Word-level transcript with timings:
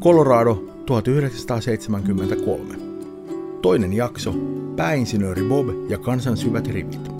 Colorado 0.00 0.64
1973. 0.86 2.74
Toinen 3.62 3.92
jakso, 3.92 4.34
pääinsinööri 4.76 5.42
Bob 5.42 5.68
ja 5.90 5.98
kansan 5.98 6.36
syvät 6.36 6.66
rivit. 6.66 7.10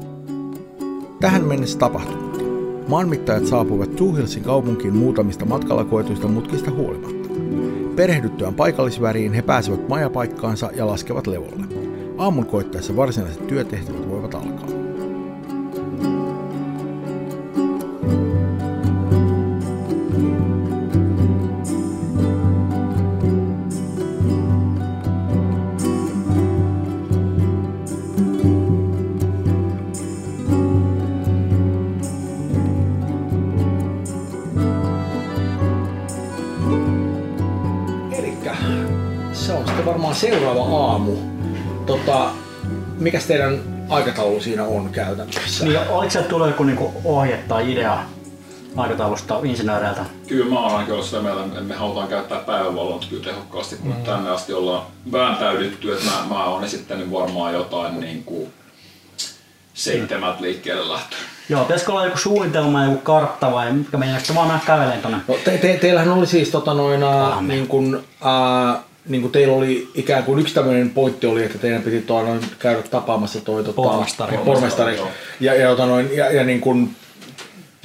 Tähän 1.21 1.45
mennessä 1.45 1.79
tapahtunut. 1.79 2.45
Maanmittajat 2.89 3.47
saapuivat 3.47 3.97
Tuuhilsin 3.97 4.43
kaupunkiin 4.43 4.97
muutamista 4.97 5.45
matkalla 5.45 5.85
koetuista 5.85 6.29
mutkista 6.29 6.71
huolimatta. 6.71 7.29
Perehdyttyään 7.97 8.55
paikallisväriin 8.55 9.33
he 9.33 9.43
pääsevät 9.43 9.89
majapaikkaansa 9.89 10.71
ja 10.77 10.87
laskevat 10.87 11.27
levolle. 11.27 11.65
Aamun 12.19 12.47
koittaessa 12.47 12.97
varsinaiset 12.97 13.47
työtehtävät 13.47 14.09
voivat 14.09 14.35
alkaa. 14.35 14.54
Mikäs 43.05 43.25
teidän 43.27 43.61
aikataulu 43.89 44.41
siinä 44.41 44.65
on 44.65 44.91
käytännössä? 44.93 45.65
Niin, 45.65 45.79
oliko 45.89 46.11
sieltä 46.11 46.29
tullut 46.29 46.47
joku 46.49 46.65
niinku 46.65 46.93
ohje 47.05 47.37
tai 47.49 47.73
idea 47.73 47.99
aikataulusta 48.77 49.41
insinööreiltä? 49.45 50.05
Kyllä 50.27 50.55
mä 50.55 50.61
oon 50.61 50.73
ainakin 50.73 50.93
ollut 50.95 51.07
sitä 51.07 51.21
mieltä, 51.23 51.45
että 51.45 51.61
me 51.61 51.75
halutaan 51.75 52.09
käyttää 52.09 52.39
päivävalon 52.39 53.01
kyllä 53.11 53.25
tehokkaasti, 53.25 53.77
kun 53.77 53.91
Mm. 53.97 54.03
tänne 54.05 54.31
asti 54.31 54.53
ollaan 54.53 54.83
vääntäydytty, 55.13 55.93
että 55.93 56.05
mä, 56.05 56.35
mä 56.35 56.45
oon 56.45 56.65
esittänyt 56.65 57.13
varmaan 57.13 57.55
jotain 57.55 58.01
niin 58.01 58.25
kuin 58.25 58.53
seitsemät 59.75 60.41
liikkeelle 60.41 60.93
lähtöä. 60.93 61.19
Joo, 61.49 61.63
pitäisikö 61.65 61.93
olla 61.93 62.05
joku 62.05 62.19
suunnitelma, 62.19 62.85
joku 62.85 62.97
kartta 62.99 63.53
vai 63.53 63.73
mikä 63.73 63.97
meidän 63.97 64.21
vaan 64.35 64.61
kävelemään 64.67 65.03
tonne? 65.03 65.19
No, 65.29 65.35
te, 65.45 65.59
te, 65.59 65.79
teillähän 65.81 66.13
oli 66.13 66.27
siis 66.27 66.51
tota 66.51 66.75
noin, 66.75 67.03
ää, 67.03 67.25
Aamen. 67.27 67.49
niin 67.49 67.67
kun, 67.67 68.03
ää, 68.23 68.81
niin 69.09 69.23
kun 69.23 69.31
teillä 69.33 69.55
oli 69.57 69.89
ikään 69.95 70.25
kuin 70.25 70.39
yksi 70.41 70.55
tämmöinen 70.55 70.91
pointti 70.91 71.27
oli, 71.27 71.45
että 71.45 71.59
teidän 71.59 71.83
piti 71.83 72.01
tuo 72.03 72.23
noin 72.23 72.41
käydä 72.59 72.83
tapaamassa 72.83 73.41
toi 73.41 73.65
tota, 73.65 73.77
Pormestari. 73.77 74.39
pormestari. 74.39 74.97
Joo. 74.97 75.09
Ja, 75.41 75.55
ja, 75.55 75.69
tota 75.69 75.87
noin, 75.87 76.17
ja, 76.17 76.33
ja 76.33 76.45
niin 76.45 76.61
kun, 76.61 76.91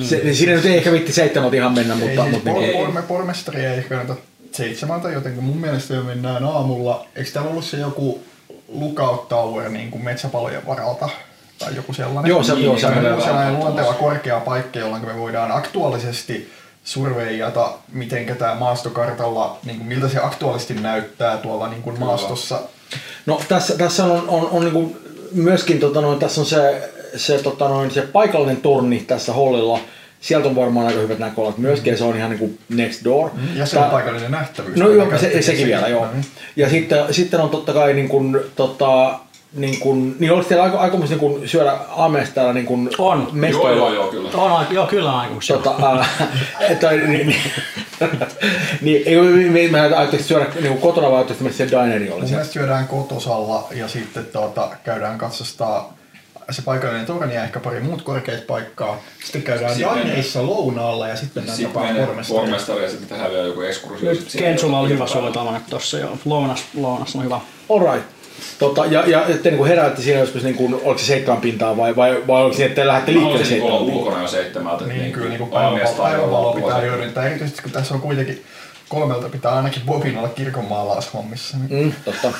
se, 0.04 0.22
niin 0.24 0.36
siinä 0.36 0.54
nyt 0.54 0.66
ei 0.66 0.78
ehkä 0.78 0.92
vitti 0.92 1.12
seitsemältä 1.12 1.56
ihan 1.56 1.74
mennä, 1.74 1.94
Ei 1.94 2.00
mutta, 2.00 2.22
siis 2.22 2.36
mutta 2.36 2.52
por, 2.52 2.62
niin, 2.62 2.78
porme, 2.78 3.02
pormestari 3.02 3.66
ei 3.66 3.78
ehkä 3.78 3.90
kannata 3.96 4.16
seitsemältä, 4.52 5.10
joten 5.10 5.44
mun 5.44 5.58
mielestä 5.58 5.94
jo 5.94 6.04
mennään 6.04 6.44
aamulla. 6.44 7.06
Eikö 7.16 7.30
täällä 7.32 7.52
ollut 7.52 7.66
se 7.66 7.78
joku 7.78 8.24
lookout 8.68 9.30
tower 9.30 9.70
niin 9.70 9.92
kuin 9.92 10.04
metsäpalojen 10.04 10.68
varalta? 10.68 11.10
Tai 11.60 11.76
joku 11.76 11.94
sellainen? 11.94 12.30
Joo, 12.30 12.44
se- 12.44 12.54
joo, 12.54 12.76
se- 12.76 12.82
sellainen, 12.82 13.16
se- 13.20 13.26
sellainen 13.26 13.60
luonteva 13.60 13.94
korkea 13.94 14.40
paikka, 14.40 14.80
jolloin 14.80 15.06
me 15.06 15.18
voidaan 15.18 15.52
aktuaalisesti 15.52 16.52
surveijata, 16.90 17.74
miten 17.94 18.36
tämä 18.40 18.56
maastokartalla, 18.56 19.60
niin 19.66 19.78
kuin 19.78 19.88
miltä 19.88 20.10
se 20.10 20.20
aktuaalisesti 20.20 20.74
näyttää 20.74 21.38
tuolla 21.38 21.68
niin 21.68 21.82
kuin 21.82 22.00
maastossa. 22.00 22.60
No 23.26 23.42
tässä, 23.48 23.78
tässä 23.78 24.06
on, 24.06 24.24
on, 24.28 24.50
on 24.52 24.66
niin 24.66 24.98
myöskin 25.32 25.80
tota 25.80 26.02
noin, 26.02 26.20
tässä 26.20 26.42
on 26.42 26.48
se, 26.48 26.92
se, 27.16 27.38
tota 27.44 27.70
noin, 27.70 27.92
se 27.92 28.02
paikallinen 28.02 28.58
torni 28.58 29.00
tässä 29.00 29.34
hollilla. 29.34 29.80
Sieltä 30.22 30.48
on 30.48 30.56
varmaan 30.56 30.88
aika 30.88 31.00
hyvät 31.00 31.20
näköalat 31.20 31.58
myöskin 31.58 31.92
ja 31.92 31.98
se 31.98 32.04
on 32.04 32.18
ihan 32.18 32.30
niin 32.30 32.40
kuin 32.40 32.60
next 32.70 33.04
door. 33.04 33.30
Ja 33.56 33.66
se 33.66 33.78
on 33.78 33.84
Tää- 33.84 33.92
paikallinen 33.92 34.32
nähtävyys. 34.32 34.78
No 34.78 34.90
joo, 34.90 35.18
se, 35.18 35.42
sekin 35.42 35.68
vielä, 35.68 35.88
joo. 35.88 36.08
Niin. 36.14 36.26
Ja 36.56 36.70
sitten, 36.70 37.14
sitten 37.14 37.40
on 37.40 37.50
totta 37.50 37.74
kai 37.74 37.94
niin 37.94 38.10
kuin, 38.10 38.38
tota, 38.56 39.20
niin 39.54 39.80
kuin, 39.80 40.16
niin 40.20 40.32
oliko 40.32 40.50
teillä 40.50 40.64
aiko, 40.64 40.78
aikomus 40.78 41.10
niin 41.10 41.20
kuin 41.20 41.50
syödä 41.50 41.72
aamiaista 41.72 42.36
täällä 42.36 42.54
niin 42.54 42.66
kuin 42.66 42.90
On. 42.98 43.20
Joo, 43.20 43.30
mestoilla? 43.32 43.78
joo, 43.78 43.94
joo, 43.94 44.08
kyllä. 44.08 44.30
On, 44.34 44.52
aika- 44.52 44.74
joo, 44.74 44.88
kyllä 44.88 45.12
on 45.14 45.20
aikomus. 45.20 45.48
Tota, 45.48 46.06
että, 46.70 46.92
niin, 46.92 47.28
niin, 47.28 47.42
niin, 48.82 49.04
ei, 49.06 49.50
me, 49.50 49.80
me, 49.80 50.18
syödä 50.22 50.46
niin 50.56 50.68
kuin 50.68 50.82
kotona 50.82 51.12
vai 51.12 51.22
että 51.22 51.34
se 51.52 51.68
dineri 51.68 51.96
oli 51.96 52.10
Mun 52.10 52.10
siellä? 52.10 52.26
mielestä 52.30 52.54
syödään 52.54 52.88
kotosalla 52.88 53.68
ja 53.72 53.88
sitten 53.88 54.26
tuota, 54.26 54.70
käydään 54.84 55.18
katsostaa 55.18 55.94
se 56.52 56.62
paikallinen 56.62 57.06
torni 57.06 57.36
ja 57.36 57.44
ehkä 57.44 57.60
pari 57.60 57.80
muut 57.80 58.02
korkeat 58.02 58.48
paikkaa. 58.48 58.98
Sitten 59.24 59.42
käydään 59.42 59.80
Daineissa 59.82 60.46
lounaalla 60.46 61.08
ja 61.08 61.16
sitten 61.16 61.44
mennään 61.44 61.58
Sitten 61.58 61.74
tapaan 61.74 61.94
menee 61.94 62.06
pormestaria. 62.06 62.42
pormestari 62.42 62.84
ja 62.84 62.90
sitten 62.90 63.10
tehdään 63.10 63.32
vielä 63.32 63.48
joku 63.48 63.62
ekskursio. 63.62 64.12
Kensulla 64.38 64.80
oli 64.80 64.90
hyvä 64.90 65.08
suunnitelma 65.08 65.52
nyt 65.52 65.64
tossa 65.70 65.98
joo. 65.98 66.18
Lounas, 66.26 66.64
lounas 66.76 67.16
on 67.16 67.24
hyvä. 67.24 67.40
Alright. 67.70 68.19
Tota, 68.60 68.86
ja, 68.86 69.04
ja 69.08 69.26
te 69.44 69.52
niin 69.52 69.66
heräätte 69.66 70.02
siinä 70.02 70.20
joskus, 70.20 70.44
niin 70.44 70.56
kuin, 70.56 70.74
oliko 70.74 70.98
se 70.98 71.06
seitsemän 71.06 71.42
pintaa 71.42 71.78
vai, 71.78 71.96
vai, 71.96 72.24
vai 72.28 72.42
oliko 72.42 72.58
se, 72.58 72.66
että 72.66 72.82
te 72.82 72.88
lähdette 72.88 73.14
liikkeelle 73.14 73.46
seitsemän 73.46 73.78
pintaa? 73.78 73.96
ulkona 73.96 74.22
jo 74.22 74.28
seitsemältä. 74.28 74.86
että 74.86 74.86
Niin, 74.86 75.12
kyllä 75.12 75.30
niin 75.30 75.40
kuin 75.40 75.52
jo 76.14 76.54
pitää 76.56 76.80
hyödyntää, 76.80 77.26
erityisesti 77.28 77.62
kun 77.62 77.72
tässä 77.72 77.94
on 77.94 78.02
kuitenkin 78.02 78.44
kolmelta 78.90 79.30
pitää 79.30 79.56
ainakin 79.56 79.82
Bobin 79.86 80.18
olla 80.18 80.30
kirkonmaalaushommissa. 80.30 81.58
Niin. 81.70 81.86
Mm, 81.86 81.94
totta. 82.06 82.32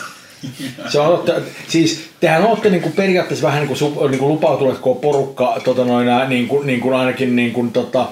Se 0.90 1.00
on, 1.00 1.20
että, 1.20 1.42
siis 1.68 2.10
tehän 2.20 2.44
olette 2.44 2.70
niin 2.70 2.82
kuin 2.82 2.94
periaatteessa 2.94 3.48
vähän 3.48 3.68
niin 3.68 3.78
kuin, 3.78 4.12
niin 4.12 4.20
kuin 4.20 4.30
lupautuneet 4.30 4.80
koko 4.80 5.00
porukka, 5.00 5.62
tota 5.64 5.86
noin, 5.86 6.08
niin 6.30 6.48
kuin, 6.48 6.68
niin 6.68 6.80
kuin 6.80 6.96
ainakin 6.96 7.36
niin 7.36 7.54
kuin, 7.54 7.72
tota, 7.72 8.06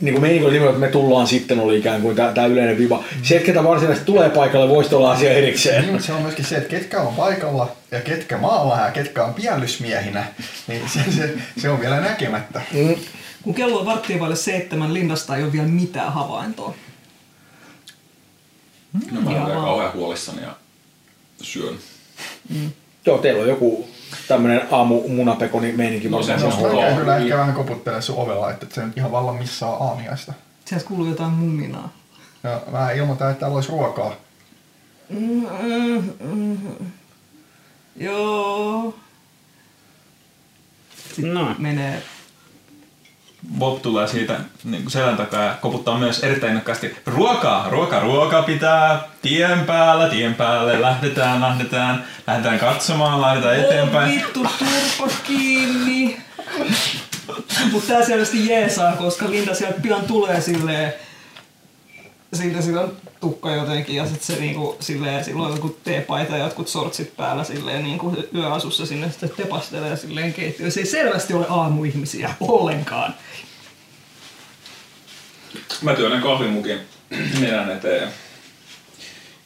niin 0.00 0.14
kuin 0.14 0.22
meininki 0.22 0.44
oli 0.44 0.52
nimenomaan, 0.52 0.82
että 0.82 0.86
me 0.86 0.92
tullaan 0.92 1.26
sitten, 1.26 1.60
oli 1.60 1.78
ikään 1.78 2.02
kuin 2.02 2.16
tämä 2.16 2.46
yleinen 2.46 2.78
viba. 2.78 3.04
Se, 3.22 3.36
että 3.36 3.46
ketä 3.46 3.64
varsinaisesti 3.64 4.06
tulee 4.06 4.30
paikalle, 4.30 4.68
voisi 4.68 4.94
olla 4.94 5.10
asia 5.12 5.32
erikseen. 5.32 5.82
Niin, 5.82 5.92
mutta 5.92 6.06
se 6.06 6.12
on 6.12 6.22
myöskin 6.22 6.44
se, 6.44 6.56
että 6.56 6.68
ketkä 6.68 7.00
on 7.00 7.14
paikalla 7.14 7.76
ja 7.90 8.00
ketkä 8.00 8.38
maalla 8.38 8.80
ja 8.80 8.90
ketkä 8.90 9.24
on 9.24 9.34
piellysmiehinä, 9.34 10.24
niin 10.66 10.88
se, 10.88 11.00
se, 11.16 11.34
se 11.58 11.68
on 11.68 11.80
vielä 11.80 12.00
näkemättä. 12.00 12.60
Mm, 12.72 12.94
Kun 13.42 13.54
kello 13.54 13.80
on 13.80 13.86
varttia 13.86 14.20
vaille 14.20 14.36
seitsemän, 14.36 14.94
linnasta 14.94 15.36
ei 15.36 15.42
ole 15.42 15.52
vielä 15.52 15.68
mitään 15.68 16.12
havaintoa. 16.12 16.74
No 19.10 19.20
mä 19.20 19.30
olen 19.30 19.56
kauhean 19.56 19.92
huolissani 19.92 20.42
ja 20.42 20.56
syön. 21.42 21.74
joo, 23.06 23.18
teillä 23.18 23.42
on 23.42 23.48
joku 23.48 23.88
tämmöinen 24.28 24.62
aamu 24.70 25.08
munapekoni 25.08 25.72
meininki 25.72 26.08
No, 26.08 26.22
se 26.22 26.32
käyn 26.80 26.96
kyllä 26.96 27.14
niin. 27.14 27.22
ehkä 27.26 27.38
vähän 27.38 27.54
koputtelemaan 27.54 28.02
sun 28.02 28.16
ovella, 28.18 28.50
että 28.50 28.66
et 28.66 28.72
se 28.72 28.86
nyt 28.86 28.96
ihan 28.96 29.12
vallan 29.12 29.36
missaa 29.36 29.84
aamiaista. 29.84 30.32
Sieltä 30.64 30.86
kuuluu 30.86 31.06
jotain 31.06 31.30
muminaa. 31.32 31.92
Ja 32.42 32.60
mä 32.72 32.90
ilmoitan, 32.90 33.30
että 33.30 33.40
täällä 33.40 33.54
olisi 33.54 33.68
ruokaa. 33.68 34.12
Joo. 37.96 38.94
No. 41.22 41.54
Menee. 41.58 42.02
Bob 43.58 43.82
tulee 43.82 44.08
siitä 44.08 44.34
niin 44.64 44.90
selän 44.90 45.16
takaa 45.16 45.44
ja 45.44 45.54
koputtaa 45.60 45.98
myös 45.98 46.24
erittäin 46.24 46.50
innokkaasti. 46.50 46.96
Ruokaa, 47.06 47.68
ruoka, 47.70 48.00
ruoka 48.00 48.42
pitää 48.42 49.00
tien 49.22 49.60
päällä, 49.60 50.08
tien 50.08 50.34
päälle, 50.34 50.80
lähdetään, 50.82 51.40
lähdetään, 51.40 52.04
lähdetään 52.26 52.58
katsomaan, 52.58 53.20
lähdetään 53.20 53.58
Oh, 53.58 53.64
eteenpäin. 53.64 54.10
vittu, 54.14 54.46
turpa 54.58 55.14
kiinni. 55.26 56.20
Mutta 57.72 57.88
tää 57.92 58.04
selvästi 58.06 58.48
jeesaa, 58.48 58.92
koska 58.92 59.30
Linda 59.30 59.54
sieltä 59.54 59.80
pian 59.80 60.00
tulee 60.06 60.40
silleen, 60.40 60.94
siitä 62.32 62.62
sillä 62.62 62.80
on 62.80 62.96
tukka 63.20 63.54
jotenkin 63.54 63.96
ja 63.96 64.06
sit 64.06 64.22
se 64.22 64.36
niinku 64.36 64.76
silleen, 64.80 65.24
sillä 65.24 65.46
on 65.46 65.52
joku 65.52 65.76
teepaita 65.84 66.36
ja 66.36 66.44
jotkut 66.44 66.68
sortsit 66.68 67.16
päällä 67.16 67.44
silleen 67.44 67.84
niinku 67.84 68.16
yöasussa 68.34 68.86
sinne 68.86 69.10
sitten 69.10 69.30
tepastelee 69.36 69.96
silleen 69.96 70.34
keittiöön. 70.34 70.72
Se 70.72 70.80
ei 70.80 70.86
selvästi 70.86 71.34
ole 71.34 71.46
aamuihmisiä 71.48 72.34
ollenkaan. 72.40 73.14
Mä 75.82 75.94
työnnän 75.94 76.22
kahvimukin 76.22 76.80
nenän 77.40 77.70
eteen 77.70 78.02
ja 78.02 78.08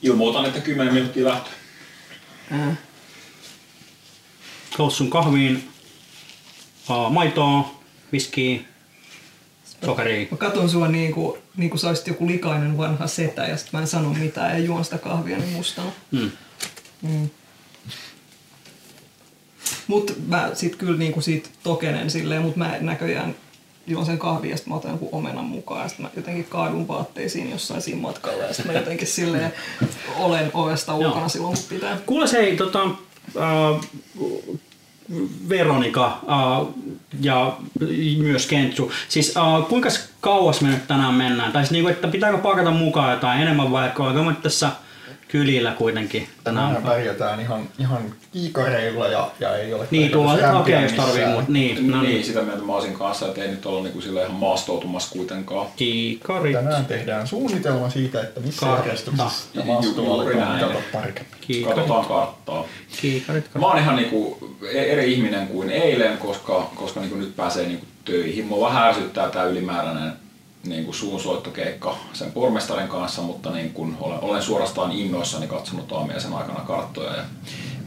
ilmoitan, 0.02 0.46
että 0.46 0.61
10 0.61 0.94
minuuttia 0.94 1.28
lähtö. 1.28 1.50
Äh. 2.52 2.78
Koussun 4.76 5.11
kahviin, 5.11 5.69
aa, 6.88 7.11
maitoa, 7.11 7.81
viskiä, 8.12 8.61
sokeria. 9.84 10.26
Mä 10.31 10.37
katon 10.37 10.70
sua 10.70 10.88
niinku, 10.88 11.38
niinku 11.61 11.79
sä 11.79 11.89
olisit 11.89 12.07
joku 12.07 12.27
likainen 12.27 12.79
vanha 12.79 13.07
setä 13.07 13.43
ja 13.47 13.57
sit 13.57 13.73
mä 13.73 13.81
en 13.81 13.87
sano 13.87 14.12
mitään 14.12 14.51
ja 14.51 14.59
juon 14.59 14.85
sitä 14.85 14.99
kahvia 14.99 15.39
niin 15.39 15.53
mustana. 15.53 15.91
Mm. 16.11 16.31
Mm. 17.03 17.29
Mut 19.87 20.15
mä 20.27 20.51
sit 20.55 20.77
kyllä 20.77 20.99
niinku 20.99 21.21
siitä 21.21 21.49
tokenen 21.62 22.11
silleen, 22.11 22.43
mut 22.43 22.57
mä 22.57 22.77
näköjään 22.81 23.35
juon 23.87 24.07
sen 24.07 24.19
kahvia 24.19 24.51
ja 24.51 24.57
sit 24.57 24.67
mä 24.67 24.75
otan 24.75 24.91
jonkun 24.91 25.09
omenan 25.12 25.45
mukaan 25.45 25.83
ja 25.83 25.89
sit 25.89 25.99
mä 25.99 26.11
jotenkin 26.17 26.45
kaadun 26.45 26.89
vaatteisiin 26.89 27.51
jossain 27.51 27.83
siinä 27.83 28.01
matkalla 28.01 28.45
ja 28.45 28.55
sit 28.55 28.65
mä 28.65 28.73
jotenkin 28.73 29.07
silleen 29.07 29.53
olen 30.17 30.51
ovesta 30.55 30.95
ulkona 30.95 31.21
Joo. 31.21 31.29
silloin 31.29 31.55
kun 31.55 31.65
pitää. 31.69 31.99
Kuule 32.07 32.27
se 32.27 32.39
ei, 32.39 32.57
tota, 32.57 32.85
äh, 32.85 33.81
Veronika 35.49 36.19
ja 37.21 37.57
myös 38.19 38.47
Kentsu. 38.47 38.93
Siis 39.09 39.35
kuinka 39.69 39.89
kauas 40.21 40.61
me 40.61 40.69
nyt 40.69 40.87
tänään 40.87 41.15
mennään? 41.15 41.53
Tai 41.53 41.62
siis 41.62 41.71
niinku, 41.71 41.91
että 41.91 42.09
pitääkö 42.09 42.39
pakata 42.39 42.71
mukaan 42.71 43.12
jotain 43.12 43.43
enemmän 43.43 43.73
vai 43.73 43.91
onko 43.99 44.33
tässä 44.43 44.71
kylillä 45.32 45.73
kuitenkin 45.73 46.29
tänään? 46.44 46.67
Tänään 46.75 46.82
pärjätään 46.93 47.41
ihan, 47.41 47.69
ihan 47.79 48.03
kiikareilla 48.32 49.06
ja, 49.09 49.31
ja 49.41 49.56
ei 49.56 49.75
ole 49.75 49.87
Niin, 49.91 50.11
tuolla 50.11 50.32
rämpiä 50.37 50.53
hakee, 50.53 50.82
jos 50.82 50.93
tarvii, 50.93 51.27
mutta 51.27 51.53
niin. 51.53 51.91
No 51.91 51.97
No 51.97 52.03
niin, 52.03 52.12
niin. 52.12 52.25
sitä 52.25 52.43
mieltä 52.43 52.62
mä 52.62 52.73
olisin 52.75 52.94
kanssa, 52.94 53.27
että 53.29 53.43
ei 53.43 53.49
nyt 53.49 53.67
olla 53.67 53.82
niinku 53.82 54.00
sillä 54.00 54.21
ihan 54.21 54.35
maastoutumassa 54.35 55.11
kuitenkaan. 55.12 55.67
Kiikarit. 55.77 56.53
Tänään 56.53 56.85
tehdään 56.87 57.27
suunnitelma 57.27 57.91
siitä, 57.91 58.21
että 58.21 58.41
missä 58.41 58.67
järjestyksessä 58.67 59.25
aletaan 60.11 60.38
näin. 60.41 60.55
mitata 60.55 60.79
tarkemmin. 60.93 61.35
Kiikarit. 61.41 61.76
Katsotaan 61.76 62.05
karttaa. 62.05 62.65
Kiikarit. 63.00 63.44
Mä 63.61 63.67
oon 63.67 63.79
ihan 63.79 63.97
niinku 63.97 64.38
e- 64.73 64.93
eri 64.93 65.12
ihminen 65.12 65.49
kuin 65.49 65.71
eilen, 65.71 66.19
koska, 66.19 66.71
koska 66.75 67.00
niinku 67.00 67.17
nyt 67.17 67.37
pääsee 67.37 67.67
niinku 67.67 67.87
töihin. 68.05 68.47
Mua 68.47 68.69
vähän 68.69 68.88
ärsyttää 68.88 69.29
tää 69.31 69.44
ylimääräinen 69.44 70.12
niinku 70.65 70.93
suunsoittokeikka 70.93 71.99
sen 72.12 72.33
pormestarin 72.33 72.89
kanssa, 72.89 73.23
mutta 73.23 73.51
niin 73.51 73.73
kun 73.73 73.97
olen, 74.01 74.21
olen 74.21 74.43
suorastaan 74.43 74.93
innoissani 74.93 75.47
katsonut 75.47 75.93
aamiaisen 75.93 76.33
aikana 76.33 76.61
karttoja 76.61 77.17
ja 77.17 77.25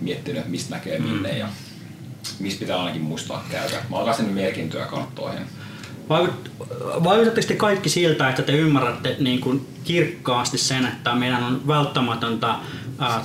miettinyt, 0.01 0.37
että 0.37 0.51
mistä 0.51 0.75
näkee 0.75 0.99
minne 0.99 1.37
ja 1.37 1.47
mistä 2.39 2.59
pitää 2.59 2.79
ainakin 2.79 3.01
muistaa 3.01 3.45
käydä. 3.51 3.85
Mä 3.89 3.95
oon 3.95 4.05
kanssa 4.05 4.23
merkintöjä 4.23 4.85
karttoihin. 4.85 5.47
Vaikut, 6.09 6.51
vaikuttatteko 7.03 7.47
te 7.47 7.55
kaikki 7.55 7.89
siltä, 7.89 8.29
että 8.29 8.41
te 8.41 8.51
ymmärrätte 8.51 9.15
niin 9.19 9.39
kuin 9.39 9.67
kirkkaasti 9.83 10.57
sen, 10.57 10.85
että 10.85 11.15
meidän 11.15 11.43
on 11.43 11.67
välttämätöntä 11.67 12.55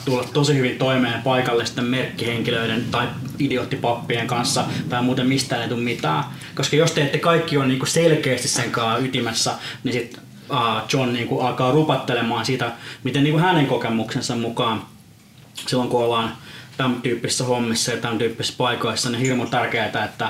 tulla 0.05 0.25
tosi 0.25 0.55
hyvin 0.55 0.79
toimeen 0.79 1.23
paikallisten 1.23 1.85
merkkihenkilöiden 1.85 2.85
tai 2.91 3.09
idioottipappien 3.39 4.27
kanssa 4.27 4.65
tai 4.89 5.03
muuten 5.03 5.27
mistään 5.27 5.63
ei 5.63 5.69
tule 5.69 5.81
mitään. 5.81 6.25
Koska 6.55 6.77
jos 6.77 6.93
te 6.93 7.03
ette 7.03 7.19
kaikki 7.19 7.57
ole 7.57 7.67
niin 7.67 7.79
kuin 7.79 7.89
selkeästi 7.89 8.49
sen 8.49 8.71
kanssa 8.71 8.99
ytimessä, 9.07 9.53
niin 9.85 9.93
sitten 9.93 10.23
John 10.93 11.13
niin 11.13 11.29
kuin 11.29 11.47
alkaa 11.47 11.71
rupattelemaan 11.71 12.47
siitä, 12.47 12.73
miten 13.05 13.25
niin 13.25 13.33
kuin 13.33 13.45
hänen 13.45 13.67
kokemuksensa 13.67 14.37
mukaan 14.37 14.83
silloin 15.67 15.89
kun 15.89 16.05
ollaan 16.05 16.33
tämän 16.77 17.03
tyyppisissä 17.03 17.45
hommissa 17.45 17.91
ja 17.91 17.97
tämän 17.97 18.19
tyyppisissä 18.19 18.59
paikoissa, 18.59 19.11
niin 19.11 19.23
hirmu 19.23 19.47
tärkeää, 19.47 20.05
että 20.05 20.29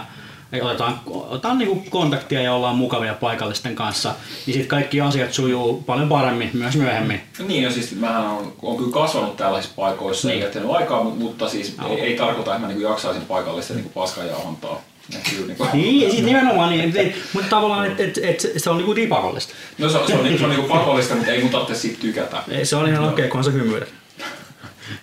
ei 0.53 0.63
otetaan, 0.63 1.01
otetaan 1.07 1.59
niinku 1.59 1.85
kontaktia 1.91 2.43
ja 2.43 2.55
ollaan 2.55 2.77
mukavia 2.77 3.15
paikallisten 3.15 3.75
kanssa, 3.75 4.09
niin 4.47 4.55
sitten 4.55 4.69
kaikki 4.69 5.01
asiat 5.01 5.33
sujuu 5.33 5.83
paljon 5.87 6.09
paremmin 6.09 6.51
myös 6.53 6.77
myöhemmin. 6.77 7.21
No 7.39 7.47
niin, 7.47 7.65
no 7.65 7.71
siis 7.71 7.95
mähän 7.95 8.27
on, 8.27 8.53
on 8.63 8.77
kyllä 8.77 8.93
kasvanut 8.93 9.37
tällaisissa 9.37 9.75
paikoissa 9.77 10.29
niin. 10.29 10.33
Niin. 10.35 10.41
ja 10.41 10.47
jättänyt 10.47 10.71
aikaa, 10.71 11.03
mutta, 11.05 11.21
mutta 11.25 11.49
siis 11.49 11.77
ei, 11.91 12.01
ei, 12.01 12.17
tarkoita, 12.17 12.55
että 12.55 12.67
mä 12.67 12.73
niin 12.73 12.83
jaksaisin 12.83 13.23
paikallista 13.23 13.75
niin 13.75 13.91
paskajauhantaa. 13.95 14.81
Ja 15.13 15.19
niin 15.47 15.57
kuin, 15.57 15.69
Niin, 15.73 16.11
sit 16.11 16.25
nimenomaan 16.25 16.71
niin, 16.71 16.97
et, 16.97 17.15
mutta 17.33 17.49
tavallaan, 17.51 17.87
että 17.87 18.03
et, 18.03 18.19
et, 18.23 18.47
se 18.57 18.71
on 18.71 18.77
niinku 18.77 18.97
dipakollista. 18.97 19.55
No 19.79 19.89
se, 19.89 19.99
on- 19.99 20.07
se 20.07 20.15
on, 20.15 20.25
niin- 20.25 20.39
se 20.39 20.45
on 20.45 20.51
niin 20.51 20.65
pakollista, 20.65 21.15
mutta 21.15 21.31
ei 21.33 21.41
mun 21.43 21.51
tarvitse 21.51 21.75
siitä 21.75 22.01
tykätä. 22.01 22.43
Ei, 22.49 22.65
Se 22.67 22.77
on 22.77 22.89
ihan 22.89 23.05
okei, 23.05 23.13
okay, 23.13 23.29
kunhan 23.29 23.45
sä 23.45 23.51
hymyilet. 23.51 23.95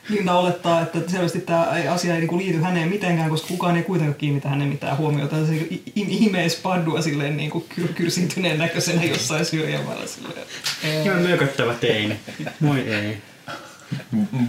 Linda 0.09 0.33
olettaa, 0.33 0.81
että 0.81 0.99
selvästi 1.07 1.39
tämä 1.41 1.67
asia 1.89 2.13
ei 2.13 2.19
niinku 2.19 2.37
liity 2.37 2.61
häneen 2.61 2.89
mitenkään, 2.89 3.29
koska 3.29 3.47
kukaan 3.47 3.77
ei 3.77 3.83
kuitenkaan 3.83 4.15
kiinnitä 4.17 4.49
hänen 4.49 4.67
mitään 4.67 4.97
huomiota. 4.97 5.45
Se 5.47 5.55
i- 5.55 5.83
i- 5.95 6.25
imees 6.25 6.55
paddua 6.55 7.01
silleen 7.01 7.37
niinku 7.37 7.65
kyr- 7.79 7.93
kyrsintyneen 7.93 8.57
näköisenä 8.59 9.03
jossain 9.03 9.45
syrjämällä 9.45 10.07
silleen. 10.07 10.47
Ihan 11.05 11.21
mököttävä 11.21 11.73
teini. 11.73 12.19
Moi 12.59 12.79
ei. 12.79 13.17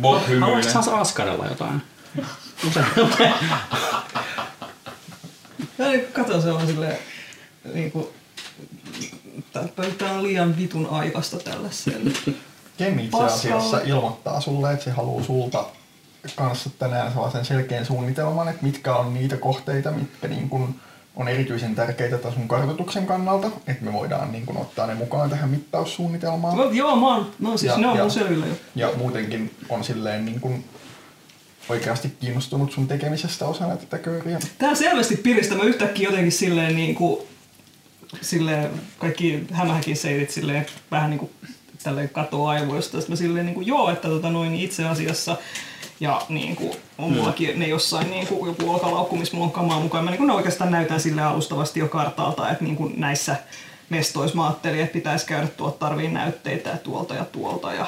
Bob 0.00 0.20
hymyilee. 0.22 0.40
Haluaisitko 0.40 0.82
saas 0.82 0.88
askarella 1.00 1.46
jotain? 1.46 1.82
Ja 5.78 5.88
niin, 5.88 6.00
kato, 6.12 6.40
se 6.40 6.50
on 6.50 6.66
silleen 6.66 6.98
niinku... 7.74 8.12
Tää 9.98 10.12
on 10.12 10.22
liian 10.22 10.56
vitun 10.58 10.86
aikasta 10.90 11.36
tällaiselle. 11.38 12.10
Ken 12.78 13.00
itse 13.00 13.22
asiassa 13.24 13.80
ilmoittaa 13.84 14.40
sulle, 14.40 14.72
että 14.72 14.84
se 14.84 14.90
haluaa 14.90 15.24
sulta 15.24 15.64
kanssa 16.36 16.70
tänään 16.78 17.12
sellaisen 17.12 17.44
selkeän 17.44 17.86
suunnitelman, 17.86 18.48
että 18.48 18.62
mitkä 18.66 18.94
on 18.96 19.14
niitä 19.14 19.36
kohteita, 19.36 19.90
mitkä 19.90 20.28
niin 20.28 20.48
kuin 20.48 20.80
on 21.16 21.28
erityisen 21.28 21.74
tärkeitä 21.74 22.18
taas 22.18 22.34
sun 22.34 22.48
kartoituksen 22.48 23.06
kannalta, 23.06 23.50
että 23.66 23.84
me 23.84 23.92
voidaan 23.92 24.32
niin 24.32 24.46
kuin 24.46 24.58
ottaa 24.58 24.86
ne 24.86 24.94
mukaan 24.94 25.30
tähän 25.30 25.48
mittaussuunnitelmaan. 25.50 26.56
No, 26.56 26.70
joo, 26.70 26.96
mä 26.96 27.06
oon, 27.14 27.30
no 27.38 27.56
siis 27.56 27.72
Ja- 27.72 27.78
ne 27.78 27.86
on 27.86 27.96
ja- 27.96 28.02
mun 28.02 28.10
selvillä 28.10 28.46
jo. 28.46 28.54
Ja 28.74 28.90
muutenkin 28.96 29.54
on 29.68 29.84
silleen 29.84 30.24
niin 30.24 30.40
kuin 30.40 30.64
oikeasti 31.68 32.16
kiinnostunut 32.20 32.72
sun 32.72 32.88
tekemisestä 32.88 33.46
osana 33.46 33.76
tätä 33.76 33.98
kööriä. 33.98 34.38
Tää 34.58 34.74
selvästi 34.74 35.16
piristää. 35.16 35.58
Mä 35.58 35.64
yhtäkkiä 35.64 36.08
jotenkin 36.08 36.32
silleen 36.32 36.76
niinku... 36.76 37.26
Silleen 38.20 38.70
kaikki 38.98 39.46
hämähäkin 39.52 39.96
seitit 39.96 40.30
silleen 40.30 40.66
vähän 40.90 41.10
niinku 41.10 41.30
tälleen 41.86 42.08
katoa 42.08 42.50
aivoista. 42.50 43.00
Sitten 43.00 43.12
mä 43.12 43.16
silleen 43.16 43.46
niinku 43.46 43.60
joo, 43.60 43.90
että 43.90 44.08
tota 44.08 44.30
noin 44.30 44.54
itse 44.54 44.84
asiassa 44.84 45.36
ja 46.00 46.22
niinku, 46.28 46.76
on 46.98 47.12
mullakin 47.12 47.58
ne 47.58 47.68
jossain 47.68 48.10
niinku, 48.10 48.46
joku 48.46 48.70
olkalaukku, 48.70 49.16
missä 49.16 49.34
mulla 49.34 49.46
on 49.46 49.52
kamaa 49.52 49.80
mukaan. 49.80 50.04
Mä 50.04 50.10
niinku, 50.10 50.24
ne 50.24 50.32
oikeastaan 50.32 50.70
näytän 50.70 51.00
sille 51.00 51.22
alustavasti 51.22 51.80
jo 51.80 51.88
kartalta, 51.88 52.50
että 52.50 52.64
niinku 52.64 52.92
näissä 52.96 53.36
mestoissa 53.90 54.36
mä 54.36 54.46
ajattelin, 54.46 54.80
että 54.80 54.92
pitäisi 54.92 55.26
käydä 55.26 55.46
tuolta 55.46 55.78
tarvii 55.78 56.08
näytteitä 56.08 56.70
ja 56.70 56.76
tuolta 56.76 57.14
ja 57.14 57.24
tuolta. 57.24 57.74
Ja, 57.74 57.86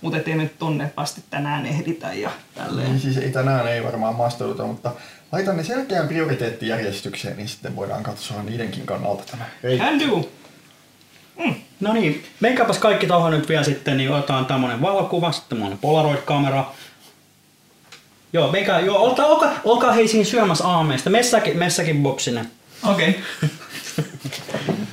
mutta 0.00 0.18
ettei 0.18 0.34
me 0.34 0.42
nyt 0.42 0.58
tonne 0.58 0.92
asti 0.96 1.22
tänään 1.30 1.66
ehditä 1.66 2.12
ja 2.12 2.30
tälleen. 2.54 2.88
Niin 2.88 3.00
siis 3.00 3.16
ei 3.16 3.30
tänään 3.30 3.68
ei 3.68 3.84
varmaan 3.84 4.14
maastouduta, 4.14 4.66
mutta 4.66 4.92
laitan 5.32 5.56
ne 5.56 5.64
selkeään 5.64 6.08
prioriteettijärjestykseen, 6.08 7.36
niin 7.36 7.48
sitten 7.48 7.76
voidaan 7.76 8.02
katsoa 8.02 8.42
niidenkin 8.42 8.86
kannalta 8.86 9.24
tämä 9.30 9.44
reitti. 9.62 9.84
Can 9.84 10.00
do! 10.00 10.28
No 11.80 11.92
niin, 11.92 12.24
menkääpäs 12.40 12.78
kaikki 12.78 13.06
tuohon 13.06 13.30
nyt 13.30 13.48
vielä 13.48 13.64
sitten, 13.64 13.96
niin 13.96 14.12
otetaan 14.12 14.46
tämmönen 14.46 14.82
valokuva, 14.82 15.32
sitten 15.32 15.58
tämmönen 15.58 15.78
Polaroid-kamera. 15.78 16.64
Joo, 18.32 18.50
menkää, 18.52 18.80
joo, 18.80 18.98
olkaa, 18.98 19.26
olkaa, 19.26 19.52
olkaa 19.64 19.92
hei 19.92 20.08
siinä 20.08 20.24
syömässä 20.24 20.64
aameista. 20.66 21.10
Messäkin, 21.10 21.58
messäkin 21.58 22.02
Bob 22.02 22.18
sinne. 22.18 22.44
Okei. 22.88 23.20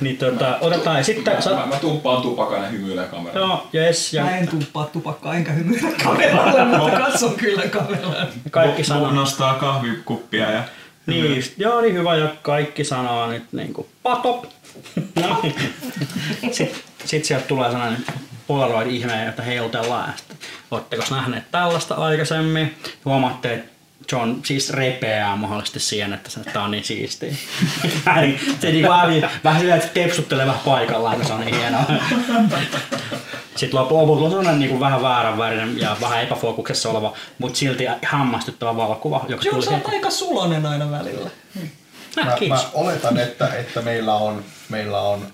Niin 0.00 0.16
tota, 0.18 0.58
otetaan 0.60 0.96
ja 0.96 1.04
sitten... 1.04 1.34
Mä, 1.34 1.40
Sa, 1.40 1.50
mä, 1.50 1.66
mä 1.66 1.76
tuppaan 1.76 2.22
tupakan 2.22 2.62
ja 2.62 2.68
hymyilen 2.68 3.08
kameraan. 3.08 3.48
joo, 3.48 3.66
yes, 3.74 4.14
ja 4.14 4.24
Mä 4.24 4.36
en 4.36 4.48
tuppaa 4.48 4.84
tupakkaa 4.84 5.34
enkä 5.34 5.52
hymyillä 5.52 5.88
kameralle, 6.04 6.64
mutta 6.78 7.00
katson 7.00 7.34
kyllä 7.34 7.62
kameraan. 7.62 8.26
kaikki 8.50 8.84
sanoo. 8.84 9.10
nostaa 9.10 9.54
kahvikuppia 9.54 10.50
ja 10.50 10.62
Niin, 11.06 11.44
joo, 11.56 11.80
niin 11.80 11.94
hyvä, 11.94 12.16
ja 12.16 12.28
kaikki 12.42 12.84
sanoo 12.84 13.26
nyt 13.26 13.44
niinku 13.52 13.88
patop. 14.02 14.44
No. 15.22 15.42
Sitten 16.52 16.82
sit 17.04 17.24
sieltä 17.24 17.46
tulee 17.46 17.70
sellainen 17.70 18.04
Polaroid-ihme, 18.46 19.28
että 19.28 19.42
heilutellaan. 19.42 20.12
Sitten, 20.16 20.36
Oletteko 20.70 21.04
nähneet 21.10 21.50
tällaista 21.50 21.94
aikaisemmin? 21.94 22.74
Huomaatte, 23.04 23.54
että 23.54 23.74
John 24.12 24.34
siis 24.44 24.70
repeää 24.70 25.36
mahdollisesti 25.36 25.80
siihen, 25.80 26.12
että 26.12 26.30
se 26.30 26.58
on 26.58 26.70
niin 26.70 26.84
siistiä. 26.84 27.34
Se 28.60 28.72
niinku 28.72 28.88
vähän, 28.88 29.30
vähän 29.44 29.60
silleen, 29.60 29.80
että 29.80 29.94
tepsuttelee 29.94 30.46
vähän 30.46 30.60
paikallaan, 30.64 31.16
kun 31.16 31.26
se 31.26 31.32
on 31.32 31.40
niin 31.40 31.56
hienoa. 31.56 31.84
Sitten 33.56 33.80
lopulta 33.80 34.24
on 34.24 34.30
sellainen 34.30 34.58
niin 34.58 34.80
vähän 34.80 35.02
vääränvärinen 35.02 35.80
ja 35.80 35.96
vähän 36.00 36.22
epäfokuksessa 36.22 36.90
oleva, 36.90 37.12
mutta 37.38 37.58
silti 37.58 37.84
hämmästyttävä 38.02 38.76
valokuva, 38.76 39.24
joka 39.28 39.44
Joo, 39.44 39.54
oot 39.56 39.70
heti. 39.70 39.96
aika 39.96 40.10
sulonen 40.10 40.66
aina 40.66 40.90
välillä. 40.90 41.30
Äh, 41.56 41.62
Mä, 42.16 42.36
mä 42.48 42.64
oletan, 42.74 43.18
että, 43.18 43.48
että 43.54 43.82
meillä 43.82 44.14
on, 44.14 44.44
meillä 44.68 45.00
on, 45.00 45.26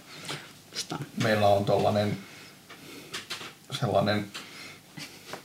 meillä 1.22 1.48
on 1.48 1.64
tollanen 1.64 2.16
sellainen 3.70 4.26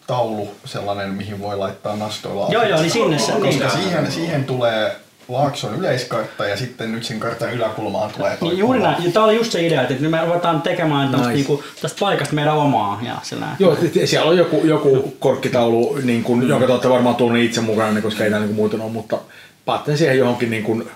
taulu, 0.07 0.55
sellainen, 0.65 1.09
mihin 1.09 1.39
voi 1.39 1.57
laittaa 1.57 1.95
nastoilla. 1.95 2.47
Joo, 2.49 2.63
joo, 2.63 2.81
niin 2.81 2.91
sinne 2.91 3.19
se. 3.19 3.31
Niin. 3.39 3.59
Koska 3.59 3.77
siihen, 3.77 4.11
siihen 4.11 4.43
tulee 4.43 4.95
Laakson 5.29 5.75
yleiskartta 5.75 6.47
ja 6.47 6.57
sitten 6.57 6.91
nyt 6.91 7.03
sen 7.03 7.19
kartan 7.19 7.53
yläkulmaan 7.53 8.11
tulee 8.11 8.37
toi 8.37 8.49
Niin, 8.49 8.59
Juuri 8.59 8.79
näin. 8.79 9.03
Ja 9.03 9.11
tää 9.11 9.23
oli 9.23 9.35
just 9.35 9.51
se 9.51 9.67
idea, 9.67 9.81
että 9.81 9.93
nyt 9.93 10.11
me 10.11 10.25
ruvetaan 10.25 10.61
tekemään 10.61 11.09
tästä, 11.11 11.27
Nice. 11.27 11.35
niinku, 11.35 11.63
tästä 11.81 11.99
paikasta 11.99 12.35
meidän 12.35 12.57
omaa. 12.57 12.99
Ja 13.01 13.15
sillä 13.23 13.47
Joo, 13.59 13.77
siellä 14.05 14.29
on 14.29 14.37
joku, 14.37 14.61
joku 14.63 15.15
korkkitaulu, 15.19 15.97
niin 16.03 16.23
kuin, 16.23 16.49
jonka 16.49 16.65
te 16.65 16.71
olette 16.71 16.89
varmaan 16.89 17.15
tuonut 17.15 17.37
itse 17.37 17.61
mukana, 17.61 17.91
niin 17.91 18.03
koska 18.03 18.23
ei 18.23 18.29
täällä 18.29 18.45
niin 18.47 18.55
muuten 18.55 18.81
ole, 18.81 18.91
mutta 18.91 19.17
päätten 19.65 19.97
siihen 19.97 20.17
johonkin 20.17 20.49
niin 20.49 20.63
kuin 20.63 20.89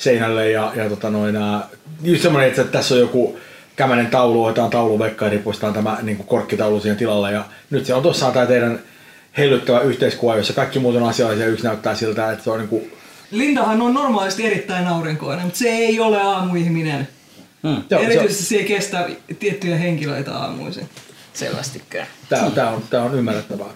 seinälle 0.00 0.50
ja, 0.50 0.72
ja 0.76 0.88
tota 0.88 1.10
noin, 1.10 1.36
ää, 1.36 1.68
just 2.02 2.22
semmoinen, 2.22 2.48
että 2.50 2.64
tässä 2.64 2.94
on 2.94 3.00
joku 3.00 3.38
kämänen 3.76 4.06
taulu, 4.06 4.44
otetaan 4.44 4.70
taulu 4.70 4.98
vekka 4.98 5.24
ja 5.24 5.30
ripustetaan 5.30 5.72
tämä 5.74 5.98
niin 6.02 6.16
kuin 6.16 6.26
korkkitaulu 6.26 6.80
siihen 6.80 6.96
tilalle 6.98 7.32
ja 7.32 7.44
nyt 7.70 7.86
se 7.86 7.94
on 7.94 8.02
tuossa 8.02 8.30
tämä 8.30 8.46
teidän 8.46 8.80
heilyttävä 9.38 9.80
yhteiskuva, 9.80 10.36
jossa 10.36 10.52
kaikki 10.52 10.78
muut 10.78 10.96
on 10.96 11.08
asiallisia 11.08 11.44
ja 11.46 11.52
yksi 11.52 11.64
näyttää 11.64 11.94
siltä, 11.94 12.32
että 12.32 12.44
se 12.44 12.50
on 12.50 12.58
niin 12.58 12.68
kuin, 12.68 12.92
Lindahan 13.30 13.82
on 13.82 13.94
normaalisti 13.94 14.46
erittäin 14.46 14.86
aurinkoinen, 14.86 15.44
mutta 15.44 15.58
se 15.58 15.68
ei 15.68 16.00
ole 16.00 16.20
aamuihminen. 16.22 17.08
Hmm. 17.62 17.70
Joo, 17.72 17.82
se 17.88 17.96
on- 17.96 18.04
Erityisesti 18.04 18.44
se 18.44 18.56
ei 18.56 18.64
kestä 18.64 19.08
tiettyjä 19.38 19.76
henkilöitä 19.76 20.36
aamuisin. 20.36 20.88
Selvästikään. 21.32 22.06
Tämä, 22.28 22.50
tämä, 22.50 22.70
on, 22.70 22.82
tämä 22.90 23.02
on 23.02 23.14
ymmärrettävää. 23.14 23.66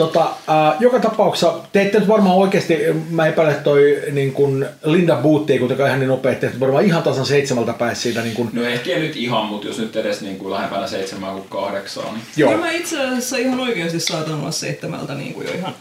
Tota, 0.00 0.22
äh, 0.24 0.76
joka 0.80 1.00
tapauksessa 1.00 1.54
te 1.72 1.82
ette 1.82 1.98
nyt 1.98 2.08
varmaan 2.08 2.36
oikeasti, 2.36 2.78
mä 3.10 3.26
epäilen, 3.26 3.52
että 3.52 3.64
toi 3.64 4.02
niin 4.12 4.32
kun 4.32 4.66
Linda 4.84 5.16
Booth 5.16 5.50
ei 5.50 5.58
kuitenkaan 5.58 5.88
ihan 5.88 6.00
niin 6.00 6.08
nopea, 6.08 6.32
että 6.32 6.50
varmaan 6.60 6.84
ihan 6.84 7.02
tasan 7.02 7.26
seitsemältä 7.26 7.72
pääsi 7.72 8.00
siitä. 8.00 8.22
Niin 8.22 8.34
kun, 8.34 8.50
No 8.52 8.62
ehkä 8.62 8.98
nyt 8.98 9.16
ihan, 9.16 9.46
mutta 9.46 9.66
jos 9.66 9.78
nyt 9.78 9.96
edes 9.96 10.20
niin 10.20 10.36
kuin 10.36 10.50
lähempänä 10.50 10.86
seitsemää 10.86 11.32
kuin 11.32 11.48
kahdeksaa, 11.48 12.12
niin 12.12 12.22
joo, 12.36 12.50
Kyllä 12.50 12.66
mä 12.66 12.72
itse 12.72 13.00
asiassa 13.04 13.36
ihan 13.36 13.60
oikeasti 13.60 14.00
saatan 14.00 14.40
olla 14.40 14.50
seitsemältä 14.50 15.14
niin 15.14 15.34
kuin 15.34 15.46
jo 15.46 15.52
ihan 15.52 15.74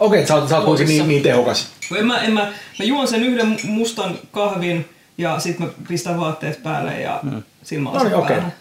okei, 0.00 0.22
okay, 0.22 0.28
sä, 0.28 0.34
oot- 0.34 0.48
sä 0.48 0.56
oot 0.56 0.64
kuitenkin 0.64 0.96
niin, 0.96 1.08
niin 1.08 1.22
tehokas. 1.22 1.68
En 1.96 2.06
mä, 2.06 2.22
en 2.22 2.32
mä, 2.32 2.52
mä 2.78 2.84
juon 2.84 3.08
sen 3.08 3.24
yhden 3.24 3.56
mustan 3.64 4.18
kahvin 4.30 4.86
ja 5.18 5.40
sit 5.40 5.58
mä 5.58 5.66
pistän 5.88 6.20
vaatteet 6.20 6.62
päälle 6.62 7.00
ja 7.00 7.20
mm. 7.22 7.42
silmälasit 7.62 8.10
No 8.12 8.16
niin, 8.16 8.24
okei. 8.24 8.36
päälle. 8.36 8.52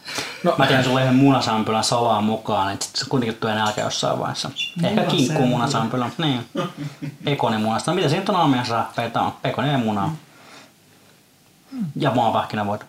No, 0.44 0.56
Mä 0.58 0.68
teen 0.68 0.84
sulle 0.84 1.02
yhden 1.02 1.16
munasampylän 1.16 1.84
salaa 1.84 2.22
mukaan, 2.22 2.74
että 2.74 2.86
sit 2.86 2.96
se 2.96 3.06
kuitenkin 3.10 3.38
tulee 3.38 3.56
nälkä 3.56 3.82
jossain 3.82 4.20
vaiheessa. 4.20 4.52
Ehkä 4.84 5.04
kinkku 5.04 5.46
munasampylä, 5.46 6.10
niin. 6.18 6.40
Pekoni 7.24 7.58
munasta. 7.58 7.92
No 7.92 7.96
mitä 7.96 8.10
siitä 8.10 8.32
on 8.32 8.38
aamiaisessa 8.38 8.76
rappeita 8.78 9.22
on? 9.22 9.32
Pekoni 9.42 9.72
ja 9.72 9.78
munaa. 9.78 10.16
Ja 11.96 12.12
maapähkinävoita. 12.12 12.86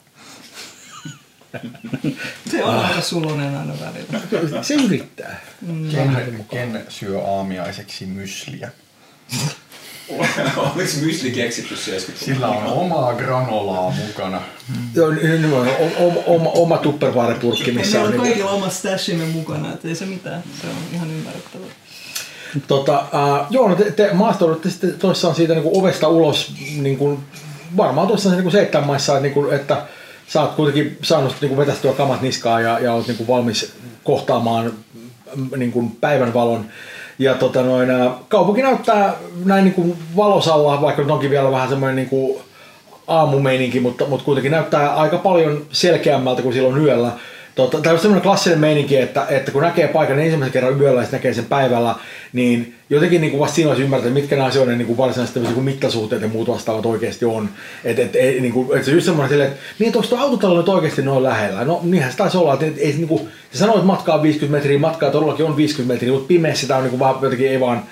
Se 2.50 2.64
on 2.64 2.78
aika 2.85 3.00
sulonen 3.00 3.57
aina 3.57 3.75
välillä. 3.81 4.62
se 4.62 4.75
yrittää. 4.75 5.40
Ken, 5.90 6.47
ken 6.50 6.87
syö 6.88 7.21
aamiaiseksi 7.25 8.07
mysliä? 8.07 8.71
Oliko 10.56 10.90
mysli 11.04 11.30
keksitty 11.30 11.76
70 11.76 12.25
Sillä 12.25 12.49
on 12.49 12.66
omaa 12.66 13.14
granolaa 13.14 13.90
mukana. 14.06 14.40
Joo, 14.94 15.11
niin, 15.11 15.42
niin, 15.42 15.54
on 15.54 15.68
oma, 16.26 16.50
oma, 16.50 16.76
tupperware-purkki, 16.76 17.73
missä 17.73 17.99
meillä 17.99 18.09
on 18.09 18.14
on 18.14 18.23
niin, 18.23 18.23
kaikilla 18.23 18.50
oma 18.50 18.71
stashimme 18.71 19.25
mukana, 19.25 19.73
että 19.73 19.88
ei 19.88 19.94
se 19.94 20.06
mitään. 20.06 20.42
Se 20.61 20.66
on 20.66 20.75
ihan 20.92 21.11
ymmärrettävää. 21.11 21.68
Tota, 22.66 23.00
uh, 23.00 23.47
joo, 23.50 23.68
no 23.68 23.75
te, 23.75 23.90
te 23.90 24.12
maastoudutte 24.12 24.71
sitten 24.71 24.99
toissaan 24.99 25.35
siitä 25.35 25.54
niin 25.54 25.62
kuin 25.62 25.80
ovesta 25.80 26.09
ulos, 26.09 26.52
niin 26.76 26.97
kuin, 26.97 27.18
varmaan 27.76 28.09
tuossa 28.09 28.30
niin 28.30 28.42
kuin 28.42 28.52
seitsemän 28.52 28.87
maissa, 28.87 29.12
että, 29.12 29.23
niin 29.23 29.35
kuin, 29.35 29.52
että 29.52 29.87
sä 30.26 30.40
oot 30.42 30.54
kuitenkin 30.54 30.99
saanut 31.02 31.37
niin 31.40 31.49
kuin 31.49 31.59
vetästyä 31.59 31.92
kamat 31.92 32.23
niskaan 32.23 32.62
ja, 32.62 32.78
ja 32.78 32.92
oot 32.92 33.06
niin 33.06 33.16
kuin 33.16 33.28
valmis 33.28 33.73
kohtaamaan 34.04 34.73
mm, 35.35 35.50
niin 35.56 35.73
kuin 35.73 35.90
päivänvalon. 35.90 36.66
Ja 37.19 37.35
tota 37.35 37.62
noin, 37.62 37.88
kaupunki 38.28 38.62
näyttää 38.62 39.14
näin 39.45 39.64
niin 39.64 39.75
kuin 39.75 39.99
valosalla, 40.16 40.81
vaikka 40.81 41.02
nyt 41.02 41.11
onkin 41.11 41.31
vielä 41.31 41.50
vähän 41.50 41.69
semmoinen 41.69 41.97
niin 41.97 42.09
kuin 42.09 42.38
aamumeininki, 43.07 43.81
mutta, 43.81 44.07
mutta 44.07 44.25
kuitenkin 44.25 44.52
näyttää 44.52 44.95
aika 44.95 45.19
paljon 45.19 45.62
selkeämmältä 45.73 46.42
kuin 46.42 46.54
silloin 46.54 46.85
yöllä. 46.85 47.12
Tota, 47.54 47.80
tämä 47.80 47.92
on 47.92 48.00
semmoinen 48.00 48.23
klassinen 48.23 48.59
meininki, 48.59 48.97
että, 48.97 49.26
että 49.28 49.52
kun 49.52 49.62
näkee 49.62 49.88
paikan 49.88 50.18
ensimmäisen 50.18 50.52
kerran 50.52 50.80
yöllä 50.80 51.02
ja 51.02 51.09
näkee 51.12 51.35
sen 51.35 51.44
päivällä, 51.44 51.94
niin 52.32 52.75
jotenkin 52.90 53.21
niin 53.21 53.30
kuin 53.30 53.40
vasta 53.40 53.54
siinä 53.54 53.71
olisi 53.71 53.82
ymmärtää, 53.82 54.09
että 54.09 54.21
mitkä 54.21 54.37
nämä 54.37 54.49
asioiden 54.49 54.78
niin 54.78 54.87
kuin 54.87 54.97
varsinaiset 54.97 55.54
kuin 55.54 55.64
mittasuhteet 55.64 56.23
ja 56.23 56.28
muut 56.28 56.49
vastaavat 56.49 56.87
oikeasti 56.87 57.25
on. 57.25 57.49
Että 57.85 58.02
et, 58.02 58.16
et, 58.16 58.42
niin 58.42 58.52
kuin, 58.52 58.78
et 58.78 58.85
se 58.85 58.90
on 58.90 58.94
just 58.94 59.04
semmoinen 59.04 59.30
silleen, 59.30 59.50
että 59.50 59.62
niin, 59.78 59.87
että 59.87 59.99
onko 59.99 60.09
tuo 60.09 60.18
autotalo 60.18 60.56
nyt 60.56 60.68
oikeasti 60.68 61.02
noin 61.02 61.23
lähellä? 61.23 61.64
No 61.64 61.80
niinhän 61.82 62.11
se 62.11 62.16
taisi 62.16 62.37
olla, 62.37 62.54
että 62.54 62.66
et, 62.66 62.78
ei, 62.78 62.92
niin 62.92 63.09
kuin, 63.09 63.28
se 63.52 63.59
sanoo, 63.59 63.75
että 63.75 63.87
matkaa 63.87 64.16
on 64.16 64.23
50 64.23 64.56
metriä, 64.56 64.78
matkaa 64.78 65.11
todellakin 65.11 65.47
on 65.47 65.56
50 65.56 65.94
metriä, 65.94 66.12
mutta 66.12 66.28
pimeässä 66.28 66.61
sitä 66.61 66.76
on 66.76 66.82
niin 66.82 66.90
kuin 66.90 67.00
vaan 67.00 67.18
jotenkin 67.23 67.50
ei 67.50 67.61
vaan, 67.61 67.82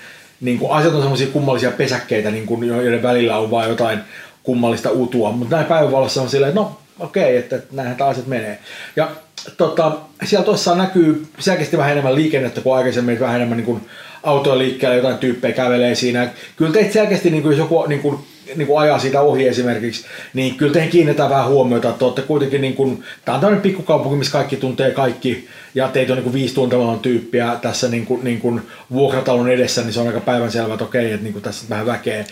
niin 0.41 0.59
kuin, 0.59 0.71
asiat 0.71 0.93
on 0.93 1.01
semmoisia 1.01 1.27
kummallisia 1.27 1.71
pesäkkeitä, 1.71 2.31
niin 2.31 2.45
kuin, 2.45 2.67
joiden 2.67 3.03
välillä 3.03 3.37
on 3.37 3.51
vaan 3.51 3.69
jotain 3.69 3.99
kummallista 4.43 4.91
utua, 4.91 5.31
mutta 5.31 5.55
näin 5.55 5.67
päivänvalossa 5.67 6.21
on 6.21 6.29
silleen, 6.29 6.49
että 6.49 6.61
no 6.61 6.77
okei, 6.99 7.23
okay, 7.23 7.35
että, 7.35 7.55
että 7.55 7.75
näinhän 7.75 7.97
tämä 7.97 8.09
asiat 8.09 8.27
menee. 8.27 8.59
Ja 8.95 9.11
tota, 9.57 9.91
siellä 10.23 10.45
tuossa 10.45 10.75
näkyy 10.75 11.27
selkeästi 11.39 11.77
vähän 11.77 11.91
enemmän 11.91 12.15
liikennettä 12.15 12.61
kuin 12.61 12.75
aikaisemmin, 12.75 13.19
vähän 13.19 13.35
enemmän 13.35 13.57
niin 13.57 13.81
autoja 14.23 14.57
liikkeellä, 14.57 14.95
jotain 14.95 15.17
tyyppejä 15.17 15.53
kävelee 15.53 15.95
siinä. 15.95 16.29
Kyllä 16.55 16.71
teitä 16.71 16.93
selkeästi, 16.93 17.29
niin 17.29 17.43
kuin, 17.43 17.51
jos 17.51 17.59
joku 17.59 17.85
niin 17.85 18.01
kuin, 18.01 18.19
niin 18.55 18.67
kuin 18.67 18.79
ajaa 18.79 18.99
siitä 18.99 19.21
ohi 19.21 19.47
esimerkiksi, 19.47 20.05
niin 20.33 20.55
kyllä 20.55 20.73
teihin 20.73 20.91
kiinnitetään 20.91 21.29
vähän 21.29 21.47
huomiota, 21.47 21.89
että 21.89 22.05
olette 22.05 22.21
kuitenkin, 22.21 22.61
niin 22.61 22.73
kuin, 22.73 23.03
tämä 23.25 23.35
on 23.35 23.41
tämmöinen 23.41 23.61
pikkukaupunki, 23.61 24.17
missä 24.17 24.31
kaikki 24.31 24.55
tuntee 24.55 24.91
kaikki, 24.91 25.47
ja 25.75 25.87
teitä 25.87 26.13
on 26.13 26.17
niin 26.17 26.23
kuin 26.23 26.33
viisi 26.33 26.53
tuntematon 26.53 26.99
tyyppiä 26.99 27.57
tässä 27.61 27.87
niin 27.87 28.05
kuin, 28.05 28.23
niin 28.23 28.39
kuin 28.39 28.61
vuokratalon 28.93 29.49
edessä, 29.49 29.81
niin 29.81 29.93
se 29.93 29.99
on 29.99 30.07
aika 30.07 30.19
päivänselvää, 30.19 30.73
että 30.73 30.85
okei, 30.85 31.11
että 31.11 31.23
niin 31.23 31.33
kuin 31.33 31.43
tässä 31.43 31.65
vähän 31.69 31.85
väkeä. 31.85 32.25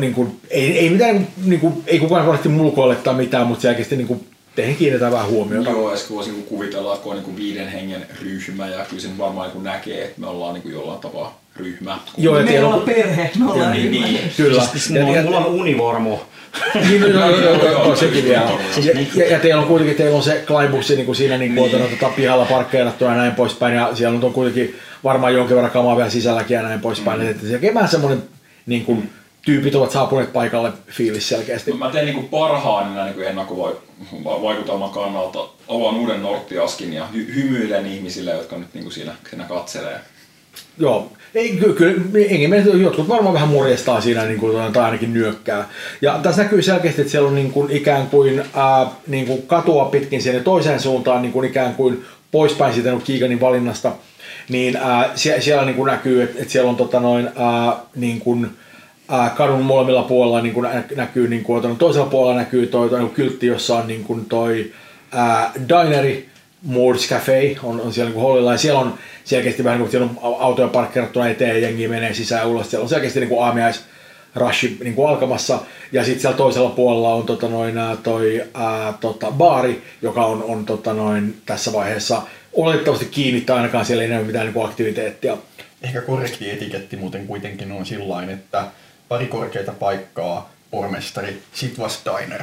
Niin 0.00 0.14
kuin, 0.14 0.40
ei, 0.50 0.78
ei, 0.78 0.90
mitään, 0.90 1.26
niin 1.44 1.60
kuin, 1.60 1.74
ei 1.86 1.98
kukaan 1.98 2.26
varmasti 2.26 2.48
mulkoille 2.48 2.96
tai 2.96 3.14
mitään, 3.14 3.46
mutta 3.46 3.62
selkeästi 3.62 3.96
niin 3.96 4.06
kuin, 4.06 4.26
teihin 4.56 4.76
kiinnitetään 4.76 5.12
vähän 5.12 5.28
huomiota. 5.28 5.70
Joo, 5.70 5.90
ja 5.90 5.96
sitten 5.96 6.16
voisi 6.16 6.30
niinku 6.30 6.48
kuvitella, 6.48 6.92
että 6.92 7.02
kun 7.02 7.12
on 7.12 7.18
niinku 7.18 7.36
viiden 7.36 7.68
hengen 7.68 8.06
ryhmä, 8.22 8.68
ja 8.68 8.84
kyllä 8.88 9.02
sen 9.02 9.18
varmaan 9.18 9.46
niinku 9.46 9.62
näkee, 9.62 10.04
että 10.04 10.20
me 10.20 10.26
ollaan 10.26 10.54
niinku 10.54 10.68
jollain 10.68 11.00
tavalla 11.00 11.34
ryhmä. 11.56 11.98
Joo, 12.16 12.38
ja 12.38 12.44
Me 12.44 12.58
ollaan 12.58 12.78
on, 12.80 12.86
perhe, 12.86 13.30
me 13.38 13.52
ollaan 13.52 13.72
niin, 13.72 13.92
ryhmä. 13.92 14.06
niin. 14.06 14.32
kyllä. 14.36 14.62
Siis 14.62 14.90
mulla, 14.90 15.22
mulla 15.22 15.38
on 15.38 15.46
univormu. 15.46 16.18
Niin, 16.74 17.00
no, 17.00 17.08
joo, 17.08 17.40
joo, 17.40 17.70
joo, 17.70 17.96
sekin 17.96 18.24
vielä. 18.24 18.50
Siis 18.74 18.86
Ja, 18.86 18.94
niin. 18.94 19.08
ja, 19.14 19.26
ja, 19.26 19.38
teillä 19.38 19.60
on 19.60 19.68
kuitenkin 19.68 19.96
teillä 19.96 20.16
on 20.16 20.22
se 20.22 20.44
Kleinbussi 20.46 20.96
niin 20.96 21.06
kuin 21.06 21.16
siinä 21.16 21.38
niin 21.38 21.54
kuin, 21.54 21.72
niin. 21.72 21.90
tota, 21.90 22.12
pihalla 22.16 22.44
parkkeerattuna 22.44 23.10
ja 23.10 23.16
näin 23.16 23.34
poispäin. 23.34 23.74
Ja 23.74 23.90
siellä 23.94 24.20
on 24.26 24.32
kuitenkin 24.32 24.76
varmaan 25.04 25.34
jonkin 25.34 25.56
verran 25.56 25.72
kamaa 25.72 25.96
vielä 25.96 26.10
sisälläkin 26.10 26.54
ja 26.54 26.62
näin 26.62 26.80
poispäin. 26.80 27.20
Mm. 27.20 27.30
Että 27.30 27.46
se 27.46 27.74
vähän 27.74 27.88
semmoinen 27.88 28.22
niin 28.66 28.84
kuin, 28.84 29.10
tyypit 29.44 29.74
ovat 29.74 29.90
saapuneet 29.90 30.32
paikalle 30.32 30.72
fiilis 30.88 31.28
selkeästi. 31.28 31.72
Mä 31.72 31.90
teen 31.90 32.06
niinku 32.06 32.22
parhaan 32.22 33.04
niinku 33.04 33.20
ennakkovaikutelman 33.20 34.90
kannalta. 34.90 35.38
Avaan 35.68 35.94
uuden 35.94 36.22
Norttiaskin 36.22 36.92
ja 36.92 37.08
hy- 37.14 37.34
hymyilen 37.34 37.86
ihmisille, 37.86 38.30
jotka 38.30 38.56
nyt 38.56 38.74
niinku 38.74 38.90
siinä, 38.90 39.12
siinä 39.30 39.44
katselee. 39.44 40.00
Joo, 40.78 41.12
ei, 41.34 41.56
kyllä, 41.56 41.74
kyllä 41.74 42.82
jotkut 42.82 43.08
varmaan 43.08 43.34
vähän 43.34 43.48
morjestaa 43.48 44.00
siinä 44.00 44.24
niin 44.24 44.40
kuin, 44.40 44.72
tai 44.72 44.84
ainakin 44.84 45.12
nyökkää. 45.12 45.68
Ja 46.02 46.20
tässä 46.22 46.42
näkyy 46.42 46.62
selkeästi, 46.62 47.00
että 47.00 47.10
siellä 47.10 47.28
on 47.28 47.34
niin 47.34 47.52
kuin, 47.52 47.70
ikään 47.70 48.06
kuin, 48.06 48.42
ää, 48.54 48.86
niin 49.06 49.26
kuin 49.26 49.42
katua 49.42 49.84
pitkin 49.84 50.22
sinne 50.22 50.40
toiseen 50.40 50.80
suuntaan 50.80 51.22
niin 51.22 51.32
kuin 51.32 51.48
ikään 51.48 51.74
kuin 51.74 52.04
poispäin 52.30 52.74
siitä 52.74 52.88
niin 52.88 52.98
kuin 52.98 53.06
Keeganin 53.06 53.40
valinnasta. 53.40 53.92
Niin 54.48 54.76
ää, 54.76 55.10
sie, 55.14 55.40
siellä 55.40 55.64
niin 55.64 55.76
kuin 55.76 55.86
näkyy, 55.86 56.22
että, 56.22 56.38
että 56.38 56.52
siellä 56.52 56.70
on 56.70 56.76
tota, 56.76 57.00
noin, 57.00 57.28
ää, 57.36 57.76
niin 57.96 58.20
kuin, 58.20 58.50
ää, 59.08 59.30
kadun 59.30 59.62
molemmilla 59.62 60.02
puolella 60.02 60.40
niin 60.40 60.54
kuin 60.54 60.64
nä- 60.64 60.84
näkyy, 60.96 61.28
niin 61.28 61.44
kuin, 61.44 61.76
toisella 61.78 62.06
puolella 62.06 62.40
näkyy 62.40 62.66
toi, 62.66 62.88
toi 62.88 62.98
niin 62.98 63.10
kyltti, 63.10 63.46
jossa 63.46 63.76
on 63.76 63.86
niin 63.86 64.04
kuin 64.04 64.24
toi 64.24 64.72
ää, 65.12 65.52
dineri, 65.68 66.28
Moods 66.62 67.08
Cafe 67.08 67.56
on, 67.62 67.80
on 67.80 67.92
siellä 67.92 68.10
niin 68.10 68.20
hollilla 68.20 68.52
ja 68.52 68.58
siellä 68.58 68.80
on 68.80 68.94
selkeästi 69.24 69.64
vähän 69.64 69.78
niin 69.78 69.84
kuin 69.84 69.90
siellä 69.90 70.10
on 70.10 70.32
au- 70.32 70.42
autoja 70.42 70.68
parkkerattuna 70.68 71.28
eteen 71.28 71.62
jengi 71.62 71.88
menee 71.88 72.14
sisään 72.14 72.42
ja 72.42 72.48
ulos. 72.48 72.70
Siellä 72.70 72.82
on 72.82 72.88
selkeästi 72.88 73.20
niin 73.20 73.28
kuin 73.28 73.44
aamiais 73.44 73.84
rushi 74.34 74.76
niin 74.84 74.94
kuin 74.94 75.08
alkamassa 75.08 75.58
ja 75.92 76.04
sitten 76.04 76.20
siellä 76.20 76.36
toisella 76.36 76.70
puolella 76.70 77.14
on 77.14 77.26
tota 77.26 77.48
noin, 77.48 77.74
toi 78.02 78.42
ää, 78.54 78.94
tota, 79.00 79.30
baari, 79.30 79.82
joka 80.02 80.26
on, 80.26 80.42
on 80.42 80.66
tota 80.66 80.94
noin, 80.94 81.36
tässä 81.46 81.72
vaiheessa 81.72 82.22
oletettavasti 82.52 83.06
kiinni 83.06 83.40
tai 83.40 83.56
ainakaan 83.56 83.84
siellä 83.84 84.02
ei 84.02 84.08
näy 84.08 84.24
mitään 84.24 84.46
niin 84.46 84.54
kuin 84.54 84.66
aktiviteettia. 84.66 85.36
Ehkä 85.82 86.00
korrekti 86.00 86.50
etiketti 86.50 86.96
muuten 86.96 87.26
kuitenkin 87.26 87.72
on 87.72 87.86
sillain, 87.86 88.30
että 88.30 88.64
pari 89.08 89.26
korkeita 89.26 89.72
paikkaa, 89.72 90.50
pormestari, 90.70 91.42
sit 91.52 91.78
vasta 91.78 92.18
diner. 92.18 92.42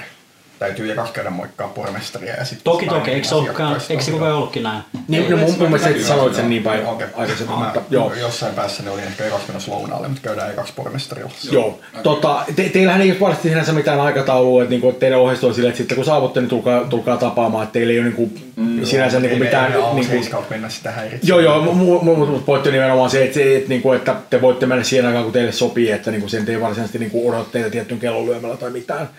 Täytyy 0.62 0.92
ekas 0.92 1.12
käydä 1.12 1.30
moikkaa 1.30 1.68
pormestaria 1.68 2.34
ja 2.34 2.46
sitten 2.46 2.64
Toki 2.64 2.86
toki, 2.86 3.12
eikö 3.12 3.28
se 3.28 3.36
ollutkaan, 3.36 3.82
eikö 3.90 4.04
se 4.04 4.12
koko 4.12 4.26
ajan 4.26 4.38
ollutkin 4.38 4.64
näin? 4.64 4.84
Niin, 5.08 5.32
no, 5.32 5.38
mun, 5.38 5.50
mun 5.50 5.58
mielestä 5.70 5.90
et 5.90 6.04
sanoit 6.04 6.36
sen 6.36 6.50
niin 6.50 6.64
päin 6.64 6.86
Okei. 6.86 7.08
aikaisemmin, 7.16 7.60
Mä, 7.60 7.64
mutta 7.66 7.82
joo. 7.90 8.14
Jossain 8.14 8.54
päässä 8.54 8.84
ne 8.84 8.90
oli 8.90 9.02
ehkä 9.02 9.26
ekas 9.26 9.42
menossa 9.48 9.72
lounaalle, 9.72 10.08
mutta 10.08 10.24
käydään 10.24 10.52
ekaksi 10.52 10.74
pormestarilla. 10.76 11.32
Joo. 11.52 11.80
Tota, 12.04 12.44
te, 12.56 12.70
teillähän 12.70 13.02
ei 13.02 13.12
ole 13.12 13.20
varsinaisesti 13.20 13.50
sinänsä 13.50 13.72
mitään 13.74 14.00
aikataulua, 14.00 14.62
että, 14.62 14.70
niinku, 14.70 14.90
että 14.90 15.00
teidän 15.00 15.20
ohjeisto 15.20 15.48
on 15.48 15.54
silleen, 15.54 15.70
että 15.70 15.78
sitten 15.78 15.96
kun 15.96 16.06
saavutte, 16.06 16.40
niin 16.40 16.50
tulkaa, 16.50 16.86
tulkaa 16.86 17.18
tapaamaan, 17.18 17.64
että 17.64 17.74
teillä 17.74 17.94
ei 17.94 18.00
ole 18.00 18.08
niinku, 18.08 18.32
mm, 18.56 18.86
sinänsä 18.86 19.20
niinku, 19.20 19.38
mitään... 19.38 19.74
Ei 19.74 19.82
Niinku, 19.94 20.44
mennä 20.50 20.70
sitä 20.70 20.92
häiritsemään. 20.92 21.44
joo, 21.44 21.56
joo, 21.56 21.62
mun, 21.62 21.78
mun, 21.78 22.20
mun 22.20 22.44
pointti 22.46 22.70
on 22.70 22.74
nimenomaan 22.74 23.10
se, 23.10 23.24
että, 23.24 23.34
se, 23.34 23.56
että, 23.56 23.70
niinku, 23.70 23.92
että 23.92 24.16
te 24.30 24.42
voitte 24.42 24.66
mennä 24.66 24.84
siihen 24.84 25.06
aikaan, 25.06 25.24
kun 25.24 25.34
teille 25.34 25.52
sopii, 25.52 25.92
että 25.92 26.12
niinku, 26.12 26.28
sen 26.30 26.50
ei 26.50 26.62
varsinaisesti 26.62 27.00
niinku, 27.00 27.30
odota 27.30 27.50
teitä 27.52 27.70
tiettyyn 27.70 28.00
kellon 28.00 28.26
lyömällä 28.26 28.58
tai 28.58 28.70
mitään. 28.70 29.10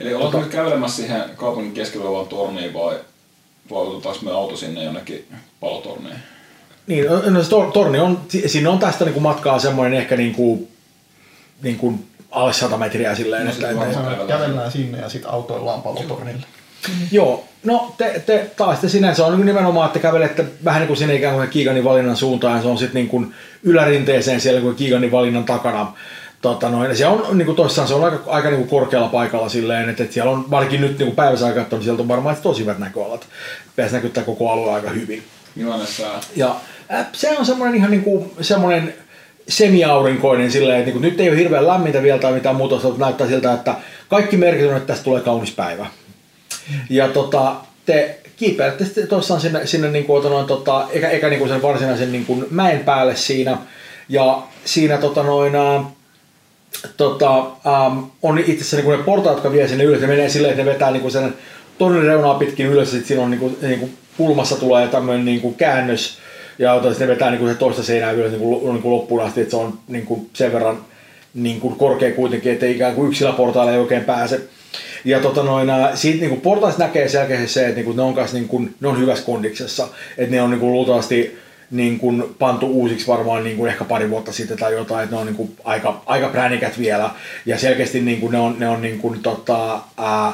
Eli 0.00 0.14
ollaanko 0.14 0.40
nyt 0.40 0.50
kävelemässä 0.86 1.24
siihen 1.24 1.36
kaupungin 1.36 1.72
keskellä 1.72 2.06
olevaan 2.06 2.26
torniin 2.26 2.74
vai, 2.74 2.94
vai 3.70 3.82
otetaanko 3.82 4.20
me 4.22 4.30
auto 4.30 4.56
sinne 4.56 4.84
jonnekin 4.84 5.26
palotorniin? 5.60 6.16
Niin, 6.86 7.06
no 7.30 7.42
se 7.42 7.50
tor, 7.50 7.72
torni 7.72 7.98
on, 7.98 8.20
si- 8.28 8.48
siinä 8.48 8.70
on 8.70 8.78
tästä 8.78 9.04
niinku, 9.04 9.20
matkaa 9.20 9.58
semmoinen 9.58 9.98
ehkä 9.98 10.16
niinku, 10.16 10.68
niinku, 11.62 11.94
alle 12.30 12.52
100 12.52 12.76
metriä 12.76 13.14
silleen, 13.14 13.44
No 13.46 13.52
että, 13.52 13.68
sit 13.68 13.82
että, 13.82 14.26
Kävellään 14.28 14.72
sinne 14.72 14.98
ja 14.98 15.08
sitten 15.08 15.30
autoillaan 15.30 15.82
palotornille. 15.82 16.46
Joo, 17.12 17.44
no 17.64 17.94
te, 17.98 18.22
te 18.26 18.50
taas 18.56 18.78
te 18.78 18.88
sinänsä 18.88 19.26
on 19.26 19.36
niin 19.36 19.46
nimenomaan, 19.46 19.86
että 19.86 19.98
kävelette 19.98 20.44
vähän 20.64 20.80
niin 20.80 20.86
kuin 20.86 20.96
sinne 20.96 21.14
ikään 21.14 21.34
kuin 21.34 21.48
Kiiganin 21.48 21.84
valinnan 21.84 22.16
suuntaan 22.16 22.56
ja 22.56 22.62
se 22.62 22.68
on 22.68 22.78
sitten 22.78 22.94
niin 22.94 23.08
kuin 23.08 23.34
ylärinteeseen 23.62 24.40
siellä 24.40 24.60
kuin 24.60 24.76
Kiiganin 24.76 25.12
valinnan 25.12 25.44
takana. 25.44 25.92
Tota 26.42 26.68
noin, 26.68 26.96
se 26.96 27.06
on 27.06 27.38
niin 27.38 27.46
kuin 27.46 27.56
toissaan, 27.56 27.88
se 27.88 27.94
on 27.94 28.04
aika, 28.04 28.22
aika 28.26 28.48
niin 28.48 28.58
kuin 28.58 28.68
korkealla 28.68 29.08
paikalla 29.08 29.48
silleen, 29.48 29.88
että, 29.88 30.02
että 30.02 30.14
siellä 30.14 30.30
on 30.30 30.50
varsinkin 30.50 30.80
nyt 30.80 30.98
niin 30.98 31.06
kuin 31.06 31.16
päivässä 31.16 31.52
katsonut, 31.52 31.84
sieltä 31.84 32.02
on 32.02 32.08
varmaan 32.08 32.36
tosi 32.42 32.60
hyvät 32.60 32.78
näköalat. 32.78 33.26
Pääsi 33.76 33.94
näkyttää 33.94 34.24
koko 34.24 34.50
alue 34.50 34.72
aika 34.72 34.90
hyvin. 34.90 35.22
Ja 36.36 36.56
äh, 36.92 37.06
se 37.12 37.38
on 37.38 37.46
semmoinen 37.46 37.74
ihan 37.74 37.90
niinku, 37.90 38.32
semmoinen 38.40 38.94
semiaurinkoinen 39.48 40.50
silleen, 40.50 40.78
että 40.78 40.86
niin 40.86 41.00
kuin, 41.00 41.10
nyt 41.10 41.20
ei 41.20 41.28
ole 41.28 41.38
hirveän 41.38 41.66
lämmintä 41.66 42.02
vielä 42.02 42.18
tai 42.18 42.32
mitään 42.32 42.56
muuta, 42.56 42.80
mutta 42.82 43.04
näyttää 43.04 43.26
siltä, 43.26 43.52
että 43.52 43.74
kaikki 44.08 44.36
merkit 44.36 44.66
on, 44.66 44.76
että 44.76 44.86
tästä 44.86 45.04
tulee 45.04 45.20
kaunis 45.20 45.50
päivä. 45.50 45.86
Ja 46.90 47.08
tota, 47.08 47.54
te 47.86 48.18
kiipeilette 48.36 48.84
sitten 48.84 49.08
tuossaan 49.08 49.40
sinne, 49.40 49.66
sinne 49.66 49.90
niin 49.90 50.04
kuin, 50.04 50.22
noin, 50.22 50.46
tota, 50.46 50.88
eikä, 50.90 51.08
eikä 51.08 51.28
niin 51.28 51.38
kuin 51.38 51.48
sen 51.48 51.62
varsinaisen 51.62 52.12
niin 52.12 52.26
kuin 52.26 52.46
mäen 52.50 52.80
päälle 52.80 53.16
siinä. 53.16 53.58
Ja 54.08 54.42
siinä 54.64 54.98
tota, 54.98 55.22
noin, 55.22 55.52
tota, 56.96 57.38
ähm, 57.38 57.98
on 58.22 58.38
itse 58.38 58.52
asiassa 58.52 58.76
niin 58.76 58.90
ne 58.90 59.04
portaat, 59.04 59.36
jotka 59.36 59.52
vie 59.52 59.68
sinne 59.68 59.84
ylös. 59.84 60.00
Ne 60.00 60.06
menee 60.06 60.28
silleen, 60.28 60.50
että 60.50 60.64
ne 60.64 60.70
vetää 60.70 60.90
niin 60.90 61.10
sen 61.10 61.34
tornin 61.78 62.02
reunaa 62.02 62.34
pitkin 62.34 62.66
ylös. 62.66 62.90
Sitten 62.90 63.08
siinä 63.08 63.22
on 63.22 63.30
niin 63.30 63.40
kuin, 63.40 63.56
niin 63.62 63.80
kuin 63.80 63.94
kulmassa 64.16 64.56
tulee 64.56 64.88
tämmöinen 64.88 65.24
niin 65.24 65.40
kuin 65.40 65.54
käännös. 65.54 66.18
Ja 66.58 66.82
sitten 66.82 67.08
ne 67.08 67.14
vetää 67.14 67.30
niin 67.30 67.38
kuin 67.38 67.52
se 67.52 67.58
toista 67.58 67.82
seinää 67.82 68.10
ylös 68.10 68.30
niin 68.30 68.40
kuin, 68.40 68.72
niin 68.72 68.82
kuin 68.82 68.92
loppuun 68.92 69.22
asti. 69.22 69.40
Että 69.40 69.50
se 69.50 69.56
on 69.56 69.78
niin 69.88 70.06
kuin 70.06 70.30
sen 70.32 70.52
verran 70.52 70.78
niin 71.34 71.60
kuin 71.60 71.76
korkea 71.76 72.14
kuitenkin, 72.14 72.52
että 72.52 72.66
ikään 72.66 72.94
kuin 72.94 73.08
yksillä 73.08 73.32
portailla 73.32 73.72
ei 73.72 73.78
oikein 73.78 74.04
pääse. 74.04 74.40
Ja 75.04 75.20
tota 75.20 75.42
noin, 75.42 75.70
ää, 75.70 75.96
siitä 75.96 76.20
niin 76.20 76.40
portaista 76.40 76.82
näkee 76.82 77.08
selkeästi 77.08 77.48
se, 77.48 77.62
että 77.62 77.74
niin 77.74 77.84
kuin 77.84 77.96
ne 77.96 78.02
on, 78.02 78.14
kanssa, 78.14 78.36
niin 78.36 78.48
kuin, 78.48 78.74
ne 78.80 78.88
on 78.88 79.00
hyvässä 79.00 79.24
kondiksessa. 79.24 79.88
Että 80.18 80.34
ne 80.34 80.42
on 80.42 80.50
niin 80.50 80.60
kuin, 80.60 80.72
luultavasti 80.72 81.38
niin 81.70 81.98
kuin, 81.98 82.24
pantu 82.38 82.66
uusiksi 82.66 83.06
varmaan 83.06 83.44
niin 83.44 83.56
kuin, 83.56 83.70
ehkä 83.70 83.84
pari 83.84 84.10
vuotta 84.10 84.32
sitten 84.32 84.58
tai 84.58 84.72
jotain, 84.72 85.04
että 85.04 85.16
ne 85.16 85.20
on 85.20 85.26
niin 85.26 85.36
kuin, 85.36 85.56
aika, 85.64 86.02
aika 86.06 86.28
pränikät 86.28 86.78
vielä. 86.78 87.10
Ja 87.46 87.58
selkeästi 87.58 88.00
niin 88.00 88.20
kuin, 88.20 88.32
ne 88.32 88.38
on, 88.38 88.56
ne 88.58 88.68
on 88.68 88.82
niin 88.82 88.98
kuin, 88.98 89.22
tota, 89.22 89.80
ää, 89.96 90.32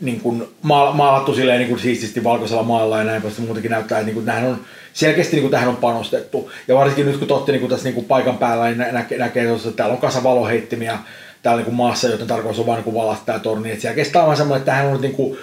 niin 0.00 0.20
kuin 0.20 0.48
maal- 0.62 0.92
maalattu 0.92 1.34
silleen 1.34 1.58
niin 1.58 1.68
kuin 1.68 1.80
siististi 1.80 2.24
valkoisella 2.24 2.62
maalla 2.62 2.98
ja 2.98 3.04
näin 3.04 3.22
pois, 3.22 3.38
muutenkin 3.38 3.70
näyttää, 3.70 3.98
että 3.98 4.12
niin 4.12 4.24
kuin, 4.24 4.46
on 4.46 4.60
selkeästi 4.92 5.36
niin 5.36 5.42
kuin 5.42 5.50
tähän 5.50 5.68
on 5.68 5.76
panostettu. 5.76 6.50
Ja 6.68 6.74
varsinkin 6.74 7.06
nyt 7.06 7.16
kun 7.16 7.28
totti 7.28 7.52
niin 7.52 7.60
kuin 7.60 7.70
tässä 7.70 7.84
niin 7.84 7.94
kuin 7.94 8.06
paikan 8.06 8.38
päällä, 8.38 8.66
niin 8.66 8.78
näkee, 8.78 9.18
näkee 9.18 9.52
että 9.54 9.70
täällä 9.70 9.92
on 9.92 10.00
kasa 10.00 10.22
valoheittimiä 10.22 10.98
täällä 11.42 11.58
niin 11.58 11.64
kuin 11.64 11.74
maassa, 11.74 12.08
joten 12.08 12.26
tarkoitus 12.26 12.60
on 12.60 12.66
vain 12.66 12.84
niin 12.84 12.94
valata 12.94 13.22
tämä 13.26 13.38
torni. 13.38 13.70
Että 13.70 13.82
selkeästi 13.82 14.18
on 14.18 14.36
semmoinen, 14.36 14.60
että 14.60 14.72
tähän 14.72 14.86
on 14.86 15.00
niin 15.00 15.14
kuin, 15.14 15.38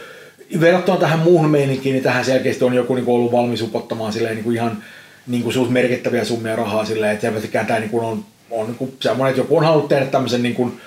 verrattuna 0.59 0.97
tähän 0.97 1.19
muuhun 1.19 1.49
meininkiin, 1.49 1.93
niin 1.93 2.03
tähän 2.03 2.25
selkeästi 2.25 2.65
on 2.65 2.73
joku 2.73 2.95
niin 2.95 3.05
kuin 3.05 3.15
ollut 3.15 3.31
valmis 3.31 3.61
upottamaan 3.61 4.13
silleen 4.13 4.35
niin 4.35 4.43
kuin 4.43 4.55
ihan 4.55 4.83
niin 5.27 5.43
kuin 5.43 5.73
merkittäviä 5.73 6.25
summia 6.25 6.55
rahaa 6.55 6.85
silleen, 6.85 7.11
että 7.11 7.27
selvästikään 7.27 7.65
tämä 7.65 7.79
niin 7.79 7.89
kuin 7.89 8.05
on, 8.05 8.25
on 8.51 8.65
niin 8.65 8.75
kuin 8.75 8.95
semmoinen, 8.99 9.29
että 9.29 9.41
joku 9.41 9.57
on 9.57 9.63
halunnut 9.63 9.89
tehdä 9.89 10.05
tämmöisen 10.05 10.43
niin 10.43 10.55
kuin, 10.55 10.81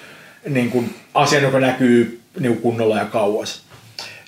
niin 0.48 0.70
kuin 0.70 0.94
asian, 1.14 1.42
joka 1.42 1.60
näkyy 1.60 2.20
niin 2.40 2.52
kuin 2.52 2.62
kunnolla 2.62 2.98
ja 2.98 3.04
kauas. 3.04 3.62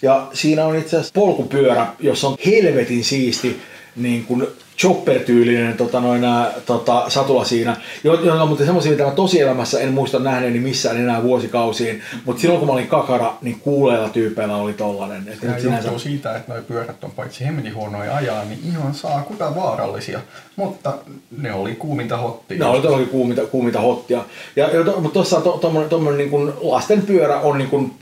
Ja 0.03 0.29
siinä 0.33 0.65
on 0.65 0.77
itse 0.77 0.97
asiassa 0.97 1.15
polkupyörä, 1.15 1.87
jossa 2.01 2.29
on 2.29 2.37
helvetin 2.47 3.05
siisti 3.05 3.61
niin 3.97 4.25
kuin 4.25 4.47
chopper-tyylinen 4.79 5.77
tota, 5.77 6.01
noin, 6.01 6.23
tota, 6.67 7.05
satula 7.09 7.45
siinä, 7.45 7.77
jotka 8.05 8.43
on 8.43 8.49
mutta 8.49 8.65
semmoisia, 8.65 8.93
mitä 8.93 9.05
mä 9.05 9.11
tosielämässä 9.11 9.81
en 9.81 9.93
muista 9.93 10.19
nähneeni 10.19 10.61
missään 10.61 10.97
enää 10.97 11.23
vuosikausiin, 11.23 12.03
mutta 12.25 12.41
silloin 12.41 12.59
kun 12.59 12.69
mä 12.69 12.73
olin 12.73 12.87
kakara, 12.87 13.35
niin 13.43 13.61
kuuleilla 13.61 14.09
tyypeillä 14.09 14.57
oli 14.57 14.73
tollanen. 14.73 15.29
Et 15.29 15.41
Tämä 15.41 15.59
sinänsä... 15.59 15.83
johtuu 15.83 15.99
siitä, 15.99 16.37
että 16.37 16.53
nuo 16.53 16.63
pyörät 16.63 17.05
on 17.05 17.11
paitsi 17.11 17.45
hemmetin 17.45 17.75
huonoja 17.75 18.17
ajaa, 18.17 18.45
niin 18.45 18.61
ihan 18.67 18.95
saa 18.95 19.23
kuta 19.23 19.55
vaarallisia, 19.55 20.21
mutta 20.57 20.95
ne 21.39 21.53
oli 21.53 21.75
kuuminta 21.75 22.17
hottia. 22.17 22.59
Ne 22.59 22.65
oli 22.65 22.81
todellakin 22.81 23.09
kuuminta, 23.09 23.47
kuuminta 23.47 23.81
hottia. 23.81 24.25
Ja, 24.57 24.71
ja 24.71 24.85
to, 24.85 25.01
mutta 25.01 25.15
tuossa 25.15 25.41
to, 25.41 25.87
tommonen, 25.91 26.19
niin 26.19 26.31
kuin 26.31 26.53
lasten 26.61 27.03
pyörä 27.03 27.41
on 27.41 27.59
niin 27.59 27.71
kuin, 27.71 27.95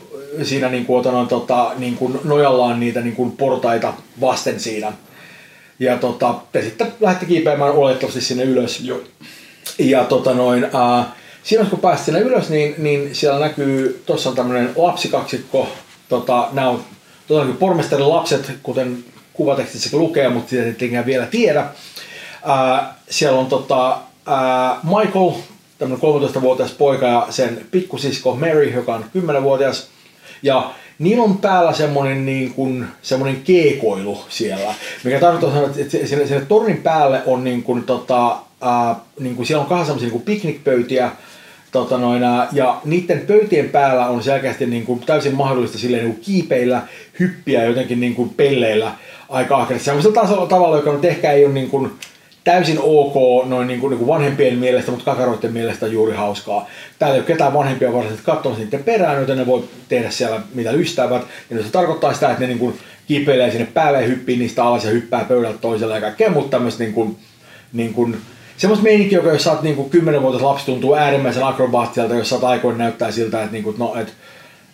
siinä 0.42 0.68
niin 0.68 0.87
kuin, 0.87 1.00
otan, 1.00 1.28
tota, 1.28 1.73
niin 1.78 1.97
kuin 1.97 2.21
nojallaan 2.25 2.80
niitä 2.80 3.00
niin 3.00 3.16
kuin 3.16 3.33
portaita 3.33 3.92
vasten 4.21 4.61
siinä 4.61 4.92
ja 5.78 5.99
tota, 5.99 6.35
te 6.52 6.62
sitten 6.62 6.92
lähdette 7.00 7.26
kiipeämään 7.26 7.73
olettavasti 7.73 8.21
sinne 8.21 8.45
ylös. 8.45 8.80
Joo. 8.80 9.00
Ja 9.78 10.04
tota 10.04 10.35
noin, 10.35 10.64
äh, 10.64 11.06
siinä 11.42 11.64
kun 11.64 11.78
pääsit 11.78 12.04
sinne 12.04 12.21
ylös, 12.21 12.49
niin, 12.49 12.75
niin 12.78 13.14
siellä 13.14 13.40
näkyy, 13.40 14.02
tuossa 14.06 14.30
on 14.30 14.37
tämmöinen 14.37 14.73
lapsikaksikko, 14.76 15.68
tota, 16.09 16.49
nämä 16.52 16.68
on 16.68 16.85
todellakin 17.28 17.56
pormestarin 17.56 18.09
lapset, 18.09 18.52
kuten 18.62 19.04
kuvatekstissä 19.33 19.97
lukee, 19.97 20.28
mutta 20.28 20.50
sitä 20.50 20.62
ei 20.80 21.06
vielä 21.06 21.26
tiedä. 21.26 21.60
Äh, 21.60 22.86
siellä 23.10 23.39
on 23.39 23.47
tota, 23.47 23.93
äh, 24.28 24.78
Michael, 24.82 25.30
tämmöinen 25.78 26.04
13-vuotias 26.04 26.71
poika 26.71 27.06
ja 27.06 27.26
sen 27.30 27.67
pikkusisko 27.71 28.34
Mary, 28.34 28.71
joka 28.75 28.95
on 28.95 29.04
10-vuotias. 29.19 29.89
Ja 30.43 30.71
niillä 30.99 31.25
on 31.25 31.39
päällä 31.39 31.73
semmoinen, 31.73 32.26
niin 32.26 32.54
kuin, 32.54 32.87
semmoinen 33.02 33.43
keekoilu 33.43 34.19
siellä, 34.28 34.75
mikä 35.04 35.21
tarkoittaa, 35.21 35.63
että 35.63 36.06
sinne, 36.06 36.26
sinne 36.26 36.45
tornin 36.49 36.82
päälle 36.82 37.23
on 37.26 37.45
niin 37.45 37.63
kuin, 37.63 37.85
tota, 37.85 38.37
ää, 38.61 38.97
niin 39.21 39.37
kuin, 39.37 39.47
siellä 39.47 39.63
on 39.63 39.69
kahden 39.69 39.87
semmoisia 39.87 40.11
niin 40.11 40.23
piknikpöytiä, 40.23 41.11
tota 41.73 41.99
noin, 41.99 42.23
ja 42.52 42.80
niiden 42.85 43.21
pöytien 43.21 43.69
päällä 43.69 44.06
on 44.06 44.23
selkeästi 44.23 44.67
niin 44.67 44.87
kuin, 44.87 45.00
täysin 45.00 45.35
mahdollista 45.35 45.78
silleen, 45.78 46.04
niin 46.04 46.15
kuin 46.15 46.25
kiipeillä, 46.25 46.82
hyppiä 47.21 47.65
jotenkin 47.65 48.00
niin 48.00 48.15
kuin 48.15 48.28
pelleillä 48.28 48.93
aika 49.28 49.56
ahkerasti. 49.56 49.85
Sellaisella 49.85 50.47
tavalla, 50.47 50.76
joka 50.76 50.93
nyt 50.93 51.04
ehkä 51.04 51.32
ei 51.32 51.45
ole 51.45 51.54
niin 51.54 51.71
kuin, 51.71 51.93
täysin 52.47 52.78
ok 52.82 53.15
noin 53.47 53.69
niin 53.69 53.80
kuin, 53.80 53.91
niin 53.91 53.99
kuin 53.99 54.09
vanhempien 54.09 54.59
mielestä, 54.59 54.91
mutta 54.91 55.04
kakaroiden 55.04 55.52
mielestä 55.52 55.87
juuri 55.87 56.17
hauskaa. 56.17 56.69
Täällä 56.99 57.15
ei 57.15 57.21
ole 57.21 57.26
ketään 57.26 57.52
vanhempia 57.52 57.93
varsinaisesti 57.93 58.26
katsomassa 58.26 58.65
niiden 58.65 58.85
perään, 58.85 59.21
joten 59.21 59.39
ne 59.39 59.47
voi 59.47 59.65
tehdä 59.89 60.11
siellä 60.11 60.41
mitä 60.54 60.71
ystävät. 60.71 61.23
Ja 61.50 61.63
se 61.63 61.71
tarkoittaa 61.71 62.13
sitä, 62.13 62.28
että 62.30 62.41
ne 62.41 62.47
niin 62.47 62.59
kuin 62.59 62.78
kiipeilee 63.06 63.50
sinne 63.50 63.67
päälle 63.75 64.00
ja 64.00 64.09
hyppii 64.09 64.37
niistä 64.37 64.65
alas 64.65 64.85
ja 64.85 64.91
hyppää 64.91 65.25
pöydältä 65.25 65.59
toiselle 65.59 65.95
ja 65.95 66.00
kaikkea 66.00 66.30
mutta 66.30 66.50
tämmöistä 66.50 66.82
niin 66.82 66.95
kuin, 66.95 67.17
niin 67.73 67.95
kuin, 67.95 68.17
semmoista 68.56 68.85
meininkiä, 68.85 69.19
joka 69.19 69.32
jos 69.32 69.45
sä 69.45 69.52
oot 69.52 69.63
niin 69.63 69.76
kuin 69.76 69.91
10-vuotias 69.93 70.43
lapsi 70.43 70.67
tuntuu 70.67 70.95
äärimmäisen 70.95 71.45
akrobaattialta, 71.45 72.15
jos 72.15 72.28
sä 72.28 72.35
oot 72.35 72.45
aikoin 72.45 72.78
näyttää 72.78 73.11
siltä, 73.11 73.41
että, 73.41 73.52
niin 73.52 73.65
kuin, 73.65 73.78
no, 73.78 73.95
että, 73.97 74.13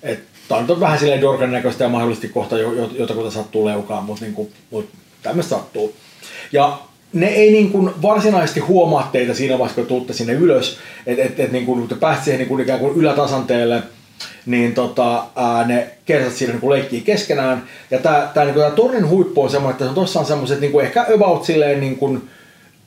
että 0.03 0.25
tämä 0.49 0.61
on 0.69 0.81
vähän 0.81 0.99
silleen 0.99 1.21
dorkan 1.21 1.53
näköistä 1.53 1.85
ja 1.85 1.91
mahdollisesti 1.91 2.29
kohta 2.29 2.59
jotakuta 2.99 3.31
sattuu 3.31 3.67
leukaan, 3.67 4.05
mutta, 4.05 4.25
niin 4.25 4.35
kuin, 4.35 4.53
mutta 4.71 4.97
tämmöistä 5.23 5.51
sattuu. 5.51 5.95
Ja 6.53 6.79
ne 7.13 7.27
ei 7.27 7.53
niin 7.53 7.71
kuin 7.73 7.91
varsinaisesti 8.03 8.61
huomaa 8.61 9.09
teitä 9.13 9.35
siinä 9.35 9.59
vaiheessa, 9.59 9.81
kun 9.81 9.89
tuutte 9.89 10.13
sinne 10.13 10.33
ylös, 10.33 10.79
että 11.07 11.23
et, 11.23 11.41
et 11.41 11.53
niin 11.53 11.67
kun 11.67 11.89
te 11.89 11.95
pääsette 11.95 12.25
siihen 12.25 12.39
niin 12.39 12.49
kuin 12.49 12.63
ikään 12.63 12.81
kuin 12.81 12.97
ylätasanteelle, 12.97 13.83
niin 14.47 14.75
tota, 14.75 15.25
ää, 15.37 15.67
ne 15.67 15.91
kersat 16.05 16.33
siinä 16.33 16.55
niin 16.55 16.71
leikkii 16.71 17.01
keskenään. 17.01 17.63
Ja 17.91 17.99
tämä 17.99 18.31
tää, 18.35 18.45
niin 18.45 18.55
kuin, 18.55 18.73
tornin 18.73 19.09
huippu 19.09 19.43
on 19.43 19.51
semmoinen, 19.51 19.73
että 19.73 19.85
se 19.85 19.89
on 19.89 19.95
tuossa 19.95 20.25
semmoiset 20.25 20.61
niin 20.61 20.73
kuin 20.73 20.87
ehkä 20.87 21.07
about 21.15 21.45
silleen 21.45 21.81
niin 21.81 21.97
kuin, 21.97 22.23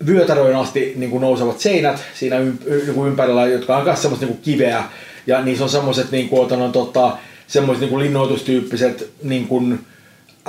vyötäröön 0.06 0.56
asti 0.56 0.94
niin 0.96 1.12
kuin 1.12 1.22
nousevat 1.22 1.60
seinät 1.60 2.04
siinä 2.14 2.40
niin 2.40 2.60
ympärillä, 3.08 3.46
jotka 3.46 3.78
on 3.78 3.84
myös 3.84 4.02
semmoista 4.02 4.26
niin 4.26 4.36
kuin 4.36 4.44
kiveä. 4.44 4.84
Ja 5.28 5.42
niissä 5.42 5.64
on 5.64 5.70
semmoiset 5.70 6.12
niin 6.12 6.30
kuin, 6.30 6.72
tota, 6.72 7.18
semmoiset 7.48 7.82
niin 7.82 7.90
kuin 7.90 8.04
linnoitustyyppiset 8.04 9.10
niin 9.24 9.48
kuin, 9.48 9.80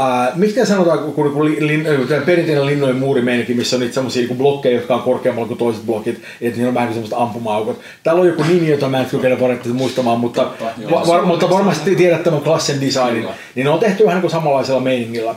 Uh, 0.01 0.37
miksi 0.39 0.67
sanotaan, 0.67 0.99
kun, 0.99 1.13
kun, 1.13 1.33
kun 1.33 1.45
lin, 1.45 1.87
perinteinen 2.27 2.67
linnojen 2.67 2.97
muurimeininki, 2.97 3.55
missä 3.55 3.77
on 3.77 3.81
niitä 3.81 3.95
semmoisia 3.95 4.27
niin 4.27 4.39
blokkeja, 4.39 4.77
jotka 4.77 4.95
on 4.95 5.03
korkeammalla 5.03 5.49
kuin 5.49 5.59
toiset 5.59 5.87
blokit, 5.87 6.23
että 6.41 6.57
niillä 6.57 6.69
on 6.69 6.75
vähän 6.75 6.89
semmoista 6.89 7.17
ampuma-aukot. 7.17 7.81
Täällä 8.03 8.21
on 8.21 8.27
joku 8.27 8.43
nimi, 8.43 8.71
jota 8.71 8.89
mä 8.89 9.01
en 9.01 9.07
kykene 9.07 9.37
paremmin 9.37 9.77
muistamaan, 9.77 10.21
mutta, 10.21 10.43
Totta, 10.43 10.65
va, 10.91 11.07
va, 11.07 11.23
mutta 11.23 11.51
varmasti 11.51 11.97
tiedät 11.97 12.23
tämän 12.23 12.41
klassen 12.41 12.81
designin. 12.81 13.21
Kyllä. 13.23 13.35
Niin 13.55 13.65
ne 13.65 13.71
on 13.71 13.79
tehty 13.79 14.05
vähän 14.05 14.17
niin 14.17 14.21
kuin 14.21 14.31
samanlaisella 14.31 14.81
meiningillä. 14.81 15.35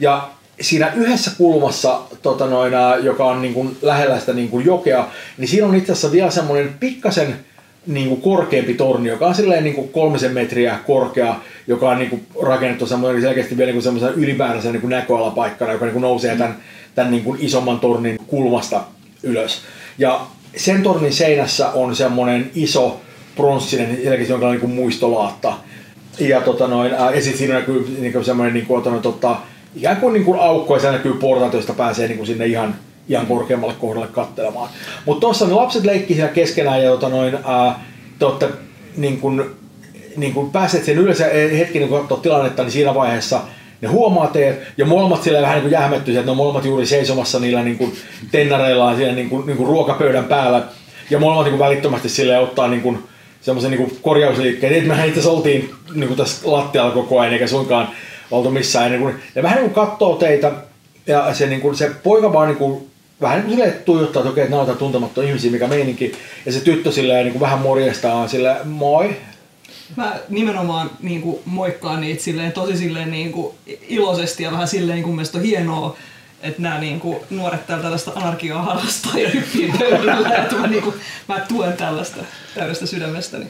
Ja 0.00 0.28
siinä 0.60 0.92
yhdessä 0.94 1.30
kulmassa, 1.38 2.00
tota 2.22 2.46
noin, 2.46 2.72
joka 3.02 3.24
on 3.24 3.42
niin 3.42 3.54
kuin 3.54 3.76
lähellä 3.82 4.20
sitä 4.20 4.32
niin 4.32 4.48
kuin 4.48 4.66
jokea, 4.66 5.08
niin 5.38 5.48
siinä 5.48 5.66
on 5.66 5.74
itse 5.74 5.92
asiassa 5.92 6.12
vielä 6.12 6.30
semmoinen 6.30 6.74
pikkasen 6.80 7.36
niin 7.86 8.08
kuin 8.08 8.22
korkeampi 8.22 8.74
torni, 8.74 9.08
joka 9.08 9.26
on 9.26 9.34
silleen 9.34 9.64
niin 9.64 9.74
kuin 9.74 9.88
kolmisen 9.88 10.32
metriä 10.32 10.78
korkea, 10.86 11.34
joka 11.66 11.90
on 11.90 11.98
niin 11.98 12.10
kuin 12.10 12.26
rakennettu 12.42 12.86
semmoinen 12.86 13.22
selkeästi 13.22 13.56
vielä 13.56 13.72
niin 13.72 13.82
semmoisen 13.82 14.14
ylimääräisen 14.14 14.72
niin 14.72 14.80
kuin 14.80 14.90
näköalapaikkana, 14.90 15.72
joka 15.72 15.84
niin 15.84 15.92
kuin 15.92 16.02
nousee 16.02 16.36
tämän, 16.36 16.56
tämän 16.94 17.10
niin 17.10 17.24
kuin 17.24 17.38
isomman 17.40 17.80
tornin 17.80 18.16
kulmasta 18.26 18.80
ylös. 19.22 19.62
Ja 19.98 20.20
sen 20.56 20.82
tornin 20.82 21.12
seinässä 21.12 21.68
on 21.68 21.96
semmoinen 21.96 22.50
iso 22.54 23.00
pronssinen, 23.36 23.98
selkeästi 24.04 24.32
jonka 24.32 24.50
niin 24.50 24.60
kuin 24.60 24.72
muistolaatta. 24.72 25.52
Ja, 26.18 26.40
tota 26.40 26.68
noin, 26.68 26.92
ja 26.92 27.22
sitten 27.22 27.38
siinä 27.38 27.54
näkyy 27.54 27.96
niin 28.00 28.12
kuin 28.12 28.24
semmoinen 28.24 28.54
niin 28.54 28.66
kuin, 28.66 29.02
tota, 29.02 29.36
ikään 29.76 29.96
kuin, 29.96 30.12
niin 30.12 30.24
kuin 30.24 30.40
aukko 30.40 30.74
ja 30.74 30.80
se 30.80 30.92
näkyy 30.92 31.14
portaat, 31.14 31.54
josta 31.54 31.72
pääsee 31.72 32.08
niin 32.08 32.16
kuin 32.16 32.26
sinne 32.26 32.46
ihan 32.46 32.74
ihan 33.08 33.26
korkeammalle 33.26 33.74
kohdalle 33.80 34.06
kattelemaan. 34.06 34.68
Mutta 35.04 35.20
tuossa 35.20 35.46
ne 35.46 35.52
lapset 35.52 35.84
leikki 35.84 36.14
siellä 36.14 36.32
keskenään 36.32 36.82
ja 36.82 36.90
tota 36.90 37.08
noin, 37.08 37.38
ää, 37.44 37.84
te 38.18 38.24
olette 38.24 38.48
niin 38.96 39.20
kun, 39.20 39.54
niin 40.16 40.34
kun 40.34 40.52
pääset 40.52 40.84
sen 40.84 40.96
ja 40.96 41.58
hetki 41.58 41.78
niin 41.78 41.88
kun 41.88 42.20
tilannetta, 42.22 42.62
niin 42.62 42.72
siinä 42.72 42.94
vaiheessa 42.94 43.40
ne 43.80 43.88
huomaa 43.88 44.26
teet, 44.26 44.60
ja 44.78 44.86
molemmat 44.86 45.22
siellä 45.22 45.42
vähän 45.42 45.54
niin 45.54 45.62
kuin 45.62 45.72
jähmettyisiä, 45.72 46.20
että 46.20 46.26
ne 46.26 46.30
on 46.30 46.36
molemmat 46.36 46.64
juuri 46.64 46.86
seisomassa 46.86 47.40
niillä 47.40 47.62
niin 47.62 47.78
kuin 47.78 47.92
tennareillaan 48.32 48.96
siinä 48.96 49.12
niin 49.12 49.28
kuin, 49.30 49.46
niin 49.46 49.56
kuin 49.56 49.66
ruokapöydän 49.66 50.24
päällä, 50.24 50.62
ja 51.10 51.18
molemmat 51.18 51.46
niin 51.46 51.58
välittömästi 51.58 52.08
sille 52.08 52.38
ottaa 52.38 52.68
niin 52.68 52.82
kuin, 52.82 52.98
semmoisen 53.40 53.70
niin 53.70 53.98
korjausliikkeen, 54.02 54.72
että 54.72 54.88
mehän 54.88 55.08
itse 55.08 55.28
oltiin 55.28 55.74
niin 55.94 56.08
kuin 56.08 56.18
tässä 56.18 56.52
lattialla 56.52 56.90
koko 56.90 57.20
ajan, 57.20 57.32
eikä 57.32 57.46
suinkaan 57.46 57.88
oltu 58.30 58.50
missään. 58.50 58.90
Niin 58.90 59.02
kuin, 59.02 59.14
ja 59.34 59.42
vähän 59.42 59.58
niin 59.58 59.70
kuin 59.70 59.86
katsoo 59.86 60.16
teitä, 60.16 60.52
ja 61.06 61.34
se, 61.34 61.46
niin 61.46 61.60
kuin, 61.60 61.76
se 61.76 61.90
poika 62.02 62.32
vaan 62.32 62.48
niin 62.48 62.58
kuin 62.58 62.90
vähän 63.20 63.36
niin 63.36 63.44
kuin 63.46 63.56
silleen, 63.56 63.84
tuijottaa, 63.84 64.20
että 64.20 64.30
okei, 64.30 64.44
että 64.44 64.74
tuntemattomia 64.74 65.28
ihmisiä, 65.28 65.50
mikä 65.50 65.66
meininki. 65.66 66.12
Ja 66.46 66.52
se 66.52 66.60
tyttö 66.60 66.92
silleen 66.92 67.24
niin 67.24 67.32
kuin 67.32 67.40
vähän 67.40 67.58
morjestaan 67.58 68.28
sille 68.28 68.56
moi. 68.64 69.16
Mä 69.96 70.16
nimenomaan 70.28 70.90
niin 71.02 71.22
kuin, 71.22 71.38
moikkaan 71.44 72.00
niitä 72.00 72.22
silleen, 72.22 72.52
tosi 72.52 72.76
silleen, 72.76 73.10
niin 73.10 73.32
kuin, 73.32 73.54
iloisesti 73.88 74.42
ja 74.42 74.52
vähän 74.52 74.68
silleen, 74.68 74.96
niin 74.96 75.04
kuin 75.04 75.14
mielestä 75.14 75.38
on 75.38 75.44
hienoa, 75.44 75.96
että 76.42 76.62
nämä 76.62 76.78
niin 76.78 77.00
kuin, 77.00 77.18
nuoret 77.30 77.66
täällä 77.66 77.82
tällaista 77.82 78.12
anarkiaa 78.14 78.62
harrastaa 78.62 79.18
ja 79.18 79.30
hyppii 79.30 79.72
että 80.42 80.56
mä, 80.56 80.66
niin 80.66 80.82
kuin, 80.82 80.94
mä 81.28 81.40
tuen 81.40 81.72
tällaista 81.72 82.20
täydestä 82.54 82.86
sydämestäni. 82.86 83.46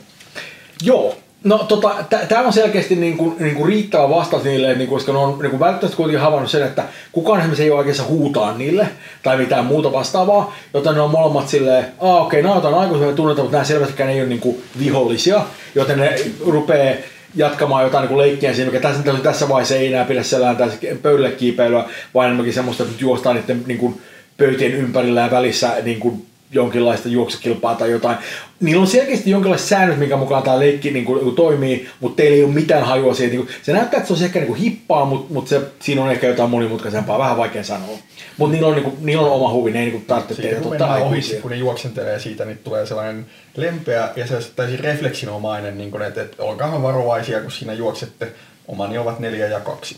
Joo. 0.83 1.17
No 1.45 1.59
tota, 1.59 1.95
tämä 2.29 2.47
on 2.47 2.53
selkeästi 2.53 2.97
niinku, 2.97 3.37
niinku 3.39 3.67
riittävä 3.67 4.09
vastaus 4.09 4.45
niille, 4.45 4.75
niinku, 4.75 4.95
koska 4.95 5.13
ne 5.13 5.19
on 5.19 5.39
niinku 5.39 5.61
välttämättä 5.61 5.97
kuitenkin 5.97 6.21
havainnut 6.21 6.51
sen, 6.51 6.63
että 6.63 6.85
kukaan 7.13 7.61
ei 7.61 7.71
ole 7.71 7.79
oikeassa 7.79 8.05
huutaa 8.05 8.59
niille 8.59 8.89
tai 9.23 9.37
mitään 9.37 9.65
muuta 9.65 9.93
vastaavaa, 9.93 10.57
joten 10.75 10.95
ne 10.95 11.01
on 11.01 11.11
molemmat 11.11 11.49
silleen, 11.49 11.87
aa 12.01 12.21
okei, 12.21 12.41
okay, 12.41 12.51
nämä 12.55 12.69
on 12.69 12.81
aikuisia, 12.81 13.07
me 13.07 13.13
tunnetaan, 13.13 13.45
mutta 13.45 13.57
nämä 13.57 13.65
selvästikään 13.65 14.11
ei 14.11 14.21
ole 14.21 14.29
niinku 14.29 14.61
vihollisia, 14.79 15.43
joten 15.75 15.99
ne 15.99 16.17
rupeaa 16.47 16.95
jatkamaan 17.35 17.85
jotain 17.85 18.09
niin 18.09 18.19
leikkiä 18.19 18.55
siinä, 18.55 18.71
mikä 18.71 18.89
tässä, 18.89 19.03
tässä 19.23 19.49
vaiheessa 19.49 19.75
ei 19.75 19.87
enää 19.87 20.05
pidä 20.05 20.23
sellainen 20.23 20.57
tässä 20.57 20.79
pöydälle 21.03 21.31
kiipeilyä, 21.31 21.85
vaan 22.15 22.27
enemmänkin 22.27 22.55
semmoista, 22.55 22.83
että 22.83 22.97
juostaan 22.99 23.37
niiden 23.37 23.63
niin 23.67 24.01
pöytien 24.37 24.75
ympärillä 24.75 25.21
ja 25.21 25.31
välissä 25.31 25.73
niin 25.83 26.01
kuin, 26.01 26.27
jonkinlaista 26.55 27.09
juoksukilpaa 27.09 27.75
tai 27.75 27.91
jotain. 27.91 28.17
Niillä 28.61 28.81
on 28.81 28.87
selkeästi 28.87 29.31
jonkinlaiset 29.31 29.69
säännöt, 29.69 29.99
minkä 29.99 30.17
mukaan 30.17 30.43
tämä 30.43 30.59
leikki 30.59 30.91
niin 30.91 31.05
kuin, 31.05 31.25
niin 31.25 31.35
toimii, 31.35 31.89
mutta 32.01 32.17
teillä 32.17 32.37
ei 32.37 32.45
ole 32.45 32.53
mitään 32.53 32.85
hajua 32.85 33.15
siitä. 33.15 33.33
Niin 33.35 33.47
kuin, 33.47 33.57
se 33.63 33.73
näyttää, 33.73 33.99
että 33.99 34.09
se 34.09 34.15
on 34.15 34.25
ehkä 34.25 34.39
niin 34.39 34.47
kuin 34.47 34.61
hippaa, 34.61 35.05
mutta, 35.05 35.35
mutta 35.35 35.49
se, 35.49 35.61
siinä 35.81 36.03
on 36.03 36.11
ehkä 36.11 36.27
jotain 36.27 36.51
monimutkaisempaa, 36.51 37.19
vähän 37.19 37.37
vaikea 37.37 37.65
sanoa. 37.65 37.99
Mutta 38.37 38.53
niillä 38.53 38.69
on, 38.69 38.75
niin 38.75 38.85
kuin, 38.85 38.97
niillä 39.01 39.27
on 39.27 39.33
oma 39.33 39.53
huvi, 39.53 39.71
ne 39.71 39.81
ei 39.81 39.91
niin 39.91 40.05
tarvitse 40.05 40.43
tehdä 40.43 40.61
totta 40.61 40.95
ohi, 40.95 41.21
kun 41.43 41.51
ne 41.51 41.57
juoksentelee 41.57 42.19
siitä, 42.19 42.45
niin 42.45 42.59
tulee 42.59 42.87
sellainen 42.87 43.27
lempeä 43.57 44.09
ja 44.17 44.27
se 44.27 44.39
täysin 44.57 44.81
refleksinomainen, 44.81 45.79
niin 45.79 45.91
kuin, 45.91 46.03
että, 46.03 46.23
että 46.23 46.43
olkaahan 46.43 46.83
varovaisia, 46.83 47.41
kun 47.41 47.51
siinä 47.51 47.73
juoksette. 47.73 48.33
Omani 48.69 48.99
ovat 48.99 49.19
neljä 49.19 49.47
ja 49.47 49.61
kaksi. 49.61 49.97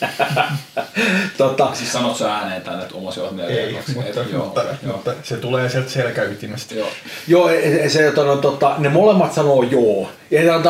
tota, 1.38 1.74
siis 1.74 1.92
sanot 1.92 2.16
sä 2.16 2.34
ääneen 2.34 2.62
tänne, 2.62 2.82
että 2.82 2.94
omasi 2.94 3.20
on 3.20 3.36
neljä 3.36 3.60
Ei, 3.60 3.74
kaksi, 3.74 3.94
mutta, 3.94 4.08
et, 4.10 4.16
mutta, 4.16 4.36
joo, 4.36 4.44
mutta, 4.92 5.10
joo. 5.10 5.20
se 5.22 5.36
tulee 5.36 5.68
sieltä 5.68 5.90
selkäytimestä. 5.90 6.74
Joo, 6.74 6.88
joo 7.26 7.48
se, 7.48 7.88
se, 7.88 8.12
no, 8.16 8.36
tota, 8.36 8.74
ne 8.78 8.88
molemmat 8.88 9.32
sanoo 9.32 9.62
joo. 9.62 10.08
Ja 10.30 10.60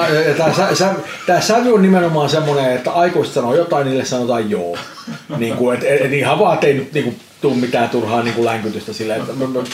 tämä 1.26 1.40
sävy 1.40 1.74
on 1.74 1.82
nimenomaan 1.82 2.30
semmoinen, 2.30 2.72
että 2.72 2.92
aikuiset 2.92 3.34
sanoo 3.34 3.54
jotain, 3.54 3.87
niille 3.87 4.04
sanotaan 4.04 4.50
joo. 4.50 4.76
niin 5.38 5.56
kuin, 5.56 5.78
et, 5.78 6.00
et, 6.00 6.12
ihan 6.12 6.38
vaan, 6.38 6.54
ettei 6.54 6.74
nyt 6.74 6.92
niin 6.92 7.04
kuin, 7.04 7.20
tule 7.40 7.54
mitään 7.54 7.90
turhaa 7.90 8.22
niin 8.22 8.34
kuin 8.34 8.44
länkytystä 8.44 8.92
silleen, 8.92 9.20
että 9.20 9.32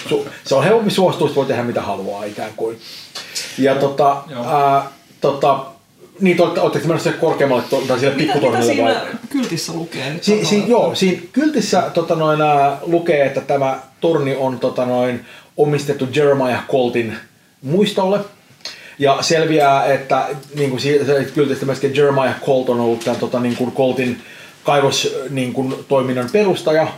su, 0.08 0.28
se 0.44 0.54
on 0.54 0.64
helpompi 0.64 0.90
suostua, 0.90 1.30
voi 1.34 1.46
tehdä 1.46 1.62
mitä 1.62 1.82
haluaa 1.82 2.24
ikään 2.24 2.52
kuin. 2.56 2.80
Ja 3.58 3.74
tota, 3.74 4.22
ää, 4.46 4.90
tota, 5.20 5.66
niin, 6.20 6.40
oletteko 6.40 6.86
menossa 6.86 7.12
korkeammalle 7.12 7.64
tai 7.88 7.98
siellä 7.98 8.16
pikkutornille 8.18 8.82
vai? 8.82 8.92
Mitä 8.92 9.00
siinä 9.00 9.18
kyltissä 9.30 9.72
lukee? 9.72 10.14
Si, 10.20 10.44
si, 10.44 10.64
joo, 10.66 10.94
siinä 10.94 11.22
kyltissä 11.32 11.90
tota 11.94 12.14
noin, 12.14 12.40
lukee, 12.86 13.26
että 13.26 13.40
tämä 13.40 13.78
torni 14.00 14.36
on 14.36 14.58
tota 14.58 14.86
noin, 14.86 15.26
omistettu 15.56 16.08
Jeremiah 16.14 16.66
Coltin 16.68 17.16
muistolle. 17.62 18.20
Ja 18.98 19.18
selviää, 19.20 19.86
että 19.86 20.26
niin 20.54 20.70
kuin 20.70 20.82
kyltistä 21.34 21.66
myöskin 21.66 21.96
Jeremiah 21.96 22.40
Colt 22.46 22.68
on 22.68 22.80
ollut 22.80 23.04
tämän 23.04 23.20
tota, 23.20 23.40
niin 23.40 23.56
kuin 23.56 23.72
Coltin 23.72 24.22
kaivos 24.64 25.16
niin 25.30 25.52
kuin, 25.52 25.74
toiminnan 25.88 26.28
perustaja. 26.32 26.88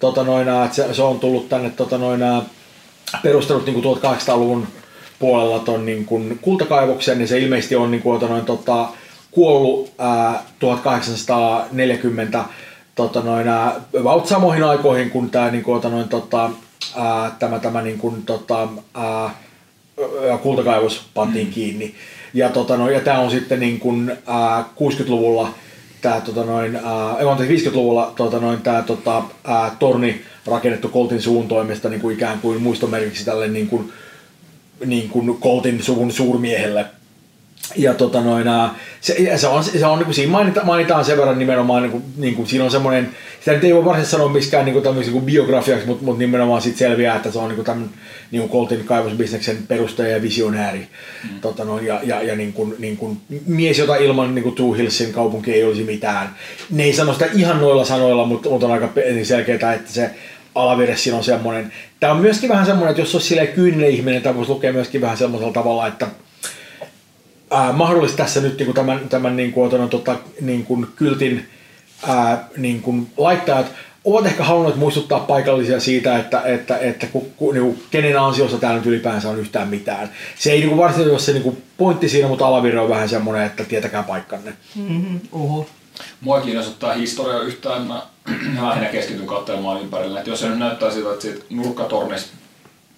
Tota 0.00 0.24
noin, 0.24 0.48
että 0.48 0.76
se, 0.76 0.94
se, 0.94 1.02
on 1.02 1.20
tullut 1.20 1.48
tänne 1.48 1.70
tota 1.70 1.98
noin, 1.98 2.20
perustanut 3.22 3.66
niin 3.66 3.82
kuin 3.82 3.96
1800-luvun 3.96 4.66
puolella 5.18 5.58
ton 5.58 5.86
niin 5.86 6.04
kuin 6.04 6.38
kultakaivoksen, 6.42 7.18
niin 7.18 7.28
se 7.28 7.38
ilmeisesti 7.38 7.76
on 7.76 7.90
niin 7.90 8.02
kuin, 8.02 8.20
noin, 8.20 8.44
tota, 8.44 8.88
kuollut 9.30 9.92
ää, 9.98 10.42
1840 10.58 12.44
tota, 12.94 13.20
noin, 13.20 13.48
ää, 13.48 13.80
about 14.00 14.26
samoihin 14.26 14.64
aikoihin 14.64 15.10
kuin 15.10 15.30
tämä 15.30 15.50
niin 15.50 15.64
kuin, 15.64 15.82
noin, 15.82 16.08
tota, 16.08 16.50
ää, 16.96 17.36
tämä, 17.38 17.58
tämä 17.58 17.82
niin 17.82 17.98
kuin, 17.98 18.22
tota, 18.22 18.68
ää, 18.94 19.30
kultakaivos 20.42 21.02
pantiin 21.14 21.46
mm. 21.46 21.52
kiinni. 21.52 21.94
Ja, 22.34 22.48
tota, 22.48 22.76
no, 22.76 22.90
ja 22.90 23.00
tämä 23.00 23.18
on 23.18 23.30
sitten 23.30 23.60
niin 23.60 23.80
kuin, 23.80 24.12
ää, 24.26 24.64
60-luvulla 24.80 25.54
tämä 26.00 26.20
tota 26.20 26.44
noin, 26.44 26.76
ää, 26.76 26.82
50-luvulla 27.20 28.12
tota 28.16 28.38
noin, 28.38 28.60
tää, 28.60 28.82
tota, 28.82 29.22
ää, 29.44 29.76
torni 29.78 30.22
rakennettu 30.46 30.88
Coltin 30.88 31.22
suun 31.22 31.48
toimesta 31.48 31.88
niin 31.88 32.00
kuin 32.00 32.16
ikään 32.16 32.38
kuin 32.40 32.62
muistomerkiksi 32.62 33.24
tälle 33.24 33.48
niin 33.48 33.66
kuin, 33.66 33.92
niin 34.86 35.08
kuin 35.08 35.40
Coltin 35.40 35.82
suvun 35.82 36.12
suurmiehelle. 36.12 36.84
Ja 37.76 37.94
tota 37.94 38.20
noin, 38.20 38.44
se, 39.00 39.36
se, 39.36 39.46
on, 39.46 39.64
se 39.64 39.86
on, 39.86 39.98
niin 39.98 40.04
kuin 40.04 40.14
siinä 40.14 40.32
mainita, 40.32 40.64
mainitaan 40.64 41.04
sen 41.04 41.18
verran 41.18 41.38
nimenomaan, 41.38 41.82
niin 41.82 41.92
kuin, 41.92 42.04
niin 42.16 42.34
kuin, 42.34 42.48
siinä 42.48 42.64
on 42.64 42.70
semmoinen, 42.70 43.08
sitä 43.40 43.52
nyt 43.52 43.64
ei 43.64 43.74
voi 43.74 43.84
varsinaisesti 43.84 44.16
sanoa 44.16 44.28
miskään 44.28 44.64
niin 44.64 44.82
kuin, 44.82 44.96
niin 44.96 45.12
kuin 45.12 45.24
biografiaksi, 45.24 45.86
mutta, 45.86 46.04
mutta 46.04 46.18
nimenomaan 46.18 46.62
sit 46.62 46.76
selviää, 46.76 47.16
että 47.16 47.30
se 47.30 47.38
on 47.38 47.48
niin 47.48 47.56
kuin, 47.56 47.66
tämän 47.66 47.90
niin 48.30 48.48
kuin 48.48 48.52
Coltin 48.52 48.86
kaivosbisneksen 48.86 49.58
perustaja 49.68 50.08
ja 50.08 50.22
visionääri. 50.22 50.78
Mm. 50.78 51.40
Tota 51.40 51.64
noin, 51.64 51.86
ja, 51.86 52.00
ja, 52.02 52.22
ja 52.22 52.36
niin 52.36 52.52
kuin, 52.52 52.74
niin 52.78 52.96
kuin, 52.96 53.20
mies, 53.46 53.78
jota 53.78 53.96
ilman 53.96 54.34
niin 54.34 54.42
kuin 54.42 54.54
Two 54.54 54.72
Hillsin 54.72 55.12
kaupunki 55.12 55.52
ei 55.52 55.64
olisi 55.64 55.84
mitään. 55.84 56.34
Ne 56.70 56.84
ei 56.84 56.92
sano 56.92 57.12
sitä 57.12 57.26
ihan 57.34 57.60
noilla 57.60 57.84
sanoilla, 57.84 58.26
mutta, 58.26 58.50
mutta 58.50 58.66
on 58.66 58.72
aika 58.72 58.92
selkeää, 59.22 59.74
että 59.74 59.92
se 59.92 60.10
alavire 60.62 60.96
siinä 60.96 61.18
on 61.18 61.24
semmoinen. 61.24 61.72
Tämä 62.00 62.12
on 62.12 62.20
myöskin 62.20 62.48
vähän 62.48 62.66
semmoinen, 62.66 62.90
että 62.90 63.02
jos 63.02 63.14
olisi 63.14 63.28
silleen 63.28 63.48
kyyninen 63.48 63.90
ihminen, 63.90 64.22
tämä 64.22 64.36
voisi 64.36 64.50
lukea 64.50 64.72
myöskin 64.72 65.00
vähän 65.00 65.16
semmoisella 65.16 65.52
tavalla, 65.52 65.86
että 65.86 66.06
ää, 67.50 67.72
mahdollisesti 67.72 68.22
tässä 68.22 68.40
nyt 68.40 68.58
niin 68.58 68.66
kuin 68.66 68.74
tämän, 68.74 69.08
tämän 69.08 69.36
niin 69.36 69.52
kuin, 69.52 69.66
otan, 69.66 69.88
tota, 69.88 70.16
niin 70.40 70.64
kuin 70.64 70.86
kyltin 70.96 71.46
ää, 72.08 72.48
niin 72.56 72.82
kuin 72.82 73.10
laittajat 73.16 73.66
ovat 74.04 74.26
ehkä 74.26 74.44
halunneet 74.44 74.76
muistuttaa 74.76 75.20
paikallisia 75.20 75.80
siitä, 75.80 76.18
että, 76.18 76.42
että, 76.42 76.78
että 76.78 77.06
ku, 77.06 77.32
ku, 77.36 77.52
niin 77.52 77.62
kuin, 77.62 77.82
kenen 77.90 78.20
ansiosta 78.20 78.58
täällä 78.58 78.76
nyt 78.76 78.86
ylipäänsä 78.86 79.28
on 79.28 79.38
yhtään 79.38 79.68
mitään. 79.68 80.10
Se 80.38 80.52
ei 80.52 80.58
niin 80.58 80.68
kuin, 80.68 80.78
varsinaisesti 80.78 81.10
ole 81.10 81.20
se 81.20 81.32
niin 81.32 81.42
kuin, 81.42 81.62
pointti 81.76 82.08
siinä, 82.08 82.28
mutta 82.28 82.46
alavire 82.46 82.80
on 82.80 82.88
vähän 82.88 83.08
semmoinen, 83.08 83.46
että 83.46 83.64
tietäkää 83.64 84.02
paikkanne. 84.02 84.52
Mm-hmm. 84.74 85.20
Oho. 85.32 85.66
Mua 86.20 86.40
kiinnostaa 86.40 86.94
historia 86.94 87.40
yhtään. 87.40 87.82
Mä 87.82 88.02
lähinnä 88.60 88.88
keskityn 88.88 89.26
katselemaan 89.26 89.80
ympärillä. 89.80 90.18
Että 90.18 90.30
jos 90.30 90.40
se 90.40 90.48
nyt 90.48 90.58
näyttää 90.58 90.90
siltä, 90.90 91.10
että 91.10 91.22
siitä 91.22 91.44
nurkkatornista 91.50 92.30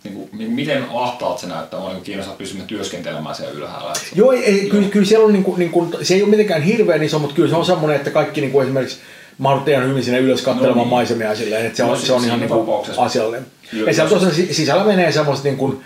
niin 0.05 0.15
kuin, 0.15 0.31
niin 0.33 0.53
miten 0.53 0.85
ahtaat 0.95 1.39
se 1.39 1.47
näyttää? 1.47 1.81
Mä 1.81 1.87
olen 1.87 2.01
kiinnostunut 2.01 2.39
pysymään 2.39 2.67
työskentelemään 2.67 3.35
siellä 3.35 3.55
ylhäällä. 3.55 3.93
Että 3.97 4.09
Joo, 4.15 4.33
ei, 4.33 4.45
ei, 4.45 4.71
kyllä, 4.71 4.89
kyllä, 4.89 5.07
siellä 5.07 5.27
on, 5.27 5.33
niin 5.33 5.45
kuin, 5.45 5.59
niin 5.59 5.71
kuin, 5.71 5.93
se 6.03 6.15
ei 6.15 6.23
ole 6.23 6.31
mitenkään 6.31 6.63
hirveän 6.63 7.03
iso, 7.03 7.19
mutta 7.19 7.35
kyllä 7.35 7.49
se 7.49 7.57
on 7.57 7.65
semmoinen, 7.65 7.97
että 7.97 8.11
kaikki 8.11 8.41
niin 8.41 8.53
kuin 8.53 8.65
esimerkiksi 8.65 8.99
mahdut 9.39 9.69
ihan 9.69 9.89
hyvin 9.89 10.05
sinne 10.05 10.19
ylös 10.19 10.43
katselemaan 10.43 10.77
no 10.77 10.83
niin. 10.83 10.91
maisemia 10.91 11.35
silleen, 11.35 11.67
että 11.67 11.77
se 11.77 11.83
on, 11.83 11.91
no, 11.91 11.97
se 11.97 12.13
on 12.13 12.25
ihan 12.25 12.41
niin 12.41 12.49
kuin 12.49 12.69
asiallinen. 12.97 13.47
Ja 13.87 13.95
siellä 13.95 14.11
tosiaan 14.11 14.35
sisällä 14.35 14.85
menee 14.85 15.13
semmoiset 15.13 15.45
niin 15.45 15.57
kuin, 15.57 15.81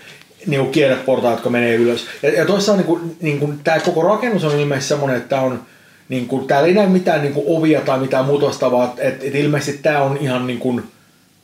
niin 0.47 0.61
kuin 0.61 0.73
kierreportaat, 0.73 1.35
jotka 1.35 1.51
menee 1.51 1.75
ylös. 1.75 2.07
Ja, 2.23 2.33
ja 2.33 2.47
toisaalta 2.47 2.83
niin 2.83 2.87
kuin, 2.87 3.17
niin 3.21 3.39
kuin, 3.39 3.61
tämä 3.65 3.81
koko 3.81 4.03
rakennus 4.03 4.45
on 4.45 4.61
ilmeisesti 4.61 4.89
semmoinen, 4.89 5.17
että 5.17 5.29
tämä 5.29 5.43
on, 5.43 5.63
niin 6.09 6.27
kuin, 6.27 6.47
täällä 6.47 6.69
ei 6.69 6.75
näy 6.75 6.89
mitään 6.89 7.23
niin 7.23 7.35
kuin 7.35 7.47
ovia 7.49 7.81
tai 7.81 7.99
mitään 7.99 8.25
muuta 8.25 8.47
vastaavaa, 8.47 8.95
että 8.99 9.27
et 9.27 9.35
ilmeisesti 9.35 9.83
tämä 9.83 10.03
on 10.03 10.17
ihan, 10.17 10.47
niin 10.47 10.59
kuin, 10.59 10.85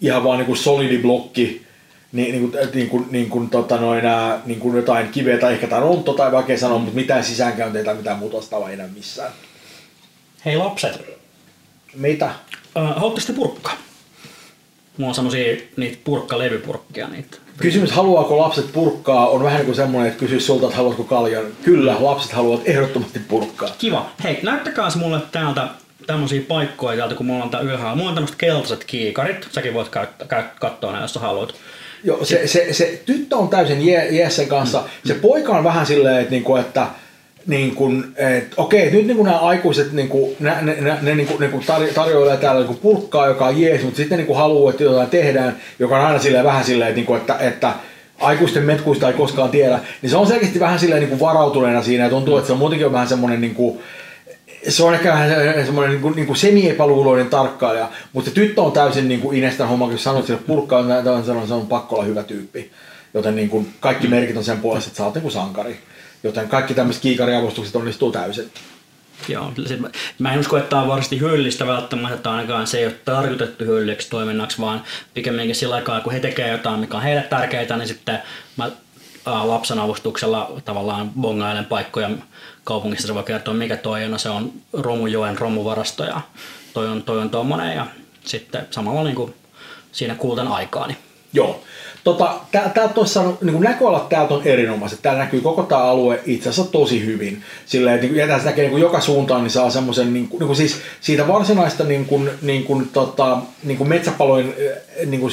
ihan 0.00 0.24
vaan 0.24 0.38
niin 0.38 0.46
kuin 0.46 0.56
solidi 0.56 0.98
blokki, 0.98 1.62
niin, 2.12 2.32
niin 2.32 2.50
kuin, 2.50 2.68
niin 2.74 2.88
kuin, 2.88 3.06
niin 3.10 3.30
kuin, 3.30 3.50
tota 3.50 3.76
noin, 3.76 4.02
niin 4.46 4.60
kuin 4.60 4.76
jotain 4.76 5.08
kiveä 5.08 5.38
tai 5.38 5.52
ehkä 5.52 5.66
jotain 5.66 5.82
ontto 5.82 6.12
tai 6.12 6.32
vaikea 6.32 6.58
sanoa, 6.58 6.78
mutta 6.78 6.94
mitään 6.94 7.24
sisäänkäyntiä 7.24 7.84
tai 7.84 7.94
mitään 7.94 8.18
muuta 8.18 8.36
vastaavaa 8.36 8.70
ei 8.70 8.76
näy 8.76 8.88
missään. 8.94 9.32
Hei 10.44 10.56
lapset. 10.56 11.02
Mitä? 11.94 12.26
Äh, 12.26 12.34
haluatteko 12.96 13.26
te 13.26 13.32
purkkaa? 13.32 13.76
Mulla 14.96 15.08
on 15.08 15.14
semmosia 15.14 15.56
niitä 15.76 15.98
purkka-levypurkkia 16.04 17.08
niitä. 17.08 17.36
Kysymys, 17.60 17.92
haluaako 17.92 18.38
lapset 18.38 18.72
purkkaa, 18.72 19.28
on 19.28 19.42
vähän 19.42 19.56
niin 19.56 19.66
kuin 19.66 19.76
semmoinen, 19.76 20.08
että 20.10 20.20
kysyisi 20.20 20.46
sulta, 20.46 20.66
että 20.66 20.76
haluatko 20.76 21.04
kaljan. 21.04 21.44
Kyllä, 21.64 21.96
lapset 22.00 22.32
haluavat 22.32 22.68
ehdottomasti 22.68 23.18
purkkaa. 23.18 23.68
Kiva. 23.78 24.10
Hei, 24.24 24.38
näyttäkää 24.42 24.88
mulle 24.96 25.20
täältä 25.32 25.68
tämmöisiä 26.06 26.42
paikkoja 26.48 26.96
täältä, 26.96 27.14
kun 27.14 27.26
mulla 27.26 27.44
on 27.44 27.50
tää 27.50 27.60
ylhäällä. 27.60 27.94
Mulla 27.94 28.08
on 28.08 28.14
tämmöiset 28.14 28.38
keltaiset 28.38 28.84
kiikarit. 28.84 29.48
Säkin 29.52 29.74
voit 29.74 29.88
käyttää, 29.88 30.28
käy, 30.28 30.42
katsoa 30.60 30.92
ne, 30.92 31.00
jos 31.00 31.14
sä 31.14 31.20
haluat. 31.20 31.54
Joo, 32.04 32.24
se, 32.24 32.46
se, 32.46 32.72
se, 32.72 33.02
tyttö 33.06 33.36
on 33.36 33.48
täysin 33.48 33.86
Jessen 34.10 34.48
kanssa. 34.48 34.78
Mm. 34.78 34.88
Se 35.04 35.14
poika 35.14 35.52
on 35.52 35.64
vähän 35.64 35.86
silleen, 35.86 36.20
että, 36.20 36.30
niinku, 36.30 36.56
että 36.56 36.86
niin 37.50 37.74
kuin, 37.74 38.04
et, 38.16 38.54
okei, 38.56 38.90
nyt 38.90 39.06
niin 39.06 39.16
kuin 39.16 39.26
nämä 39.26 39.38
aikuiset 39.38 39.92
niin 39.92 40.08
kuin, 40.08 40.36
ne, 40.40 40.56
ne, 40.62 40.76
ne, 40.80 40.96
ne 41.02 41.14
niin 41.14 41.26
kuin, 41.26 41.40
niin 41.40 41.50
kuin 41.50 41.64
tarjoilee 41.94 42.36
täällä 42.36 42.60
niin 42.60 42.66
kuin 42.66 42.78
purkkaa, 42.78 43.26
joka 43.26 43.46
on 43.46 43.60
jees, 43.60 43.82
mutta 43.82 43.96
sitten 43.96 44.18
niin 44.18 44.26
kuin 44.26 44.36
haluaa, 44.36 44.70
että 44.70 44.82
jotain 44.82 45.10
tehdään, 45.10 45.56
joka 45.78 45.98
on 45.98 46.06
aina 46.06 46.18
silleen, 46.18 46.44
vähän 46.44 46.64
silleen, 46.64 46.98
että, 46.98 47.16
että, 47.16 47.36
että 47.38 47.72
aikuisten 48.20 48.62
metkuista 48.62 49.08
ei 49.08 49.14
koskaan 49.14 49.50
tiedä, 49.50 49.80
niin 50.02 50.10
se 50.10 50.16
on 50.16 50.26
selkeästi 50.26 50.60
vähän 50.60 50.78
silleen 50.78 51.00
niin 51.00 51.08
kuin 51.08 51.20
varautuneena 51.20 51.82
siinä 51.82 52.04
ja 52.04 52.10
tuntuu, 52.10 52.36
että 52.36 52.46
se 52.46 52.52
on 52.52 52.58
muutenkin 52.58 52.92
vähän 52.92 53.08
semmoinen 53.08 53.40
niin 53.40 53.54
kuin, 53.54 53.78
se 54.68 54.84
on 54.84 54.94
ehkä 54.94 55.12
vähän 55.12 55.28
se- 55.28 55.64
semmoinen 55.64 55.90
niin 55.90 56.02
kuin, 56.02 56.16
niin 56.16 56.26
kuin 56.26 56.36
semi-epäluuloinen 56.36 57.26
tarkkailija, 57.26 57.88
mutta 58.12 58.30
se 58.30 58.34
tyttö 58.34 58.62
on 58.62 58.72
täysin 58.72 59.08
niin 59.08 59.20
kuin 59.20 59.38
Inestan 59.38 59.68
homma, 59.68 59.88
kun 59.88 59.98
sanoit 59.98 60.26
sille 60.26 60.40
purkkaan, 60.46 60.98
että 60.98 61.12
on 61.12 61.24
sanonut, 61.24 61.48
se 61.48 61.54
on 61.54 61.66
pakko 61.66 61.96
olla 61.96 62.04
hyvä 62.04 62.22
tyyppi. 62.22 62.70
Joten 63.14 63.36
niin 63.36 63.48
kuin 63.50 63.74
kaikki 63.80 64.08
merkit 64.08 64.36
on 64.36 64.44
sen 64.44 64.60
puolesta, 64.60 64.88
että 64.88 64.98
sä 64.98 65.04
oot 65.04 65.14
niin 65.14 65.22
kuin 65.22 65.32
sankari. 65.32 65.80
Joten 66.22 66.48
kaikki 66.48 66.74
tämmöiset 66.74 67.02
kiikariavustukset 67.02 67.76
onnistuu 67.76 68.12
täysin. 68.12 68.50
Joo, 69.28 69.52
sit 69.66 69.80
mä, 70.18 70.32
en 70.32 70.40
usko, 70.40 70.56
että 70.56 70.70
tämä 70.70 70.82
on 70.82 70.88
varsinaisesti 70.88 71.20
hyödyllistä 71.20 71.66
välttämättä, 71.66 72.14
että 72.14 72.30
ainakaan 72.30 72.66
se 72.66 72.78
ei 72.78 72.86
ole 72.86 72.92
tarkoitettu 73.04 73.64
hyödylliseksi 73.64 74.10
toiminnaksi, 74.10 74.60
vaan 74.60 74.84
pikemminkin 75.14 75.54
sillä 75.54 75.74
aikaa, 75.74 76.00
kun 76.00 76.12
he 76.12 76.20
tekevät 76.20 76.52
jotain, 76.52 76.80
mikä 76.80 76.96
on 76.96 77.02
heille 77.02 77.22
tärkeää, 77.22 77.76
niin 77.76 77.88
sitten 77.88 78.18
mä 78.56 78.70
lapsen 79.26 79.78
avustuksella 79.78 80.52
tavallaan 80.64 81.10
bongailen 81.10 81.64
paikkoja 81.64 82.10
kaupungissa. 82.64 83.06
Se 83.06 83.14
voi 83.14 83.22
kertoa, 83.22 83.54
mikä 83.54 83.76
toi 83.76 84.04
on. 84.04 84.10
No, 84.10 84.18
se 84.18 84.28
on 84.28 84.52
Romujoen 84.72 85.38
romuvarasto 85.38 86.04
ja 86.04 86.20
toi 86.74 86.88
on, 86.88 87.02
toi 87.02 87.18
on 87.18 87.30
tommonen 87.30 87.76
ja 87.76 87.86
sitten 88.24 88.66
samalla 88.70 89.04
niin 89.04 89.16
kuin 89.16 89.34
siinä 89.92 90.14
kuulten 90.14 90.48
aikaani. 90.48 90.96
Joo. 91.32 91.64
Tota, 92.04 92.40
tää, 92.52 92.68
tää 92.68 92.88
niin 93.42 93.60
näköalat 93.60 94.08
täältä 94.08 94.34
on 94.34 94.42
erinomaiset. 94.44 95.02
Täällä 95.02 95.24
näkyy 95.24 95.40
koko 95.40 95.62
tämä 95.62 95.82
alue 95.82 96.20
itse 96.26 96.48
asiassa 96.48 96.72
tosi 96.72 97.06
hyvin. 97.06 97.42
Silleen, 97.66 97.94
että 97.94 98.06
niin, 98.06 98.16
ja 98.16 98.26
tässä 98.26 98.48
näkee 98.48 98.62
niin 98.62 98.70
kuin 98.70 98.80
joka 98.80 99.00
suuntaan, 99.00 99.42
niin 99.42 99.50
saa 99.50 99.70
semmoisen, 99.70 100.12
niin, 100.12 100.28
kuin, 100.28 100.38
niin 100.38 100.46
kuin 100.46 100.56
siis 100.56 100.76
siitä 101.00 101.28
varsinaista 101.28 101.84
niin 101.84 102.04
kuin, 102.04 102.30
niin 102.42 102.64
kuin, 102.64 102.88
tota, 102.92 103.38
niin 103.64 103.78
kuin 103.78 103.88
metsäpalojen 103.88 104.54
eh, 104.58 105.06
niin 105.06 105.20
kuin 105.20 105.32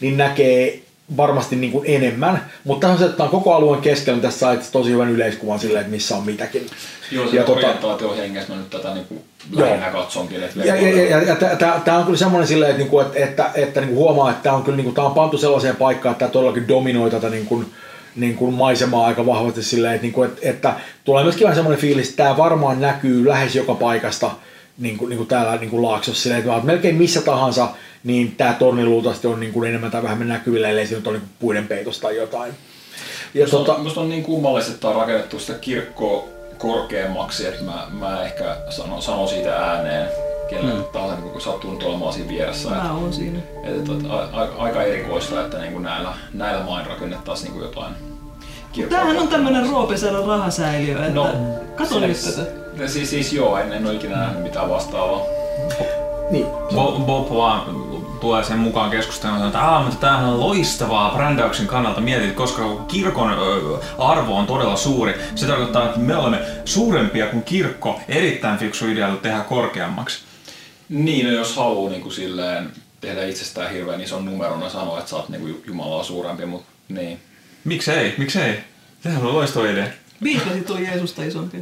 niin 0.00 0.16
näkee 0.16 0.87
varmasti 1.16 1.56
niin 1.56 1.72
kuin 1.72 1.84
enemmän, 1.90 2.44
mutta 2.64 2.96
että 3.06 3.22
on 3.22 3.28
koko 3.28 3.54
alueen 3.54 3.82
keskellä, 3.82 4.16
niin 4.16 4.22
tässä 4.22 4.38
saa 4.38 4.52
itse 4.52 4.72
tosi 4.72 4.90
hyvän 4.90 5.10
yleiskuvan 5.10 5.58
silleen, 5.58 5.80
että 5.80 5.90
missä 5.90 6.16
on 6.16 6.26
mitäkin. 6.26 6.66
Joo, 7.12 7.30
se 7.30 7.36
Ja 7.36 7.44
tota- 7.44 8.16
hengessä 8.16 8.52
mä 8.52 8.58
nyt 8.58 8.70
tätä 8.70 8.94
niinku 8.94 9.24
Joo. 9.56 9.66
lähinnä 9.66 9.90
katsonkin. 9.90 10.42
Että 10.42 10.60
Ja, 10.60 10.76
ja, 10.76 11.08
ja, 11.08 11.22
ja 11.22 11.36
tämä 11.84 11.98
on 11.98 12.04
kyllä 12.04 12.18
semmoinen 12.18 12.48
silleen, 12.48 12.70
että, 12.70 12.82
niinku, 12.82 13.00
että, 13.00 13.18
että, 13.18 13.50
että 13.54 13.80
niinku 13.80 13.96
huomaa, 13.96 14.30
että 14.30 14.42
tämä 14.42 14.56
on, 14.56 14.62
kyllä, 14.62 14.76
niinku, 14.76 14.92
tää 14.92 15.04
on 15.04 15.14
pantu 15.14 15.38
sellaiseen 15.38 15.76
paikkaan, 15.76 16.12
että 16.12 16.18
tämä 16.18 16.32
todellakin 16.32 16.68
dominoi 16.68 17.10
tätä 17.10 17.30
niinku, 17.30 17.64
niin 18.16 18.36
kuin 18.36 18.54
maisemaa 18.54 19.06
aika 19.06 19.26
vahvasti 19.26 19.62
silleen, 19.62 19.94
että, 19.94 20.02
niin 20.02 20.12
kuin, 20.12 20.28
että, 20.28 20.48
että 20.48 20.74
tulee 21.04 21.22
myöskin 21.22 21.44
vähän 21.44 21.56
semmoinen 21.56 21.80
fiilis, 21.80 22.10
että 22.10 22.24
tämä 22.24 22.36
varmaan 22.36 22.80
näkyy 22.80 23.28
lähes 23.28 23.56
joka 23.56 23.74
paikasta 23.74 24.30
niin 24.78 24.98
kuin, 24.98 25.08
niin 25.08 25.16
kuin 25.16 25.28
täällä 25.28 25.56
niin 25.56 25.70
kuin 25.70 25.82
Laaksossa 25.82 26.22
silleen, 26.22 26.44
että 26.44 26.66
melkein 26.66 26.94
missä 26.94 27.22
tahansa, 27.22 27.68
niin 28.04 28.34
tämä 28.36 28.52
torni 28.52 28.84
luultavasti 28.84 29.26
on 29.26 29.40
niin 29.40 29.52
kuin 29.52 29.68
enemmän 29.68 29.90
tai 29.90 30.02
vähemmän 30.02 30.28
näkyvillä, 30.28 30.68
ellei 30.68 30.86
se 30.86 30.94
nyt 30.94 31.06
ole 31.06 31.18
niin 31.18 31.28
puiden 31.38 31.68
peitosta 31.68 32.02
tai 32.02 32.16
jotain. 32.16 32.52
Ja 33.34 33.44
Musta, 33.44 33.56
tota, 33.56 33.74
on, 33.74 33.80
musta 33.80 34.00
on 34.00 34.08
niin 34.08 34.22
kummallista, 34.22 34.72
että 34.72 34.88
on 34.88 34.96
rakennettu 34.96 35.38
sitä 35.38 35.54
kirkkoa 35.54 36.24
korkeammaksi, 36.58 37.46
että 37.46 37.64
mä, 37.64 37.86
mä 37.90 38.24
ehkä 38.24 38.56
sanon, 38.70 39.02
sanon 39.02 39.28
siitä 39.28 39.56
ääneen, 39.56 40.08
kenelle 40.50 40.74
mm. 40.74 40.84
tahansa, 40.84 41.16
niin 41.16 41.30
kun 41.30 41.40
sattuu 41.40 41.72
nyt 41.72 41.82
olemaan 41.82 42.12
siinä 42.12 42.28
vieressä. 42.28 42.68
Mä 42.68 42.76
Että, 42.76 42.92
oon 42.92 43.12
siinä. 43.12 43.38
että, 43.64 43.92
että, 43.92 44.12
a, 44.12 44.28
a, 44.32 44.48
aika 44.58 44.82
erikoista, 44.82 45.40
että 45.40 45.58
niin 45.58 45.72
kuin 45.72 45.82
näillä, 45.82 46.14
näillä 46.32 46.64
main 46.64 46.86
rakennettaisiin 46.86 47.44
niin 47.44 47.52
kuin 47.54 47.68
jotain. 47.68 47.94
Tämähän 48.90 49.18
on 49.18 49.28
tämmönen 49.28 49.70
Roopeselän 49.70 50.24
rahasäiliö, 50.24 50.98
että 50.98 51.10
No, 51.14 51.28
kato 51.74 52.00
nyt 52.00 52.16
siis, 52.16 52.34
tätä. 52.36 52.88
Siis, 52.88 53.10
siis 53.10 53.32
joo, 53.32 53.58
en, 53.58 53.72
en 53.72 53.86
ole 53.86 53.94
ikinä 53.94 54.16
nähnyt 54.16 54.42
mitään 54.42 54.70
vastaavaa. 54.70 55.20
niin, 56.30 56.46
Bob, 56.74 57.06
Bob 57.06 57.30
vaan 57.30 57.62
tulee 58.20 58.44
sen 58.44 58.58
mukaan 58.58 58.90
keskusteluun, 58.90 59.46
että 59.46 59.60
Aa, 59.60 59.82
mutta 59.82 60.00
tämähän 60.00 60.24
on 60.28 60.40
loistavaa 60.40 61.10
brändäyksen 61.14 61.66
kannalta 61.66 62.00
mietit, 62.00 62.32
koska 62.34 62.76
kirkon 62.88 63.30
ö, 63.32 63.78
arvo 63.98 64.34
on 64.36 64.46
todella 64.46 64.76
suuri. 64.76 65.14
Se 65.34 65.46
tarkoittaa, 65.46 65.84
että 65.84 65.98
me 65.98 66.16
olemme 66.16 66.40
suurempia 66.64 67.26
kuin 67.26 67.42
kirkko. 67.42 68.00
Erittäin 68.08 68.58
fiksu 68.58 68.86
idea 68.86 69.16
tehdä 69.22 69.40
korkeammaksi. 69.40 70.18
Niin, 70.88 71.26
no 71.26 71.32
jos 71.32 71.56
haluaa 71.56 71.90
niin 71.90 72.02
kuin 72.02 72.12
silleen 72.12 72.70
tehdä 73.00 73.24
itsestään 73.26 73.70
hirveän 73.70 74.00
ison 74.00 74.24
numeron 74.24 74.62
ja 74.62 74.70
sanoa, 74.70 74.98
että 74.98 75.10
sä 75.10 75.16
oot 75.16 75.28
niin 75.28 75.40
kuin 75.40 75.62
Jumalaa 75.66 76.02
suurempi, 76.04 76.46
mutta 76.46 76.68
niin. 76.88 77.20
Miksei? 77.68 78.14
Miksei? 78.18 78.54
Sehän 79.02 79.22
on 79.22 79.34
loistava 79.34 79.66
idea. 79.66 79.86
Beatlesit 80.24 80.70
oli 80.70 80.86
Jeesusta 80.86 81.24
isompia. 81.24 81.60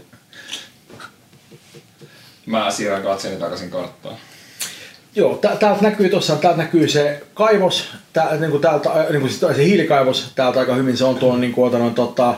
Mä 2.46 2.70
siirrän 2.70 3.02
katseeni 3.02 3.40
takaisin 3.40 3.70
karttaan. 3.70 4.16
Joo, 5.14 5.36
tä- 5.36 5.56
täältä 5.60 5.82
näkyy 5.82 6.08
tuossa, 6.08 6.36
täältä 6.36 6.58
näkyy 6.58 6.88
se 6.88 7.22
kaivos, 7.34 7.88
tää, 8.12 8.36
niin 8.36 8.50
kuin 8.50 8.60
täältä, 8.60 8.90
ä, 8.90 9.06
niin 9.10 9.20
kuin 9.20 9.32
se 9.32 9.64
hiilikaivos 9.64 10.32
täältä 10.34 10.60
aika 10.60 10.74
hyvin, 10.74 10.96
se 10.96 11.04
on 11.04 11.16
tuon 11.16 11.40
niin 11.40 11.52
kuin, 11.52 11.72
noin, 11.72 11.94
tota, 11.94 12.34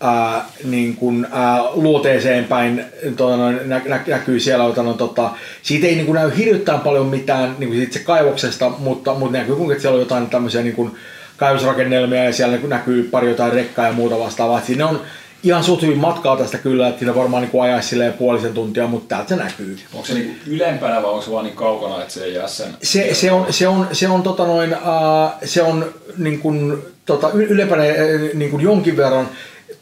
ää, 0.00 0.44
niin 0.64 0.96
kuin, 0.96 1.26
ää, 1.30 1.62
luoteeseen 1.72 2.44
päin 2.44 2.84
tota, 3.16 3.36
noin, 3.36 3.60
nä, 3.64 3.80
nä, 3.84 4.00
näkyy 4.06 4.40
siellä, 4.40 4.64
ota, 4.64 4.82
noin, 4.82 4.98
tota, 4.98 5.30
siitä 5.62 5.86
ei 5.86 5.94
niin 5.94 6.06
kuin, 6.06 6.14
näy 6.14 6.32
hirvittävän 6.36 6.80
paljon 6.80 7.06
mitään 7.06 7.56
niin 7.58 7.68
kuin 7.68 7.78
siitä 7.78 7.92
se 7.92 8.04
kaivoksesta, 8.04 8.72
mutta, 8.78 9.14
mutta 9.14 9.38
näkyy 9.38 9.56
kuinka 9.56 9.80
siellä 9.80 9.94
on 9.94 10.02
jotain 10.02 10.30
tämmöisiä 10.30 10.62
niin 10.62 10.76
kuin, 10.76 10.96
kaivosrakennelmia 11.36 12.24
ja 12.24 12.32
siellä 12.32 12.58
näkyy 12.68 13.02
pari 13.02 13.28
jotain 13.28 13.52
rekkaa 13.52 13.86
ja 13.86 13.92
muuta 13.92 14.18
vastaavaa. 14.18 14.58
Et 14.58 14.64
Siinä 14.64 14.86
on 14.86 15.00
ihan 15.42 15.64
suht 15.64 15.82
hyvin 15.82 15.98
matkaa 15.98 16.36
tästä 16.36 16.58
kyllä, 16.58 16.88
että 16.88 16.98
siinä 16.98 17.14
varmaan 17.14 17.42
niin 17.42 17.62
ajaisi 17.62 17.88
silleen 17.88 18.12
puolisen 18.12 18.54
tuntia, 18.54 18.86
mutta 18.86 19.08
täältä 19.08 19.28
se 19.28 19.36
näkyy. 19.36 19.78
Onko 19.92 20.06
se 20.06 20.14
niinku 20.14 20.34
ylempänä 20.46 21.02
vai 21.02 21.10
onko 21.10 21.22
se 21.22 21.30
vaan 21.30 21.44
niin 21.44 21.56
kaukana, 21.56 22.00
että 22.00 22.14
se 22.14 22.24
ei 22.24 22.34
jää 22.34 22.48
sen... 22.48 22.74
Se, 22.82 23.14
se 23.14 23.32
on, 23.32 23.46
se 23.52 23.68
on, 23.68 23.88
se 23.92 24.08
on, 24.08 24.22
tota 24.22 24.46
noin, 24.46 24.72
uh, 24.72 25.30
se 25.44 25.62
on 25.62 25.94
niin 26.18 26.38
kuin, 26.38 26.78
tota, 27.06 27.30
ylempänä 27.30 27.82
niin 28.34 28.50
kuin 28.50 28.62
jonkin 28.62 28.96
verran, 28.96 29.28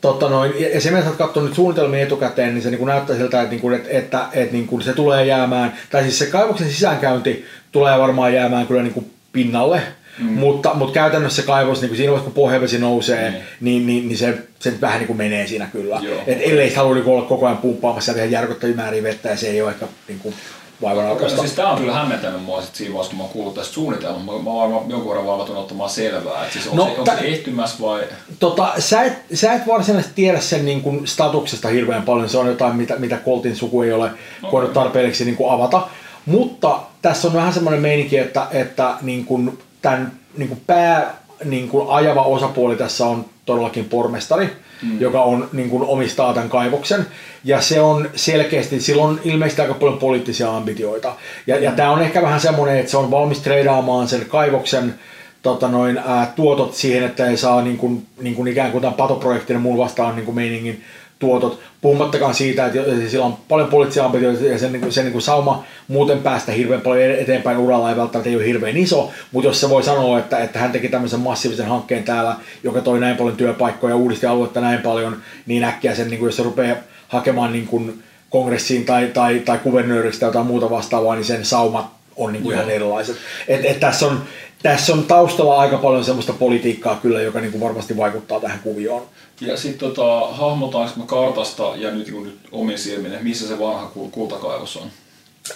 Totta 0.00 0.28
noin, 0.28 0.52
ja 0.74 0.80
se, 0.80 0.90
mitä 0.90 1.02
sä 1.02 1.08
oot 1.08 1.18
katsonut 1.18 1.48
nyt 1.48 1.56
suunnitelmia 1.56 2.02
etukäteen, 2.02 2.54
niin 2.54 2.62
se 2.62 2.70
niin 2.70 2.86
näyttää 2.86 3.16
siltä, 3.16 3.40
että, 3.40 3.50
niin 3.50 3.60
kuin, 3.60 3.74
että, 3.74 3.88
että, 3.90 4.26
että 4.32 4.52
niin 4.52 4.66
kuin 4.66 4.82
se 4.82 4.92
tulee 4.92 5.26
jäämään, 5.26 5.72
tai 5.90 6.02
siis 6.02 6.18
se 6.18 6.26
kaivoksen 6.26 6.70
sisäänkäynti 6.70 7.44
tulee 7.72 7.98
varmaan 7.98 8.34
jäämään 8.34 8.66
kyllä 8.66 8.82
niin 8.82 8.94
kuin 8.94 9.10
pinnalle, 9.32 9.82
mm. 10.20 10.32
mutta, 10.32 10.74
mutta 10.74 10.94
käytännössä 10.94 11.42
kaivos, 11.42 11.80
niin 11.80 11.88
kuin 11.88 11.96
siinä 11.96 12.10
vaiheessa 12.10 12.32
kun 12.32 12.42
pohjavesi 12.42 12.78
nousee, 12.78 13.30
Mm. 13.30 13.36
niin, 13.60 13.86
niin, 13.86 14.08
niin 14.08 14.18
se, 14.18 14.38
se 14.58 14.70
nyt 14.70 14.80
vähän 14.80 14.98
niin 14.98 15.06
kuin 15.06 15.16
menee 15.16 15.46
siinä 15.46 15.68
kyllä. 15.72 16.00
Joo. 16.02 16.22
Et 16.26 16.38
ellei 16.40 16.74
halua 16.74 16.94
niin 16.94 17.06
olla 17.06 17.22
koko 17.22 17.46
ajan 17.46 17.58
pumppaamassa 17.58 18.10
ja 18.10 18.14
tehdä 18.14 18.28
järkyttäviä 18.30 18.76
määriä 18.76 19.02
vettä, 19.02 19.28
ja 19.28 19.36
se 19.36 19.46
ei 19.46 19.62
ole 19.62 19.70
ehkä 19.70 19.86
niin 20.08 20.20
kuin 20.20 20.34
vaivan 20.82 21.04
no 21.04 21.28
siis 21.28 21.52
tää 21.52 21.70
on 21.70 21.78
kyllä 21.78 21.94
hämmentänyt 21.94 22.42
mua 22.42 22.62
sit 22.62 22.74
siinä 22.74 22.92
vaiheessa, 22.94 23.10
kun 23.10 23.18
mä 23.18 23.22
oon 23.22 23.32
kuullut 23.32 23.54
tästä 23.54 23.74
suunnitelmasta. 23.74 24.32
Mä, 24.32 24.32
mä 24.42 24.50
oon 24.50 24.60
varmaan 24.60 24.90
jonkun 24.90 25.08
verran 25.08 25.26
vaavatun 25.26 25.56
ottamaan 25.56 25.90
selvää. 25.90 26.46
Et 26.46 26.52
siis 26.52 26.66
onko, 26.66 26.84
No, 26.84 26.94
no, 26.96 27.04
se, 27.04 27.20
se 27.20 27.26
ehtymässä 27.26 27.76
vai... 27.80 28.04
Tota, 28.38 28.72
sä, 28.78 29.02
et, 29.02 29.12
sä 29.34 29.52
et 29.52 29.66
varsinaisesti 29.66 30.14
tiedä 30.14 30.40
sen 30.40 30.64
niin 30.64 30.80
kuin 30.82 31.06
statuksesta 31.06 31.68
hirveän 31.68 32.02
paljon, 32.02 32.28
se 32.28 32.38
on 32.38 32.46
jotain, 32.46 32.76
mitä, 32.76 32.96
mitä 32.96 33.18
Coltin 33.24 33.56
suku 33.56 33.82
ei 33.82 33.92
ole 33.92 34.06
Okei. 34.06 34.50
kohdannut 34.50 34.74
tarpeelliseksi 34.74 35.24
niin 35.24 35.36
kuin 35.36 35.52
avata. 35.52 35.82
Mutta 36.26 36.80
tässä 37.02 37.28
on 37.28 37.34
vähän 37.34 37.52
semmoinen 37.52 37.82
meininki, 37.82 38.18
että, 38.18 38.46
että 38.50 38.94
niin 39.02 39.24
kuin 39.24 39.58
tämän 39.82 40.12
niin 40.36 40.48
kuin 40.48 40.60
pää 40.66 41.20
niin 41.44 41.68
kuin 41.68 41.88
ajava 41.90 42.22
osapuoli 42.22 42.76
tässä 42.76 43.06
on 43.06 43.24
todellakin 43.46 43.84
pormestari, 43.84 44.48
mm. 44.82 45.00
joka 45.00 45.22
on, 45.22 45.48
niin 45.52 45.70
kuin 45.70 45.82
omistaa 45.82 46.34
tämän 46.34 46.48
kaivoksen. 46.48 47.06
Ja 47.44 47.60
se 47.60 47.80
on 47.80 48.10
selkeästi, 48.16 48.80
sillä 48.80 49.02
on 49.02 49.20
ilmeisesti 49.24 49.62
aika 49.62 49.74
paljon 49.74 49.98
poliittisia 49.98 50.56
ambitioita. 50.56 51.12
Ja, 51.46 51.58
ja 51.58 51.72
tämä 51.72 51.90
on 51.90 52.02
ehkä 52.02 52.22
vähän 52.22 52.40
semmoinen, 52.40 52.78
että 52.78 52.90
se 52.90 52.96
on 52.96 53.10
valmis 53.10 53.40
treidaamaan 53.40 54.08
sen 54.08 54.26
kaivoksen 54.28 54.94
tota 55.42 55.68
noin, 55.68 55.98
ää, 55.98 56.32
tuotot 56.36 56.74
siihen, 56.74 57.04
että 57.04 57.26
ei 57.26 57.36
saa 57.36 57.62
niin 57.62 57.78
kuin, 57.78 58.06
niin 58.20 58.34
kuin 58.34 58.48
ikään 58.48 58.72
kuin 58.72 58.82
tämän 58.82 58.96
patoprojektin 58.96 59.54
ja 59.54 59.60
muun 59.60 59.78
vastaan 59.78 60.16
niin 60.16 60.24
kuin 60.24 60.34
meiningin 60.34 60.84
tuotot, 61.20 61.60
puhumattakaan 61.80 62.34
siitä, 62.34 62.66
että 62.66 62.80
sillä 63.08 63.24
on 63.24 63.36
paljon 63.48 63.68
poliittisia 63.68 64.04
ambitioita 64.04 64.44
ja 64.44 64.58
sen, 64.58 64.72
niin 64.72 64.80
kuin- 64.80 64.92
sen 64.92 65.04
niin 65.04 65.12
kuin 65.12 65.22
sauma 65.22 65.64
muuten 65.88 66.18
päästä 66.18 66.52
hirveän 66.52 66.80
paljon 66.80 67.10
eteenpäin 67.10 67.58
uralla 67.58 67.90
ei 67.90 67.96
välttämättä 67.96 68.30
ei 68.30 68.36
ole 68.36 68.46
hirveän 68.46 68.76
iso, 68.76 69.10
mutta 69.32 69.48
jos 69.48 69.60
se 69.60 69.68
voi 69.68 69.82
sanoa, 69.82 70.18
että, 70.18 70.38
että 70.38 70.58
hän 70.58 70.72
teki 70.72 70.88
tämmöisen 70.88 71.20
massiivisen 71.20 71.66
hankkeen 71.66 72.04
täällä, 72.04 72.36
joka 72.62 72.80
toi 72.80 73.00
näin 73.00 73.16
paljon 73.16 73.36
työpaikkoja, 73.36 73.96
uudisti 73.96 74.26
aluetta 74.26 74.60
näin 74.60 74.80
paljon, 74.80 75.16
niin 75.46 75.64
äkkiä 75.64 75.94
sen, 75.94 76.10
niin 76.10 76.18
kuin, 76.18 76.28
jos 76.28 76.36
se 76.36 76.42
rupeaa 76.42 76.76
hakemaan 77.08 77.52
niin 77.52 77.66
kuin 77.66 78.02
kongressiin 78.30 78.84
tai, 78.84 79.06
tai, 79.14 79.38
tai 79.38 79.58
kuvernööriksi 79.58 80.20
tai 80.20 80.28
jotain 80.28 80.46
muuta 80.46 80.70
vastaavaa, 80.70 81.14
niin 81.14 81.24
sen 81.24 81.44
saumat 81.44 81.86
on 82.16 82.32
niin 82.32 82.42
kuin 82.42 82.54
ihan 82.54 82.70
erilaiset. 82.70 83.16
Et, 83.48 83.64
et 83.64 83.80
tässä, 83.80 84.06
on, 84.06 84.22
tässä 84.62 84.92
on 84.92 85.04
taustalla 85.04 85.60
aika 85.60 85.78
paljon 85.78 86.04
semmoista 86.04 86.32
politiikkaa 86.32 86.96
kyllä, 87.02 87.22
joka 87.22 87.40
niin 87.40 87.52
kuin 87.52 87.60
varmasti 87.60 87.96
vaikuttaa 87.96 88.40
tähän 88.40 88.60
kuvioon. 88.62 89.02
Ja 89.40 89.56
sitten 89.56 89.88
tota, 89.88 90.26
hahmotaanko 90.30 90.92
mä 90.96 91.06
kartasta 91.06 91.72
ja 91.76 91.90
nyt, 91.90 92.10
kun 92.10 92.22
nyt 92.22 92.38
omin 92.52 92.78
silmin, 92.78 93.12
missä 93.22 93.48
se 93.48 93.58
vanha 93.58 93.90
kul- 93.94 94.10
kultakaivos 94.10 94.76
on? 94.76 94.88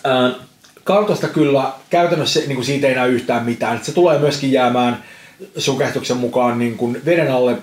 Ää, 0.05 0.31
kartasta 0.85 1.29
kyllä 1.29 1.73
käytännössä 1.91 2.41
niin 2.41 2.55
kuin 2.55 2.65
siitä 2.65 2.87
ei 2.87 2.95
näy 2.95 3.13
yhtään 3.13 3.45
mitään. 3.45 3.81
Se 3.83 3.93
tulee 3.93 4.19
myöskin 4.19 4.53
jäämään 4.53 5.05
sun 5.57 5.79
käsityksen 5.79 6.17
mukaan 6.17 6.59
niin 6.59 6.77
kuin 6.77 7.01
veden 7.05 7.33
alle, 7.33 7.57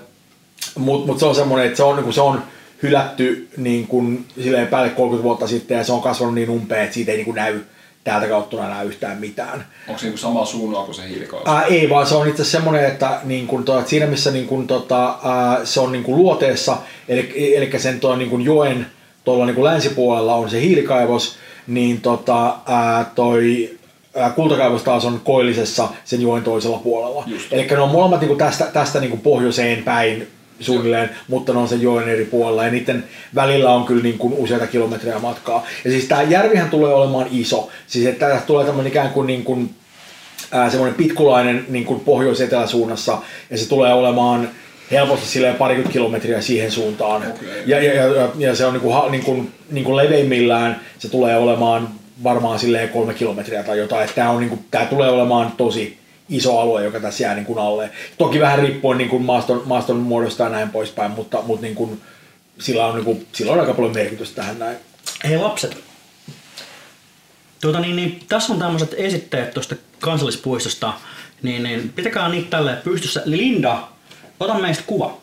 mutta 0.78 1.06
mut 1.06 1.18
se 1.18 1.26
on 1.26 1.34
semmoinen, 1.34 1.66
että 1.66 1.76
se 1.76 1.82
on, 1.82 1.96
niin 1.96 2.04
kuin 2.04 2.14
se 2.14 2.20
on 2.20 2.42
hylätty 2.82 3.48
niin 3.56 3.86
kuin, 3.86 4.26
silleen 4.42 4.66
päälle 4.66 4.90
30 4.90 5.24
vuotta 5.24 5.46
sitten 5.46 5.78
ja 5.78 5.84
se 5.84 5.92
on 5.92 6.02
kasvanut 6.02 6.34
niin 6.34 6.50
umpeen, 6.50 6.82
että 6.82 6.94
siitä 6.94 7.10
ei 7.10 7.16
niin 7.16 7.24
kuin 7.24 7.34
näy 7.34 7.60
täältä 8.04 8.26
kautta 8.26 8.56
enää 8.56 8.82
yhtään 8.82 9.18
mitään. 9.18 9.66
Onko 9.88 9.98
se 9.98 10.06
niinku 10.06 10.18
sama 10.18 10.44
suunnaa 10.44 10.84
kuin 10.84 10.94
se 10.94 11.08
hiilikaivos? 11.08 11.48
Ää, 11.48 11.62
ei, 11.62 11.90
vaan 11.90 12.06
se 12.06 12.14
on 12.14 12.28
itse 12.28 12.42
asiassa 12.42 12.58
semmoinen, 12.58 12.84
että, 12.84 13.20
niin 13.24 13.46
kun, 13.46 13.64
to, 13.64 13.78
että 13.78 13.90
siinä 13.90 14.06
missä 14.06 14.30
niin 14.30 14.46
kun, 14.46 14.66
tota, 14.66 15.18
ää, 15.24 15.64
se 15.64 15.80
on 15.80 15.92
niin 15.92 16.04
kun 16.04 16.16
luoteessa, 16.16 16.76
eli, 17.08 17.56
eli 17.56 17.80
sen 17.80 18.00
tuo, 18.00 18.16
niin 18.16 18.30
kun 18.30 18.42
joen 18.42 18.86
tuolla 19.24 19.46
niin 19.46 19.54
kuin 19.54 19.64
länsipuolella 19.64 20.34
on 20.34 20.50
se 20.50 20.60
hiilikaivos, 20.60 21.36
niin 21.66 22.00
tota, 22.00 22.56
ää, 22.66 23.10
toi 23.14 23.70
ää, 24.16 24.30
kultakaivos 24.30 24.82
taas 24.82 25.04
on 25.04 25.20
koillisessa 25.24 25.88
sen 26.04 26.22
joen 26.22 26.42
toisella 26.42 26.78
puolella. 26.78 27.24
Eli 27.50 27.66
ne 27.66 27.78
on 27.78 27.90
molemmat 27.90 28.20
niin 28.20 28.28
kuin 28.28 28.38
tästä, 28.38 28.64
tästä 28.64 29.00
niin 29.00 29.10
kuin 29.10 29.20
pohjoiseen 29.20 29.82
päin 29.82 30.28
suunnilleen, 30.60 31.10
mutta 31.28 31.52
ne 31.52 31.58
on 31.58 31.68
sen 31.68 31.82
joen 31.82 32.08
eri 32.08 32.24
puolella 32.24 32.64
ja 32.64 32.70
niiden 32.70 33.04
välillä 33.34 33.70
on 33.70 33.84
kyllä 33.84 34.02
niin 34.02 34.18
kuin 34.18 34.34
useita 34.34 34.66
kilometrejä 34.66 35.18
matkaa. 35.18 35.66
Ja 35.84 35.90
siis 35.90 36.04
tämä 36.04 36.22
järvihän 36.22 36.70
tulee 36.70 36.94
olemaan 36.94 37.26
iso. 37.30 37.68
Siis 37.86 38.06
että 38.06 38.28
tästä 38.28 38.46
tulee 38.46 38.66
tämmöinen 38.66 38.90
ikään 38.90 39.10
kuin, 39.10 39.26
niin 39.26 39.44
kuin 39.44 39.74
ää, 40.52 40.70
semmoinen 40.70 40.96
pitkulainen 40.96 41.66
niin 41.68 41.84
kuin 41.84 42.00
pohjois-eteläsuunnassa 42.00 43.18
ja 43.50 43.58
se 43.58 43.68
tulee 43.68 43.92
olemaan 43.92 44.48
helposti 44.90 45.26
silleen 45.26 45.56
parikymmentä 45.56 45.92
kilometriä 45.92 46.40
siihen 46.40 46.70
suuntaan. 46.70 47.22
Okei. 47.22 47.62
Ja, 47.66 47.82
ja, 47.82 47.94
ja, 47.94 48.28
ja, 48.38 48.54
se 48.54 48.66
on 48.66 48.72
niin 48.72 48.82
kuin, 48.82 49.10
niin 49.12 49.24
kuin, 49.24 49.52
niin 49.70 49.84
kuin 49.84 49.96
leveimmillään 49.96 50.80
se 50.98 51.08
tulee 51.08 51.36
olemaan 51.36 51.88
varmaan 52.24 52.58
silleen 52.58 52.88
kolme 52.88 53.14
kilometriä 53.14 53.62
tai 53.62 53.78
jotain. 53.78 54.08
Tämä, 54.14 54.30
on, 54.30 54.40
niin 54.40 54.50
kuin, 54.50 54.64
tämä 54.70 54.84
tulee 54.84 55.10
olemaan 55.10 55.52
tosi 55.56 56.01
iso 56.28 56.60
alue, 56.60 56.84
joka 56.84 57.00
tässä 57.00 57.22
jää 57.22 57.34
niin 57.34 57.46
kuin 57.46 57.58
alle. 57.58 57.90
Toki 58.18 58.40
vähän 58.40 58.58
riippuen 58.58 58.98
niin 58.98 59.10
kuin 59.10 59.22
maaston, 59.22 59.62
maaston 59.64 59.96
muodosta 59.96 60.44
ja 60.44 60.48
näin 60.48 60.70
poispäin, 60.70 61.10
mutta, 61.10 61.42
mutta 61.42 61.62
niin 61.62 61.74
kuin, 61.74 62.00
sillä, 62.58 62.86
on, 62.86 62.94
niin 62.94 63.04
kuin, 63.04 63.26
sillä 63.32 63.52
on 63.52 63.60
aika 63.60 63.74
paljon 63.74 63.94
merkitystä 63.94 64.36
tähän 64.36 64.58
näin. 64.58 64.76
Hei 65.24 65.38
lapset. 65.38 65.76
Tuota, 67.60 67.80
niin, 67.80 67.96
niin, 67.96 68.24
tässä 68.28 68.52
on 68.52 68.58
tämmöiset 68.58 68.94
esitteet 68.96 69.54
tuosta 69.54 69.74
kansallispuistosta. 70.00 70.92
Niin, 71.42 71.62
niin, 71.62 71.92
pitäkää 71.96 72.28
niitä 72.28 72.50
tälleen 72.50 72.78
pystyssä. 72.84 73.22
Linda, 73.24 73.88
ota 74.40 74.54
meistä 74.54 74.84
kuva. 74.86 75.18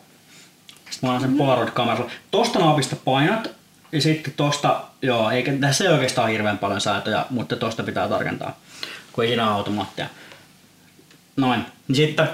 Sitten 0.90 1.10
mä 1.10 1.14
annan 1.14 1.30
sen 1.30 1.38
Polaroid-kameralla. 1.38 2.10
Tosta 2.30 2.58
naapista 2.58 2.96
painat. 2.96 3.50
Ja 3.92 4.02
sitten 4.02 4.32
tosta, 4.36 4.80
joo, 5.02 5.30
eikä 5.30 5.52
tässä 5.60 5.84
ei 5.84 5.90
oikeastaan 5.90 6.30
hirveän 6.30 6.58
paljon 6.58 6.80
säätöjä, 6.80 7.24
mutta 7.30 7.56
tosta 7.56 7.82
pitää 7.82 8.08
tarkentaa, 8.08 8.58
kun 9.12 9.24
ei 9.24 9.30
ikinä 9.30 9.50
automaattia. 9.50 10.06
Noin. 11.36 11.64
Niin 11.88 11.96
sitten, 11.96 12.28